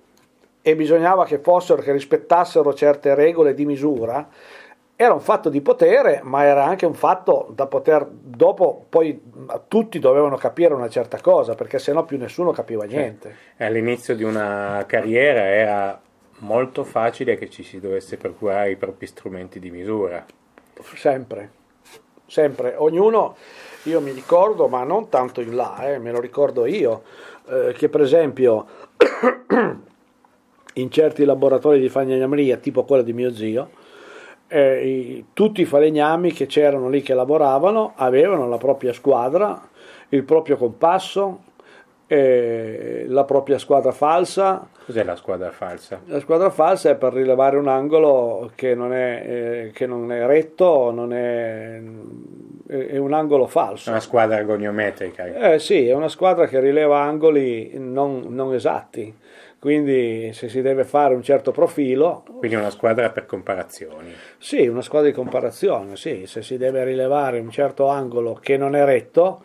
e 0.63 0.77
bisognava 0.77 1.25
che 1.25 1.39
fossero, 1.39 1.81
che 1.83 1.93
rispettassero 1.93 2.75
certe 2.75 3.15
regole 3.15 3.55
di 3.55 3.65
misura, 3.65 4.29
era 4.99 5.13
un 5.13 5.21
fatto 5.21 5.51
di 5.51 5.61
potere, 5.61 6.21
ma 6.25 6.45
era 6.45 6.65
anche 6.65 6.87
un 6.87 6.95
fatto 6.95 7.53
da 7.55 7.67
poter, 7.67 8.09
dopo 8.11 8.87
poi 8.89 9.21
tutti 9.69 9.99
dovevano 9.99 10.37
capire 10.37 10.73
una 10.73 10.89
certa 10.89 11.21
cosa, 11.21 11.55
perché 11.55 11.79
sennò 11.79 12.05
più 12.05 12.17
nessuno 12.17 12.51
capiva 12.51 12.85
niente. 12.85 13.37
all'inizio 13.59 14.17
di 14.17 14.25
una 14.25 14.83
carriera 14.87 15.45
era 15.45 16.01
molto 16.39 16.83
facile 16.83 17.37
che 17.37 17.51
ci 17.51 17.63
si 17.63 17.79
dovesse 17.79 18.17
procurare 18.17 18.71
i 18.71 18.77
propri 18.77 19.07
strumenti 19.07 19.61
di 19.61 19.71
misura. 19.71 20.25
sempre, 20.95 21.51
sempre, 22.27 22.75
ognuno, 22.79 23.37
io 23.83 24.01
mi 24.01 24.13
ricordo, 24.13 24.67
ma 24.67 24.83
non 24.83 25.11
tanto 25.11 25.43
in 25.43 25.55
là, 25.55 25.93
eh, 25.93 25.99
me 25.99 26.11
lo 26.11 26.21
ricordo 26.21 26.65
io, 26.65 27.03
eh, 27.49 27.75
che 27.77 27.91
per 27.91 28.01
esempio 28.01 28.67
in 30.73 30.91
certi 30.91 31.27
laboratori 31.27 31.81
di 31.81 31.91
falegnameria, 31.91 32.57
tipo 32.57 32.85
quello 32.85 33.03
di 33.03 33.13
mio 33.13 33.31
zio, 33.35 33.85
eh, 34.49 34.87
i- 34.89 35.25
tutti 35.33 35.61
i 35.61 35.65
falegnami 35.65 36.33
che 36.33 36.47
c'erano 36.47 36.89
lì 36.89 37.03
che 37.03 37.15
lavoravano 37.15 37.93
avevano 37.97 38.49
la 38.49 38.59
propria 38.59 38.93
squadra, 38.93 39.69
il 40.11 40.23
proprio 40.25 40.57
compasso, 40.57 41.41
eh, 42.07 43.05
la 43.09 43.25
propria 43.25 43.59
squadra 43.59 43.91
falsa, 43.93 44.69
Cos'è 44.87 45.03
la 45.03 45.17
squadra 45.17 45.51
falsa? 45.51 46.01
la 46.05 46.21
squadra 46.21 46.51
falsa 46.51 46.91
è 46.91 46.95
per 46.95 47.13
rilevare 47.13 47.57
un 47.57 47.67
angolo 47.67 48.53
che 48.55 48.77
non 48.77 48.93
è, 48.93 49.23
eh, 49.27 49.71
che 49.75 49.87
non 49.87 50.13
è 50.13 50.25
retto, 50.25 50.93
non 50.93 51.13
è, 51.13 51.81
è 52.69 52.97
un 52.97 53.13
angolo 53.13 53.47
falso. 53.49 53.91
Una 53.91 53.99
squadra 53.99 54.41
goniometrica. 54.45 55.53
Eh 55.53 55.59
sì, 55.59 55.89
è 55.89 55.93
una 55.95 56.09
squadra 56.09 56.47
che 56.47 56.61
rileva 56.61 57.01
angoli 57.01 57.73
non, 57.75 58.27
non 58.29 58.55
esatti, 58.55 59.13
quindi 59.67 60.33
se 60.33 60.49
si 60.49 60.63
deve 60.63 60.85
fare 60.85 61.13
un 61.13 61.25
certo 61.25 61.51
profilo, 61.51 62.23
Quindi 62.39 62.55
una 62.55 62.71
squadra 62.71 63.11
per 63.11 63.27
comparazioni. 63.27 64.15
sì, 64.39 64.69
una 64.69 64.81
squadra 64.81 65.09
di 65.09 65.15
comparazione, 65.17 65.97
sì, 65.97 66.25
se 66.29 66.41
si 66.41 66.57
deve 66.57 66.85
rilevare 66.85 67.41
un 67.41 67.51
certo 67.51 67.89
angolo 67.89 68.35
che 68.35 68.57
non 68.57 68.77
è 68.77 68.85
retto, 68.85 69.43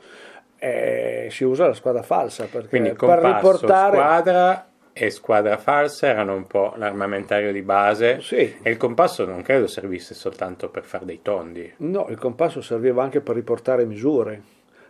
eh, 0.59 1.27
si 1.31 1.43
usa 1.43 1.65
la 1.65 1.73
squadra 1.73 2.03
falsa 2.03 2.45
perché 2.45 2.67
Quindi 2.67 2.89
per 2.89 2.97
compasso, 2.97 3.35
riportare... 3.35 3.97
squadra 3.97 4.69
e 4.93 5.09
squadra 5.09 5.57
falsa 5.57 6.05
erano 6.05 6.35
un 6.35 6.45
po' 6.45 6.73
l'armamentario 6.75 7.51
di 7.51 7.63
base. 7.63 8.21
Sì. 8.21 8.57
E 8.61 8.69
il 8.69 8.77
compasso 8.77 9.25
non 9.25 9.41
credo 9.41 9.65
servisse 9.65 10.13
soltanto 10.13 10.69
per 10.69 10.83
fare 10.83 11.05
dei 11.05 11.23
tondi. 11.23 11.73
No, 11.77 12.05
il 12.09 12.19
compasso 12.19 12.61
serviva 12.61 13.01
anche 13.01 13.21
per 13.21 13.33
riportare 13.33 13.85
misure, 13.85 14.39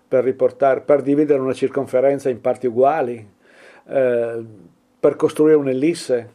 per, 0.05 0.25
riportare, 0.25 0.81
per 0.81 1.01
dividere 1.01 1.39
una 1.39 1.53
circonferenza 1.53 2.27
in 2.27 2.41
parti 2.41 2.67
uguali, 2.67 3.25
eh, 3.87 4.43
per 5.01 5.15
costruire 5.15 5.55
un'ellisse. 5.55 6.29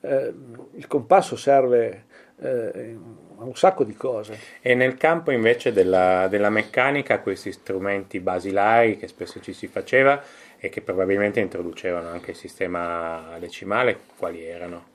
Eh, 0.00 0.34
il 0.74 0.86
compasso 0.88 1.36
serve 1.36 2.04
eh, 2.40 2.96
a 3.38 3.44
un 3.44 3.54
sacco 3.54 3.84
di 3.84 3.94
cose. 3.94 4.36
E 4.60 4.74
nel 4.74 4.96
campo 4.96 5.30
invece 5.30 5.72
della, 5.72 6.26
della 6.28 6.50
meccanica, 6.50 7.20
questi 7.20 7.52
strumenti 7.52 8.18
basilari 8.18 8.96
che 8.96 9.06
spesso 9.06 9.40
ci 9.40 9.52
si 9.52 9.68
faceva 9.68 10.20
e 10.58 10.68
che 10.68 10.82
probabilmente 10.82 11.38
introducevano 11.38 12.08
anche 12.08 12.32
il 12.32 12.36
sistema 12.36 13.36
decimale, 13.38 13.98
quali 14.18 14.44
erano? 14.44 14.88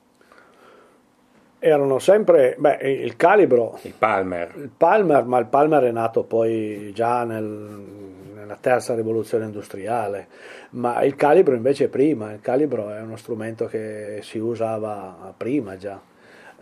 Erano 1.58 1.98
sempre, 1.98 2.54
beh, 2.58 2.76
il 2.82 3.16
calibro, 3.16 3.78
Il 3.82 3.94
Palmer, 3.96 4.52
il 4.56 4.70
Palmer, 4.76 5.24
ma 5.24 5.38
il 5.38 5.46
Palmer 5.46 5.84
è 5.84 5.90
nato 5.90 6.22
poi 6.22 6.92
già 6.92 7.24
nel- 7.24 8.15
nella 8.36 8.58
terza 8.60 8.94
rivoluzione 8.94 9.46
industriale, 9.46 10.28
ma 10.70 11.02
il 11.02 11.16
calibro 11.16 11.54
invece 11.54 11.84
è 11.84 11.88
prima, 11.88 12.32
il 12.32 12.40
calibro 12.40 12.90
è 12.90 13.00
uno 13.00 13.16
strumento 13.16 13.66
che 13.66 14.18
si 14.22 14.38
usava 14.38 15.32
prima 15.36 15.76
già. 15.76 15.98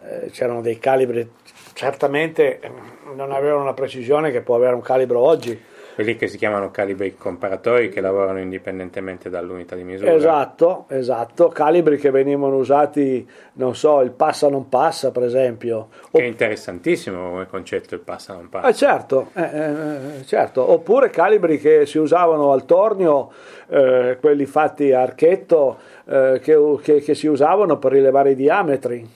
Eh, 0.06 0.30
c'erano 0.30 0.60
dei 0.60 0.78
calibri, 0.78 1.28
certamente 1.72 2.60
eh, 2.60 2.70
non 3.14 3.32
avevano 3.32 3.64
la 3.64 3.74
precisione 3.74 4.30
che 4.30 4.42
può 4.42 4.54
avere 4.54 4.74
un 4.74 4.82
calibro 4.82 5.18
oggi. 5.18 5.60
Quelli 5.94 6.16
che 6.16 6.26
si 6.26 6.36
chiamano 6.36 6.70
calibri 6.70 7.14
comparatori 7.16 7.88
che 7.88 8.00
lavorano 8.00 8.40
indipendentemente 8.40 9.30
dall'unità 9.30 9.76
di 9.76 9.84
misura. 9.84 10.12
Esatto, 10.12 10.86
esatto, 10.88 11.48
calibri 11.48 11.98
che 11.98 12.10
venivano 12.10 12.56
usati, 12.56 13.26
non 13.54 13.76
so, 13.76 14.00
il 14.00 14.10
passa 14.10 14.48
non 14.48 14.68
passa 14.68 15.12
per 15.12 15.22
esempio. 15.22 15.88
Che 16.10 16.20
è 16.20 16.24
interessantissimo 16.24 17.30
come 17.30 17.46
concetto 17.46 17.94
il 17.94 18.00
passa 18.00 18.34
non 18.34 18.48
passa. 18.48 18.66
Eh, 18.68 18.74
certo, 18.74 19.30
eh, 19.34 19.42
eh, 19.42 20.24
certo, 20.24 20.68
oppure 20.68 21.10
calibri 21.10 21.58
che 21.58 21.86
si 21.86 21.98
usavano 21.98 22.50
al 22.50 22.64
tornio, 22.64 23.30
eh, 23.68 24.16
quelli 24.20 24.46
fatti 24.46 24.92
a 24.92 25.02
archetto, 25.02 25.78
eh, 26.06 26.40
che, 26.42 26.56
che- 26.82 27.00
che 27.00 27.14
si 27.14 27.28
usavano 27.28 27.78
per 27.78 27.92
rilevare 27.92 28.32
i 28.32 28.34
diametri. 28.34 29.08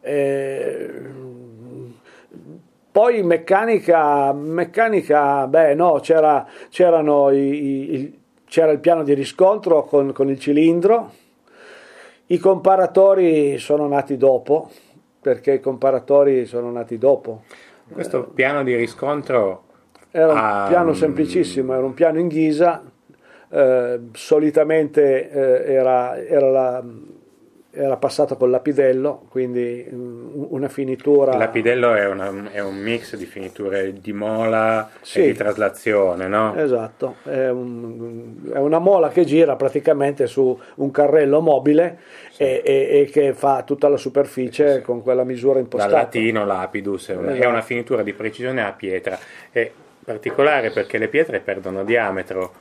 Eh, 0.00 0.90
poi 2.96 3.22
meccanica, 3.22 4.32
meccanica, 4.32 5.46
beh 5.46 5.74
no, 5.74 5.98
c'era, 6.00 6.46
c'erano 6.70 7.30
i- 7.30 7.36
i- 7.36 7.90
il, 7.94 8.18
c'era 8.46 8.72
il 8.72 8.78
piano 8.78 9.02
di 9.02 9.12
riscontro 9.12 9.84
con, 9.84 10.14
con 10.14 10.30
il 10.30 10.38
cilindro, 10.38 11.12
i 12.28 12.38
comparatori 12.38 13.58
sono 13.58 13.86
nati 13.86 14.16
dopo, 14.16 14.70
perché 15.20 15.52
i 15.52 15.60
comparatori 15.60 16.46
sono 16.46 16.70
nati 16.70 16.96
dopo. 16.96 17.42
Questo 17.92 18.30
piano 18.34 18.62
di 18.62 18.74
riscontro 18.74 19.64
Era 20.10 20.32
un 20.32 20.38
Ah, 20.38 20.64
piano 20.66 20.90
mm. 20.92 20.94
semplicissimo, 20.94 21.74
era 21.74 21.84
un 21.84 21.92
piano 21.92 22.18
in 22.18 22.28
ghisa, 22.28 22.82
eh, 23.50 24.00
solitamente 24.12 25.30
eh, 25.30 25.70
era, 25.74 26.16
era, 26.16 26.50
la- 26.50 26.84
era 27.78 27.96
passato 27.98 28.36
col 28.36 28.48
lapidello, 28.50 29.26
quindi 29.28 29.86
mm, 29.92 30.44
una 30.48 30.68
finitura... 30.68 31.32
Il 31.32 31.38
lapidello 31.38 31.92
è, 31.94 32.06
una- 32.06 32.50
è 32.50 32.60
un 32.60 32.76
mix 32.76 33.16
di 33.16 33.26
finiture 33.26 33.92
di 34.00 34.12
mola 34.12 34.88
Sì. 35.02 35.20
e 35.20 35.26
di 35.26 35.32
traslazione, 35.34 36.26
no? 36.26 36.54
Esatto, 36.56 37.16
è, 37.24 37.48
un- 37.50 38.50
è 38.52 38.58
una 38.58 38.78
mola 38.78 39.08
che 39.10 39.24
gira 39.24 39.56
praticamente 39.56 40.26
su 40.26 40.58
un 40.76 40.90
carrello 40.90 41.40
mobile 41.40 41.98
e, 42.38 42.62
e- 42.64 43.00
e 43.02 43.10
che 43.10 43.34
fa 43.34 43.62
tutta 43.62 43.88
la 43.88 43.96
superficie 43.98 44.80
con 44.80 45.02
quella 45.02 45.24
misura 45.24 45.54
Dal 45.54 45.62
impostata. 45.64 45.94
latino 45.96 46.44
lapidus, 46.46 47.10
è 47.10 47.14
una, 47.16 47.28
è 47.28 47.32
Esatto. 47.34 47.48
una 47.48 47.62
finitura 47.62 48.02
di 48.02 48.12
precisione 48.14 48.64
a 48.64 48.72
pietra. 48.72 49.18
È 49.50 49.70
particolare 50.04 50.70
perché 50.70 50.98
le 50.98 51.08
pietre 51.08 51.40
perdono 51.40 51.84
diametro, 51.84 52.52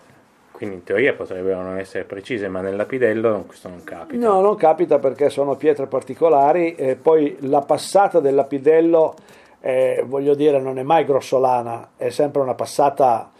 quindi 0.56 0.76
in 0.76 0.84
teoria 0.84 1.14
potrebbero 1.14 1.61
non 1.61 1.77
essere 1.77 2.06
precise, 2.06 2.48
ma 2.48 2.61
nel 2.61 2.77
lapidello 2.77 3.44
questo 3.45 3.68
non 3.68 3.84
capita. 3.84 4.26
No, 4.26 4.40
non 4.40 4.56
capita 4.56 4.99
perché 4.99 5.30
sono 5.30 5.56
pietre 5.57 5.86
particolari 5.86 6.76
e 6.76 6.95
poi 6.95 7.36
la 7.41 7.60
passata 7.60 8.22
del 8.22 8.36
lapidello, 8.36 9.15
eh, 9.60 10.02
voglio 10.06 10.34
dire, 10.34 10.60
non 10.61 10.80
è 10.80 10.84
mai 10.84 11.03
grossolana, 11.03 11.90
è 11.98 12.10
sempre 12.10 12.41
una 12.41 12.53
passata 12.53 13.32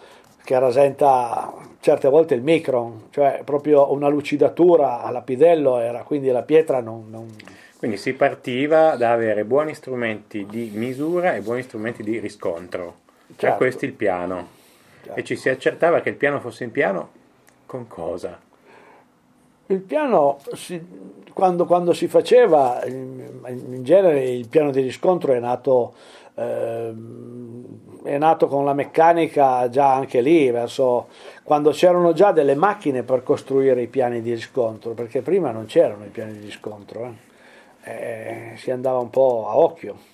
che 0.44 0.60
rasenta 0.60 1.54
certe 1.80 2.10
volte 2.10 2.34
il 2.36 2.42
micron, 2.42 3.04
cioè 3.12 3.42
proprio 3.46 3.94
una 3.94 4.10
lucidatura 4.10 5.02
a 5.02 5.10
lapidello 5.10 5.80
era, 5.80 6.04
quindi 6.04 6.30
la 6.32 6.42
pietra 6.44 6.82
non... 6.82 7.06
non- 7.10 7.34
Quindi 7.78 7.96
si 7.96 8.12
partiva 8.14 8.96
da 8.98 9.14
avere 9.14 9.46
buoni 9.46 9.74
strumenti 9.74 10.46
di 10.50 10.70
misura 10.74 11.34
e 11.36 11.40
buoni 11.40 11.62
strumenti 11.62 12.04
di 12.04 12.20
riscontro. 12.20 12.96
Cioè 13.28 13.36
Certo. 13.38 13.58
questo 13.58 13.86
il 13.86 13.94
piano. 13.94 14.55
E 15.14 15.24
ci 15.24 15.36
si 15.36 15.50
accertava 15.50 16.02
che 16.02 16.10
il 16.10 16.16
piano 16.16 16.40
fosse 16.40 16.64
in 16.64 16.72
piano 16.72 17.10
con 17.66 17.88
cosa? 17.88 18.40
Il 19.68 19.80
piano, 19.80 20.38
si- 20.54 20.84
quando, 21.34 21.66
quando 21.66 21.94
si 21.94 22.08
faceva, 22.08 22.84
in, 22.86 23.80
genere 23.82 24.30
il 24.30 24.48
piano 24.48 24.72
di 24.72 24.82
riscontro 24.82 25.34
è 25.34 25.40
nato, 25.40 25.94
ehm, 26.36 28.04
è 28.04 28.18
nato 28.18 28.48
con 28.48 28.64
la 28.64 28.74
meccanica 28.74 29.68
già 29.70 29.94
anche 29.94 30.22
lì, 30.22 30.52
verso, 30.52 31.08
quando 31.44 31.72
c'erano 31.72 32.14
già 32.14 32.32
delle 32.32 32.56
macchine 32.56 33.04
per 33.04 33.24
costruire 33.24 33.82
i 33.82 33.88
piani 33.88 34.22
di 34.22 34.34
riscontro, 34.34 34.92
perché 34.92 35.22
prima 35.22 35.52
non 35.52 35.66
c'erano 35.66 36.06
i 36.06 36.10
piani 36.10 36.34
di 36.34 36.46
riscontro. 36.46 37.16
eh. 37.84 37.92
eh, 37.92 38.58
si 38.58 38.72
andava 38.72 39.00
un 39.00 39.10
po' 39.10 39.48
a 39.50 39.58
occhio 39.58 40.14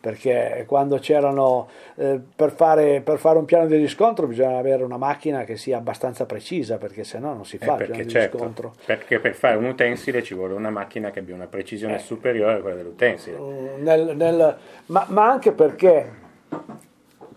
perché 0.00 0.64
quando 0.66 0.96
c'erano 0.96 1.68
eh, 1.96 2.18
per, 2.34 2.52
fare, 2.52 3.02
per, 3.02 3.18
fare, 3.18 3.38
un 3.38 3.44
piano 3.44 3.66
di 3.66 3.76
riscontro 3.76 4.26
bisogna 4.26 4.56
avere 4.56 4.82
una 4.82 4.96
macchina 4.96 5.44
che 5.44 5.58
sia 5.58 5.76
abbastanza 5.76 6.24
precisa 6.24 6.78
perché 6.78 7.04
se 7.04 7.18
no 7.18 7.34
non 7.34 7.44
si 7.44 7.58
fa 7.58 7.76
eh, 7.76 7.82
il 7.84 7.90
piano 7.90 8.08
certo, 8.08 8.36
di 8.36 8.42
riscontro. 8.42 8.74
perché 8.86 9.20
per 9.20 9.34
fare 9.34 9.56
un 9.56 9.66
utensile 9.66 10.22
ci 10.22 10.34
vuole 10.34 10.54
una 10.54 10.70
macchina 10.70 11.10
che 11.10 11.18
abbia 11.18 11.34
una 11.34 11.46
precisione 11.46 11.96
eh. 11.96 11.98
superiore 11.98 12.54
a 12.54 12.60
quella 12.60 12.76
dell'utensile. 12.76 13.38
Mm, 13.38 13.82
nel, 13.82 14.16
nel, 14.16 14.56
ma, 14.86 15.04
ma 15.08 15.30
anche 15.30 15.52
perché 15.52 16.10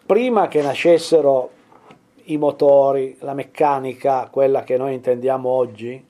prima 0.05 0.47
che 0.47 0.61
nascessero 0.61 1.51
i 2.27 2.37
motori, 2.37 3.17
la 3.19 3.33
meccanica, 3.33 4.29
quella 4.31 4.63
che 4.63 4.77
noi 4.77 4.93
intendiamo 4.93 5.49
oggi, 5.49 6.01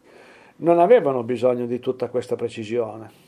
non 0.58 0.80
avevano 0.80 1.24
bisogno 1.24 1.66
di 1.66 1.80
tutta 1.80 2.10
questa 2.10 2.36
precisione 2.36 3.23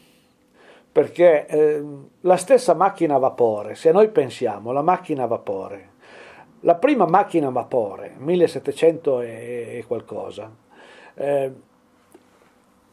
perché 0.96 1.46
eh, 1.48 1.84
la 2.22 2.38
stessa 2.38 2.74
macchina 2.74 3.16
a 3.16 3.18
vapore, 3.18 3.76
se 3.76 3.92
noi 3.92 4.08
pensiamo, 4.08 4.72
la 4.72 4.82
macchina 4.82 5.24
a 5.24 5.28
vapore, 5.28 5.90
la 6.62 6.76
prima 6.76 7.06
macchina 7.06 7.48
a 7.48 7.52
vapore, 7.52 8.14
1700 8.16 9.20
e, 9.20 9.84
qualcosa, 9.86 10.50
eh, 11.16 11.52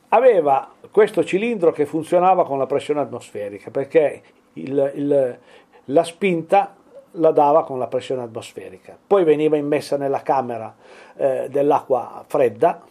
aveva 0.09 0.73
questo 0.91 1.23
cilindro 1.23 1.71
che 1.71 1.87
funzionava 1.87 2.45
con 2.45 2.59
la 2.59 2.67
pressione 2.67 2.99
atmosferica, 2.99 3.71
perché 3.71 4.23
il, 4.55 4.93
il, 4.97 5.39
la 5.85 6.03
spinta 6.03 6.75
la 7.13 7.31
dava 7.31 7.63
con 7.63 7.79
la 7.79 7.87
pressione 7.87 8.23
atmosferica. 8.23 8.99
Poi 9.07 9.23
veniva 9.23 9.57
immessa 9.57 9.97
nella 9.97 10.23
camera 10.23 10.75
eh, 11.15 11.47
dell'acqua 11.49 12.25
fredda 12.27 12.83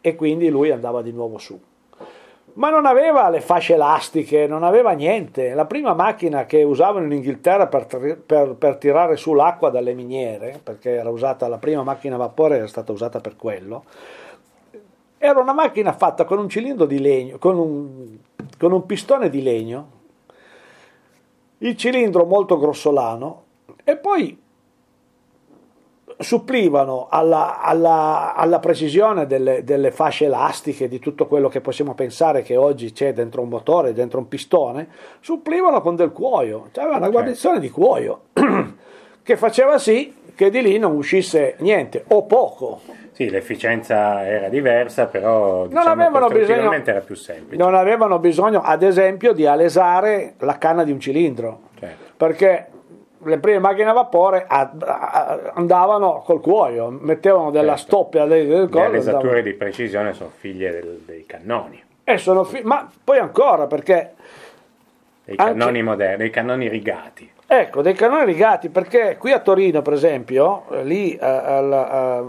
e 0.00 0.16
quindi 0.16 0.48
lui 0.48 0.70
andava 0.70 1.02
di 1.02 1.12
nuovo 1.12 1.36
su 1.36 1.60
ma 2.54 2.70
non 2.70 2.86
aveva 2.86 3.28
le 3.28 3.40
fasce 3.40 3.74
elastiche, 3.74 4.46
non 4.46 4.62
aveva 4.62 4.92
niente. 4.92 5.54
La 5.54 5.66
prima 5.66 5.94
macchina 5.94 6.46
che 6.46 6.62
usavano 6.62 7.06
in 7.06 7.12
Inghilterra 7.12 7.66
per, 7.66 7.86
per, 8.24 8.54
per, 8.54 8.76
tirare 8.76 9.16
su 9.16 9.34
l'acqua 9.34 9.70
dalle 9.70 9.94
miniere, 9.94 10.60
perché 10.62 10.96
era 10.96 11.10
usata 11.10 11.48
la 11.48 11.58
prima 11.58 11.82
macchina 11.82 12.14
a 12.14 12.18
vapore, 12.18 12.56
era 12.56 12.66
stata 12.66 12.92
usata 12.92 13.20
per 13.20 13.36
quello, 13.36 13.84
era 15.18 15.40
una 15.40 15.52
macchina 15.52 15.92
fatta 15.92 16.24
con 16.24 16.38
un 16.38 16.48
cilindro 16.48 16.86
di 16.86 16.98
legno, 16.98 17.38
con 17.38 17.58
un, 17.58 18.18
con 18.58 18.72
un 18.72 18.86
pistone 18.86 19.28
di 19.28 19.42
legno, 19.42 19.98
il 21.58 21.76
cilindro 21.76 22.24
molto 22.24 22.58
grossolano 22.58 23.44
e 23.84 23.96
poi 23.96 24.38
supplivano 26.20 27.08
alla, 27.10 27.60
alla, 27.60 28.34
alla 28.34 28.58
precisione 28.58 29.26
delle, 29.26 29.64
delle, 29.64 29.90
fasce 29.90 30.26
elastiche, 30.26 30.86
di 30.86 30.98
tutto 30.98 31.26
quello 31.26 31.48
che 31.48 31.60
possiamo 31.60 31.94
pensare 31.94 32.42
che 32.42 32.56
oggi 32.56 32.92
c'è 32.92 33.12
dentro 33.14 33.40
un 33.42 33.48
motore, 33.48 33.94
dentro 33.94 34.18
un 34.18 34.28
pistone, 34.28 34.88
supplivano 35.20 35.80
con 35.80 35.96
del 35.96 36.12
cuoio, 36.12 36.68
cioè 36.72 36.84
aveva 36.84 36.98
una 36.98 37.08
guarnizione 37.08 37.58
di 37.58 37.70
cuoio 37.70 38.20
che 39.22 39.36
faceva 39.36 39.78
sì 39.78 40.14
che 40.34 40.50
di 40.50 40.62
lì 40.62 40.78
non 40.78 40.94
uscisse 40.94 41.56
niente 41.58 42.04
o 42.08 42.24
poco. 42.24 42.80
Sì, 43.12 43.28
l'efficienza 43.28 44.26
era 44.26 44.48
diversa, 44.48 45.06
però 45.06 45.66
diciamo, 45.66 45.84
non 45.84 45.92
avevano 45.92 46.28
bisogno, 46.28 46.72
era 46.72 47.00
più 47.00 47.14
semplice. 47.14 47.62
Non 47.62 47.74
avevano 47.74 48.18
bisogno, 48.18 48.62
ad 48.62 48.82
esempio, 48.82 49.34
di 49.34 49.44
alesare 49.44 50.34
la 50.38 50.56
canna 50.56 50.84
di 50.84 50.92
un 50.92 51.00
cilindro, 51.00 51.60
certo. 51.78 52.12
perché 52.16 52.68
le 53.22 53.38
prime 53.38 53.58
macchine 53.58 53.90
a 53.90 53.92
vapore 53.92 54.46
andavano 54.48 56.22
col 56.24 56.40
cuoio, 56.40 56.88
mettevano 56.90 57.50
della 57.50 57.76
certo. 57.76 57.96
stoppia 57.96 58.24
del, 58.24 58.46
del 58.46 58.68
collo. 58.68 58.90
Le 58.90 58.98
esature 58.98 59.42
di 59.42 59.52
precisione 59.52 60.12
sono 60.12 60.30
figlie 60.34 60.70
del, 60.70 61.02
dei 61.04 61.26
cannoni. 61.26 61.82
Fi- 62.44 62.62
ma 62.62 62.88
poi 63.02 63.18
ancora 63.18 63.66
perché... 63.66 64.14
Dei 65.24 65.36
cannoni 65.36 65.78
anche, 65.78 65.82
moderni, 65.82 66.16
dei 66.16 66.30
cannoni 66.30 66.68
rigati. 66.68 67.30
Ecco, 67.46 67.82
dei 67.82 67.94
cannoni 67.94 68.24
rigati, 68.24 68.68
perché 68.68 69.16
qui 69.18 69.32
a 69.32 69.40
Torino, 69.40 69.82
per 69.82 69.92
esempio, 69.92 70.64
lì 70.82 71.14
eh, 71.14 71.24
al, 71.24 71.72
a, 71.72 72.24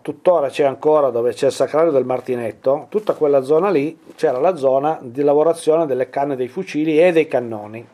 tuttora 0.00 0.48
c'è 0.48 0.64
ancora 0.64 1.10
dove 1.10 1.32
c'è 1.32 1.46
il 1.46 1.52
sacrario 1.52 1.90
del 1.90 2.04
Martinetto, 2.04 2.86
tutta 2.88 3.14
quella 3.14 3.42
zona 3.42 3.70
lì 3.70 3.98
c'era 4.16 4.38
la 4.38 4.56
zona 4.56 4.98
di 5.00 5.22
lavorazione 5.22 5.86
delle 5.86 6.08
canne 6.08 6.34
dei 6.34 6.48
fucili 6.48 7.00
e 7.00 7.12
dei 7.12 7.26
cannoni 7.26 7.86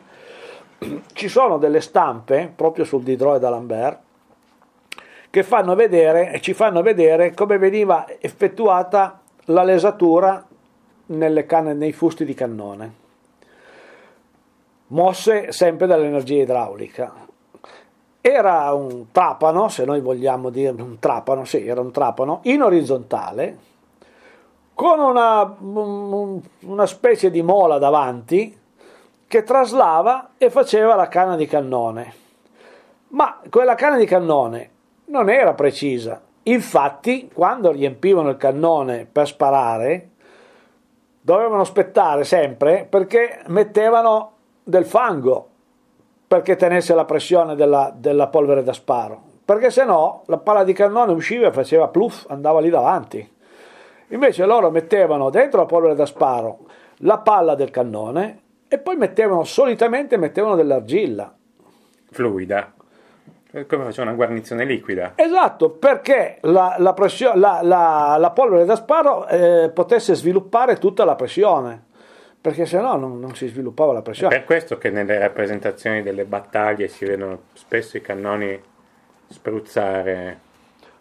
ci 1.13 1.27
sono 1.27 1.57
delle 1.57 1.81
stampe 1.81 2.51
proprio 2.55 2.85
sul 2.85 3.03
Diderot 3.03 3.39
d'Alembert 3.39 3.99
che 5.29 5.43
fanno 5.43 5.75
vedere, 5.75 6.39
ci 6.41 6.53
fanno 6.53 6.81
vedere 6.81 7.33
come 7.33 7.57
veniva 7.57 8.05
effettuata 8.19 9.21
la 9.45 9.63
lesatura 9.63 10.45
canne, 11.45 11.73
nei 11.73 11.93
fusti 11.93 12.25
di 12.25 12.33
cannone, 12.33 12.93
mosse 14.87 15.51
sempre 15.51 15.87
dall'energia 15.87 16.41
idraulica. 16.41 17.25
Era 18.19 18.73
un 18.73 19.11
trapano, 19.11 19.69
se 19.69 19.85
noi 19.85 20.01
vogliamo 20.01 20.49
dire 20.49 20.81
un 20.81 20.99
trapano, 20.99 21.45
sì, 21.45 21.65
era 21.65 21.81
un 21.81 21.91
trapano 21.91 22.39
in 22.43 22.61
orizzontale, 22.61 23.57
con 24.73 24.99
una, 24.99 25.55
una 25.59 26.85
specie 26.85 27.31
di 27.31 27.41
mola 27.41 27.77
davanti 27.77 28.57
che 29.27 29.43
traslava 29.43 30.31
e 30.37 30.49
faceva 30.49 30.95
la 30.95 31.07
canna 31.07 31.35
di 31.35 31.45
cannone. 31.45 32.13
Ma 33.09 33.39
quella 33.49 33.75
canna 33.75 33.97
di 33.97 34.05
cannone 34.05 34.69
non 35.05 35.29
era 35.29 35.53
precisa. 35.53 36.21
Infatti, 36.43 37.29
quando 37.33 37.71
riempivano 37.71 38.29
il 38.29 38.37
cannone 38.37 39.07
per 39.09 39.27
sparare, 39.27 40.09
dovevano 41.19 41.61
aspettare 41.61 42.23
sempre 42.23 42.87
perché 42.89 43.41
mettevano 43.47 44.31
del 44.63 44.85
fango 44.85 45.49
perché 46.27 46.55
tenesse 46.55 46.93
la 46.93 47.05
pressione 47.05 47.55
della, 47.55 47.91
della 47.93 48.27
polvere 48.27 48.63
da 48.63 48.73
sparo. 48.73 49.21
Perché 49.43 49.69
se 49.69 49.83
no 49.85 50.23
la 50.27 50.37
palla 50.37 50.63
di 50.63 50.73
cannone 50.73 51.13
usciva 51.13 51.47
e 51.47 51.53
faceva 51.53 51.87
pluff, 51.87 52.25
andava 52.29 52.59
lì 52.59 52.69
davanti. 52.69 53.35
Invece 54.09 54.45
loro 54.45 54.69
mettevano 54.69 55.29
dentro 55.29 55.59
la 55.59 55.65
polvere 55.65 55.95
da 55.95 56.05
sparo 56.05 56.59
la 57.01 57.19
palla 57.19 57.55
del 57.55 57.69
cannone 57.69 58.41
e 58.67 58.77
poi 58.77 58.95
mettevano, 58.95 59.43
solitamente 59.43 60.17
mettevano 60.17 60.55
dell'argilla. 60.55 61.33
Fluida. 62.11 62.73
Come 63.49 63.85
faceva 63.85 64.07
una 64.07 64.13
guarnizione 64.13 64.65
liquida. 64.65 65.13
Esatto, 65.15 65.71
perché 65.71 66.37
la, 66.41 66.75
la, 66.77 66.93
pressio- 66.93 67.33
la, 67.35 67.61
la 67.63 68.31
polvere 68.31 68.65
da 68.65 68.75
sparo 68.75 69.25
eh, 69.27 69.71
potesse 69.73 70.13
sviluppare 70.15 70.77
tutta 70.77 71.05
la 71.05 71.15
pressione 71.15 71.85
perché 72.39 72.65
se 72.65 72.79
no 72.79 72.95
non, 72.95 73.19
non, 73.19 73.35
si 73.35 73.47
sviluppava 73.47 73.91
la 73.91 74.01
pressione. 74.01 74.33
È 74.33 74.37
per 74.37 74.45
questo 74.45 74.77
che 74.77 74.89
nelle 74.89 75.17
rappresentazioni 75.17 76.01
delle 76.01 76.23
battaglie 76.23 76.87
si 76.87 77.03
vedono 77.03 77.41
spesso 77.53 77.97
i 77.97 78.01
cannoni 78.01 78.57
spruzzare. 79.27 80.39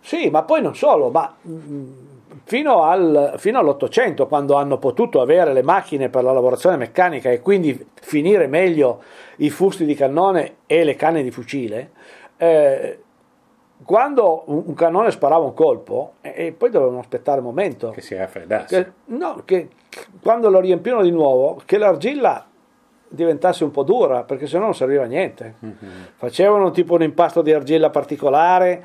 Sì, 0.01 0.29
ma 0.29 0.43
poi 0.43 0.61
non 0.61 0.75
solo, 0.75 1.09
ma 1.11 1.33
mm, 1.47 2.16
fino, 2.47 2.85
al, 2.85 3.35
fino 3.39 3.59
all'Ottocento, 3.59 4.29
quando 4.29 4.55
hanno 4.55 4.79
potuto 4.79 5.21
avere 5.21 5.53
le 5.53 5.65
macchine 5.65 6.09
per 6.09 6.23
la 6.23 6.33
lavorazione 6.33 6.77
meccanica 6.77 7.29
e 7.29 7.41
quindi 7.41 7.89
finire 7.95 8.47
meglio 8.47 9.03
i 9.39 9.51
fusti 9.51 9.85
di 9.85 9.95
cannone 9.95 10.59
e 10.67 10.85
le 10.85 10.95
canne 10.95 11.25
di 11.25 11.33
fucile, 11.33 11.91
eh, 12.37 13.01
quando 13.85 14.45
un 14.47 14.75
cannone 14.75 15.11
sparava 15.11 15.45
un 15.45 15.55
colpo, 15.55 16.15
e 16.21 16.55
poi 16.57 16.71
dovevano 16.71 17.01
aspettare 17.01 17.41
un 17.41 17.47
momento 17.47 17.91
che 17.91 18.01
si 18.01 18.15
raffreddasse. 18.15 18.83
Che, 18.83 18.93
no, 19.07 19.43
che 19.45 19.69
quando 20.23 20.49
lo 20.49 20.61
riempivano 20.61 21.03
di 21.03 21.11
nuovo, 21.11 21.61
che 21.65 21.79
l'argilla 21.79 22.47
diventasse 23.09 23.65
un 23.65 23.73
po' 23.73 23.83
dura, 23.83 24.23
perché 24.23 24.47
sennò 24.47 24.65
non 24.65 24.75
serviva 24.75 25.03
a 25.03 25.07
niente. 25.07 25.57
Mm-hmm. 25.65 26.03
Facevano 26.17 26.71
tipo 26.71 26.95
un 26.95 27.03
impasto 27.03 27.43
di 27.43 27.53
argilla 27.53 27.91
particolare 27.91 28.85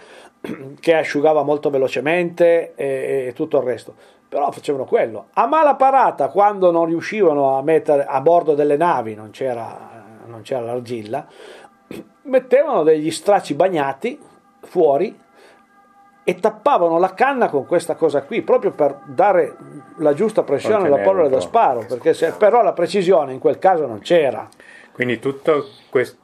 che 0.80 0.96
asciugava 0.96 1.44
molto 1.44 1.70
velocemente 1.70 2.74
e, 2.76 3.26
e, 3.28 3.34
tutto 3.34 3.58
il 3.58 3.64
resto. 3.64 3.94
Però 4.28 4.50
facevano 4.52 4.86
quello. 4.86 5.28
A 5.34 5.46
mala 5.46 5.76
parata, 5.76 6.30
quando 6.30 6.72
non 6.72 6.86
riuscivano 6.86 7.58
a 7.58 7.62
mettere 7.62 8.06
a 8.06 8.22
bordo 8.22 8.56
delle 8.56 8.78
navi, 8.78 9.14
non 9.14 9.30
c'era, 9.32 10.04
non 10.26 10.42
c'era 10.42 10.62
l'argilla, 10.62 11.28
mettevano 12.24 12.84
degli 12.84 13.12
stracci 13.12 13.54
bagnati 13.54 14.20
fuori 14.62 15.20
e 16.24 16.36
tappavano 16.36 17.00
la 17.00 17.14
canna 17.14 17.50
con 17.50 17.66
questa 17.66 17.96
cosa 17.96 18.22
qui 18.22 18.44
proprio 18.44 18.72
per 18.72 19.00
dare 19.06 19.58
la 19.98 20.14
giusta 20.14 20.44
pressione 20.44 20.86
alla 20.86 21.00
polvere 21.00 21.30
da 21.30 21.40
sparo 21.40 21.84
perché 21.88 22.14
se, 22.14 22.34
però 22.34 22.62
la 22.62 22.74
precisione 22.74 23.34
in 23.34 23.40
quel 23.40 23.58
caso 23.58 23.88
non 23.88 24.00
c'era 24.00 24.48
quindi 24.92 25.20
tutta 25.20 25.64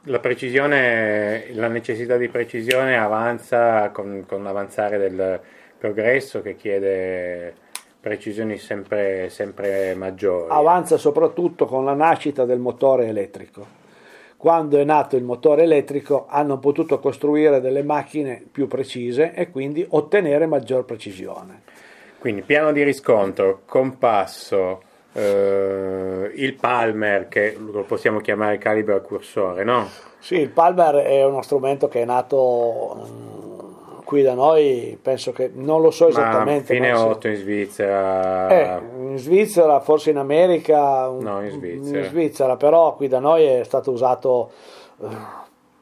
la 0.04 0.18
precisione, 0.18 1.46
la 1.54 1.68
necessità 1.68 2.16
di 2.16 2.28
precisione 2.28 2.96
avanza 2.96 3.90
con, 3.90 4.24
con 4.26 4.42
l'avanzare 4.42 4.98
del 4.98 5.40
progresso 5.78 6.42
che 6.42 6.56
chiede 6.56 7.54
precisioni 8.00 8.58
sempre, 8.58 9.28
sempre 9.30 9.94
maggiori. 9.94 10.50
Avanza 10.50 10.96
soprattutto 10.96 11.66
con 11.66 11.84
la 11.84 11.94
nascita 11.94 12.44
del 12.44 12.58
motore 12.58 13.06
elettrico. 13.06 13.76
Quando 14.36 14.78
è 14.78 14.84
nato 14.84 15.16
il 15.16 15.24
motore 15.24 15.64
elettrico 15.64 16.26
hanno 16.28 16.58
potuto 16.58 17.00
costruire 17.00 17.60
delle 17.60 17.82
macchine 17.82 18.44
più 18.50 18.68
precise 18.68 19.32
e 19.34 19.50
quindi 19.50 19.84
ottenere 19.88 20.46
maggior 20.46 20.84
precisione. 20.84 21.62
Quindi 22.18 22.42
piano 22.42 22.70
di 22.72 22.82
riscontro, 22.82 23.62
compasso, 23.64 24.82
eh, 25.18 26.32
il 26.34 26.54
Palmer, 26.54 27.28
che 27.28 27.56
lo 27.58 27.82
possiamo 27.82 28.20
chiamare 28.20 28.58
calibro 28.58 29.00
cursore, 29.00 29.64
no? 29.64 29.88
Sì, 30.18 30.36
il 30.36 30.50
Palmer 30.50 30.96
è 30.96 31.24
uno 31.24 31.42
strumento 31.42 31.88
che 31.88 32.02
è 32.02 32.04
nato 32.04 32.96
mm, 33.08 33.98
qui 34.04 34.22
da 34.22 34.34
noi, 34.34 34.98
penso 35.00 35.32
che 35.32 35.50
non 35.54 35.80
lo 35.80 35.90
so 35.90 36.04
Ma 36.04 36.10
esattamente. 36.10 36.74
fine 36.74 36.90
ma 36.92 36.98
sì. 36.98 37.04
8 37.04 37.28
in 37.28 37.36
Svizzera. 37.36 38.48
Eh, 38.48 38.80
in 39.00 39.18
Svizzera, 39.18 39.80
forse 39.80 40.10
in 40.10 40.16
America, 40.16 41.06
No, 41.08 41.42
in 41.42 41.50
Svizzera. 41.50 41.98
in 41.98 42.04
Svizzera, 42.04 42.56
però 42.56 42.94
qui 42.94 43.08
da 43.08 43.18
noi 43.18 43.44
è 43.44 43.64
stato 43.64 43.90
usato 43.90 44.50
eh, 45.02 45.06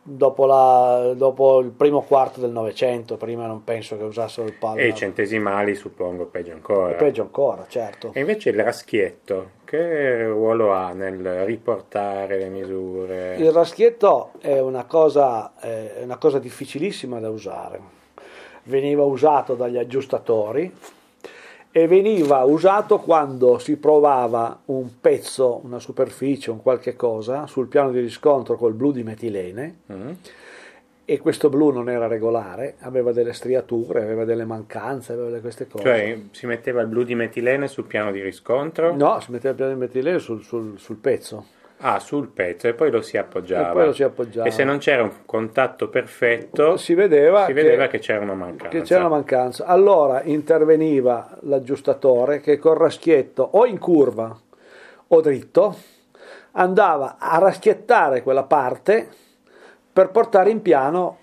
dopo, 0.09 0.47
la- 0.47 1.13
dopo 1.17 1.59
il 1.61 1.71
primo 1.71 2.03
quarto 2.03 2.41
del 2.41 2.51
Novecento, 2.51 3.17
prima 3.17 3.47
non 3.47 3.65
penso 3.65 3.97
che 3.97 4.05
usassero 4.05 4.47
il 4.47 4.55
Palmer. 4.55 4.85
E 4.85 4.89
i 4.89 4.95
centesimali, 4.95 5.75
suppongo, 5.75 6.27
peggio 6.27 6.53
ancora. 6.53 6.95
Peggio 6.95 7.23
ancora, 7.23 7.65
certo. 7.69 8.11
E 8.15 8.21
invece 8.21 8.51
il 8.51 8.63
raschietto, 8.63 9.51
che 9.65 10.25
ruolo 10.27 10.73
ha 10.73 10.93
nel 10.93 11.45
riportare 11.45 12.39
le 12.39 12.49
misure? 12.49 13.35
Il 13.37 13.51
raschietto 13.51 14.31
è 14.39 14.61
una 14.61 14.85
cosa, 14.85 15.53
è 15.59 16.03
una 16.03 16.17
cosa 16.19 16.39
difficilissima 16.39 17.19
da 17.19 17.29
usare. 17.29 17.81
Veniva 18.65 19.03
usato 19.05 19.55
dagli 19.55 19.77
aggiustatori 19.79 20.73
e 21.77 21.87
veniva 21.87 22.43
usato 22.45 22.97
quando 23.01 23.59
si 23.59 23.77
provava 23.77 24.61
un 24.67 24.99
pezzo, 24.99 25.61
una 25.63 25.79
superficie, 25.79 26.51
un 26.51 26.63
qualche 26.63 26.97
cosa 26.97 27.47
sul 27.47 27.67
piano 27.67 27.91
di 27.91 28.01
riscontro 28.01 28.57
col 28.57 28.73
blu 28.73 28.93
di 28.93 29.03
metilene 29.03 29.81
Mm? 29.93 30.11
e 31.05 31.19
questo 31.21 31.51
blu 31.51 31.71
non 31.71 31.91
era 31.91 32.07
regolare, 32.07 32.77
aveva 32.81 33.13
delle 33.13 33.35
striature, 33.35 34.03
aveva 34.03 34.25
delle 34.25 34.47
mancanze, 34.47 35.13
aveva 35.13 35.29
delle- 35.29 35.41
queste 35.43 35.69
cose. 35.69 35.85
Cioè 35.85 36.19
si 36.31 36.47
metteva 36.47 36.81
il 36.81 36.87
blu 36.89 37.03
di 37.03 37.15
metilene 37.15 37.69
sul 37.69 37.85
piano 37.85 38.11
di 38.11 38.23
riscontro? 38.23 38.97
No, 38.97 39.21
si 39.21 39.31
metteva 39.31 39.51
il 39.51 39.57
piano 39.57 39.73
di 39.75 39.79
metilene 39.79 40.19
sul, 40.19 40.43
sul- 40.43 40.79
sul 40.79 40.97
pezzo. 40.97 41.45
Ah, 41.81 41.99
sul 41.99 42.29
pezzo 42.29 42.69
e 42.69 42.75
poi 42.75 42.91
lo 42.91 43.03
si 43.03 43.19
appoggiava. 43.19 43.71
E 43.71 43.73
poi 43.73 43.85
lo 43.87 43.93
si 43.93 44.03
appoggiava. 44.03 44.49
E 44.49 44.51
se 44.51 44.65
non 44.65 44.79
c'era 44.79 45.03
un 45.03 45.13
contatto 45.27 45.89
perfetto, 45.89 46.77
Si 46.79 46.95
vedeva, 46.95 47.45
si 47.45 47.53
vedeva 47.53 47.87
che, 47.87 47.99
c'era 47.99 48.21
una 48.21 48.35
mancanza. 48.35 48.69
che 48.69 48.83
c'era 48.83 49.01
una 49.01 49.11
mancanza. 49.17 49.67
Allora 49.67 50.23
interveniva 50.23 51.37
l'aggiustatore 51.41 52.41
che 52.41 52.59
col 52.59 52.77
raschietto 52.77 53.47
o 53.53 53.67
in 53.67 53.79
curva 53.79 54.35
o 55.09 55.21
dritto 55.21 55.77
andava 56.53 57.17
a 57.19 57.37
raschiettare 57.39 58.23
quella 58.23 58.45
parte 58.45 59.09
per 59.93 60.11
portare 60.11 60.49
in 60.51 60.63
piano 60.63 61.19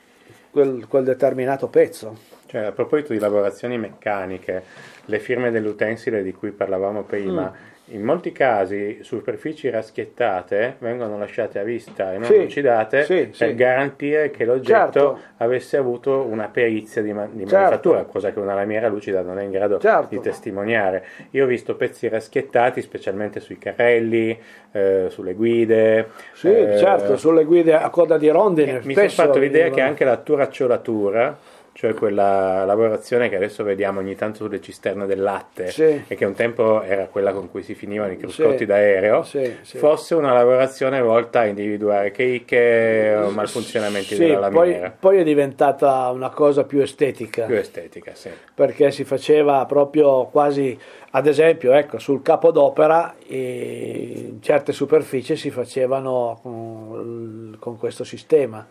quel, 0.52 0.86
quel 0.88 1.04
determinato 1.04 1.68
pezzo. 1.68 2.16
Cioè, 2.54 2.66
a 2.66 2.72
proposito 2.72 3.14
di 3.14 3.20
lavorazioni 3.20 3.80
meccaniche, 3.80 4.62
le 5.06 5.18
firme 5.18 5.50
dell'utensile 5.50 6.22
di 6.22 6.34
cui 6.34 6.52
parlavamo 6.52 7.02
prima, 7.02 7.52
Mm. 7.52 7.96
in 7.96 8.04
molti 8.04 8.32
casi 8.32 9.00
superfici 9.02 9.72
raschiettate 9.72 10.76
vengono 10.78 11.18
lasciate 11.18 11.58
a 11.58 11.64
vista 11.64 12.14
e 12.14 12.18
non 12.20 12.26
Sì, 12.26 12.42
lucidate 12.44 13.06
sì, 13.06 13.32
per 13.36 13.50
sì. 13.50 13.56
garantire 13.56 14.30
che 14.30 14.46
l'oggetto 14.46 14.68
Certo. 15.00 15.20
avesse 15.38 15.78
avuto 15.78 16.22
una 16.30 16.48
perizia 16.48 17.02
di, 17.02 17.12
ma- 17.12 17.26
di 17.26 17.40
Certo. 17.40 17.56
manifattura, 17.56 18.04
cosa 18.04 18.32
che 18.32 18.38
una 18.38 18.54
lamiera 18.54 18.88
lucida 18.88 19.22
non 19.24 19.40
è 19.40 19.44
in 19.44 19.50
grado 19.50 19.80
Certo. 19.80 20.10
di 20.10 20.20
testimoniare. 20.20 21.04
Io 21.32 21.46
ho 21.46 21.48
visto 21.48 21.76
pezzi 21.76 22.08
raschiettati, 22.08 22.84
specialmente 22.84 23.40
sui 23.40 23.58
carrelli, 23.58 24.40
eh, 24.74 25.08
sulle 25.10 25.34
guide. 25.34 26.10
Sì, 26.34 26.50
eh, 26.56 26.78
certo, 26.78 27.18
sulle 27.18 27.46
guide 27.46 27.74
a 27.74 27.90
coda 27.90 28.20
di 28.20 28.30
rondine. 28.30 28.80
mi 28.84 28.94
sono 28.94 29.10
fatto 29.10 29.40
l'idea 29.40 29.72
che 29.72 29.82
anche 29.82 30.06
la 30.06 30.18
turacciolatura, 30.18 31.36
cioè 31.76 31.96
quella 31.96 32.66
lavorazione 32.66 33.30
che 33.30 33.36
adesso 33.36 33.64
vediamo 33.64 34.00
ogni 34.00 34.16
tanto 34.16 34.44
sulle 34.46 34.62
cisterne 34.62 35.06
del 35.08 35.20
latte 35.22 35.72
Sì. 35.72 36.04
e 36.08 36.16
che 36.16 36.24
un 36.24 36.34
tempo 36.34 36.84
era 36.84 37.06
quella 37.08 37.34
con 37.34 37.50
cui 37.50 37.64
si 37.64 37.74
finivano 37.74 38.12
i 38.12 38.18
cruscotti 38.18 38.60
Sì. 38.60 38.66
d'aereo, 38.66 39.24
Sì, 39.24 39.52
fosse 39.64 40.14
una 40.14 40.34
lavorazione 40.34 41.02
volta 41.02 41.40
a 41.42 41.46
individuare 41.46 42.12
chicche 42.12 43.16
o 43.18 43.30
malfunzionamenti 43.32 44.16
della 44.16 44.50
poi, 44.50 44.70
lamiera. 44.70 44.96
poi 44.98 45.18
è 45.18 45.24
diventata 45.24 46.10
una 46.10 46.30
cosa 46.30 46.64
più 46.64 46.80
estetica. 46.80 47.46
Più 47.46 47.56
estetica, 47.56 48.14
sì. 48.14 48.30
perché 48.54 48.92
si 48.92 49.04
faceva 49.04 49.66
proprio 49.66 50.26
quasi, 50.26 50.78
ad 51.12 51.26
esempio, 51.26 51.74
ecco, 51.74 51.98
sul 51.98 52.22
capodopera 52.22 53.16
certe 54.42 54.72
superfici 54.74 55.36
si 55.36 55.50
facevano 55.50 56.40
con, 56.42 57.56
con 57.60 57.78
questo 57.78 58.04
sistema. 58.04 58.66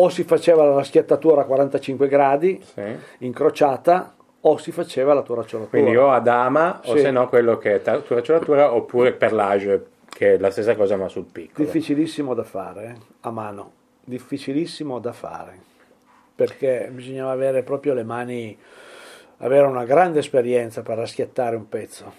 O 0.00 0.08
si 0.10 0.22
faceva 0.24 0.64
la 0.64 0.74
raschiettatura 0.74 1.40
a 1.42 1.44
45 1.44 2.06
gradi, 2.08 2.62
sì. 2.62 2.82
incrociata, 3.18 4.14
o 4.40 4.56
si 4.56 4.70
faceva 4.70 5.12
la 5.12 5.22
turacciolatura. 5.22 5.80
Quindi 5.82 5.96
o 5.96 6.10
ad 6.10 6.28
ama 6.28 6.80
o 6.84 6.94
Sì. 6.94 7.00
se 7.02 7.10
no 7.10 7.28
quello 7.28 7.58
che 7.58 7.82
è 7.82 8.02
turacciolatura 8.02 8.72
oppure 8.74 9.12
perlage, 9.12 9.86
che 10.08 10.34
è 10.34 10.38
la 10.38 10.50
stessa 10.50 10.76
cosa 10.76 10.96
ma 10.96 11.08
sul 11.08 11.24
piccolo. 11.24 11.64
Difficilissimo 11.64 12.34
da 12.34 12.44
fare, 12.44 12.84
eh, 12.84 12.96
a 13.22 13.30
mano, 13.30 13.72
difficilissimo 14.04 15.00
da 15.00 15.12
fare, 15.12 15.58
perché 16.34 16.88
bisognava 16.92 17.32
avere 17.32 17.62
proprio 17.64 17.94
le 17.94 18.04
mani, 18.04 18.56
avere 19.38 19.66
una 19.66 19.84
grande 19.84 20.20
esperienza 20.20 20.82
per 20.82 20.98
raschiettare 20.98 21.56
un 21.56 21.68
pezzo, 21.68 22.12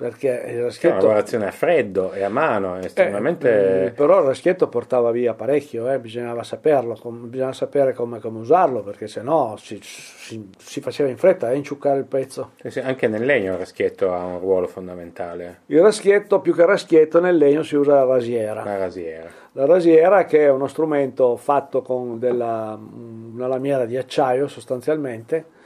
perché 0.00 0.28
il 0.28 0.32
Che 0.40 0.46
è 0.48 0.54
una 0.54 0.64
raschietto... 0.64 0.94
lavorazione 0.94 1.46
a 1.46 1.50
freddo 1.50 2.12
e 2.12 2.22
a 2.22 2.30
mano, 2.30 2.76
è 2.76 2.78
Eh, 2.80 2.86
estremamente... 2.86 3.84
eh, 3.84 3.90
però 3.90 4.20
il 4.20 4.28
raschietto 4.28 4.66
portava 4.68 5.10
via 5.10 5.34
parecchio, 5.34 5.90
eh, 5.90 5.98
bisognava 5.98 6.42
saperlo, 6.42 6.94
com- 6.98 7.28
bisognava 7.28 7.52
sapere 7.52 7.92
come, 7.92 8.18
come 8.18 8.38
usarlo, 8.38 8.82
perché 8.82 9.06
sennò 9.08 9.58
si, 9.58 9.78
si, 9.82 10.50
si 10.56 10.80
faceva 10.80 11.10
in 11.10 11.18
fretta 11.18 11.48
a 11.48 11.52
inciuccare 11.52 11.98
il 11.98 12.06
pezzo. 12.06 12.52
Sì, 12.62 12.70
sì, 12.70 12.78
Anche 12.80 13.08
nel 13.08 13.26
legno 13.26 13.52
il 13.52 13.58
raschietto 13.58 14.10
ha 14.10 14.24
un 14.24 14.38
ruolo 14.40 14.66
fondamentale, 14.66 15.60
Il 15.66 15.82
raschietto, 15.82 16.40
più 16.40 16.54
che 16.54 16.64
raschietto, 16.64 17.20
nel 17.20 17.36
legno 17.36 17.62
si 17.62 17.76
usa 17.76 17.92
la 17.96 18.04
rasiera. 18.04 18.64
la 18.64 18.78
rasiera. 18.78 19.28
La 19.52 19.66
rasiera 19.66 20.24
che 20.24 20.44
è 20.44 20.48
uno 20.50 20.66
strumento 20.66 21.36
fatto 21.36 21.82
con 21.82 22.18
della, 22.18 22.78
una 22.80 23.46
lamiera 23.48 23.84
di 23.84 23.98
acciaio 23.98 24.48
sostanzialmente 24.48 25.58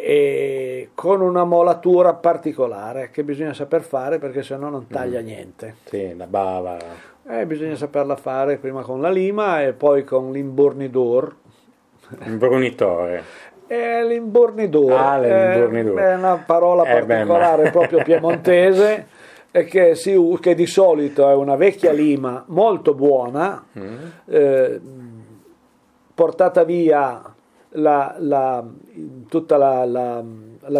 e 0.00 0.90
con 0.94 1.20
una 1.20 1.44
molatura 1.44 2.14
particolare 2.14 3.10
che 3.10 3.24
bisogna 3.24 3.52
saper 3.52 3.82
fare 3.82 4.18
perché 4.18 4.42
sennò 4.42 4.68
non 4.68 4.86
taglia 4.86 5.20
niente. 5.20 5.76
Sì, 5.84 6.14
la 6.16 6.26
bava. 6.26 6.76
Eh, 7.28 7.44
bisogna 7.46 7.74
saperla 7.76 8.16
fare 8.16 8.56
prima 8.58 8.82
con 8.82 9.00
la 9.00 9.10
lima 9.10 9.62
e 9.62 9.72
poi 9.72 10.04
con 10.04 10.30
l'imbornidor. 10.32 11.34
Un 12.24 12.38
brunitore. 12.38 13.22
E 13.66 14.04
l'imbornidor 14.04 14.92
Ah, 14.92 15.20
è- 15.22 15.52
l'imbornidor. 15.52 15.98
è 16.00 16.14
una 16.14 16.42
parola 16.46 16.84
Eh, 16.84 17.00
beh, 17.00 17.06
particolare 17.06 17.64
ma- 17.64 17.70
proprio 17.70 18.02
piemontese 18.02 19.06
e 19.50 19.64
che, 19.64 19.94
si 19.94 20.14
che 20.40 20.54
di 20.54 20.66
solito 20.66 21.28
è 21.28 21.34
una 21.34 21.56
vecchia 21.56 21.92
lima 21.92 22.44
molto 22.46 22.94
buona, 22.94 23.62
Mm. 23.78 23.96
eh, 24.26 24.80
portata 26.14 26.64
via 26.64 27.22
la- 27.80 28.14
la- 28.18 28.64
tutta 29.28 29.56
la, 29.56 29.84
la- 29.84 30.24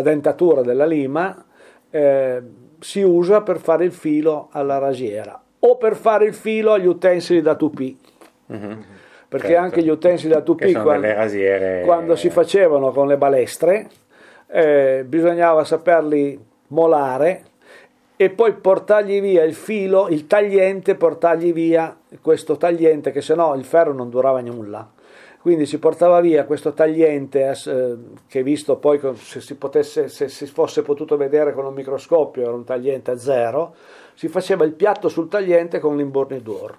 dentatura 0.03 0.63
della 0.63 0.87
lima, 0.87 1.45
eh, 1.91 2.43
si 2.81 3.03
usa 3.03 3.43
per 3.43 3.59
fare 3.59 3.85
il 3.85 3.93
filo 3.93 4.49
alla 4.53 4.79
rasiera 4.79 5.41
o 5.61 5.77
per 5.77 5.97
fare 5.97 6.27
il 6.27 6.35
filo 6.35 6.73
agli 6.73 6.87
utensili 6.87 7.41
da 7.43 7.55
tupì. 7.55 7.99
Mhm. 8.47 8.85
Perché 9.29 9.49
Certo. 9.49 9.63
anche 9.63 9.83
gli 9.83 9.91
utensili 9.91 10.33
da 10.33 10.41
tupì 10.41 10.73
quando, 10.73 11.07
rasiere... 11.13 11.83
quando 11.85 12.17
si 12.17 12.31
facevano 12.31 12.93
con 12.93 13.07
le 13.09 13.19
balestre 13.19 13.89
eh, 14.47 15.05
bisognava 15.07 15.65
saperli 15.65 16.39
molare 16.69 17.43
e 18.17 18.31
poi 18.31 18.55
portargli 18.55 19.21
via 19.21 19.45
il 19.45 19.53
filo, 19.55 20.09
il 20.09 20.27
tagliente, 20.27 20.95
portargli 20.95 21.53
via 21.53 21.95
questo 22.23 22.57
tagliente 22.57 23.11
che 23.13 23.21
se 23.21 23.35
no 23.35 23.55
il 23.55 23.65
ferro 23.65 23.93
non 23.93 24.09
durava 24.09 24.41
nulla. 24.41 24.89
Quindi 25.41 25.67
si 25.67 25.79
portava 25.79 26.21
via 26.21 26.45
questo 26.45 26.73
tagliente 26.73 27.49
eh, 27.67 27.97
che 28.27 28.43
visto 28.43 28.77
poi 28.77 29.01
se 29.17 29.41
si, 29.41 29.55
potesse, 29.55 30.09
se 30.09 30.29
si 30.29 30.47
fosse 30.47 30.83
potuto 30.83 31.17
vedere 31.17 31.53
con 31.53 31.65
un 31.65 31.73
microscopio 31.75 32.43
era 32.43 32.53
un 32.53 32.65
tagliente 32.65 33.13
a 33.13 33.19
zero, 33.19 33.75
si 34.15 34.29
faceva 34.29 34.65
il 34.65 34.73
piatto 34.73 35.09
sul 35.09 35.29
tagliente 35.29 35.79
con 35.79 35.97
l'imbornidor. 35.97 36.77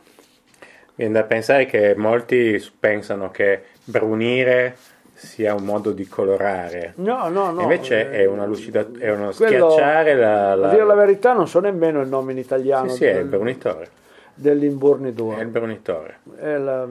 Viene 0.96 1.14
da 1.14 1.24
pensare 1.24 1.66
che 1.66 1.96
molti 1.96 2.62
pensano 2.78 3.32
che 3.32 3.64
brunire 3.86 4.76
sia 5.14 5.54
un 5.56 5.64
modo 5.64 5.92
di 5.92 6.08
colorare. 6.08 6.94
No, 6.98 7.30
no, 7.30 7.52
no. 7.52 7.62
Invece 7.62 8.12
eh, 8.12 8.20
è, 8.20 8.26
una 8.26 8.46
lucida, 8.46 8.86
è 9.00 9.10
uno 9.12 9.32
quello- 9.36 9.70
schiacciare 9.70 10.16
la... 10.16 10.56
la- 10.56 10.68
A 10.68 10.72
dire 10.72 10.86
la 10.86 10.94
verità 10.96 11.34
non 11.34 11.48
so 11.48 11.60
nemmeno 11.62 12.02
il 12.02 12.08
nome 12.10 12.34
in 12.34 12.38
italiano 12.38 12.90
Sì, 12.90 12.96
sì, 12.98 13.06
è 13.06 13.18
il 13.20 13.26
brunitore. 13.26 13.90
Dell'imbornidor. 14.40 15.38
È 15.38 15.42
il 15.42 15.48
brunitore. 15.48 16.20
È, 16.36 16.58
la- 16.58 16.88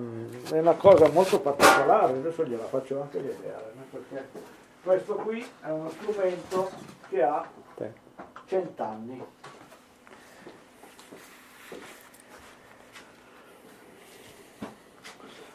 è 0.50 0.58
una 0.58 0.74
cosa 0.74 1.08
molto 1.08 1.40
particolare, 1.40 2.12
adesso 2.12 2.44
gliela 2.44 2.64
faccio 2.64 3.00
anche 3.00 3.18
vedere, 3.18 3.72
perché 3.90 4.28
questo 4.82 5.14
qui 5.14 5.44
è 5.62 5.70
uno 5.70 5.88
strumento 5.90 6.70
che 7.08 7.22
ha 7.22 7.48
cent'anni. 8.46 9.24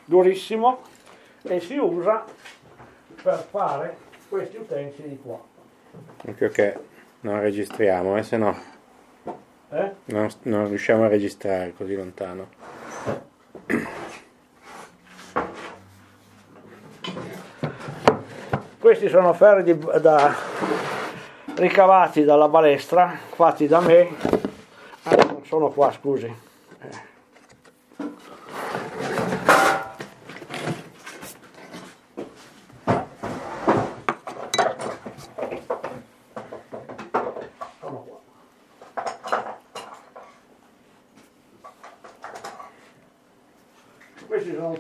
Durissimo 0.06 0.82
e 1.44 1.60
si 1.60 1.78
usa 1.78 2.26
per 3.22 3.48
fare 3.50 3.98
questi 4.28 4.58
utensili 4.58 5.20
qua. 5.22 5.40
Anche 6.26 6.50
che 6.50 6.78
non 7.22 7.40
registriamo, 7.40 8.18
eh, 8.18 8.24
se 8.24 8.38
no... 8.38 8.73
Eh? 9.74 9.92
Non, 10.06 10.30
non 10.44 10.68
riusciamo 10.68 11.06
a 11.06 11.08
registrare 11.08 11.74
così 11.76 11.96
lontano. 11.96 12.48
Questi 18.80 19.10
sono 19.10 19.34
ferri 19.34 19.64
di- 19.64 19.80
da- 20.02 20.36
ricavati 21.56 22.24
dalla 22.24 22.48
balestra, 22.50 23.18
fatti 23.34 23.66
da 23.66 23.80
me. 23.80 24.10
Ah, 25.04 25.16
non 25.16 25.44
sono 25.46 25.70
qua, 25.70 25.92
scusi. 25.92 26.26
Eh. 26.26 27.12
Sono 37.78 38.04
qua. 38.04 38.20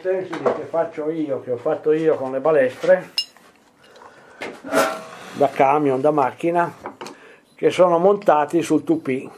Questi 0.03 0.37
che 0.37 0.65
faccio 0.69 1.09
io, 1.09 1.39
che 1.39 1.51
ho 1.51 1.55
fatto 1.55 1.93
io 1.93 2.15
con 2.15 2.33
le 2.33 2.41
balestre 2.41 3.11
da 5.35 5.47
camion, 5.47 6.01
da 6.01 6.11
macchina, 6.11 6.75
che 7.55 7.69
sono 7.69 7.99
montati 7.99 8.61
sul 8.61 8.83
tupì. 8.83 9.31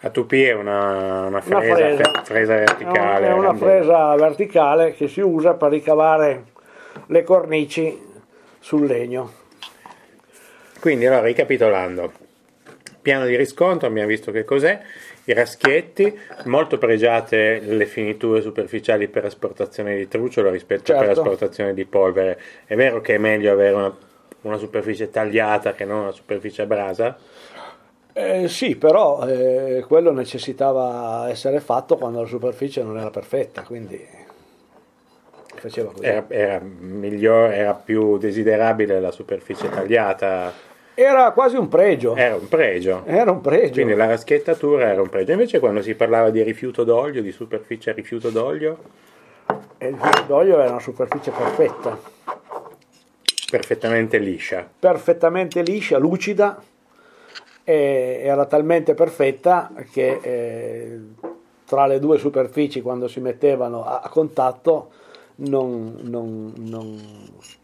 La 0.00 0.10
tupì 0.10 0.44
è 0.44 0.52
una, 0.52 1.24
una 1.24 1.26
Una 1.28 1.40
fresa, 1.40 1.74
fresa. 1.74 2.22
fresa 2.24 2.54
verticale. 2.56 3.26
È 3.26 3.32
una 3.32 3.52
grande. 3.52 3.58
fresa 3.64 4.14
verticale 4.16 4.92
che 4.92 5.08
si 5.08 5.22
usa 5.22 5.54
per 5.54 5.70
ricavare 5.70 6.44
le 7.06 7.22
cornici 7.22 7.98
sul 8.60 8.84
legno. 8.84 9.32
Quindi 10.78 11.06
allora 11.06 11.22
ricapitolando, 11.22 12.12
piano 13.00 13.24
di 13.24 13.34
riscontro, 13.34 13.88
abbiamo 13.88 14.08
visto 14.08 14.30
che 14.30 14.44
cos'è, 14.44 14.78
i 15.28 15.32
raschietti, 15.32 16.16
molto 16.44 16.78
pregiate 16.78 17.58
le 17.60 17.86
finiture 17.86 18.40
superficiali 18.40 19.08
per 19.08 19.24
asportazione 19.24 19.96
di 19.96 20.08
trucciolo 20.08 20.50
rispetto 20.50 20.84
Certo. 20.84 21.00
per 21.00 21.10
asportazione 21.10 21.74
di 21.74 21.84
polvere. 21.84 22.40
È 22.64 22.76
vero 22.76 23.00
che 23.00 23.16
è 23.16 23.18
meglio 23.18 23.52
avere 23.52 23.74
una, 23.74 23.96
una 24.42 24.56
superficie 24.56 25.10
tagliata 25.10 25.74
che 25.74 25.84
non 25.84 26.02
una 26.02 26.12
superficie 26.12 26.62
a 26.62 26.66
brasa? 26.66 27.18
Eh, 28.12 28.48
sì, 28.48 28.76
però 28.76 29.26
eh, 29.26 29.84
quello 29.86 30.12
necessitava 30.12 31.28
essere 31.28 31.60
fatto 31.60 31.96
quando 31.96 32.20
la 32.20 32.26
superficie 32.26 32.82
non 32.82 32.96
era 32.96 33.10
perfetta, 33.10 33.62
quindi 33.62 34.02
faceva 35.56 35.90
così. 35.90 36.06
Era, 36.06 36.24
era 36.28 36.60
migliore, 36.60 37.56
era 37.56 37.74
più 37.74 38.16
desiderabile 38.16 39.00
la 39.00 39.10
superficie 39.10 39.68
tagliata, 39.68 40.52
Era 40.98 41.30
quasi 41.32 41.56
un 41.56 41.68
pregio. 41.68 42.16
era 42.16 42.36
un 42.36 42.48
pregio. 42.48 43.02
Era 43.04 43.30
un 43.30 43.42
pregio. 43.42 43.72
Quindi 43.74 43.94
la 43.94 44.06
raschiettatura 44.06 44.88
era 44.90 45.02
un 45.02 45.10
pregio. 45.10 45.32
Invece 45.32 45.58
quando 45.58 45.82
si 45.82 45.94
parlava 45.94 46.30
di 46.30 46.42
rifiuto 46.42 46.84
d'olio, 46.84 47.20
di 47.20 47.32
superficie 47.32 47.90
a 47.90 47.92
rifiuto 47.92 48.30
d'olio, 48.30 48.78
E 49.78 49.88
il 49.88 49.96
filo 49.96 50.24
d'olio 50.26 50.58
era 50.58 50.70
una 50.70 50.80
superficie 50.80 51.30
perfetta, 51.30 51.98
perfettamente 53.50 54.18
liscia. 54.18 54.68
perfettamente 54.78 55.62
liscia, 55.62 55.98
lucida, 55.98 56.60
e 57.62 58.20
era 58.22 58.46
talmente 58.46 58.94
perfetta 58.94 59.70
che 59.92 60.18
eh, 60.22 60.98
tra 61.66 61.86
le 61.86 61.98
due 61.98 62.16
superfici 62.18 62.80
quando 62.80 63.06
si 63.06 63.20
mettevano 63.20 63.84
a, 63.84 64.00
a 64.02 64.08
contatto 64.08 64.90
non, 65.38 65.96
non- 66.02 66.52
non- 66.56 67.00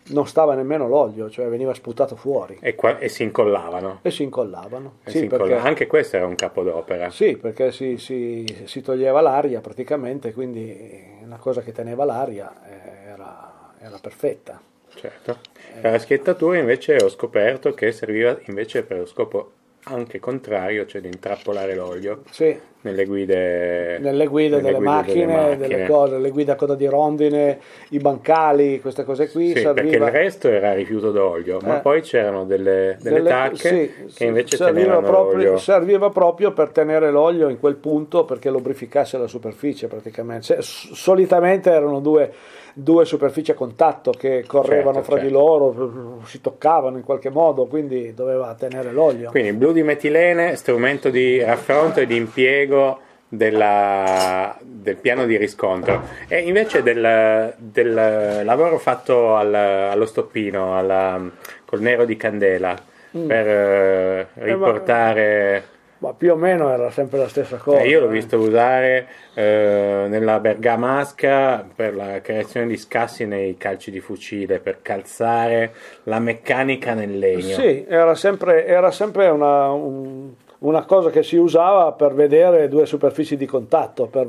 non 0.09 0.27
stava 0.27 0.55
nemmeno 0.55 0.87
l'olio, 0.89 1.31
cioè 1.31 1.47
veniva 1.49 1.73
sputato 1.75 2.17
fuori 2.17 2.59
E, 2.61 2.75
qua- 2.75 2.99
e 2.99 3.09
si 3.09 3.23
incollavano. 3.23 4.01
e 4.03 4.11
si 4.11 4.23
incollavano. 4.23 4.97
E 5.05 5.11
Sì, 5.11 5.19
si 5.19 5.25
incolla- 5.25 5.45
perché, 5.47 5.67
Anche 5.69 5.87
questo 5.87 6.17
era 6.17 6.27
un 6.27 6.35
capodopera. 6.35 7.09
sì, 7.11 7.37
perché 7.37 7.73
si, 7.73 7.97
si- 7.97 8.45
si 8.65 8.81
toglieva 8.83 9.21
l'aria 9.21 9.61
praticamente, 9.61 10.33
quindi 10.35 11.21
una 11.23 11.39
cosa 11.39 11.63
che 11.63 11.73
teneva 11.73 12.05
l'aria 12.05 12.53
eh, 12.69 13.09
era, 13.11 13.73
era 13.81 13.99
perfetta. 14.01 14.61
Certo. 14.95 15.39
La 15.81 15.91
raschiettatura 15.93 16.59
invece 16.59 16.97
ho 17.03 17.09
scoperto 17.09 17.73
che 17.73 17.93
serviva 17.93 18.39
invece 18.49 18.83
per 18.83 18.99
lo 18.99 19.07
scopo 19.07 19.53
anche 19.85 20.21
contrario, 20.21 20.87
cioè 20.87 21.01
di 21.01 21.09
intrappolare 21.09 21.75
l'olio 21.75 22.23
Sì, 22.31 22.57
nelle 22.83 23.05
guide, 23.05 23.99
nelle 23.99 24.27
guide, 24.27 24.57
nelle 24.57 24.63
delle, 24.73 24.77
guide 24.77 24.91
macchine, 24.91 25.27
delle 25.27 25.57
delle 25.57 25.77
macchine. 25.79 25.87
cose, 25.87 26.19
le 26.19 26.31
guide 26.31 26.53
a 26.53 26.55
coda 26.55 26.75
di 26.77 26.87
rondine, 26.87 27.59
i 27.91 27.99
bancali, 27.99 28.81
queste 28.81 29.03
cose 29.05 29.29
qui. 29.31 29.49
Sì, 29.49 29.55
perché 29.63 29.73
serviva, 29.75 30.07
il 30.07 30.13
resto 30.13 30.49
era 30.49 30.73
rifiuto 30.73 31.11
d'olio, 31.11 31.59
ma 31.63 31.79
Eh. 31.79 31.81
poi 31.81 32.01
c'erano 32.01 32.45
delle, 32.45 32.97
delle 33.01 33.17
delle- 33.17 33.29
tacche 33.29 33.57
sì, 33.57 34.15
che 34.15 34.25
invece 34.25 34.57
serviva 34.57 35.01
proprio, 35.03 35.57
serviva 35.57 36.11
proprio 36.11 36.53
per 36.53 36.71
tenere 36.71 37.11
l'olio 37.11 37.49
in 37.49 37.59
quel 37.59 37.75
punto 37.77 38.25
perché 38.25 38.51
lubrificasse 38.51 39.19
la 39.19 39.27
superficie 39.27 39.89
praticamente. 39.89 40.45
Cioè, 40.45 40.59
solitamente 40.61 41.71
erano 41.71 42.01
due, 42.01 42.33
due 42.75 43.05
superfici 43.05 43.51
a 43.51 43.55
contatto 43.55 44.13
che 44.13 44.45
correvano 44.47 44.97
Certo, 44.99 45.11
fra 45.11 45.17
di 45.17 45.29
certo. 45.29 45.39
loro, 45.39 46.21
si 46.25 46.41
toccavano 46.41 46.97
in 46.97 47.05
qualche 47.05 47.31
modo, 47.31 47.67
quindi 47.67 48.15
doveva 48.15 48.55
tenere 48.59 48.91
l'olio. 48.93 49.31
Quindi 49.31 49.53
blu 49.53 49.72
di 49.73 49.83
metilene, 49.83 50.55
strumento 50.57 51.11
di 51.11 51.43
raffronto 51.43 52.01
e 52.01 52.07
di 52.07 52.17
impiego 52.17 53.01
della- 53.29 54.57
del 54.61 54.97
piano 54.97 55.25
di 55.27 55.37
riscontro. 55.37 56.03
E 56.29 56.39
invece 56.41 56.83
del, 56.83 57.55
del 57.57 58.43
lavoro 58.45 58.79
fatto 58.79 59.37
al- 59.37 59.55
allo 59.55 60.07
stoppino, 60.07 60.77
alla- 60.79 61.21
col 61.65 61.81
nero 61.81 62.05
di 62.05 62.17
candela, 62.17 62.77
Mm. 63.17 63.27
per 63.27 63.47
eh, 63.47 64.27
riportare... 64.35 65.63
Ma 65.67 65.81
più 66.17 66.33
o 66.33 66.37
meno 66.37 66.71
era 66.71 66.91
sempre 66.91 67.19
la 67.19 67.29
stessa 67.29 67.57
cosa. 67.57 67.81
Eh, 67.81 67.89
io 67.89 68.01
l'ho 68.01 68.09
eh. 68.09 68.13
visto 68.13 68.37
usare 68.39 69.07
eh, 69.35 70.07
nella 70.09 70.41
bergamasca 70.41 71.67
per 71.75 71.95
la 71.95 72.21
creazione 72.21 72.67
di 72.67 72.77
scassi 72.77 73.25
nei 73.27 73.57
calci 73.57 73.91
di 73.91 74.01
fucile, 74.01 74.59
per 74.59 74.83
calzare 74.83 75.73
la 76.05 76.19
meccanica 76.19 76.95
nel 76.95 77.19
legno. 77.19 77.55
Sì, 77.55 77.85
era 77.89 78.15
sempre, 78.15 78.67
era 78.67 78.91
sempre 78.91 79.29
una, 79.29 79.71
un- 79.71 80.33
una 80.63 80.85
cosa 80.85 81.11
che 81.11 81.23
si 81.23 81.37
usava 81.37 81.91
per 81.93 82.15
vedere 82.15 82.69
due 82.69 82.87
superfici 82.87 83.37
di 83.37 83.47
contatto, 83.47 84.07
per 84.07 84.27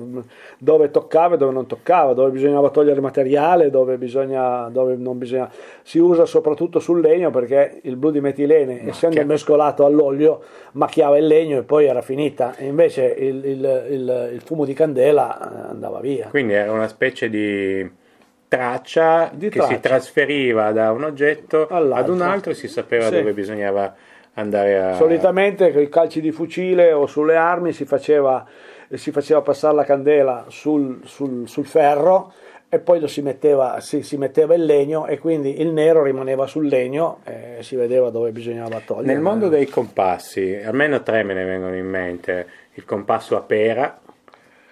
dove 0.57 0.89
toccava 0.91 1.35
e 1.35 1.37
dove 1.37 1.53
non 1.53 1.67
toccava, 1.67 2.13
dove 2.13 2.31
bisognava 2.31 2.69
togliere 2.69 2.99
materiale, 3.01 3.69
dove, 3.69 3.97
bisogna, 3.97 4.67
dove 4.69 4.95
non 4.95 5.17
bisogna. 5.17 5.49
Si 5.83 5.99
usa 5.99 6.25
soprattutto 6.25 6.79
sul 6.79 7.01
legno 7.01 7.29
perché 7.29 7.79
il 7.83 7.95
blu 7.97 8.09
di 8.11 8.19
metilene, 8.21 8.87
essendo 8.87 9.23
mescolato 9.25 9.85
all'olio, 9.85 10.41
macchiava 10.73 11.17
il 11.17 11.27
legno 11.27 11.59
e 11.59 11.63
poi 11.63 11.85
era 11.85 12.01
finita. 12.01 12.55
E 12.55 12.65
invece 12.65 13.05
il, 13.05 13.45
il- 13.45 13.85
il- 13.89 14.29
il 14.33 14.41
fumo 14.41 14.65
di 14.65 14.73
candela 14.73 15.37
eh, 15.39 15.69
andava 15.71 15.99
via. 15.99 16.27
Quindi 16.29 16.53
era 16.53 16.71
una 16.71 16.87
specie 16.87 17.29
di 17.29 18.01
traccia 18.47 19.31
Di 19.33 19.49
che 19.49 19.61
si 19.61 19.79
trasferiva 19.79 20.71
da 20.71 20.91
un 20.91 21.03
oggetto 21.03 21.67
All'altro. 21.69 21.95
ad 22.13 22.19
un 22.19 22.21
altro 22.21 22.51
e 22.51 22.55
si 22.55 22.67
sapeva 22.67 23.05
Sì. 23.07 23.15
dove 23.15 23.33
bisognava 23.33 23.95
andare 24.33 24.81
a... 24.81 24.93
Solitamente 24.93 25.71
con 25.71 25.81
i 25.81 25.89
calci 25.89 26.21
di 26.21 26.31
fucile 26.31 26.91
o 26.91 27.05
sulle 27.05 27.35
armi 27.35 27.71
si 27.71 27.85
faceva, 27.85 28.45
si 28.91 29.11
faceva 29.11 29.41
passare 29.41 29.75
la 29.75 29.83
candela 29.83 30.45
sul, 30.47 31.01
sul- 31.03 31.47
sul 31.47 31.65
ferro 31.65 32.33
e 32.69 32.79
poi 32.79 32.99
lo 32.99 33.07
si 33.07 33.21
metteva, 33.21 33.79
si, 33.81 34.01
si 34.01 34.17
metteva 34.17 34.55
il 34.55 34.65
legno 34.65 35.05
e 35.05 35.19
quindi 35.19 35.61
il 35.61 35.71
nero 35.71 36.01
rimaneva 36.01 36.47
sul 36.47 36.65
legno 36.65 37.19
e 37.23 37.57
si 37.61 37.75
vedeva 37.75 38.09
dove 38.09 38.31
bisognava 38.31 38.81
togliere. 38.83 39.13
Nel 39.13 39.21
mondo 39.21 39.47
dei 39.47 39.67
compassi, 39.67 40.55
almeno 40.55 41.03
tre 41.03 41.21
me 41.23 41.35
ne 41.35 41.43
vengono 41.43 41.75
in 41.75 41.85
mente. 41.85 42.47
Il 42.73 42.85
compasso 42.85 43.37
a 43.37 43.41
pera, 43.41 43.99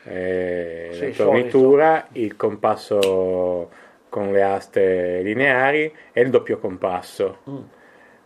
eh, 0.06 0.90
Sì, 0.94 1.10
la 1.10 1.26
tornitura, 1.26 2.08
il 2.14 2.36
compasso 2.36 3.70
con 4.10 4.32
le 4.32 4.42
aste 4.42 5.22
lineari 5.22 5.94
e 6.12 6.22
il 6.22 6.32
doppio 6.32 6.58
compasso. 6.58 7.38
Mm. 7.48 7.58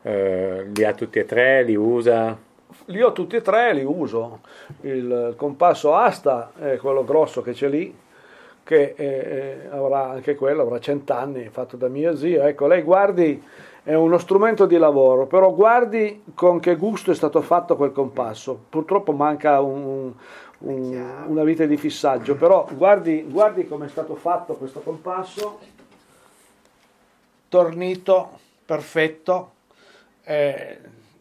Eh, 0.07 0.67
li 0.71 0.83
ha 0.83 0.93
tutti 0.93 1.17
e 1.17 1.25
tre, 1.25 1.63
li 1.63 1.75
usa. 1.75 2.37
Li 2.85 3.01
ho 3.01 3.11
tutti 3.11 3.37
e 3.37 3.41
tre, 3.41 3.73
li 3.73 3.83
uso. 3.83 4.41
Il 4.81 5.33
compasso 5.35 5.95
asta 5.95 6.51
è 6.59 6.77
quello 6.77 7.03
grosso 7.03 7.41
che 7.41 7.53
c'è 7.53 7.67
lì, 7.67 7.97
che 8.63 8.93
eh, 8.95 9.03
eh, 9.03 9.67
avrà 9.71 10.09
anche 10.09 10.35
quello, 10.35 10.61
avrà 10.61 10.79
cent'anni, 10.79 11.49
fatto 11.49 11.75
da 11.75 11.87
mio 11.87 12.15
zio. 12.15 12.43
Ecco, 12.43 12.67
lei 12.67 12.83
guardi, 12.83 13.41
è 13.81 13.95
uno 13.95 14.19
strumento 14.19 14.67
di 14.67 14.77
lavoro, 14.77 15.25
però 15.25 15.51
guardi 15.51 16.21
con 16.35 16.59
che 16.59 16.75
gusto 16.75 17.09
è 17.09 17.15
stato 17.15 17.41
fatto 17.41 17.75
quel 17.75 17.91
compasso. 17.91 18.65
Purtroppo 18.69 19.11
manca 19.11 19.59
un- 19.59 20.13
un- 20.59 21.23
una 21.25 21.43
vite 21.43 21.65
di 21.65 21.77
fissaggio, 21.77 22.35
però 22.35 22.67
guardi, 22.73 23.25
guardi 23.27 23.67
come 23.67 23.87
è 23.87 23.89
stato 23.89 24.13
fatto 24.13 24.53
questo 24.53 24.81
compasso, 24.81 25.59
tornito, 27.49 28.29
perfetto, 28.65 29.53
eh, 30.25 30.77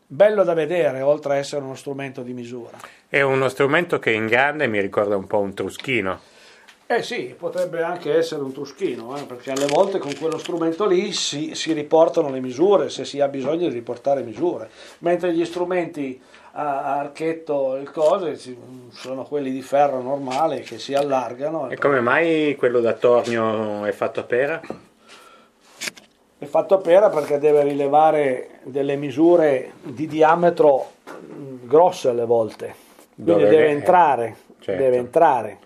bello 0.07 0.43
da 0.45 0.55
vedere, 0.55 1.01
oltre 1.01 1.35
a 1.35 1.37
essere 1.37 1.63
uno 1.63 1.75
strumento 1.75 2.23
di 2.23 2.33
misura. 2.33 2.79
È 3.09 3.21
uno 3.21 3.49
strumento 3.49 3.99
che 3.99 4.11
in 4.11 4.27
grande 4.27 4.67
mi 4.67 4.81
ricorda 4.81 5.17
un 5.17 5.27
po' 5.27 5.39
un 5.39 5.55
truschino. 5.55 6.21
Eh 6.87 7.03
sì, 7.03 7.35
potrebbe 7.37 7.83
anche 7.83 8.15
essere 8.15 8.43
un 8.43 8.53
truschino, 8.53 9.17
eh, 9.17 9.23
perché 9.25 9.53
alle 9.53 9.67
volte 9.67 9.99
con 9.99 10.15
quello 10.19 10.37
strumento 10.37 10.87
lì 10.87 11.13
si, 11.13 11.55
si 11.55 11.73
riportano 11.73 12.29
le 12.29 12.41
misure, 12.41 12.91
se 12.91 13.07
si 13.07 13.21
ha 13.21 13.29
bisogno 13.29 13.69
di 13.69 13.75
riportare 13.75 14.23
misure, 14.23 14.69
mentre 14.99 15.33
gli 15.33 15.45
strumenti 15.47 16.21
a 16.53 16.99
archetto 16.99 17.81
coso, 17.91 18.37
ci- 18.37 18.57
sono 18.93 19.25
quelli 19.25 19.51
di 19.51 19.63
ferro 19.63 20.03
normale 20.03 20.61
che 20.61 20.79
si 20.79 20.95
allargano. 20.95 21.71
E 21.71 21.79
come 21.79 22.01
mai 22.01 22.55
quello 22.57 22.81
da 22.81 22.93
tornio 22.93 23.85
è 23.87 23.93
fatto 23.93 24.21
a 24.21 24.25
pera? 24.25 24.61
È 26.45 26.47
fatto 26.47 26.75
a 26.75 26.79
pera 26.79 27.09
perché 27.09 27.39
deve 27.39 27.63
rilevare 27.63 28.59
delle 28.65 28.97
misure 28.97 29.73
di 29.83 30.07
diametro 30.07 30.85
mh, 31.07 31.67
grosse 31.67 32.11
alle 32.11 32.27
volte. 32.27 32.75
Quindi 33.15 33.33
Dove 33.33 33.49
deve 33.49 33.67
è- 33.69 33.71
entrare, 33.71 34.37
certo. 34.61 34.83
deve 34.83 34.97
entrare. 34.99 35.59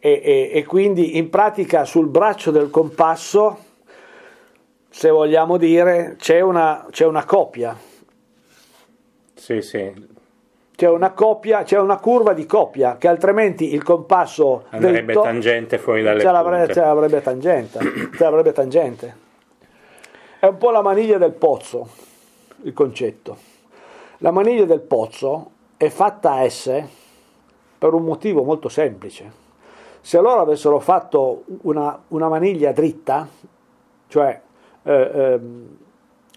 E, 0.00 0.20
e- 0.24 0.50
e 0.52 0.64
quindi 0.64 1.16
in 1.16 1.30
pratica 1.30 1.84
sul 1.84 2.08
braccio 2.08 2.50
del 2.50 2.70
compasso, 2.70 3.58
se 4.90 5.10
vogliamo 5.10 5.56
dire, 5.56 6.16
c'è 6.18 6.40
una, 6.40 6.84
c'è 6.90 7.04
una 7.06 7.24
coppia. 7.24 7.76
Sì, 9.36 9.62
sì, 9.62 9.92
C'è 10.74 10.88
una 10.88 11.12
coppia, 11.12 11.62
c'è 11.62 11.78
una 11.78 11.98
curva 11.98 12.32
di 12.32 12.46
coppia 12.46 12.96
che 12.96 13.06
altrimenti 13.06 13.72
il 13.72 13.84
compasso 13.84 14.64
andrebbe 14.70 15.02
dritto 15.04 15.22
tangente 15.22 15.78
fuori 15.78 16.02
dalle 16.02 16.20
ce 16.20 16.30
l'avrebbe, 16.32 16.64
punte. 16.64 16.72
ce 16.74 16.80
l'avrebbe 16.80 17.22
tangente, 17.22 17.78
ce 18.16 18.24
l'avrebbe 18.24 18.52
tangente. 18.52 19.26
È 20.40 20.46
un 20.46 20.56
po' 20.58 20.70
la 20.70 20.82
maniglia 20.82 21.18
del 21.18 21.32
pozzo, 21.32 21.88
il 22.62 22.72
concetto. 22.72 23.36
La 24.18 24.30
maniglia 24.30 24.64
del 24.64 24.80
pozzo 24.80 25.50
è 25.76 25.88
fatta 25.88 26.32
a 26.34 26.48
S 26.48 26.82
per 27.78 27.92
un 27.92 28.04
motivo 28.04 28.42
molto 28.44 28.68
semplice. 28.68 29.46
Se 30.00 30.20
loro 30.20 30.40
avessero 30.40 30.78
fatto 30.78 31.44
una, 31.62 32.00
una 32.08 32.28
maniglia 32.28 32.72
dritta, 32.72 33.26
cioè 34.06 34.40
eh, 34.82 35.10
ehm, 35.12 35.76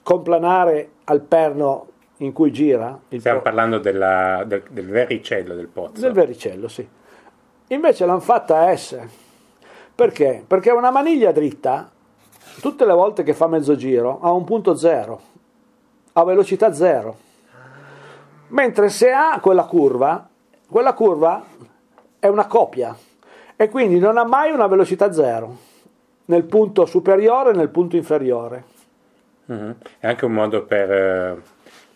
complanare 0.04 0.90
al 1.06 1.22
perno 1.22 1.88
in 2.18 2.34
cui 2.34 2.52
gira 2.52 3.00
il 3.10 3.20
Stiamo 3.20 3.38
po- 3.38 3.44
parlando 3.44 3.78
della- 3.80 4.44
del, 4.46 4.64
del 4.70 4.88
vericello 4.88 5.54
del 5.54 5.68
pozzo. 5.68 6.02
del 6.02 6.12
vericello, 6.12 6.68
sì. 6.68 6.88
Invece 7.68 8.06
l'hanno 8.06 8.20
fatta 8.20 8.62
a 8.62 8.76
S. 8.76 9.00
Perché? 9.94 10.44
Perché 10.46 10.72
una 10.72 10.92
maniglia 10.92 11.32
dritta, 11.32 11.90
tutte 12.62 12.86
le 12.86 12.94
volte 12.94 13.24
che 13.24 13.34
fa 13.34 13.48
mezzo 13.48 13.76
giro, 13.76 14.20
ha 14.22 14.32
un 14.32 14.44
punto 14.44 14.76
zero, 14.76 15.20
a 16.14 16.24
velocità 16.24 16.72
zero. 16.74 17.16
Mentre 18.50 18.90
se 18.90 19.12
ha 19.12 19.40
quella 19.42 19.64
curva, 19.64 20.28
quella 20.70 20.94
curva 20.94 21.44
è 22.20 22.28
una 22.28 22.48
coppia 22.48 22.96
e 23.56 23.70
quindi 23.70 23.98
non 24.00 24.18
ha 24.18 24.26
mai 24.26 24.52
una 24.52 24.68
velocità 24.68 25.12
zero 25.14 25.56
nel 26.26 26.44
punto 26.44 26.86
superiore 26.86 27.52
e 27.52 27.54
nel 27.54 27.70
punto 27.70 27.96
inferiore. 27.96 28.64
Mhm. 29.46 29.76
È 30.00 30.08
anche 30.08 30.26
un 30.26 30.34
modo 30.34 30.64
per 30.66 30.92
eh, 30.92 31.42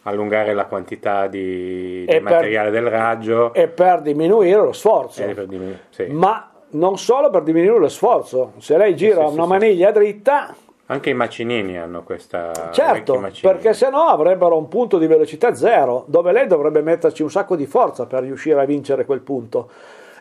allungare 0.04 0.54
la 0.54 0.66
quantità 0.66 1.28
di, 1.28 1.40
di 1.40 2.06
E 2.06 2.22
per- 2.22 2.22
materiale 2.22 2.70
del 2.72 2.90
raggio 2.90 3.54
E 3.54 3.68
per 3.68 4.02
diminuire 4.02 4.62
lo 4.62 4.74
sforzo. 4.74 5.24
e 5.24 5.34
per 5.34 5.48
diminu- 5.48 5.78
sì. 5.90 6.06
Ma 6.08 6.50
non 6.76 6.98
solo 6.98 7.30
per 7.30 7.44
diminuire 7.44 7.80
lo 7.80 7.90
sforzo, 7.90 8.54
se 8.58 8.78
lei 8.78 8.96
gira 8.96 9.28
sì, 9.28 9.34
una 9.34 9.44
sì. 9.44 9.50
maniglia 9.50 9.92
dritta, 9.92 10.56
Anche 10.88 11.10
i 11.10 11.16
macinini 11.16 11.80
hanno 11.80 12.04
questa. 12.04 12.70
certo, 12.72 13.20
perché 13.42 13.74
se 13.74 13.90
no 13.90 14.04
avrebbero 14.04 14.56
un 14.56 14.68
punto 14.68 15.00
di 15.00 15.08
velocità 15.08 15.56
zero, 15.56 16.04
dove 16.08 16.32
lei 16.32 16.46
dovrebbe 16.46 16.84
metterci 16.84 17.24
un 17.24 17.32
sacco 17.32 17.56
di 17.56 17.66
forza 17.66 18.06
per 18.06 18.22
riuscire 18.22 18.62
a 18.62 18.66
vincere 18.66 19.04
quel 19.04 19.22
punto. 19.22 19.70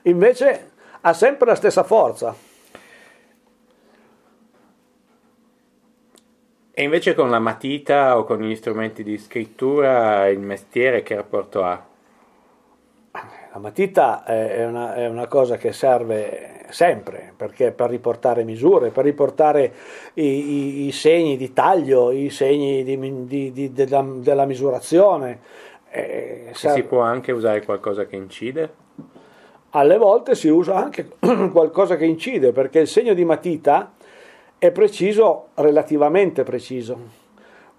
Invece 0.03 0.71
ha 1.03 1.13
sempre 1.13 1.49
la 1.49 1.55
stessa 1.55 1.83
forza. 1.83 2.35
E 6.77 6.83
invece 6.83 7.15
con 7.15 7.31
la 7.31 7.39
matita 7.39 8.17
o 8.19 8.25
con 8.25 8.41
gli 8.41 8.57
strumenti 8.57 9.03
di 9.03 9.19
scrittura 9.19 10.29
il 10.29 10.41
mestiere 10.41 11.03
che 11.03 11.15
rapporto 11.15 11.63
ha? 11.63 11.93
La 13.53 13.61
matita 13.61 14.25
è 14.25 14.67
una, 14.67 14.95
è 14.97 15.07
una 15.07 15.29
cosa 15.29 15.57
che 15.57 15.73
serve 15.73 16.63
sempre, 16.71 17.33
perché 17.37 17.71
per 17.71 17.89
riportare 17.89 18.43
misure, 18.43 18.91
per 18.91 19.05
riportare 19.05 19.73
i, 20.15 20.25
i- 20.25 20.87
i 20.87 20.93
segni 20.93 21.37
di 21.37 21.53
taglio, 21.53 22.11
i 22.11 22.29
segni 22.31 22.83
di 22.83 23.27
di- 23.27 23.53
di- 23.53 23.73
della, 23.73 24.05
della 24.17 24.45
misurazione. 24.47 25.39
eh, 25.91 26.51
si 26.53 26.83
può 26.83 27.01
anche 27.03 27.31
usare 27.31 27.65
qualcosa 27.65 28.05
che 28.07 28.17
incide? 28.17 28.83
alle 29.77 29.99
volte 29.99 30.35
si 30.37 30.49
usa 30.49 30.77
anche 30.77 31.09
qualcosa 31.51 31.97
che 31.97 32.05
incide 32.05 32.53
perché 32.53 32.79
il 32.79 32.87
segno 32.87 33.13
di 33.13 33.25
matita 33.25 33.93
è 34.57 34.71
preciso, 34.71 35.49
relativamente 35.55 36.43
preciso, 36.45 36.97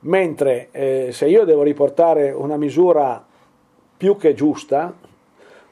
mentre 0.02 0.68
eh, 0.72 1.10
se 1.12 1.26
io 1.28 1.46
devo 1.46 1.64
riportare 1.64 2.32
una 2.32 2.58
misura 2.58 3.26
più 3.98 4.18
che 4.18 4.34
giusta, 4.34 4.94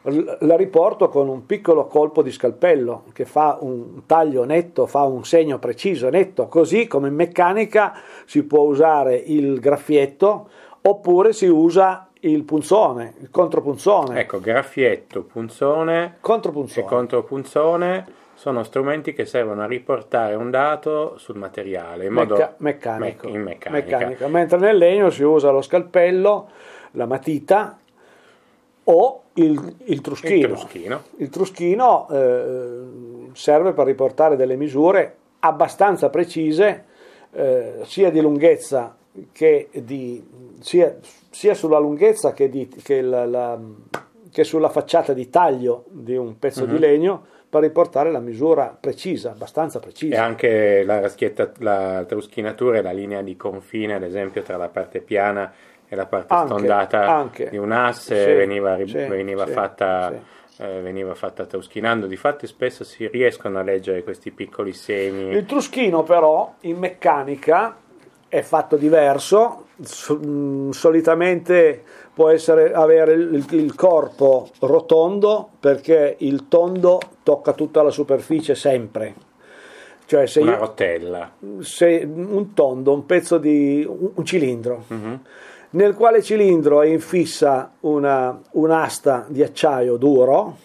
la 0.05 0.55
riporto 0.57 1.07
con 1.07 1.29
un 1.29 1.45
piccolo 1.45 1.85
colpo 1.85 2.21
di 2.21 2.31
scalpello 2.31 3.03
che 3.13 3.23
fa 3.25 3.57
un 3.61 4.05
taglio 4.05 4.43
netto, 4.43 4.85
fa 4.85 5.03
un 5.03 5.23
segno 5.23 5.59
preciso, 5.59 6.09
netto, 6.09 6.47
così 6.47 6.87
come 6.87 7.07
in 7.07 7.15
meccanica 7.15 7.93
si 8.25 8.43
può 8.43 8.63
usare 8.63 9.15
il 9.15 9.59
graffietto 9.61 10.49
oppure 10.81 11.31
si 11.31 11.47
usa 11.47 12.09
il 12.21 12.43
punzone, 12.43 13.13
il 13.21 13.29
contropunzone. 13.29 14.19
Ecco, 14.19 14.39
graffietto, 14.41 15.23
punzone 15.23 16.05
e 16.05 16.11
Contropunzone. 16.19 16.85
contropunzone 16.85 18.05
sono 18.35 18.63
strumenti 18.63 19.13
che 19.13 19.25
servono 19.25 19.61
a 19.61 19.67
riportare 19.67 20.35
un 20.35 20.49
dato 20.49 21.17
sul 21.17 21.37
materiale 21.37 22.05
in 22.07 22.11
modo 22.13 22.35
Mecca- 22.35 22.55
meccanico. 22.57 23.27
me- 23.29 23.35
in 23.35 23.41
meccanica. 23.43 23.95
Meccanica. 23.97 24.27
Mentre 24.27 24.57
nel 24.57 24.77
legno 24.77 25.09
si 25.09 25.23
usa 25.23 25.49
lo 25.51 25.61
scalpello, 25.61 26.49
la 26.91 27.05
matita 27.05 27.77
o 28.85 29.21
il, 29.33 29.75
il 29.85 30.01
truschino. 30.01 30.47
Il 30.47 30.55
truschino. 30.57 31.01
Il 31.17 31.29
truschino, 31.29 32.07
eh, 32.11 32.79
serve 33.33 33.73
per 33.73 33.85
riportare 33.85 34.35
delle 34.35 34.55
misure 34.55 35.15
abbastanza 35.39 36.09
precise, 36.09 36.85
eh, 37.31 37.73
sia 37.83 38.09
di 38.11 38.21
lunghezza 38.21 38.95
che 39.31 39.69
di 39.73 40.23
sia, 40.59 40.95
sia 41.29 41.53
sulla 41.53 41.77
lunghezza 41.79 42.33
che, 42.33 42.49
di, 42.49 42.67
che, 42.81 43.01
la- 43.01 43.25
la- 43.25 43.59
che 44.31 44.43
sulla 44.43 44.69
facciata 44.69 45.13
di 45.13 45.29
taglio 45.29 45.83
di 45.89 46.15
un 46.15 46.39
pezzo 46.39 46.65
Mhm. 46.65 46.71
di 46.71 46.79
legno 46.79 47.25
per 47.49 47.61
riportare 47.61 48.11
la 48.11 48.19
misura 48.19 48.75
precisa, 48.79 49.31
abbastanza 49.31 49.77
E 49.77 49.81
precisa. 49.81 50.23
anche 50.23 50.83
la 50.83 50.99
raschietta, 50.99 51.51
la 51.59 52.03
truschinatura 52.07 52.79
e 52.79 52.81
la 52.81 52.91
linea 52.91 53.21
di 53.21 53.35
confine, 53.35 53.93
ad 53.93 54.01
esempio, 54.03 54.41
tra 54.41 54.57
la 54.57 54.69
parte 54.69 55.01
piana 55.01 55.51
e 55.53 55.72
la 55.95 56.05
parte 56.05 56.33
Anche, 56.33 56.47
stondata 56.47 57.05
anche. 57.05 57.49
di 57.49 57.57
un 57.57 57.71
asse 57.71 58.15
Sì, 58.25 58.33
veniva, 58.33 58.75
sì, 58.85 58.93
veniva 58.93 59.45
sì, 59.45 59.51
fatta, 59.51 60.11
eh, 60.57 60.81
veniva 60.81 61.13
fatta 61.15 61.45
truschinando. 61.45 62.07
Difatti 62.07 62.47
spesso 62.47 62.83
si 62.83 63.07
riescono 63.07 63.59
a 63.59 63.63
leggere 63.63 64.03
questi 64.03 64.31
piccoli 64.31 64.73
segni. 64.73 65.33
Il 65.33 65.45
truschino 65.45 66.03
però 66.03 66.53
in 66.61 66.77
meccanica 66.77 67.77
è 68.27 68.41
fatto 68.41 68.77
diverso, 68.77 69.67
so- 69.81 70.17
mh, 70.17 70.71
solitamente 70.71 71.83
può 72.13 72.29
essere, 72.29 72.73
avere 72.73 73.13
il, 73.13 73.45
il 73.51 73.75
corpo 73.75 74.49
rotondo 74.59 75.49
perché 75.59 76.15
il 76.19 76.47
tondo 76.47 76.99
tocca 77.23 77.53
tutta 77.53 77.81
la 77.83 77.89
superficie 77.91 78.55
sempre. 78.55 79.13
Cioè 80.05 80.27
se, 80.27 80.41
Una 80.41 80.51
io- 80.53 80.57
rotella. 80.57 81.31
se 81.61 82.07
un 82.11 82.53
tondo, 82.53 82.93
un 82.93 83.05
pezzo 83.05 83.37
di 83.37 83.85
un, 83.87 84.11
un 84.15 84.25
cilindro, 84.25 84.83
Mhm. 84.87 85.19
Nel 85.73 85.95
quale 85.95 86.21
cilindro 86.21 86.81
è 86.81 86.87
infissa 86.87 87.71
una, 87.81 88.39
un'asta 88.51 89.25
di 89.27 89.41
acciaio 89.43 89.97
duro, 89.97 90.57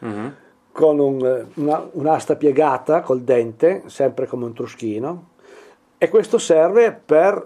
Mhm. 0.00 0.34
con 0.72 0.98
un- 0.98 1.44
una- 1.54 1.88
un'asta 1.92 2.36
piegata 2.36 3.00
col 3.00 3.22
dente, 3.22 3.82
sempre 3.86 4.26
come 4.26 4.44
un 4.44 4.54
truschino, 4.54 5.28
e 5.98 6.08
questo 6.08 6.38
serve 6.38 6.98
per, 7.04 7.44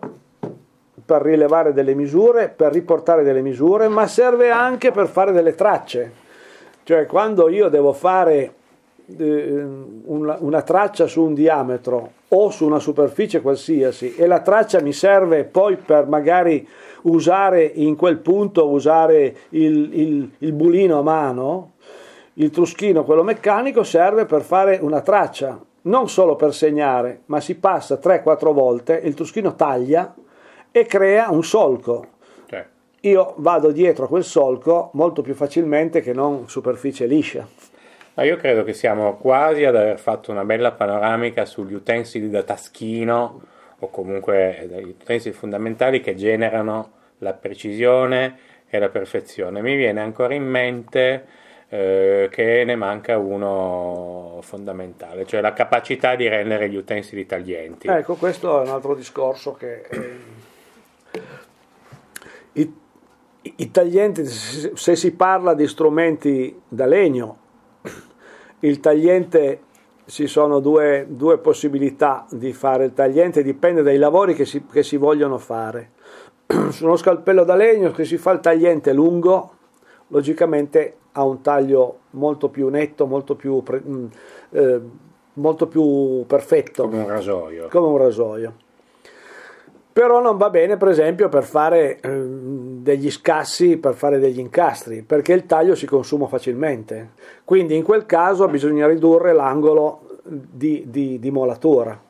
per 1.04 1.22
rilevare 1.22 1.72
delle 1.72 1.94
misure, 1.94 2.48
per 2.48 2.72
riportare 2.72 3.22
delle 3.22 3.40
misure, 3.40 3.88
ma 3.88 4.06
serve 4.06 4.50
anche 4.50 4.90
per 4.92 5.08
fare 5.08 5.32
delle 5.32 5.54
tracce. 5.54 6.12
Cioè 6.84 7.06
quando 7.06 7.48
io 7.48 7.68
devo 7.68 7.92
fare 7.92 8.54
una, 9.06 10.36
una 10.40 10.62
traccia 10.62 11.06
su 11.06 11.22
un 11.22 11.34
diametro 11.34 12.12
o 12.28 12.50
su 12.50 12.64
una 12.66 12.78
superficie 12.78 13.40
qualsiasi 13.40 14.14
e 14.14 14.26
la 14.26 14.40
traccia 14.40 14.80
mi 14.80 14.92
serve 14.92 15.44
poi 15.44 15.76
per 15.76 16.06
magari 16.06 16.66
usare 17.02 17.64
in 17.64 17.96
quel 17.96 18.18
punto 18.18 18.68
usare 18.70 19.34
il, 19.50 19.90
il- 19.98 20.30
il 20.38 20.52
bulino 20.52 20.98
a 20.98 21.02
mano, 21.02 21.72
il 22.34 22.50
truschino, 22.50 23.04
quello 23.04 23.22
meccanico, 23.22 23.82
serve 23.82 24.24
per 24.24 24.42
fare 24.42 24.78
una 24.80 25.00
traccia, 25.02 25.60
non 25.82 26.08
solo 26.08 26.36
per 26.36 26.54
segnare, 26.54 27.22
ma 27.26 27.40
si 27.40 27.56
passa 27.56 27.98
3-4 28.02 28.52
volte, 28.52 29.00
il 29.04 29.14
truschino 29.14 29.54
taglia 29.54 30.14
e 30.70 30.86
crea 30.86 31.28
un 31.30 31.42
solco. 31.44 32.06
Cioè, 32.46 32.64
Io 33.00 33.34
vado 33.38 33.72
dietro 33.72 34.04
a 34.04 34.08
quel 34.08 34.24
solco 34.24 34.90
molto 34.94 35.20
più 35.22 35.34
facilmente 35.34 36.00
che 36.00 36.12
non 36.14 36.44
superficie 36.48 37.04
liscia. 37.06 37.46
Ma 38.14 38.24
io 38.24 38.36
credo 38.36 38.62
che 38.64 38.74
siamo 38.74 39.16
quasi 39.16 39.64
ad 39.64 39.76
aver 39.76 39.98
fatto 39.98 40.30
una 40.30 40.44
bella 40.44 40.72
panoramica 40.72 41.44
sugli 41.44 41.74
utensili 41.74 42.28
da 42.28 42.42
taschino 42.42 43.40
o 43.78 43.88
comunque 43.88 44.66
degli 44.68 44.88
utensili 44.88 45.34
fondamentali 45.34 46.00
che 46.00 46.14
generano 46.14 47.00
la 47.18 47.32
precisione 47.32 48.38
è 48.66 48.78
la 48.78 48.88
perfezione. 48.88 49.60
Mi 49.62 49.76
viene 49.76 50.00
ancora 50.00 50.34
in 50.34 50.44
mente 50.44 51.26
eh, 51.68 52.28
che 52.30 52.64
ne 52.64 52.76
manca 52.76 53.16
uno 53.16 54.38
fondamentale, 54.42 55.26
cioè 55.26 55.40
la 55.40 55.52
capacità 55.52 56.14
di 56.14 56.28
rendere 56.28 56.68
gli 56.68 56.76
utensili 56.76 57.24
taglienti. 57.26 57.88
Ecco, 57.88 58.14
questo 58.14 58.60
è 58.60 58.62
un 58.62 58.72
altro 58.72 58.94
discorso 58.94 59.54
che 59.54 59.84
eh, 59.88 61.20
i, 62.52 62.74
i 63.56 63.70
taglienti, 63.70 64.24
se 64.26 64.96
si 64.96 65.12
parla 65.14 65.54
di 65.54 65.66
strumenti 65.66 66.60
da 66.68 66.86
legno, 66.86 67.41
il 68.64 68.80
tagliente 68.80 69.60
ci 70.06 70.26
sono 70.26 70.60
due, 70.60 71.06
due, 71.08 71.38
possibilità 71.38 72.26
di 72.30 72.52
fare 72.52 72.86
il 72.86 72.92
tagliente, 72.92 73.42
dipende 73.42 73.82
dai 73.82 73.98
lavori 73.98 74.34
che 74.34 74.44
si, 74.44 74.64
che 74.66 74.82
si 74.82 74.96
vogliono 74.96 75.38
fare. 75.38 75.92
Su 76.70 76.84
uno 76.84 76.96
scalpello 76.96 77.44
da 77.44 77.54
legno 77.54 77.90
che 77.92 78.04
si 78.04 78.18
fa 78.18 78.32
il 78.32 78.40
tagliente 78.40 78.92
lungo, 78.92 79.52
logicamente 80.08 80.96
ha 81.12 81.24
un 81.24 81.40
taglio 81.40 81.98
molto 82.10 82.48
più 82.48 82.68
netto, 82.68 83.06
molto 83.06 83.34
più, 83.36 83.62
mm, 83.72 84.06
eh, 84.50 84.80
molto 85.34 85.66
più 85.66 86.24
perfetto. 86.26 86.84
Come 86.84 87.02
un 87.02 87.08
rasoio. 87.08 87.68
Come 87.68 87.86
un 87.86 87.98
rasoio. 87.98 88.54
Però 89.92 90.22
non 90.22 90.38
va 90.38 90.48
bene, 90.48 90.78
per 90.78 90.88
esempio, 90.88 91.28
per 91.28 91.44
fare 91.44 92.00
eh, 92.00 92.08
degli 92.08 93.10
scassi, 93.10 93.76
per 93.76 93.94
fare 93.94 94.18
degli 94.18 94.38
incastri, 94.38 95.02
perché 95.02 95.34
il 95.34 95.44
taglio 95.44 95.74
si 95.74 95.86
consuma 95.86 96.26
facilmente. 96.28 97.10
Quindi 97.44 97.76
in 97.76 97.82
quel 97.82 98.06
caso 98.06 98.48
bisogna 98.48 98.86
ridurre 98.86 99.34
l'angolo 99.34 100.20
di, 100.24 100.84
di, 100.86 101.18
di 101.18 101.30
molatura. 101.30 102.00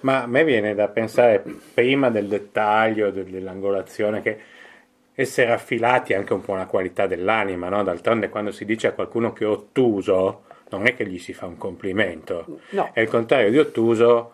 Ma 0.00 0.22
a 0.22 0.26
me 0.26 0.44
viene 0.44 0.74
da 0.74 0.88
pensare 0.88 1.42
prima 1.72 2.10
del 2.10 2.28
dettaglio, 2.28 3.10
dell'angolazione, 3.10 4.20
che 4.20 4.38
essere 5.14 5.52
affilati 5.52 6.12
è 6.12 6.16
anche 6.16 6.34
un 6.34 6.42
po' 6.42 6.52
una 6.52 6.66
qualità 6.66 7.06
dell'anima, 7.06 7.70
no? 7.70 7.82
D'altronde 7.82 8.28
quando 8.28 8.50
si 8.50 8.66
dice 8.66 8.88
a 8.88 8.92
qualcuno 8.92 9.32
che 9.32 9.44
è 9.44 9.48
ottuso, 9.48 10.42
non 10.68 10.86
è 10.86 10.94
che 10.94 11.06
gli 11.06 11.18
si 11.18 11.32
fa 11.32 11.46
un 11.46 11.56
complimento, 11.56 12.60
no. 12.70 12.90
è 12.92 13.00
il 13.00 13.08
contrario 13.08 13.50
di 13.50 13.58
ottuso, 13.58 14.32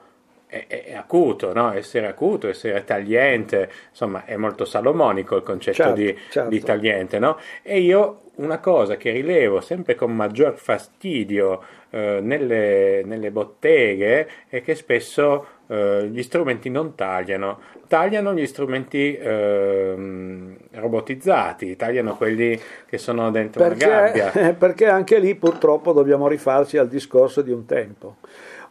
è, 0.53 0.85
è 0.85 0.95
acuto, 0.95 1.55
no? 1.55 1.73
essere 1.73 2.07
acuto, 2.07 2.49
essere 2.49 2.85
tagliente, 2.85 3.71
insomma 3.89 4.27
è 4.27 4.37
molto 4.37 4.67
salomonico 4.67 5.37
il 5.37 5.43
concetto 5.43 5.77
certo, 5.77 5.95
di, 5.95 6.19
certo. 6.29 6.51
di, 6.51 6.61
tagliente. 6.61 7.19
No? 7.19 7.39
E 7.63 7.81
io 7.81 8.21
una 8.35 8.59
cosa 8.59 8.97
che 8.97 9.11
rilevo 9.13 9.63
sempre 9.63 9.95
con 9.95 10.15
maggior 10.15 10.57
fastidio 10.57 11.63
eh, 11.91 12.19
nelle, 12.23 13.03
nelle, 13.05 13.31
botteghe 13.31 14.29
è 14.49 14.63
che 14.63 14.75
spesso 14.75 15.47
eh, 15.69 16.09
gli 16.11 16.23
strumenti 16.23 16.69
non 16.69 16.95
tagliano, 16.95 17.61
tagliano 17.89 18.35
gli 18.35 18.47
strumenti 18.47 19.17
eh, 19.17 20.57
robotizzati, 20.71 21.77
tagliano 21.77 22.17
quelli 22.17 22.59
che 22.87 22.99
sono 22.99 23.31
dentro 23.31 23.63
perché, 23.63 23.87
una 23.87 24.11
gabbia. 24.11 24.53
Perché 24.55 24.87
anche 24.87 25.19
lì 25.19 25.35
purtroppo 25.35 25.93
dobbiamo 25.93 26.29
rifarci 26.29 26.77
al 26.77 26.89
discorso 26.89 27.41
di 27.41 27.53
un 27.53 27.65
tempo. 27.65 28.17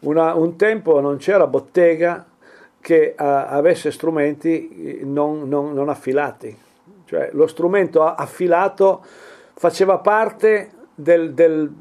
Una, 0.02 0.34
un 0.34 0.56
tempo 0.56 0.99
non 0.99 1.18
c'era 1.18 1.45
bottega 1.45 2.26
che 2.80 3.14
uh, 3.18 3.23
avesse 3.23 3.91
strumenti 3.91 4.99
non, 5.03 5.48
non, 5.48 5.73
non 5.73 5.90
affilati, 5.90 6.57
cioè 7.06 7.30
lo 7.34 7.45
strumento 7.45 8.03
affilato 8.03 9.03
faceva 9.53 9.99
parte 9.99 10.72
del, 10.95 11.34
del, 11.34 11.72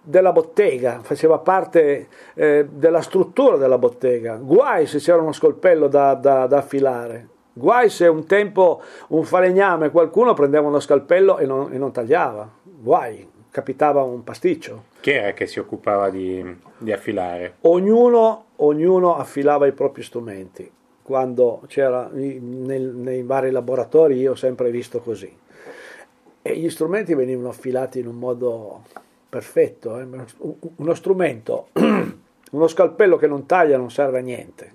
della 0.00 0.32
bottega, 0.32 1.00
faceva 1.02 1.38
parte 1.38 2.08
eh, 2.32 2.66
della 2.70 3.02
struttura 3.02 3.58
della 3.58 3.76
bottega. 3.76 4.36
Guai 4.36 4.86
se 4.86 4.98
c'era 4.98 5.20
uno 5.20 5.32
scolpello 5.32 5.88
da, 5.88 6.14
da, 6.14 6.46
da, 6.46 6.58
affilare, 6.58 7.28
guai 7.52 7.90
se 7.90 8.06
un 8.06 8.24
tempo 8.24 8.80
un 9.08 9.24
falegname 9.24 9.90
qualcuno 9.90 10.32
prendeva 10.32 10.66
uno 10.66 10.80
scalpello 10.80 11.36
e 11.36 11.44
non, 11.44 11.70
e 11.72 11.76
non 11.76 11.92
tagliava, 11.92 12.48
guai, 12.62 13.28
capitava 13.50 14.02
un 14.02 14.24
pasticcio. 14.24 14.87
Chi 15.00 15.10
era 15.10 15.32
che 15.32 15.46
si 15.46 15.58
occupava 15.58 16.10
di, 16.10 16.44
di 16.76 16.92
affilare? 16.92 17.56
Ognuno, 17.62 18.46
ognuno 18.56 19.16
affilava 19.16 19.66
i 19.66 19.72
propri 19.72 20.02
strumenti. 20.02 20.70
Quando 21.02 21.62
c'era 21.66 22.08
nel, 22.12 22.82
nei 22.82 23.22
vari 23.22 23.50
laboratori 23.50 24.16
io 24.16 24.32
ho 24.32 24.36
sempre 24.36 24.70
visto 24.70 25.00
così 25.00 25.46
e 26.48 26.56
gli 26.56 26.70
strumenti 26.70 27.14
venivano 27.14 27.50
affilati 27.50 27.98
in 27.98 28.06
un 28.06 28.16
modo 28.16 28.84
perfetto. 29.28 29.98
Eh? 29.98 30.06
Uno 30.76 30.94
strumento, 30.94 31.68
uno 32.52 32.66
scalpello 32.66 33.16
che 33.16 33.26
non 33.26 33.44
taglia 33.44 33.76
non 33.76 33.90
serve 33.90 34.18
a 34.18 34.22
niente, 34.22 34.72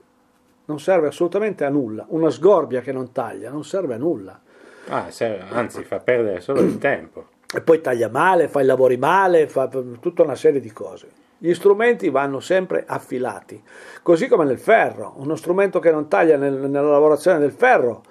non 0.65 0.79
serve 0.79 1.07
assolutamente 1.07 1.65
a 1.65 1.69
nulla. 1.69 2.05
Una 2.09 2.29
sgorbia 2.29 2.81
che 2.81 2.91
non 2.91 3.11
taglia 3.11 3.49
non 3.49 3.63
serve 3.63 3.95
a 3.95 3.97
nulla. 3.97 4.39
Ah, 4.89 5.09
serve, 5.09 5.45
anzi, 5.49 5.83
fa 5.83 5.99
perdere 5.99 6.41
solo 6.41 6.61
il 6.61 6.77
tempo. 6.77 7.25
E 7.53 7.61
poi 7.61 7.81
taglia 7.81 8.09
male, 8.09 8.47
fa 8.47 8.61
i 8.61 8.65
lavori 8.65 8.97
male, 8.97 9.47
fa 9.47 9.67
tutta 9.67 10.23
una 10.23 10.35
serie 10.35 10.59
di 10.59 10.71
cose. 10.71 11.07
Gli 11.37 11.53
strumenti 11.53 12.09
vanno 12.09 12.39
sempre 12.39 12.83
affilati, 12.87 13.61
così 14.01 14.27
come 14.27 14.45
nel 14.45 14.59
ferro. 14.59 15.13
Uno 15.17 15.35
strumento 15.35 15.79
che 15.79 15.91
non 15.91 16.07
taglia 16.07 16.37
nel, 16.37 16.53
nella 16.53 16.89
lavorazione 16.89 17.39
del 17.39 17.51
ferro 17.51 18.03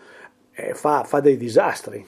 eh, 0.53 0.75
fa, 0.75 1.03
fa 1.05 1.21
dei 1.21 1.37
disastri 1.37 2.07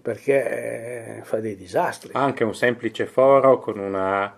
perché 0.00 1.18
eh, 1.18 1.22
fa 1.22 1.38
dei 1.38 1.56
disastri. 1.56 2.10
Anche 2.14 2.44
un 2.44 2.54
semplice 2.54 3.06
foro 3.06 3.58
con 3.58 3.78
una, 3.78 4.32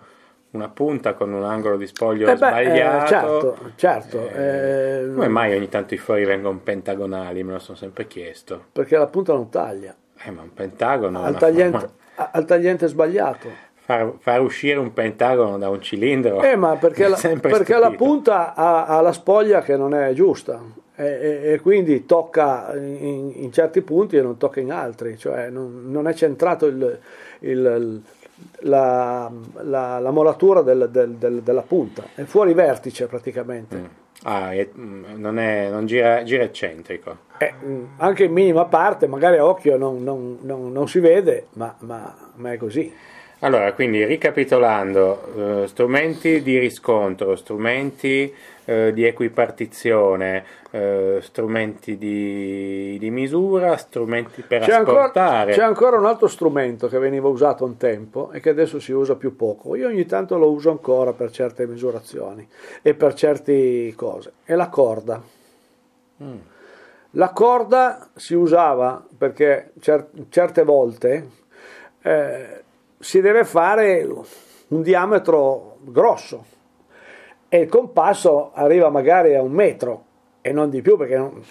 una 0.51 0.69
punta, 0.69 1.13
con 1.13 1.31
un 1.31 1.43
angolo 1.43 1.77
di 1.77 1.87
spoglio 1.87 2.27
eh 2.27 2.31
beh, 2.31 2.37
sbagliato. 2.37 3.05
Eh, 3.05 3.07
certo, 3.07 3.57
certo. 3.75 4.29
Eh, 4.29 5.03
eh, 5.03 5.11
come 5.13 5.27
mai 5.27 5.55
ogni 5.55 5.69
tanto 5.69 5.93
i 5.93 5.97
fori 5.97 6.25
vengono 6.25 6.59
pentagonali? 6.59 7.43
Me 7.43 7.53
lo 7.53 7.59
sono 7.59 7.77
sempre 7.77 8.07
chiesto. 8.07 8.65
Perché 8.71 8.97
la 8.97 9.07
punta 9.07 9.33
non 9.33 9.49
taglia. 9.49 9.95
Eh, 10.17 10.31
ma 10.31 10.41
un 10.41 10.53
pentagono... 10.53 11.23
Al, 11.23 11.37
tagliente, 11.37 11.77
forma... 11.77 11.93
al 12.15 12.45
tagliente 12.45 12.87
sbagliato. 12.87 13.63
Far, 13.75 14.13
far, 14.19 14.41
uscire 14.41 14.79
un 14.79 14.93
pentagono 14.93 15.57
da 15.57 15.69
un 15.69 15.81
cilindro. 15.81 16.41
Eh, 16.41 16.55
ma 16.55 16.75
perché, 16.75 17.07
la, 17.09 17.19
perché 17.39 17.77
la, 17.77 17.91
punta 17.91 18.55
ha, 18.55 18.85
ha, 18.85 19.01
la 19.01 19.13
spoglia 19.13 19.61
che 19.61 19.77
non 19.77 19.93
è 19.93 20.11
giusta 20.13 20.59
e, 20.95 21.53
e 21.53 21.59
quindi 21.61 22.05
tocca 22.05 22.73
in, 22.75 23.31
in, 23.35 23.51
certi 23.51 23.81
punti 23.81 24.17
e 24.17 24.21
non 24.21 24.37
tocca 24.37 24.59
in 24.59 24.71
altri, 24.71 25.17
cioè 25.17 25.49
non, 25.49 25.91
non 25.91 26.07
è 26.07 26.13
centrato 26.13 26.65
il, 26.65 26.99
il, 27.39 28.01
la, 28.61 29.31
la, 29.61 29.99
la, 29.99 30.11
molatura 30.11 30.61
del, 30.61 30.89
del, 30.91 31.11
del, 31.11 31.41
della 31.41 31.61
punta, 31.61 32.03
è 32.15 32.23
fuori 32.23 32.53
vertice 32.53 33.07
praticamente. 33.07 33.75
Mm. 33.75 33.85
Ah, 34.23 34.53
è, 34.53 34.67
mm, 34.77 35.19
non, 35.19 35.37
è, 35.37 35.69
non 35.69 35.85
gira, 35.85 36.23
gira 36.23 36.43
eccentrico. 36.43 37.17
Eh, 37.37 37.53
mm, 37.63 37.83
anche 37.97 38.23
in 38.23 38.31
minima 38.33 38.65
parte, 38.65 39.07
magari 39.07 39.37
a 39.37 39.45
occhio 39.45 39.77
non, 39.77 40.03
non, 40.03 40.39
non 40.41 40.87
si 40.87 40.99
vede, 40.99 41.47
ma, 41.53 41.75
ma, 41.79 42.31
ma 42.35 42.53
è 42.53 42.57
così. 42.57 42.93
Allora, 43.39 43.73
quindi 43.73 44.03
ricapitolando, 44.05 45.63
eh, 45.63 45.67
strumenti 45.67 46.41
di 46.41 46.57
riscontro, 46.57 47.35
strumenti 47.35 48.33
eh, 48.65 48.91
di 48.93 49.05
equipartizione, 49.05 50.43
eh, 50.71 51.19
strumenti 51.21 51.97
di, 51.97 52.97
di, 52.99 53.11
misura, 53.11 53.77
strumenti 53.77 54.41
per 54.41 54.63
c'è. 54.63 54.73
Ancora, 54.73 55.11
c'è 55.11 55.61
ancora 55.61 55.97
un 55.97 56.05
altro 56.05 56.27
strumento 56.27 56.87
che 56.87 56.97
veniva 56.97 57.27
usato 57.27 57.63
un 57.63 57.77
tempo 57.77 58.31
e 58.31 58.39
che 58.39 58.49
adesso 58.49 58.79
si 58.79 58.91
usa 58.91 59.15
più 59.15 59.35
poco. 59.35 59.75
Io 59.75 59.87
ogni 59.87 60.05
tanto 60.05 60.37
lo 60.37 60.49
uso 60.49 60.71
ancora 60.71 61.13
per 61.13 61.31
certe 61.31 61.67
misurazioni 61.67 62.47
e 62.81 62.93
per 62.95 63.13
certe 63.13 63.93
cose. 63.95 64.33
È 64.43 64.55
la 64.55 64.69
corda. 64.69 65.21
Mm. 66.23 66.37
La 67.11 67.29
corda 67.29 68.09
si 68.15 68.33
usava 68.33 69.05
perché 69.17 69.71
cer- 69.79 70.09
certe 70.29 70.63
volte 70.63 71.29
eh, 72.01 72.63
si 72.99 73.21
deve 73.21 73.45
fare 73.45 74.05
un 74.67 74.81
diametro 74.81 75.77
grosso 75.81 76.53
e 77.47 77.59
il 77.59 77.69
compasso 77.69 78.51
arriva 78.53 78.89
magari 78.89 79.35
a 79.35 79.41
un 79.41 79.51
metro 79.51 80.03
e 80.41 80.51
non 80.51 80.69
di 80.69 80.81
più 80.81 80.97
perché 80.97 81.17
non, 81.17 81.43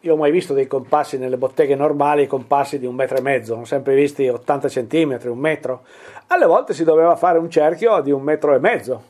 io 0.00 0.12
ho 0.12 0.16
mai 0.16 0.30
visto 0.30 0.52
dei 0.52 0.66
compassi 0.66 1.16
nelle 1.16 1.38
botteghe 1.38 1.74
normali, 1.74 2.26
compassi 2.26 2.78
di 2.78 2.84
un 2.84 2.94
metro 2.94 3.16
e 3.16 3.22
mezzo, 3.22 3.56
ho 3.56 3.64
sempre 3.64 3.94
visti 3.94 4.28
80 4.28 4.68
centimetri, 4.68 5.28
un 5.28 5.38
metro. 5.38 5.84
Alle 6.26 6.44
volte 6.44 6.74
si 6.74 6.84
doveva 6.84 7.16
fare 7.16 7.38
un 7.38 7.48
cerchio 7.48 8.00
di 8.00 8.10
un 8.10 8.22
metro 8.22 8.54
e 8.54 8.58
mezzo 8.58 9.02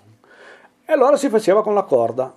e 0.84 0.92
allora 0.92 1.16
si 1.16 1.28
faceva 1.28 1.62
con 1.62 1.74
la 1.74 1.82
corda. 1.82 2.32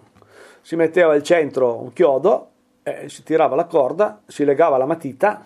Si 0.61 0.75
metteva 0.75 1.13
al 1.13 1.21
centro 1.23 1.81
un 1.81 1.93
chiodo, 1.93 2.49
eh, 2.83 3.09
si 3.09 3.23
tirava 3.23 3.55
la 3.55 3.65
corda, 3.65 4.21
si 4.25 4.43
legava 4.43 4.77
la 4.77 4.85
matita 4.85 5.45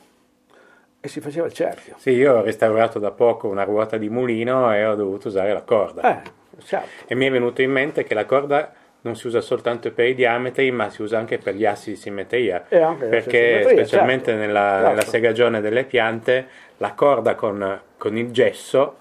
e 1.00 1.08
si 1.08 1.20
faceva 1.20 1.48
il 1.48 1.54
cerchio. 1.54 1.96
Sì, 1.98 2.12
io 2.12 2.38
ho 2.38 2.42
restaurato 2.42 2.98
da 2.98 3.12
poco 3.12 3.48
una 3.48 3.64
ruota 3.64 3.98
di 3.98 4.10
mulino 4.10 4.74
e 4.74 4.86
ho 4.86 4.96
dovuto 4.96 5.28
usare 5.28 5.52
la 5.52 5.64
corda. 5.64 6.24
Eh, 6.24 6.32
certo. 6.64 7.06
E 7.08 7.16
mi 7.16 7.28
è 7.28 7.32
venuto 7.32 7.62
in 7.62 7.72
mente 7.72 8.04
che 8.04 8.14
la 8.14 8.26
corda 8.26 8.74
non 9.02 9.16
si 9.16 9.28
usa 9.28 9.42
soltanto 9.42 9.92
per 9.92 10.08
i 10.08 10.16
diametri, 10.16 10.70
ma 10.72 10.90
si 10.90 11.02
usa 11.02 11.18
anche 11.18 11.38
per 11.38 11.56
gli 11.56 11.66
assi 11.66 11.92
di 11.92 11.96
simmetria. 11.96 12.66
perché 13.10 13.66
specialmente 13.68 14.26
certo. 14.26 14.40
Nella, 14.46 14.70
certo. 14.72 14.90
nella, 14.90 15.06
segagione 15.06 15.62
delle 15.62 15.84
piante, 15.86 16.48
la 16.78 16.94
corda 16.94 17.36
con, 17.36 17.82
con 17.98 18.18
il 18.18 18.32
gesso, 18.32 18.98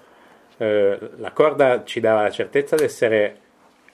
eh, 0.57 0.97
la 1.17 1.31
corda 1.31 1.83
ci 1.83 1.99
dava 1.99 2.23
la 2.23 2.31
certezza 2.31 2.75
di 2.75 2.83
essere 2.83 3.37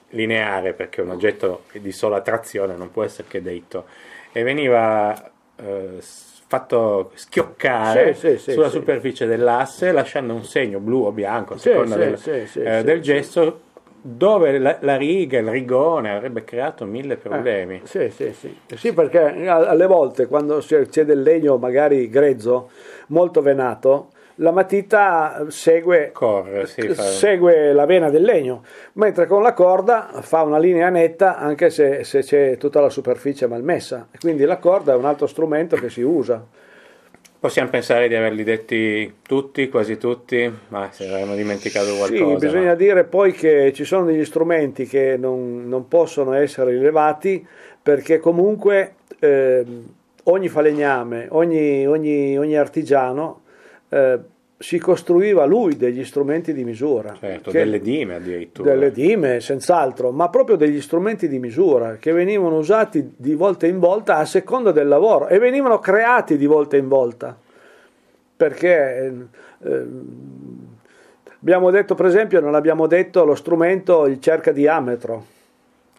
lineare, 0.09 0.73
perché 0.73 1.01
un 1.01 1.09
oggetto 1.09 1.63
di 1.73 1.91
sola 1.91 2.21
trazione 2.21 2.75
non 2.75 2.91
può 2.91 3.03
essere 3.03 3.27
che 3.27 3.41
dritto, 3.41 3.85
e 4.31 4.43
veniva 4.43 5.31
eh, 5.57 5.97
fatto 6.47 7.11
schioccare 7.13 8.13
Sì, 8.13 8.37
sì, 8.37 8.51
sulla 8.53 8.69
superficie 8.69 9.25
dell'asse 9.25 9.91
lasciando 9.91 10.33
un 10.33 10.43
segno 10.43 10.79
blu 10.79 11.03
o 11.05 11.11
bianco 11.11 11.55
a 11.55 11.57
seconda 11.57 11.97
del, 11.97 12.17
eh, 12.23 12.83
del 12.83 12.97
sì. 12.97 13.01
gesto 13.01 13.61
dove 13.99 14.57
la, 14.57 14.77
la 14.81 14.95
riga, 14.95 15.39
il 15.39 15.49
rigone 15.49 16.11
avrebbe 16.11 16.45
creato 16.45 16.85
mille 16.85 17.17
problemi. 17.17 17.81
Eh, 17.83 17.87
sì, 17.87 18.09
sì, 18.09 18.31
sì. 18.31 18.57
Sì, 18.75 18.93
perché 18.93 19.47
alle 19.47 19.85
volte 19.85 20.27
quando 20.27 20.59
c'è 20.59 21.03
del 21.03 21.21
legno 21.21 21.57
magari 21.57 22.09
grezzo, 22.09 22.69
molto 23.07 23.41
venato, 23.41 24.11
la 24.39 24.51
matita 24.51 25.45
segue, 25.49 26.11
Corre, 26.13 26.67
sì, 26.67 26.93
segue 26.93 27.73
la 27.73 27.85
vena 27.85 28.09
del 28.09 28.23
legno, 28.23 28.63
mentre 28.93 29.25
con 29.25 29.41
la 29.41 29.53
corda 29.53 30.09
fa 30.21 30.41
una 30.43 30.59
linea 30.59 30.89
netta 30.89 31.37
anche 31.37 31.69
se, 31.69 32.03
se 32.03 32.21
c'è 32.21 32.57
tutta 32.57 32.79
la 32.79 32.89
superficie 32.89 33.47
malmessa. 33.47 34.07
Quindi 34.19 34.43
la 34.45 34.57
corda 34.57 34.93
è 34.93 34.95
un 34.95 35.05
altro 35.05 35.27
strumento 35.27 35.75
che 35.77 35.89
si 35.89 36.01
usa. 36.01 36.45
Possiamo 37.39 37.69
pensare 37.69 38.07
di 38.07 38.15
averli 38.15 38.43
detti 38.43 39.17
tutti, 39.21 39.69
quasi 39.69 39.97
tutti, 39.97 40.51
ma 40.69 40.89
se 40.91 41.07
avremmo 41.07 41.35
dimenticato 41.35 41.95
qualcosa. 41.95 42.39
Sì, 42.39 42.45
bisogna 42.45 42.69
ma- 42.69 42.75
dire 42.75 43.03
poi 43.03 43.31
che 43.31 43.71
ci 43.73 43.85
sono 43.85 44.05
degli 44.05 44.25
strumenti 44.25 44.85
che 44.85 45.17
non, 45.17 45.67
non 45.67 45.87
possono 45.87 46.33
essere 46.33 46.71
rilevati 46.71 47.45
perché 47.81 48.17
comunque 48.19 48.95
ehm, 49.19 49.93
ogni 50.23 50.47
falegname, 50.49 51.27
ogni, 51.29 51.87
ogni- 51.87 52.37
ogni 52.37 52.57
artigiano 52.57 53.41
eh, 53.89 54.19
si 54.59 54.79
costruiva 54.79 55.45
lui 55.45 55.77
degli 55.77 56.03
strumenti 56.03 56.51
di 56.53 56.63
misura. 56.63 57.15
Certo, 57.19 57.51
che- 57.51 57.59
delle 57.59 57.79
dime 57.79 58.15
addirittura. 58.15 58.71
delle 58.71 58.91
dime, 58.91 59.39
senz'altro, 59.39 60.11
ma 60.11 60.29
proprio 60.29 60.55
degli 60.55 60.81
strumenti 60.81 61.27
di 61.27 61.37
misura 61.37 61.97
che 61.99 62.11
venivano 62.11 62.57
usati 62.57 63.13
di 63.15 63.35
volta 63.35 63.67
in 63.67 63.77
volta 63.79 64.15
a 64.17 64.25
seconda 64.25 64.71
del 64.71 64.87
lavoro 64.87 65.27
e 65.27 65.37
venivano 65.37 65.77
creati 65.79 66.37
di 66.37 66.45
volta 66.47 66.75
in 66.75 66.87
volta. 66.87 67.37
Perché 68.37 69.13
eh, 69.63 69.85
abbiamo 71.39 71.69
detto, 71.71 71.95
per 71.95 72.05
esempio, 72.05 72.39
non 72.39 72.55
abbiamo 72.55 72.87
detto 72.87 73.23
lo 73.25 73.35
strumento 73.35 74.05
il 74.07 74.19
cerca 74.19 74.51
diametro. 74.51 75.25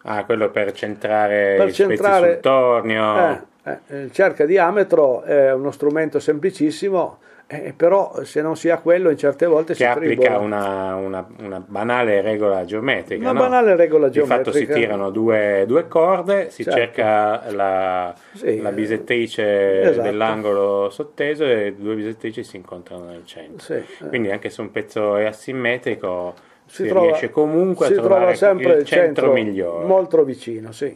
Ah, 0.03 0.23
quello 0.25 0.49
per 0.49 0.71
centrare 0.71 1.55
Per 1.57 1.67
i 1.67 1.73
centrare- 1.73 2.33
sul 2.33 2.41
tornio. 2.41 3.29
Eh, 3.63 3.77
eh, 3.87 4.01
il 4.03 4.11
cerca 4.11 4.45
diametro 4.45 5.21
è 5.23 5.51
uno 5.53 5.71
strumento 5.71 6.19
semplicissimo, 6.19 7.19
eh, 7.51 7.73
però 7.75 8.23
se 8.23 8.41
non 8.43 8.55
si 8.55 8.69
ha 8.69 8.77
quello 8.77 9.09
in 9.09 9.17
certe 9.17 9.47
volte 9.47 9.73
si 9.73 9.81
che 9.81 9.89
applica 9.89 10.21
tribola. 10.21 10.37
una, 10.37 10.95
una- 10.95 11.27
una 11.39 11.63
banale 11.65 12.21
regola 12.21 12.63
geometrica. 12.63 13.19
Una 13.21 13.31
no? 13.33 13.39
banale 13.39 13.75
regola 13.75 14.07
Di 14.07 14.19
fatto 14.19 14.51
si 14.51 14.59
geometrica. 14.65 14.73
tirano 14.75 15.09
due, 15.09 15.63
due 15.67 15.87
corde, 15.87 16.51
si 16.51 16.63
Certo. 16.63 16.79
cerca 16.79 17.49
la, 17.51 18.13
Sì, 18.33 18.61
la 18.61 18.69
eh, 18.69 18.73
bisettrice 18.73 19.81
esatto. 19.81 20.01
dell'angolo 20.01 20.89
sotteso 20.91 21.43
e 21.45 21.73
due 21.75 21.95
bisettrici 21.95 22.43
si 22.43 22.55
incontrano 22.57 23.05
nel 23.05 23.25
centro. 23.25 23.63
Sì, 23.65 23.73
eh. 24.03 24.07
Quindi 24.07 24.29
anche 24.29 24.49
se 24.51 24.61
un 24.61 24.69
pezzo 24.69 25.15
è 25.15 25.25
asimmetrico 25.25 26.33
si, 26.67 26.83
si 26.83 26.87
trova, 26.89 27.07
riesce 27.07 27.31
comunque 27.31 27.87
si 27.87 27.93
a 27.93 27.95
trovare 27.95 28.21
trova 28.21 28.35
sempre 28.35 28.73
il 28.73 28.85
centro, 28.85 29.31
migliore. 29.33 29.85
molto 29.85 30.23
vicino, 30.23 30.71
sì. 30.71 30.95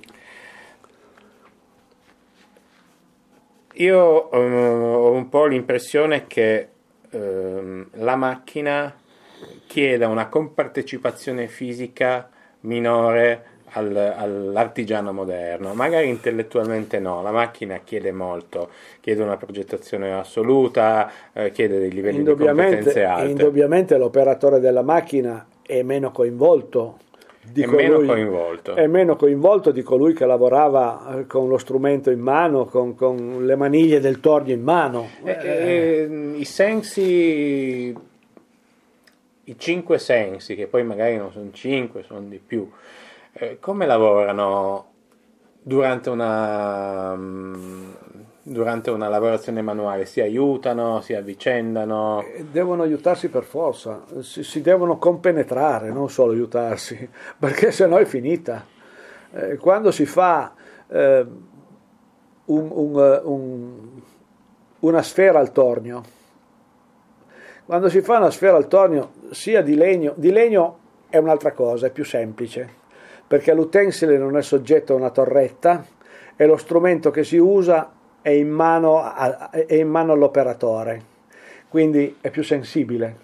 Io 3.73 4.31
eh, 4.31 4.37
ho 4.37 5.11
un 5.11 5.29
po' 5.29 5.45
l'impressione 5.45 6.27
che 6.27 6.67
ehm, 7.09 7.87
la 7.93 8.15
macchina 8.15 8.95
chieda 9.65 10.07
una 10.07 10.27
compartecipazione 10.27 11.47
fisica 11.47 12.29
minore 12.61 13.51
al- 13.73 13.95
all'artigiano 13.95 15.11
moderno, 15.11 15.73
magari 15.73 16.09
intellettualmente 16.09 16.99
no, 16.99 17.21
la 17.21 17.31
macchina 17.31 17.79
chiede 17.83 18.11
molto, 18.11 18.69
chiede 18.99 19.23
una 19.23 19.37
progettazione 19.37 20.13
assoluta, 20.13 21.11
eh, 21.33 21.51
chiede 21.51 21.79
dei 21.79 21.91
livelli 21.91 22.23
di 22.23 22.35
competenze 22.35 23.03
alte. 23.03 23.31
indubbiamente 23.31 23.97
l'operatore 23.97 24.59
della 24.59 24.83
macchina 24.83 25.45
è 25.61 25.81
meno 25.81 26.11
coinvolto 26.11 26.99
È 27.51 27.65
meno 27.65 27.95
colui- 27.95 28.07
coinvolto. 28.07 28.75
è 28.75 28.87
meno 28.87 29.15
coinvolto 29.17 29.71
di 29.71 29.81
colui 29.81 30.13
che 30.13 30.25
lavorava 30.25 31.19
eh, 31.19 31.27
con 31.27 31.49
lo 31.49 31.57
strumento 31.57 32.09
in 32.09 32.21
mano, 32.21 32.65
con, 32.65 32.95
con 32.95 33.45
le 33.45 33.55
maniglie 33.55 33.99
del 33.99 34.19
tornio 34.21 34.53
in 34.53 34.63
mano. 34.63 35.09
Eh, 35.23 35.37
eh, 35.41 36.33
I 36.35 36.45
sensi, 36.45 37.93
i 39.43 39.55
cinque 39.57 39.99
sensi, 39.99 40.55
che 40.55 40.67
poi 40.67 40.83
magari 40.83 41.17
non 41.17 41.31
sono 41.31 41.49
cinque, 41.51 42.03
sono 42.03 42.21
di 42.21 42.39
più, 42.45 42.69
eh, 43.33 43.57
come 43.59 43.85
lavorano 43.85 44.91
durante 45.61 46.09
una, 46.09 47.15
mm, 47.15 47.91
durante 48.43 48.91
una 48.91 49.07
lavorazione 49.07 49.61
manuale? 49.61 50.05
Si 50.05 50.19
aiutano, 50.21 51.01
si 51.01 51.13
avvicendano? 51.13 52.21
Eh, 52.21 52.45
Devono 52.51 52.83
aiutarsi 52.83 53.29
per 53.29 53.43
forza, 53.43 54.03
si, 54.21 54.43
si 54.43 54.61
devono 54.61 54.97
compenetrare, 54.97 55.89
non 55.91 56.09
solo 56.09 56.33
aiutarsi, 56.33 57.09
perché 57.39 57.71
sennò 57.71 57.97
è 57.97 58.05
finita. 58.05 58.65
Eh, 59.31 59.55
quando 59.57 59.91
si 59.91 60.05
fa 60.05 60.53
eh, 60.87 61.25
un- 62.45 62.69
un, 62.71 62.99
eh, 62.99 63.21
un- 63.23 64.01
una 64.79 65.01
sfera 65.01 65.39
al 65.39 65.51
tornio, 65.51 66.03
quando 67.65 67.87
si 67.87 68.01
fa 68.01 68.17
una 68.17 68.29
sfera 68.29 68.57
al 68.57 68.67
tornio, 68.67 69.11
sia 69.31 69.61
di 69.61 69.75
legno, 69.75 70.13
di 70.17 70.31
legno 70.31 70.79
è 71.09 71.17
un'altra 71.17 71.53
cosa, 71.53 71.87
è 71.87 71.91
più 71.91 72.03
semplice, 72.03 72.69
perché 73.25 73.53
l'utensile 73.53 74.17
non 74.17 74.35
è 74.37 74.41
soggetto 74.41 74.93
a 74.93 74.97
una 74.97 75.09
torretta 75.11 75.85
e 76.35 76.45
lo 76.45 76.57
strumento 76.57 77.09
che 77.09 77.23
si 77.23 77.37
usa 77.37 77.92
è 78.23 78.29
in 78.29 78.49
mano, 78.49 78.99
a- 79.03 79.51
è 79.51 79.75
in 79.75 79.89
mano 79.89 80.13
all'operatore, 80.13 81.01
quindi 81.69 82.17
è 82.19 82.31
più 82.31 82.41
sensibile. 82.43 83.17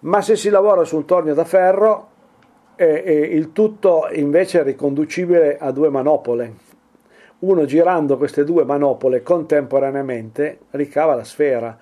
Ma 0.00 0.20
se 0.20 0.36
si 0.36 0.50
lavora 0.50 0.84
su 0.84 0.96
un 0.96 1.06
tornio 1.06 1.32
da 1.32 1.44
ferro, 1.44 2.08
eh, 2.76 3.02
eh, 3.06 3.12
il 3.12 3.52
tutto 3.52 4.08
invece 4.12 4.60
è 4.60 4.64
riconducibile 4.64 5.56
a 5.58 5.70
due 5.70 5.88
manopole. 5.88 6.70
Uno 7.40 7.64
girando 7.64 8.16
queste 8.18 8.44
due 8.44 8.64
manopole 8.64 9.22
contemporaneamente 9.22 10.58
ricava 10.70 11.14
la 11.14 11.24
sfera. 11.24 11.78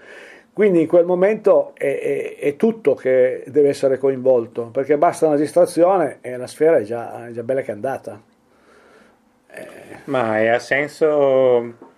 Quindi 0.53 0.83
in 0.83 0.87
quel 0.87 1.07
momento 1.07 1.73
è, 1.75 1.99
è- 1.99 2.37
è 2.39 2.57
tutto 2.57 2.95
che 2.95 3.45
deve 3.47 3.69
essere 3.71 3.97
coinvolto, 3.99 4.65
perché 4.67 4.99
basta 4.99 5.27
una 5.27 5.37
distrazione 5.37 6.19
e 6.21 6.37
la 6.37 6.47
sfera 6.47 6.77
è 6.77 6.83
già, 6.83 7.29
è 7.29 7.31
già 7.31 7.43
bella 7.43 7.63
che 7.63 7.71
è 7.71 7.75
andata. 7.75 8.21
Ma 10.05 10.39
è 10.39 10.47
ha 10.49 10.59
senso 10.59 11.89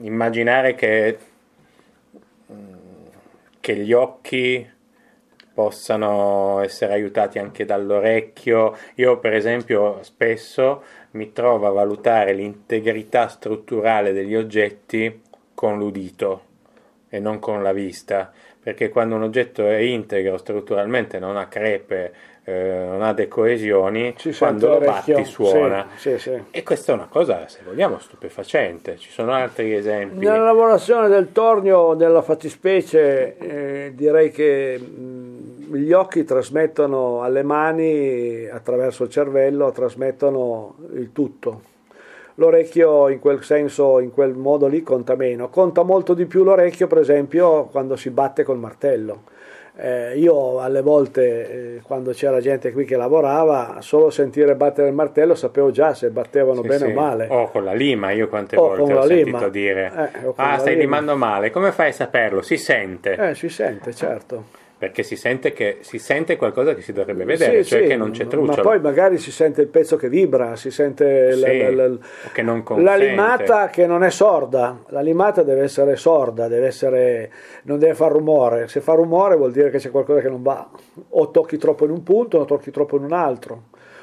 immaginare 0.00 0.74
che, 0.74 1.18
mm, 2.52 2.74
che 3.60 3.76
gli 3.76 3.92
occhi 3.92 4.74
possano 5.56 6.60
essere 6.60 6.92
aiutati 6.92 7.38
anche 7.38 7.64
dall'orecchio. 7.64 8.76
Io, 8.96 9.18
per 9.18 9.32
esempio, 9.32 10.02
spesso 10.02 10.82
mi 11.12 11.32
trovo 11.32 11.66
a 11.66 11.70
valutare 11.70 12.34
l'integrità 12.34 13.28
strutturale 13.28 14.12
degli 14.12 14.34
oggetti 14.36 15.22
con 15.54 15.78
l'udito 15.78 16.42
e 17.08 17.20
non 17.20 17.38
con 17.38 17.62
la 17.62 17.72
vista, 17.72 18.30
perché 18.62 18.90
quando 18.90 19.14
un 19.14 19.22
oggetto 19.22 19.66
è 19.66 19.76
integro 19.76 20.36
strutturalmente, 20.36 21.18
non 21.18 21.38
ha 21.38 21.48
crepe, 21.48 22.12
eh, 22.48 22.84
non 22.88 23.02
ha 23.02 23.12
decoesioni, 23.12 24.14
Si 24.16 24.32
sente 24.32 24.38
quando 24.38 24.78
lo 24.78 24.78
batti 24.78 25.24
suona. 25.24 25.88
sì, 25.96 26.10
sì, 26.10 26.18
sì. 26.18 26.42
E 26.52 26.62
questa 26.62 26.92
è 26.92 26.94
una 26.94 27.08
cosa, 27.10 27.48
se 27.48 27.58
vogliamo, 27.64 27.98
stupefacente. 27.98 28.98
Ci 28.98 29.10
sono 29.10 29.32
altri 29.32 29.74
esempi. 29.74 30.24
Nella 30.24 30.44
lavorazione 30.44 31.08
del 31.08 31.32
tornio, 31.32 31.94
nella 31.94 32.22
fattispecie, 32.22 33.36
eh, 33.36 33.92
direi 33.96 34.30
che 34.30 34.78
mh, 34.78 35.74
gli 35.74 35.92
occhi 35.92 36.22
trasmettono 36.22 37.22
alle 37.22 37.42
mani, 37.42 38.46
attraverso 38.46 39.02
il 39.02 39.10
cervello, 39.10 39.72
trasmettono 39.72 40.76
il 40.94 41.10
tutto. 41.12 41.62
L'orecchio 42.36 43.08
in 43.08 43.18
quel 43.18 43.42
senso, 43.42 43.98
in 43.98 44.12
quel 44.12 44.34
modo 44.34 44.68
lì, 44.68 44.84
conta 44.84 45.16
meno. 45.16 45.48
Conta 45.48 45.82
molto 45.82 46.14
di 46.14 46.26
più 46.26 46.44
l'orecchio, 46.44 46.86
per 46.86 46.98
esempio, 46.98 47.64
quando 47.64 47.96
si 47.96 48.10
batte 48.10 48.44
col 48.44 48.58
martello. 48.58 49.34
Eh, 49.78 50.18
io 50.18 50.60
alle 50.60 50.80
volte, 50.80 51.76
eh, 51.76 51.80
quando 51.82 52.12
c'era 52.12 52.40
gente 52.40 52.72
qui 52.72 52.86
che 52.86 52.96
lavorava, 52.96 53.76
solo 53.80 54.08
sentire 54.08 54.54
battere 54.54 54.88
il 54.88 54.94
martello 54.94 55.34
sapevo 55.34 55.70
già 55.70 55.92
se 55.92 56.08
battevano 56.08 56.62
Sì, 56.62 56.66
bene 56.68 56.86
sì. 56.86 56.90
o 56.90 56.94
male. 56.94 57.26
O 57.28 57.50
con 57.50 57.62
la 57.62 57.74
lima, 57.74 58.10
io 58.12 58.26
quante 58.28 58.56
O 58.56 58.68
volte 58.68 58.92
ho 58.94 59.02
sentito 59.02 59.36
lima. 59.36 59.48
dire 59.48 59.92
Eh, 60.24 60.32
Ah, 60.36 60.56
stai 60.58 60.70
lima." 60.76 60.82
limando 60.84 61.16
male, 61.16 61.50
come 61.50 61.72
fai 61.72 61.90
a 61.90 61.92
saperlo? 61.92 62.40
Si 62.40 62.56
sente, 62.56 63.16
Eh, 63.16 63.34
si 63.34 63.50
sente, 63.50 63.92
certo. 63.94 64.44
Perché 64.78 65.02
si 65.02 65.16
sente, 65.16 65.52
che, 65.54 65.78
si 65.80 65.98
sente 65.98 66.36
qualcosa 66.36 66.74
che 66.74 66.82
si 66.82 66.92
dovrebbe 66.92 67.24
vedere, 67.24 67.62
Sì, 67.62 67.70
cioè 67.70 67.82
sì, 67.82 67.86
che 67.88 67.96
non 67.96 68.10
c'è 68.10 68.24
Ma 68.24 68.30
trucciolo. 68.30 68.62
poi 68.62 68.78
magari 68.80 69.16
si 69.16 69.30
sente 69.30 69.62
il 69.62 69.68
pezzo 69.68 69.96
che 69.96 70.10
vibra, 70.10 70.54
si 70.54 70.70
sente 70.70 71.34
la- 71.34 71.46
Sì, 71.48 71.58
la, 71.74 71.86
la- 71.88 71.94
o 71.94 72.30
che 72.32 72.42
non 72.42 72.62
la 72.82 72.94
limata 72.96 73.68
che 73.68 73.86
non 73.86 74.02
è 74.04 74.10
sorda. 74.10 74.82
La 74.88 75.00
limata 75.00 75.42
deve 75.42 75.62
essere 75.62 75.96
sorda, 75.96 76.46
deve 76.46 76.66
essere, 76.66 77.30
non 77.62 77.78
deve 77.78 77.94
fare 77.94 78.12
rumore. 78.12 78.68
Se 78.68 78.80
fa 78.80 78.92
rumore 78.92 79.36
vuol 79.36 79.52
dire 79.52 79.70
che 79.70 79.78
c'è 79.78 79.90
qualcosa 79.90 80.20
che 80.20 80.28
non 80.28 80.42
va. 80.42 80.68
O 81.10 81.30
tocchi 81.30 81.56
troppo 81.56 81.84
in 81.86 81.90
un 81.92 82.02
punto 82.02 82.38
o 82.38 82.44
tocchi 82.44 82.70
troppo 82.70 82.96
in 82.96 83.04
un 83.04 83.12
altro. 83.12 83.62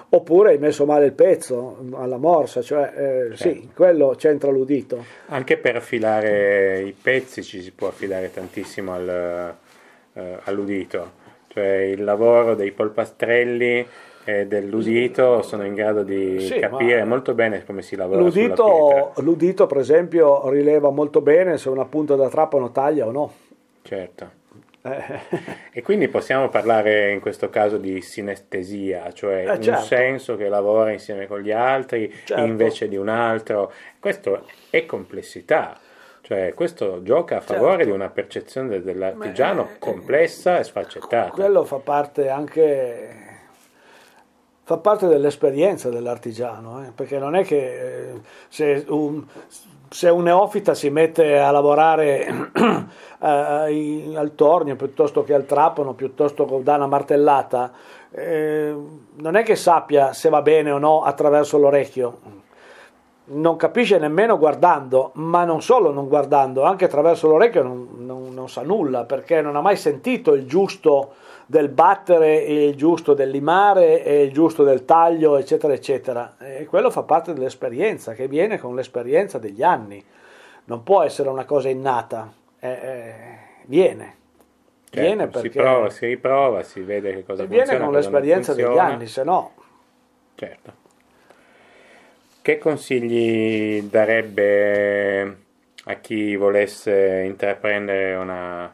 oppure 0.09 0.51
hai 0.51 0.59
messo 0.59 0.85
male 0.85 1.05
il 1.07 1.13
pezzo 1.13 1.77
alla 1.93 2.17
morsa, 2.17 2.61
cioè 2.61 2.91
eh, 2.95 3.35
sì, 3.35 3.43
Certo. 3.53 3.67
quello 3.73 4.13
c'entra 4.15 4.51
l'udito. 4.51 5.03
Anche 5.29 5.57
per 5.57 5.77
affilare 5.77 6.81
i 6.81 6.93
pezzi 6.99 7.41
ci 7.41 7.63
si 7.63 7.71
può 7.71 7.87
affidare 7.87 8.29
tantissimo 8.31 8.93
al, 8.93 9.55
eh, 10.13 10.37
all'udito, 10.43 11.11
cioè 11.47 11.65
il 11.81 12.03
lavoro 12.03 12.55
dei 12.55 12.71
polpastrelli 12.71 13.85
e 14.25 14.47
dell'udito 14.47 15.41
sono 15.41 15.65
in 15.65 15.73
grado 15.73 16.01
di 16.03 16.39
Sì, 16.39 16.57
capire 16.59 17.03
molto 17.03 17.33
bene 17.33 17.65
come 17.65 17.81
si 17.81 17.95
lavora 17.97 18.19
sulla 18.29 18.45
L'udito, 18.47 19.11
l'udito, 19.17 19.67
per 19.67 19.77
esempio, 19.79 20.49
rileva 20.49 20.89
molto 20.91 21.19
bene 21.21 21.57
se 21.57 21.67
una 21.69 21.85
punta 21.85 22.15
da 22.15 22.29
trapano 22.29 22.71
taglia 22.71 23.05
o 23.05 23.11
no. 23.11 23.33
Certo. 23.81 24.41
Eh, 24.85 25.01
E 25.71 25.81
quindi 25.81 26.07
possiamo 26.09 26.49
parlare 26.49 27.11
in 27.11 27.19
questo 27.19 27.49
caso 27.49 27.77
di 27.77 28.01
sinestesia, 28.01 29.11
cioè 29.13 29.45
Eh, 29.47 29.51
un 29.51 29.61
certo. 29.61 29.81
senso 29.83 30.35
che 30.37 30.47
lavora 30.49 30.91
insieme 30.91 31.27
con 31.27 31.39
gli 31.41 31.51
altri 31.51 32.13
Certo. 32.23 32.43
invece 32.43 32.87
di 32.87 32.95
un 32.97 33.09
altro. 33.09 33.71
Questo 33.99 34.45
è 34.69 34.85
complessità, 34.85 35.77
cioè 36.25 36.53
questo 36.55 37.03
gioca 37.03 37.37
a 37.37 37.41
favore 37.41 37.71
Certo. 37.77 37.85
di 37.85 37.91
una 37.91 38.09
percezione 38.09 38.69
de- 38.69 38.81
dell'artigiano 38.81 39.63
Ma, 39.63 39.69
eh, 39.71 39.77
complessa 39.77 40.57
e 40.57 40.63
sfaccettata. 40.63 41.29
quello 41.31 41.63
fa 41.65 41.77
parte 41.77 42.29
anche 42.29 43.09
fa 44.65 44.77
parte 44.77 45.07
dell'esperienza 45.07 45.89
dell'artigiano, 45.89 46.81
eh, 46.85 46.91
perché 46.95 47.19
non 47.19 47.35
è 47.35 47.43
che 47.43 48.11
eh, 48.11 48.21
se 48.47 48.85
un, 48.87 49.21
se 49.89 50.07
un 50.09 50.23
neofita 50.23 50.73
si 50.73 50.89
mette 50.89 51.37
a 51.37 51.51
lavorare 51.51 52.25
eh, 53.21 53.71
i- 53.73 54.15
al 54.15 54.33
tornio 54.35 54.77
piuttosto 54.77 55.23
che 55.25 55.33
al 55.33 55.45
trapano, 55.45 55.93
piuttosto 55.93 56.45
che 56.45 56.63
da 56.63 56.75
una 56.75 56.87
martellata, 56.87 57.73
eh, 58.11 58.73
non 59.15 59.35
è 59.35 59.43
che 59.43 59.57
sappia 59.57 60.13
se 60.13 60.29
va 60.29 60.41
bene 60.41 60.71
o 60.71 60.77
no 60.77 61.03
attraverso 61.03 61.57
l'orecchio. 61.57 62.41
Non 63.25 63.55
capisce 63.55 63.97
nemmeno 63.99 64.37
guardando, 64.37 65.11
ma 65.15 65.45
non 65.45 65.61
solo 65.61 65.91
non 65.91 66.09
guardando, 66.09 66.63
anche 66.63 66.85
attraverso 66.85 67.27
l'orecchio 67.29 67.63
non, 67.63 67.87
non- 67.99 68.33
non 68.33 68.49
sa 68.49 68.63
nulla 68.63 69.05
perché 69.05 69.41
non 69.41 69.55
ha 69.55 69.61
mai 69.61 69.77
sentito 69.77 70.33
il 70.33 70.45
giusto 70.45 71.13
del 71.45 71.69
battere, 71.69 72.35
il 72.35 72.75
giusto 72.75 73.13
del 73.13 73.29
limare 73.29 73.95
il 73.95 74.33
giusto 74.33 74.63
del 74.63 74.83
taglio, 74.83 75.37
eccetera, 75.37 75.73
eccetera. 75.73 76.35
E 76.39 76.65
quello 76.65 76.89
fa 76.89 77.03
parte 77.03 77.33
dell'esperienza 77.33 78.13
che 78.13 78.27
viene 78.27 78.57
con 78.59 78.75
l'esperienza 78.75 79.37
degli 79.39 79.63
anni. 79.63 80.03
Non 80.65 80.83
può 80.83 81.01
essere 81.01 81.29
una 81.29 81.45
cosa 81.45 81.69
innata, 81.69 82.31
eh, 82.59 82.69
eh, 82.69 83.13
viene. 83.65 84.15
Certo, 84.89 85.07
viene 85.07 85.23
si 85.25 85.29
perché 85.31 85.61
prova, 85.61 85.89
si 85.89 86.05
riprova, 86.05 86.63
si 86.63 86.81
vede 86.81 87.13
che 87.13 87.23
cosa 87.23 87.45
viene 87.45 87.65
funziona, 87.65 87.85
con 87.85 87.93
cosa 87.93 88.09
non 88.09 88.19
l'esperienza 88.19 88.53
degli 88.53 88.77
anni, 88.77 89.07
se 89.07 89.23
no 89.23 89.51
Certo. 90.35 90.73
Che 92.43 92.57
consigli 92.57 93.83
darebbe 93.83 95.37
a 95.85 95.93
chi 95.93 96.35
volesse 96.35 97.23
intraprendere 97.25 98.15
una, 98.15 98.69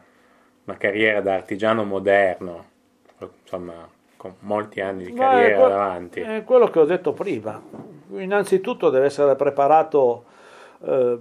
una 0.64 0.76
carriera 0.76 1.20
da 1.20 1.34
artigiano 1.34 1.84
moderno, 1.84 2.64
insomma, 3.42 3.88
con 4.16 4.34
molti 4.40 4.80
anni 4.80 5.04
di 5.04 5.12
carriera 5.12 5.54
è 5.54 5.60
que- 5.60 5.68
davanti? 5.68 6.20
È 6.20 6.42
quello 6.42 6.66
che 6.66 6.80
ho 6.80 6.84
detto 6.84 7.12
prima. 7.12 7.62
Innanzitutto 8.16 8.90
deve 8.90 9.06
essere 9.06 9.36
preparato, 9.36 10.24
eh, 10.84 11.18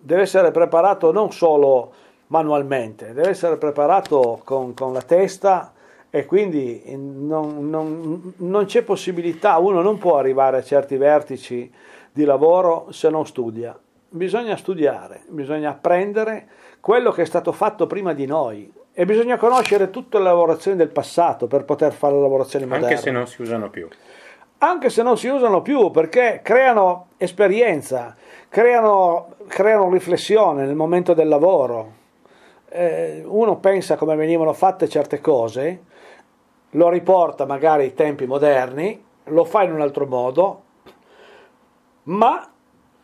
deve 0.00 0.22
essere 0.22 0.50
preparato 0.50 1.12
non 1.12 1.30
solo 1.30 1.92
manualmente, 2.26 3.12
deve 3.12 3.28
essere 3.28 3.56
preparato 3.56 4.40
con, 4.42 4.74
con 4.74 4.92
la 4.92 5.02
testa 5.02 5.73
e 6.14 6.26
quindi 6.26 6.80
non, 6.96 7.68
non- 7.68 8.34
non 8.36 8.66
c'è 8.66 8.82
possibilità, 8.82 9.56
uno 9.58 9.82
non 9.82 9.98
può 9.98 10.16
arrivare 10.16 10.58
a 10.58 10.62
certi 10.62 10.96
vertici 10.96 11.68
di 12.12 12.24
lavoro 12.24 12.86
se 12.92 13.08
non 13.10 13.26
studia. 13.26 13.76
Bisogna 14.10 14.56
studiare, 14.56 15.22
bisogna 15.30 15.70
apprendere 15.70 16.46
quello 16.78 17.10
che 17.10 17.22
è 17.22 17.24
stato 17.24 17.50
fatto 17.50 17.88
prima 17.88 18.12
di 18.12 18.26
noi 18.26 18.72
e 18.92 19.04
bisogna 19.06 19.36
conoscere 19.36 19.90
tutte 19.90 20.18
le 20.18 20.22
lavorazioni 20.24 20.76
del 20.76 20.90
passato 20.90 21.48
per 21.48 21.64
poter 21.64 21.92
fare 21.92 22.14
le 22.14 22.20
lavorazioni 22.20 22.64
moderne 22.64 22.86
Anche 22.90 23.00
se 23.00 23.10
non 23.10 23.26
si 23.26 23.42
usano 23.42 23.68
più. 23.68 23.88
anche 24.58 24.90
se 24.90 25.02
non 25.02 25.18
si 25.18 25.26
usano 25.26 25.62
più 25.62 25.90
perché 25.90 26.38
creano 26.44 27.08
esperienza, 27.16 28.14
creano, 28.48 29.34
creano 29.48 29.90
riflessione 29.90 30.64
nel 30.64 30.76
momento 30.76 31.12
del 31.12 31.26
lavoro. 31.26 32.02
Eh, 32.68 33.20
uno 33.26 33.56
pensa 33.58 33.96
come 33.96 34.14
venivano 34.14 34.52
fatte 34.52 34.88
certe 34.88 35.20
cose, 35.20 35.82
lo 36.74 36.88
riporta 36.88 37.46
magari 37.46 37.84
ai 37.84 37.94
tempi 37.94 38.26
moderni, 38.26 39.02
lo 39.24 39.44
fa 39.44 39.62
in 39.62 39.72
un 39.72 39.80
altro 39.80 40.06
modo, 40.06 40.62
ma 42.04 42.48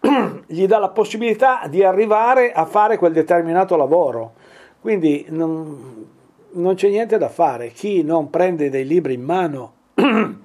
gli 0.47 0.67
dà 0.67 0.79
la 0.79 0.89
possibilità 0.89 1.67
di 1.69 1.83
arrivare 1.83 2.53
a 2.53 2.65
fare 2.65 2.99
quel 2.99 3.13
determinato 3.13 3.77
lavoro. 3.77 4.33
Quindi 4.81 5.27
non, 5.29 6.07
non 6.53 6.75
c'è 6.75 6.89
niente 6.89 7.19
da 7.19 7.29
fare. 7.29 7.69
Chi 7.69 8.03
non 8.03 8.31
prende 8.31 8.71
dei 8.71 8.87
libri 8.87 9.15
in 9.15 9.23
mano 9.23 9.73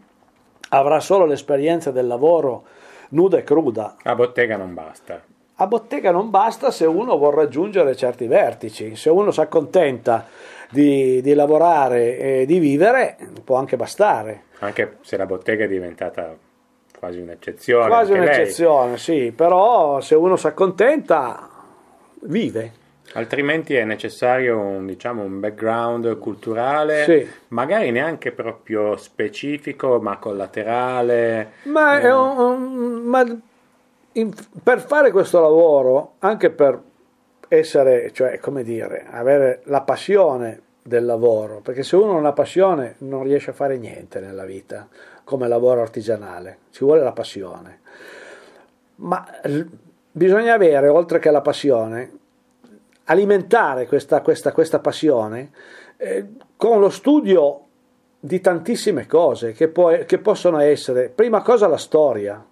avrà 0.70 1.00
solo 1.00 1.26
l'esperienza 1.26 1.92
del 1.92 2.08
lavoro 2.08 2.64
nuda 3.10 3.38
e 3.38 3.44
cruda. 3.44 3.96
A 4.04 4.16
bottega 4.16 4.58
non 4.58 4.74
basta. 4.74 5.22
A 5.58 5.68
bottega 5.68 6.12
non 6.12 6.30
basta 6.30 6.70
se 6.70 6.86
uno 6.86 7.18
vuol 7.18 7.34
raggiungere 7.34 7.96
certi 7.96 8.28
vertici, 8.28 8.96
se 8.98 9.10
uno 9.10 9.32
si 9.32 9.40
accontenta 9.40 10.26
di, 10.70 11.22
di 11.22 11.34
lavorare 11.34 12.18
e 12.18 12.46
di 12.46 12.60
vivere, 12.60 13.18
può 13.44 13.58
anche 13.58 13.76
bastare. 13.76 14.44
Anche 14.60 14.98
se 15.02 15.18
la 15.18 15.26
bottega 15.26 15.66
è 15.66 15.68
diventata 15.68 16.36
quasi 16.98 17.20
un'eccezione. 17.20 17.88
Quasi 17.88 18.14
anche 18.14 18.26
lei. 18.26 18.36
un'eccezione, 18.36 18.98
sì, 18.98 19.34
però 19.36 20.00
se 20.02 20.16
uno 20.16 20.36
si 20.36 20.48
accontenta, 20.48 21.50
vive. 22.22 22.72
Altrimenti 23.14 23.76
è 23.76 23.84
necessario 23.86 24.58
un, 24.60 24.86
diciamo, 24.86 25.22
un 25.22 25.40
background 25.40 26.18
culturale, 26.18 27.04
Sì. 27.04 27.28
magari 27.50 27.92
neanche 27.92 28.32
proprio 28.32 28.98
specifico, 28.98 30.00
ma 30.02 30.18
collaterale. 30.18 31.52
Ma, 31.64 32.00
è 32.00 32.14
un- 32.14 32.38
un- 32.38 33.02
ma 33.04 33.24
in- 34.14 34.34
per 34.64 34.82
fare 34.82 35.12
questo 35.12 35.40
lavoro, 35.40 36.14
anche 36.20 36.50
per 36.50 36.82
essere, 37.58 38.12
cioè, 38.12 38.40
come 38.40 38.64
dire, 38.64 39.06
avere 39.10 39.62
la 39.66 39.82
passione 39.82 40.62
del 40.82 41.06
lavoro, 41.06 41.62
perché 41.62 41.84
se 41.84 41.96
uno 41.96 42.14
non 42.14 42.26
ha 42.26 42.34
passione 42.34 42.96
non 43.00 43.24
riesce 43.24 43.50
a 43.50 43.54
fare 43.54 43.78
niente 43.78 44.20
nella 44.20 44.46
vita 44.46 44.88
come 45.24 45.48
lavoro 45.48 45.82
artigianale, 45.82 46.60
ci 46.70 46.84
vuole 46.84 47.02
la 47.02 47.12
passione. 47.12 47.80
Ma 48.98 49.26
bisogna 50.12 50.54
avere, 50.54 50.88
oltre 50.88 51.20
che 51.20 51.32
la 51.32 51.42
passione, 51.42 52.12
alimentare 53.06 53.88
questa, 53.88 54.22
questa, 54.22 54.52
questa 54.52 54.80
passione 54.80 55.52
eh, 55.98 56.26
con 56.56 56.80
lo 56.80 56.90
studio 56.90 57.62
di 58.20 58.40
tantissime 58.42 59.06
cose 59.06 59.52
che, 59.52 59.68
può- 59.68 59.98
che 60.06 60.18
possono 60.20 60.60
essere, 60.60 61.10
prima 61.10 61.42
cosa 61.42 61.68
la 61.68 61.78
storia, 61.78 62.44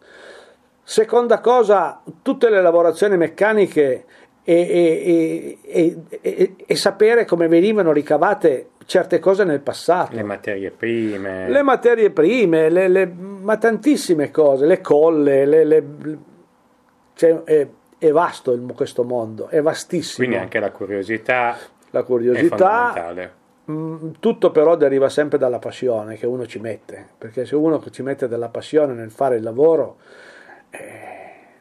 seconda 0.84 1.40
cosa 1.40 2.02
tutte 2.22 2.50
le 2.50 2.62
lavorazioni 2.62 3.18
meccaniche 3.18 4.06
e, 4.44 5.58
e- 5.64 5.98
e- 6.22 6.56
e- 6.66 6.76
sapere 6.76 7.26
come 7.26 7.48
venivano 7.48 7.92
ricavate 7.92 8.68
certe 8.86 9.20
cose 9.20 9.44
nel 9.46 9.62
passato. 9.62 10.16
Le 10.16 10.24
materie 10.24 10.70
prime. 10.72 11.50
Le 11.50 11.62
materie 11.62 12.10
prime, 12.10 12.70
le- 12.70 12.88
le- 12.90 13.06
ma 13.08 13.56
tantissime 13.58 14.30
cose, 14.32 14.66
le 14.66 14.82
colle, 14.82 15.46
le- 15.46 15.64
le- 15.64 15.84
cioè, 17.16 17.44
è, 17.44 17.68
è 17.98 18.12
vasto 18.12 18.52
il- 18.52 18.74
questo 18.76 19.04
mondo, 19.04 19.48
è 19.48 19.62
vastissimo. 19.62 20.26
Quindi 20.28 20.36
anche 20.44 20.60
la 20.60 20.72
curiosità 20.72 21.58
la 21.92 22.00
è 22.02 22.04
curiosità, 22.04 22.48
fondamentale. 22.58 23.34
Mm, 23.72 24.10
tutto 24.20 24.52
però 24.52 24.76
deriva 24.76 25.08
sempre 25.08 25.38
dalla 25.38 25.60
passione 25.60 26.18
che 26.18 26.26
uno 26.26 26.46
ci 26.46 26.60
mette, 26.60 27.08
perché 27.18 27.46
se 27.46 27.56
uno 27.56 27.82
ci 27.92 28.02
mette 28.02 28.28
della 28.28 28.50
passione 28.50 28.92
nel 28.94 29.10
fare 29.12 29.38
il 29.38 29.44
lavoro, 29.44 29.98
eh, 30.70 31.13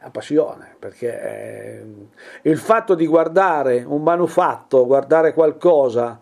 ha 0.03 0.09
passione, 0.09 0.75
perché 0.77 1.21
eh, 1.21 1.85
il 2.41 2.57
fatto 2.57 2.93
di 2.93 3.07
guardare 3.07 3.83
un 3.87 4.03
manufatto, 4.03 4.85
guardare 4.85 5.33
qualcosa 5.33 6.19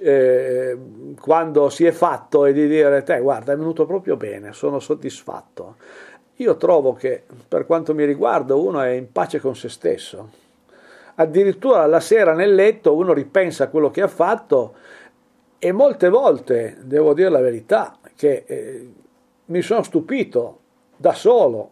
eh, 0.00 0.78
quando 1.20 1.68
si 1.68 1.84
è 1.86 1.90
fatto 1.90 2.44
e 2.44 2.52
di 2.52 2.68
dire 2.68 3.02
te 3.02 3.18
guarda 3.20 3.52
è 3.52 3.56
venuto 3.56 3.84
proprio 3.84 4.16
bene, 4.16 4.52
sono 4.52 4.78
soddisfatto. 4.78 5.76
Io 6.36 6.56
trovo 6.56 6.92
che 6.92 7.24
per 7.48 7.66
quanto 7.66 7.94
mi 7.94 8.04
riguarda 8.04 8.54
uno 8.54 8.80
è 8.80 8.90
in 8.90 9.10
pace 9.10 9.40
con 9.40 9.56
se 9.56 9.68
stesso. 9.68 10.30
Addirittura 11.16 11.86
la 11.86 12.00
sera 12.00 12.34
nel 12.34 12.54
letto 12.54 12.94
uno 12.94 13.12
ripensa 13.12 13.64
a 13.64 13.68
quello 13.68 13.90
che 13.90 14.02
ha 14.02 14.08
fatto 14.08 14.74
e 15.58 15.72
molte 15.72 16.08
volte, 16.10 16.76
devo 16.82 17.14
dire 17.14 17.30
la 17.30 17.40
verità, 17.40 17.96
che 18.14 18.44
eh, 18.46 18.92
mi 19.46 19.62
sono 19.62 19.82
stupito 19.82 20.60
da 20.96 21.12
solo 21.12 21.70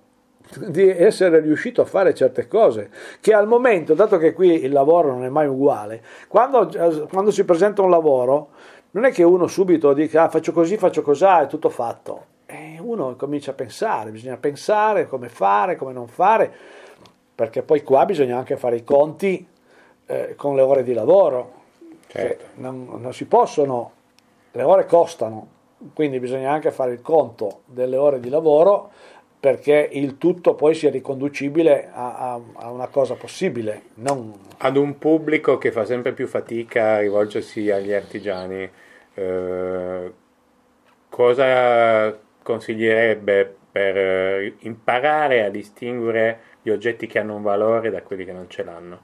di 0.66 0.88
essere 0.88 1.40
riuscito 1.40 1.82
a 1.82 1.84
fare 1.84 2.14
certe 2.14 2.46
cose 2.46 2.90
che 3.20 3.32
al 3.32 3.48
momento, 3.48 3.94
dato 3.94 4.18
che 4.18 4.32
qui 4.32 4.64
il 4.64 4.72
lavoro 4.72 5.10
non 5.12 5.24
è 5.24 5.28
mai 5.28 5.46
uguale, 5.46 6.02
quando, 6.28 6.70
eh, 6.70 7.06
quando 7.08 7.30
si 7.30 7.44
presenta 7.44 7.82
un 7.82 7.90
lavoro 7.90 8.50
non 8.92 9.04
è 9.04 9.12
che 9.12 9.22
uno 9.22 9.46
subito 9.46 9.92
dica 9.92 10.24
ah, 10.24 10.28
faccio 10.28 10.52
così, 10.52 10.76
faccio 10.76 11.02
così, 11.02 11.24
è 11.24 11.46
tutto 11.48 11.68
fatto. 11.68 12.32
Eh, 12.46 12.78
uno 12.80 13.16
comincia 13.16 13.50
a 13.50 13.54
pensare, 13.54 14.10
bisogna 14.10 14.36
pensare 14.36 15.08
come 15.08 15.28
fare, 15.28 15.76
come 15.76 15.92
non 15.92 16.06
fare, 16.06 16.52
perché 17.34 17.62
poi 17.62 17.82
qua 17.82 18.04
bisogna 18.04 18.36
anche 18.36 18.56
fare 18.56 18.76
i 18.76 18.84
conti 18.84 19.44
eh, 20.06 20.34
con 20.36 20.54
le 20.54 20.62
ore 20.62 20.84
di 20.84 20.92
lavoro. 20.92 21.62
Certo. 22.06 22.44
Non, 22.56 22.86
non 23.00 23.12
si 23.12 23.24
possono, 23.24 23.90
le 24.52 24.62
ore 24.62 24.86
costano, 24.86 25.48
quindi 25.92 26.20
bisogna 26.20 26.52
anche 26.52 26.70
fare 26.70 26.92
il 26.92 27.02
conto 27.02 27.62
delle 27.64 27.96
ore 27.96 28.20
di 28.20 28.28
lavoro 28.28 28.90
perché 29.44 29.90
il 29.92 30.16
tutto 30.16 30.54
poi 30.54 30.74
sia 30.74 30.90
riconducibile 30.90 31.90
a, 31.92 32.32
a, 32.32 32.40
a 32.54 32.70
una 32.70 32.86
cosa 32.86 33.12
possibile. 33.12 33.82
Non... 33.96 34.32
Ad 34.56 34.78
un 34.78 34.96
pubblico 34.96 35.58
che 35.58 35.70
fa 35.70 35.84
sempre 35.84 36.14
più 36.14 36.26
fatica 36.26 36.94
a 36.94 37.00
rivolgersi 37.00 37.70
agli 37.70 37.92
artigiani, 37.92 38.66
eh, 39.12 40.12
cosa 41.10 42.18
consiglierebbe 42.42 43.54
per 43.70 43.98
eh, 43.98 44.54
imparare 44.60 45.44
a 45.44 45.50
distinguere 45.50 46.38
gli 46.62 46.70
oggetti 46.70 47.06
che 47.06 47.18
hanno 47.18 47.36
un 47.36 47.42
valore 47.42 47.90
da 47.90 48.00
quelli 48.00 48.24
che 48.24 48.32
non 48.32 48.48
ce 48.48 48.64
l'hanno? 48.64 49.00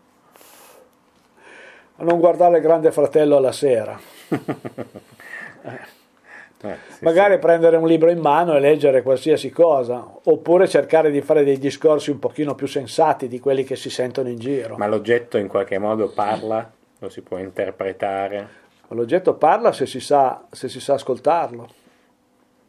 A 1.97 2.03
non 2.03 2.19
guardare 2.19 2.57
il 2.57 2.63
grande 2.63 2.91
fratello 2.93 3.37
alla 3.37 3.53
sera. 3.53 4.01
Eh, 6.63 6.77
sì, 6.89 7.05
Magari 7.05 7.35
sì. 7.35 7.39
prendere 7.39 7.77
un 7.77 7.87
libro 7.87 8.11
in 8.11 8.19
mano 8.19 8.55
e 8.55 8.61
leggere 8.61 9.03
qualsiasi 9.03 9.51
cosa, 9.51 10.07
oppure 10.25 10.69
cercare 10.69 11.11
di 11.11 11.23
fare 11.23 11.43
dei 11.43 11.59
discorsi 11.59 12.11
un 12.11 12.19
pochino 12.19 12.55
più 12.55 12.67
sensati 12.67 13.29
di 13.29 13.41
quelli 13.41 13.65
che 13.65 13.77
si 13.77 13.89
sentono 13.89 14.29
in 14.29 14.39
giro. 14.39 14.77
Ma 14.77 14.87
l'oggetto 14.87 15.39
in 15.39 15.49
qualche 15.49 15.79
modo 15.79 16.11
parla? 16.11 16.71
Lo 16.99 17.09
si 17.09 17.23
può 17.23 17.39
interpretare? 17.39 18.59
L'oggetto 18.89 19.35
parla 19.35 19.73
se 19.73 19.87
si 19.87 20.01
sa, 20.01 20.45
se 20.51 20.69
si 20.69 20.81
sa 20.81 20.95
ascoltarlo, 20.95 21.69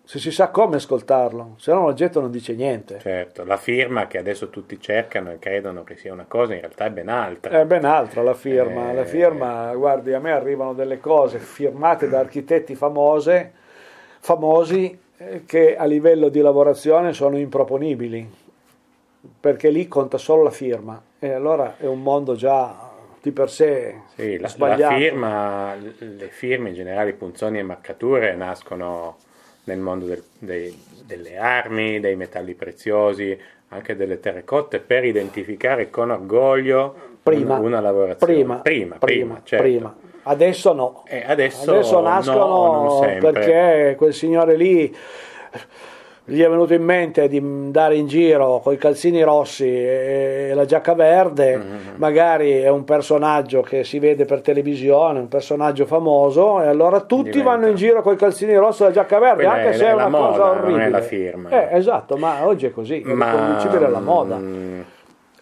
se 0.03 0.19
si 0.19 0.31
sa 0.31 0.49
come 0.49 0.76
ascoltarlo, 0.76 1.55
se 1.57 1.72
no 1.73 1.81
l'oggetto 1.81 2.22
non 2.22 2.31
dice 2.31 2.53
niente. 2.53 2.99
Certo, 2.99 3.43
la 3.43 3.57
firma 3.57 4.07
che 4.07 4.18
adesso 4.18 4.49
tutti 4.49 4.80
cercano 4.80 5.31
e 5.31 5.39
credono 5.39 5.84
che 5.84 5.97
sia 5.97 6.13
una 6.13 6.26
cosa, 6.27 6.53
in 6.53 6.59
realtà 6.59 6.85
è 6.85 6.91
ben 6.91 7.09
altra. 7.09 7.59
È 7.59 7.65
ben 7.65 7.85
altra 7.85 8.22
la 8.22 8.34
firma. 8.34 8.91
Eh. 8.91 8.93
La 8.93 9.05
firma, 9.05 9.73
guardi, 9.73 10.13
a 10.13 10.19
me 10.19 10.31
arrivano 10.31 10.73
delle 10.73 10.99
cose 10.99 11.39
firmate 11.39 12.07
da 12.07 12.19
architetti 12.19 12.76
famose, 12.76 13.51
famosi 14.22 14.98
eh, 15.18 15.43
che 15.45 15.76
a 15.76 15.85
livello 15.85 16.30
di 16.30 16.39
lavorazione 16.39 17.11
sono 17.14 17.38
improponibili, 17.38 18.30
perché 19.39 19.69
lì 19.69 19.88
conta 19.88 20.18
solo 20.18 20.43
la 20.43 20.49
firma 20.52 21.02
e 21.19 21.31
allora 21.31 21.77
è 21.77 21.85
un 21.85 22.02
mondo 22.02 22.35
già 22.35 22.89
di 23.22 23.31
per 23.31 23.49
sé 23.52 23.95
Sì, 24.15 24.34
la, 24.38 24.41
la 24.43 24.48
sbagliato. 24.48 24.95
firma, 24.95 25.76
le 25.76 26.27
firme 26.30 26.69
in 26.69 26.76
generale, 26.76 27.14
punzoni 27.14 27.60
e 27.60 27.64
marcature 27.64 28.35
nascono 28.35 29.18
nel 29.65 29.80
mondo 29.80 30.06
del- 30.06 30.23
dei- 30.39 30.76
delle 31.06 31.38
armi, 31.38 31.99
dei 31.99 32.15
metalli 32.15 32.53
preziosi, 32.56 33.38
anche 33.69 33.95
delle 33.95 34.19
terracotte, 34.19 34.80
per 34.80 35.06
identificare 35.06 35.89
con 35.89 36.10
orgoglio 36.10 36.95
Prima, 37.23 37.56
una, 37.56 37.68
una 37.68 37.80
lavorazione. 37.80 38.34
prima, 38.34 38.56
prima, 38.57 38.95
prima, 38.98 39.35
prima, 39.35 39.41
certo. 39.43 39.64
prima. 39.64 39.95
Adesso 40.23 40.73
no. 40.73 41.03
E 41.07 41.23
adesso, 41.27 41.72
Adesso 41.72 41.99
no, 41.99 42.07
nascono 42.07 42.99
sempre. 43.02 43.31
perché 43.31 43.95
quel 43.98 44.14
signore 44.14 44.56
lì 44.56 44.95
gli 46.23 46.39
è 46.41 46.48
venuto 46.48 46.73
in 46.76 46.84
mente 46.84 47.27
di 47.27 47.41
dare 47.72 47.95
in 47.95 48.06
giro 48.07 48.60
con 48.64 48.72
i 48.73 48.77
calzini 48.77 49.22
rossi 49.23 49.65
e 49.68 50.52
la 50.53 50.65
giacca 50.65 50.93
verde, 50.93 51.57
Mm-hmm. 51.57 51.95
magari 51.95 52.60
è 52.60 52.69
un 52.69 52.84
personaggio 52.85 53.61
che 53.61 53.84
si 53.84 53.98
vede 53.99 54.23
per 54.26 54.41
televisione, 54.41 55.19
un 55.19 55.27
personaggio 55.27 55.85
famoso 55.85 56.61
e 56.61 56.68
allora 56.68 57.02
tutti 57.02 57.31
Diventa. 57.31 57.49
vanno 57.49 57.68
in 57.68 57.76
giro 57.76 58.02
con 58.03 58.14
i 58.14 58.18
calzini 58.18 58.56
rossi 58.56 58.84
e 58.84 58.85
la 58.85 58.91
giacca 58.91 59.18
verde, 59.19 59.43
Quella 59.43 59.52
anche 59.52 59.69
è 59.69 59.73
se 59.73 59.88
è 59.88 59.91
una 59.93 60.03
cosa 60.10 60.18
moda, 60.19 60.38
non 60.45 60.56
è 60.56 60.60
orribile. 60.61 60.89
la 60.89 61.02
firma. 61.02 61.49
Eh, 61.49 61.76
esatto, 61.77 62.15
ma 62.18 62.45
oggi 62.45 62.68
è 62.68 62.72
così, 62.72 63.02
è 63.02 63.07
Ma, 63.11 63.31
riconducibile 63.31 63.85
alla 63.85 63.99
moda. 63.99 64.35
mm, 64.38 64.81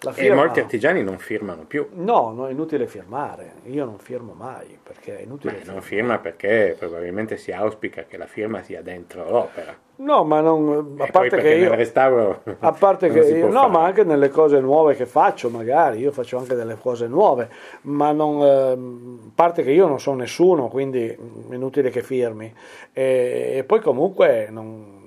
La 0.02 0.12
E 0.12 0.14
firma- 0.14 0.36
molti 0.44 0.62
artigiani 0.62 1.04
non 1.04 1.18
firmano 1.18 1.64
più. 1.68 1.86
No, 1.92 2.32
no, 2.32 2.48
è 2.48 2.52
inutile 2.52 2.88
firmare, 2.88 3.56
io 3.66 3.84
non 3.84 3.98
firmo 3.98 4.34
mai 4.34 4.78
perché 4.82 5.20
è 5.20 5.22
inutile 5.24 5.60
Beh, 5.66 5.72
non 5.72 5.82
firma 5.82 6.20
perché 6.20 6.76
probabilmente 6.80 7.36
si 7.36 7.52
auspica 7.52 8.04
che 8.04 8.16
la 8.16 8.26
firma 8.26 8.62
sia 8.64 8.82
dentro 8.82 9.30
l'opera. 9.30 9.76
No, 9.98 10.24
ma 10.24 10.40
non, 10.40 10.96
a 11.00 11.08
parte 11.12 11.40
che 11.40 11.50
io, 11.56 11.68
nel 11.68 11.78
restauro 11.78 12.42
a 12.60 12.72
parte 12.72 13.10
che 13.10 13.20
io- 13.20 13.48
no, 13.48 13.52
fare. 13.52 13.72
ma 13.72 13.84
anche 13.84 14.06
nelle 14.06 14.30
cose 14.30 14.62
nuove 14.62 14.96
che 14.96 15.06
faccio, 15.06 15.50
magari 15.50 16.00
io 16.00 16.14
faccio 16.14 16.38
anche 16.38 16.56
delle 16.56 16.78
cose 16.80 17.08
nuove, 17.08 17.50
ma 17.82 18.14
non, 18.14 18.42
ehm, 18.42 19.20
a 19.28 19.32
parte 19.36 19.64
che 19.64 19.72
io 19.72 19.86
non 19.88 20.00
sono 20.00 20.20
nessuno, 20.20 20.70
quindi 20.70 21.06
è 21.10 21.18
inutile 21.54 21.90
che 21.90 22.02
firmi. 22.02 22.54
E, 22.94 23.56
e 23.58 23.64
poi 23.66 23.82
comunque 23.82 24.48
non, 24.50 24.99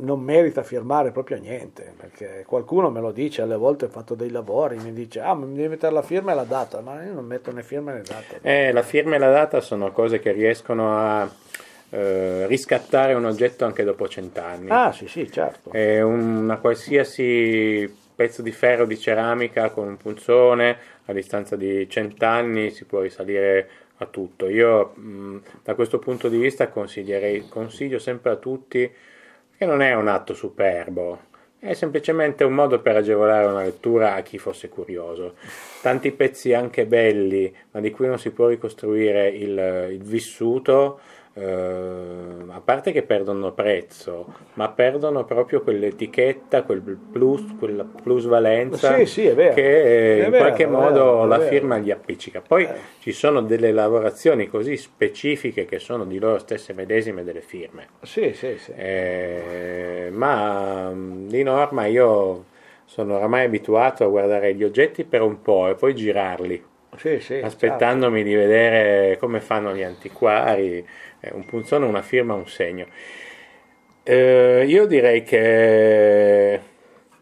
non 0.00 0.20
merita 0.20 0.62
firmare 0.62 1.10
proprio 1.10 1.38
niente, 1.38 1.92
perché 1.96 2.44
qualcuno 2.46 2.90
me 2.90 3.00
lo 3.00 3.12
dice, 3.12 3.42
alle 3.42 3.56
volte 3.56 3.86
ho 3.86 3.88
fatto 3.88 4.14
dei 4.14 4.30
lavori, 4.30 4.76
mi 4.76 4.92
dice, 4.92 5.20
ah, 5.20 5.34
ma 5.34 5.46
mi 5.46 5.54
devi 5.56 5.68
mettere 5.68 5.92
la 5.92 6.02
firma 6.02 6.32
e 6.32 6.34
la 6.34 6.44
data, 6.44 6.80
ma 6.80 7.02
io 7.04 7.12
non 7.12 7.24
metto 7.24 7.52
né 7.52 7.62
firma 7.62 7.92
né 7.92 8.02
data. 8.02 8.36
Eh, 8.42 8.72
la 8.72 8.82
firma 8.82 9.16
e 9.16 9.18
la 9.18 9.30
data 9.30 9.60
sono 9.60 9.92
cose 9.92 10.18
che 10.18 10.32
riescono 10.32 10.96
a 10.96 11.30
eh, 11.90 12.46
riscattare 12.46 13.14
un 13.14 13.24
oggetto 13.24 13.64
anche 13.64 13.84
dopo 13.84 14.08
cent'anni. 14.08 14.70
Ah, 14.70 14.92
sì, 14.92 15.06
sì, 15.06 15.30
certo. 15.30 15.72
E 15.72 16.00
una 16.02 16.58
qualsiasi 16.58 17.96
pezzo 18.14 18.42
di 18.42 18.52
ferro 18.52 18.84
di 18.84 18.98
ceramica 18.98 19.70
con 19.70 19.88
un 19.88 19.96
punzone 19.96 20.76
a 21.06 21.12
distanza 21.12 21.56
di 21.56 21.88
cent'anni 21.88 22.70
si 22.70 22.84
può 22.84 23.00
risalire 23.00 23.68
a 23.96 24.06
tutto. 24.06 24.48
Io 24.48 24.92
mh, 24.94 25.42
da 25.64 25.74
questo 25.74 25.98
punto 25.98 26.28
di 26.28 26.38
vista 26.38 26.68
consiglierei, 26.68 27.48
consiglio 27.48 27.98
sempre 27.98 28.30
a 28.30 28.36
tutti 28.36 28.90
che 29.60 29.66
non 29.66 29.82
è 29.82 29.92
un 29.92 30.08
atto 30.08 30.32
superbo, 30.32 31.18
è 31.58 31.74
semplicemente 31.74 32.44
un 32.44 32.54
modo 32.54 32.80
per 32.80 32.96
agevolare 32.96 33.44
una 33.44 33.62
lettura 33.62 34.14
a 34.14 34.22
chi 34.22 34.38
fosse 34.38 34.70
curioso. 34.70 35.34
Tanti 35.82 36.12
pezzi 36.12 36.54
anche 36.54 36.86
belli, 36.86 37.54
ma 37.72 37.80
di 37.80 37.90
cui 37.90 38.06
non 38.06 38.18
si 38.18 38.30
può 38.30 38.46
ricostruire 38.46 39.28
il, 39.28 39.88
il 39.90 40.02
vissuto, 40.02 41.00
eh, 41.34 42.44
a 42.48 42.60
parte 42.60 42.92
che 42.92 43.02
perdono 43.02 43.52
prezzo, 43.52 44.26
ma 44.54 44.68
perdono 44.70 45.24
proprio 45.24 45.62
quell'etichetta, 45.62 46.62
quel 46.62 46.80
plus, 46.80 47.44
quella 47.58 47.84
plusvalenza 47.84 48.96
Sì, 48.96 49.06
sì, 49.06 49.28
vero. 49.28 49.54
che 49.54 50.22
in 50.24 50.30
vero, 50.30 50.44
qualche 50.44 50.66
modo 50.66 51.04
vero, 51.04 51.26
la 51.26 51.40
firma 51.40 51.78
gli 51.78 51.90
appiccica. 51.90 52.42
Poi 52.46 52.64
Eh. 52.64 52.74
ci 53.00 53.12
sono 53.12 53.42
delle 53.42 53.72
lavorazioni 53.72 54.48
così 54.48 54.76
specifiche 54.76 55.64
che 55.64 55.78
sono 55.78 56.04
di 56.04 56.18
loro 56.18 56.38
stesse 56.38 56.72
medesime 56.72 57.24
delle 57.24 57.40
firme. 57.42 57.88
Sì, 58.02 58.32
sì, 58.34 58.56
sì. 58.58 58.72
Eh, 58.76 60.08
ma 60.12 60.90
mh, 60.90 61.28
di 61.28 61.42
norma 61.42 61.86
io 61.86 62.44
sono 62.84 63.16
oramai 63.16 63.44
abituato 63.44 64.04
a 64.04 64.08
guardare 64.08 64.52
gli 64.54 64.64
oggetti 64.64 65.04
per 65.04 65.22
un 65.22 65.40
po' 65.42 65.68
e 65.68 65.74
poi 65.76 65.94
girarli, 65.94 66.60
Sì, 66.96 67.20
sì, 67.20 67.38
aspettandomi 67.38 68.24
di 68.24 68.34
vedere 68.34 69.16
come 69.18 69.38
fanno 69.40 69.72
gli 69.72 69.82
antiquari, 69.84 70.84
un 71.32 71.44
punzone, 71.44 71.86
una 71.86 72.02
firma, 72.02 72.34
un 72.34 72.48
segno. 72.48 72.86
Eh, 74.02 74.64
io 74.66 74.86
direi 74.86 75.22
che, 75.22 76.60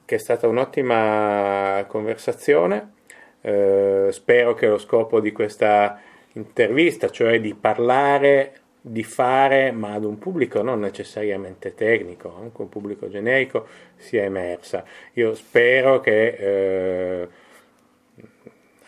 che 0.04 0.14
è 0.14 0.18
stata 0.18 0.46
un'ottima 0.46 1.84
conversazione. 1.88 2.92
Eh, 3.40 4.08
spero 4.10 4.54
che 4.54 4.66
lo 4.66 4.78
scopo 4.78 5.20
di 5.20 5.32
questa 5.32 6.00
intervista, 6.32 7.10
cioè 7.10 7.40
di 7.40 7.54
parlare, 7.54 8.52
di 8.80 9.02
fare, 9.02 9.70
ma 9.72 9.92
ad 9.94 10.04
un 10.04 10.18
pubblico 10.18 10.62
non 10.62 10.80
necessariamente 10.80 11.74
tecnico, 11.74 12.34
anche 12.40 12.60
un 12.62 12.68
pubblico 12.68 13.08
generico, 13.08 13.66
sia 13.96 14.22
emersa. 14.22 14.84
Io 15.14 15.34
spero 15.34 16.00
che 16.00 16.28
eh, 16.28 17.28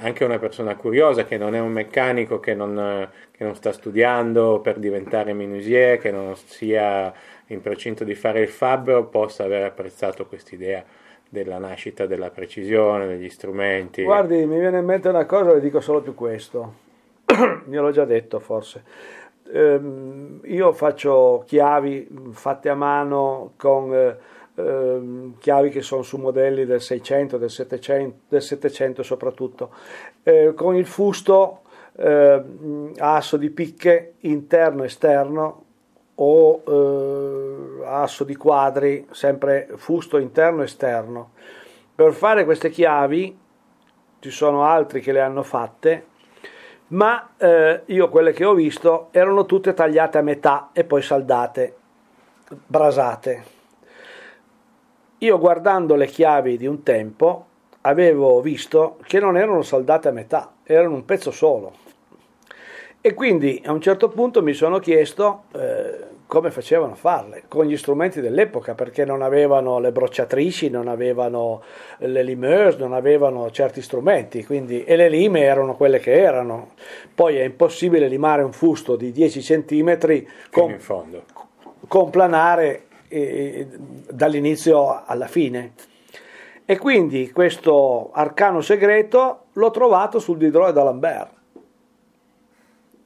anche 0.01 0.25
una 0.25 0.39
persona 0.39 0.77
curiosa 0.77 1.25
che 1.25 1.37
non 1.37 1.55
è 1.55 1.61
un 1.61 1.73
meccanico, 1.73 2.41
che 2.41 2.55
non, 2.55 3.09
che 3.31 3.45
non 3.45 3.55
sta 3.55 3.73
studiando 3.73 4.61
per 4.61 4.79
diventare 4.79 5.33
menuisier, 5.33 5.99
che 5.99 6.11
non 6.11 6.35
sia 6.37 7.13
in 7.47 7.61
procinto 7.61 8.05
di 8.05 8.15
fare 8.15 8.41
il 8.41 8.49
fabbro, 8.49 9.07
possa 9.07 9.45
aver 9.45 9.65
apprezzato 9.65 10.27
quest'idea 10.27 10.85
della 11.29 11.59
nascita 11.59 12.07
della 12.07 12.31
precisione, 12.31 13.07
degli 13.07 13.29
strumenti. 13.29 14.03
Guardi, 14.03 14.45
mi 14.47 14.59
viene 14.59 14.79
in 14.79 14.85
mente 14.85 15.09
una 15.09 15.27
cosa, 15.27 15.53
le 15.53 15.61
dico 15.61 15.81
solo 15.81 16.01
più 16.01 16.15
questo. 16.15 16.75
Gliel'ho 17.67 17.91
già 17.91 18.05
detto 18.05 18.41
forse. 18.41 18.83
Ehm, 19.53 20.41
io 20.45 20.73
faccio 20.73 21.43
chiavi 21.47 22.09
fatte 22.33 22.69
a 22.69 22.75
mano 22.75 23.53
con 23.57 23.93
eh, 23.93 24.17
ehm, 24.67 25.39
chiavi 25.39 25.71
che 25.71 25.83
sono 25.83 26.03
su 26.03 26.17
modelli 26.19 26.65
del 26.65 26.81
600, 26.81 27.39
del 27.39 27.51
700, 27.51 28.19
del 28.29 28.43
700 28.43 29.03
soprattutto, 29.03 29.71
eh, 30.23 30.53
con 30.55 30.77
il 30.77 30.87
fusto 30.87 31.63
eh, 31.97 32.43
asso 32.99 33.37
di 33.37 33.51
picche 33.51 34.15
interno 34.21 34.85
esterno 34.85 35.65
o 36.17 36.63
eh, 36.67 37.87
asso 37.87 38.25
di 38.25 38.37
quadri, 38.37 39.07
sempre 39.11 39.69
fusto 39.77 40.19
interno 40.19 40.63
esterno. 40.63 41.33
Per 41.95 42.13
fare 42.13 42.45
queste 42.45 42.71
chiavi 42.71 43.39
ci 44.21 44.31
sono 44.31 44.65
altri 44.65 45.01
che 45.01 45.13
le 45.13 45.21
hanno 45.21 45.43
fatte, 45.43 46.07
ma 46.89 47.33
eh, 47.37 47.83
io 47.87 48.09
quelle 48.09 48.33
che 48.33 48.45
ho 48.45 48.55
visto 48.55 49.09
erano 49.13 49.47
tutte 49.47 49.75
tagliate 49.75 50.19
a 50.19 50.23
metà 50.23 50.71
e 50.73 50.85
poi 50.85 51.03
saldate, 51.03 51.77
brasate. 52.67 53.59
Io 55.23 55.39
guardando 55.39 55.97
le 55.97 56.07
chiavi 56.07 56.57
di 56.57 56.67
un 56.67 56.83
tempo 56.83 57.47
avevo 57.83 58.41
visto 58.41 58.99
che 59.07 59.19
non 59.19 59.37
erano 59.37 59.63
saldate 59.63 60.09
a 60.09 60.13
metà, 60.13 60.53
erano 60.63 60.95
un 60.95 61.05
pezzo 61.05 61.31
solo. 61.31 61.73
E 63.03 63.15
quindi 63.15 63.63
a 63.65 63.73
un 63.73 63.81
certo 63.81 64.09
punto 64.09 64.43
mi 64.43 64.53
sono 64.53 64.79
chiesto 64.79 65.45
eh, 65.53 66.09
come 66.27 66.51
facevano 66.51 66.93
a 66.93 66.97
farle, 66.97 67.45
con 67.49 67.67
gli 67.67 67.77
strumenti 67.77 68.21
dell'epoca, 68.21 68.75
perché 68.75 69.05
non 69.05 69.21
avevano 69.21 69.79
le 69.79 69.93
brocciatrici, 69.93 70.71
non 70.71 70.89
avevano 70.89 71.63
le 71.99 72.23
limeuse, 72.23 72.79
non 72.79 72.93
avevano 72.93 73.51
certi 73.51 73.83
strumenti, 73.83 74.45
quindi, 74.45 74.85
e 74.85 74.97
le 74.97 75.09
lime 75.09 75.41
erano 75.41 75.75
quelle 75.75 75.99
che 75.99 76.13
erano. 76.13 76.73
Poi 77.15 77.37
è 77.37 77.45
impossibile 77.45 78.09
limare 78.09 78.43
un 78.43 78.53
fusto 78.53 78.97
di 78.97 79.13
10 79.13 79.41
cm 79.41 80.25
con, 80.51 80.79
con 81.89 82.11
planare 82.11 82.85
eh, 83.11 83.69
dall'inizio 84.11 85.05
alla 85.05 85.27
fine. 85.27 85.73
E 86.65 86.79
quindi 86.79 87.33
questo 87.33 88.11
arcano 88.13 88.61
segreto 88.61 89.47
l'ho 89.55 89.71
trovato 89.71 90.21
sul 90.21 90.39
Diderot 90.39 90.73
d'Alembert 90.73 91.40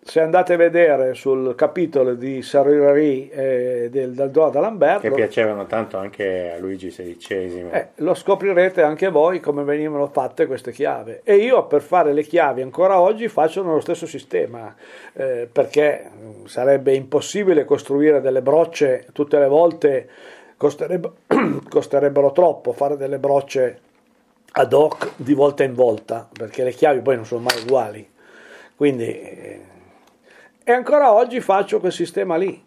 se 0.04 0.20
andate 0.20 0.52
a 0.52 0.56
vedere 0.56 1.14
sul 1.14 1.54
capitolo 1.54 2.12
di 2.12 2.42
Sarrieri 2.42 3.30
eh, 3.30 3.88
del, 3.90 4.12
del 4.12 4.30
d'Alembert 4.30 5.00
che 5.00 5.10
piacevano 5.10 5.64
tanto 5.64 5.96
anche 5.96 6.52
a 6.52 6.58
Luigi 6.58 6.88
XVI 6.88 7.68
eh, 7.70 7.88
lo 7.96 8.12
scoprirete 8.12 8.82
anche 8.82 9.08
voi 9.08 9.40
come 9.40 9.64
venivano 9.64 10.06
fatte 10.08 10.46
queste 10.46 10.72
chiavi. 10.72 11.20
E 11.24 11.36
io 11.36 11.66
per 11.66 11.80
fare 11.80 12.12
le 12.12 12.22
chiavi 12.22 12.60
ancora 12.60 13.00
oggi 13.00 13.28
faccio 13.28 13.64
nello 13.64 13.80
stesso 13.80 14.06
sistema 14.06 14.74
eh, 15.14 15.48
perché 15.50 16.10
sarebbe 16.44 16.94
impossibile 16.94 17.64
costruire 17.64 18.20
delle 18.20 18.42
brocce 18.42 19.06
tutte 19.12 19.38
le 19.38 19.48
volte 19.48 20.08
costerebbero, 20.58 21.14
costerebbero 21.68 22.32
troppo 22.32 22.72
fare 22.72 22.98
delle 22.98 23.18
brocce 23.18 23.78
ad 24.52 24.72
hoc 24.74 25.12
di 25.16 25.32
volta 25.32 25.64
in 25.64 25.72
volta 25.72 26.28
perché 26.30 26.62
le 26.62 26.72
chiavi 26.72 27.00
poi 27.00 27.16
non 27.16 27.24
sono 27.24 27.40
mai 27.40 27.62
uguali. 27.62 28.06
Quindi 28.76 29.04
eh, 29.04 29.60
e 30.64 30.72
ancora 30.72 31.12
oggi 31.12 31.40
faccio 31.40 31.78
quel 31.78 31.92
sistema 31.92 32.36
lì. 32.36 32.62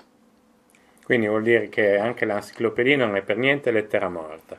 Quindi 1.04 1.28
vuol 1.28 1.44
dire 1.44 1.68
che 1.70 1.98
anche 1.98 2.26
l'enciclopedia 2.26 2.98
non 2.98 3.16
è 3.16 3.22
per 3.22 3.38
niente 3.38 3.72
lettera 3.72 4.10
morta. 4.10 4.58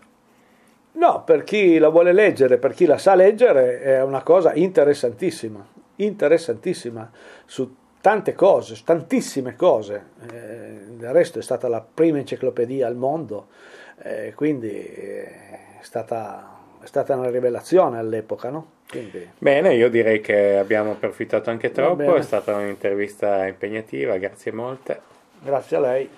No, 0.92 1.22
per 1.24 1.44
chi 1.44 1.78
la 1.78 1.88
vuole 1.88 2.12
leggere, 2.12 2.58
per 2.58 2.74
chi 2.74 2.84
la 2.86 2.98
sa 2.98 3.14
leggere, 3.14 3.80
è 3.80 4.02
una 4.02 4.22
cosa 4.22 4.54
interessantissima, 4.54 5.64
interessantissima 5.96 7.10
su 7.44 7.74
tante 8.00 8.34
cose, 8.34 8.74
su 8.74 8.82
tantissime 8.84 9.54
cose. 9.54 10.06
Eh, 10.30 10.96
del 10.96 11.12
resto 11.12 11.38
è 11.38 11.42
stata 11.42 11.68
la 11.68 11.80
prima 11.82 12.18
enciclopedia 12.18 12.86
al 12.86 12.96
mondo, 12.96 13.48
eh, 14.02 14.32
quindi 14.34 14.70
è 14.70 15.78
stata 15.80 16.56
è 16.80 16.86
stata 16.86 17.16
una 17.16 17.30
rivelazione 17.30 17.98
all'epoca, 17.98 18.50
no? 18.50 18.76
Quindi... 18.88 19.28
Bene, 19.38 19.74
io 19.74 19.90
direi 19.90 20.20
che 20.20 20.56
abbiamo 20.56 20.92
approfittato 20.92 21.50
anche 21.50 21.72
troppo, 21.72 22.16
è 22.16 22.22
stata 22.22 22.56
un'intervista 22.56 23.46
impegnativa, 23.46 24.16
grazie 24.16 24.50
molte. 24.50 25.00
Grazie 25.40 25.76
a 25.76 25.80
lei. 25.80 26.10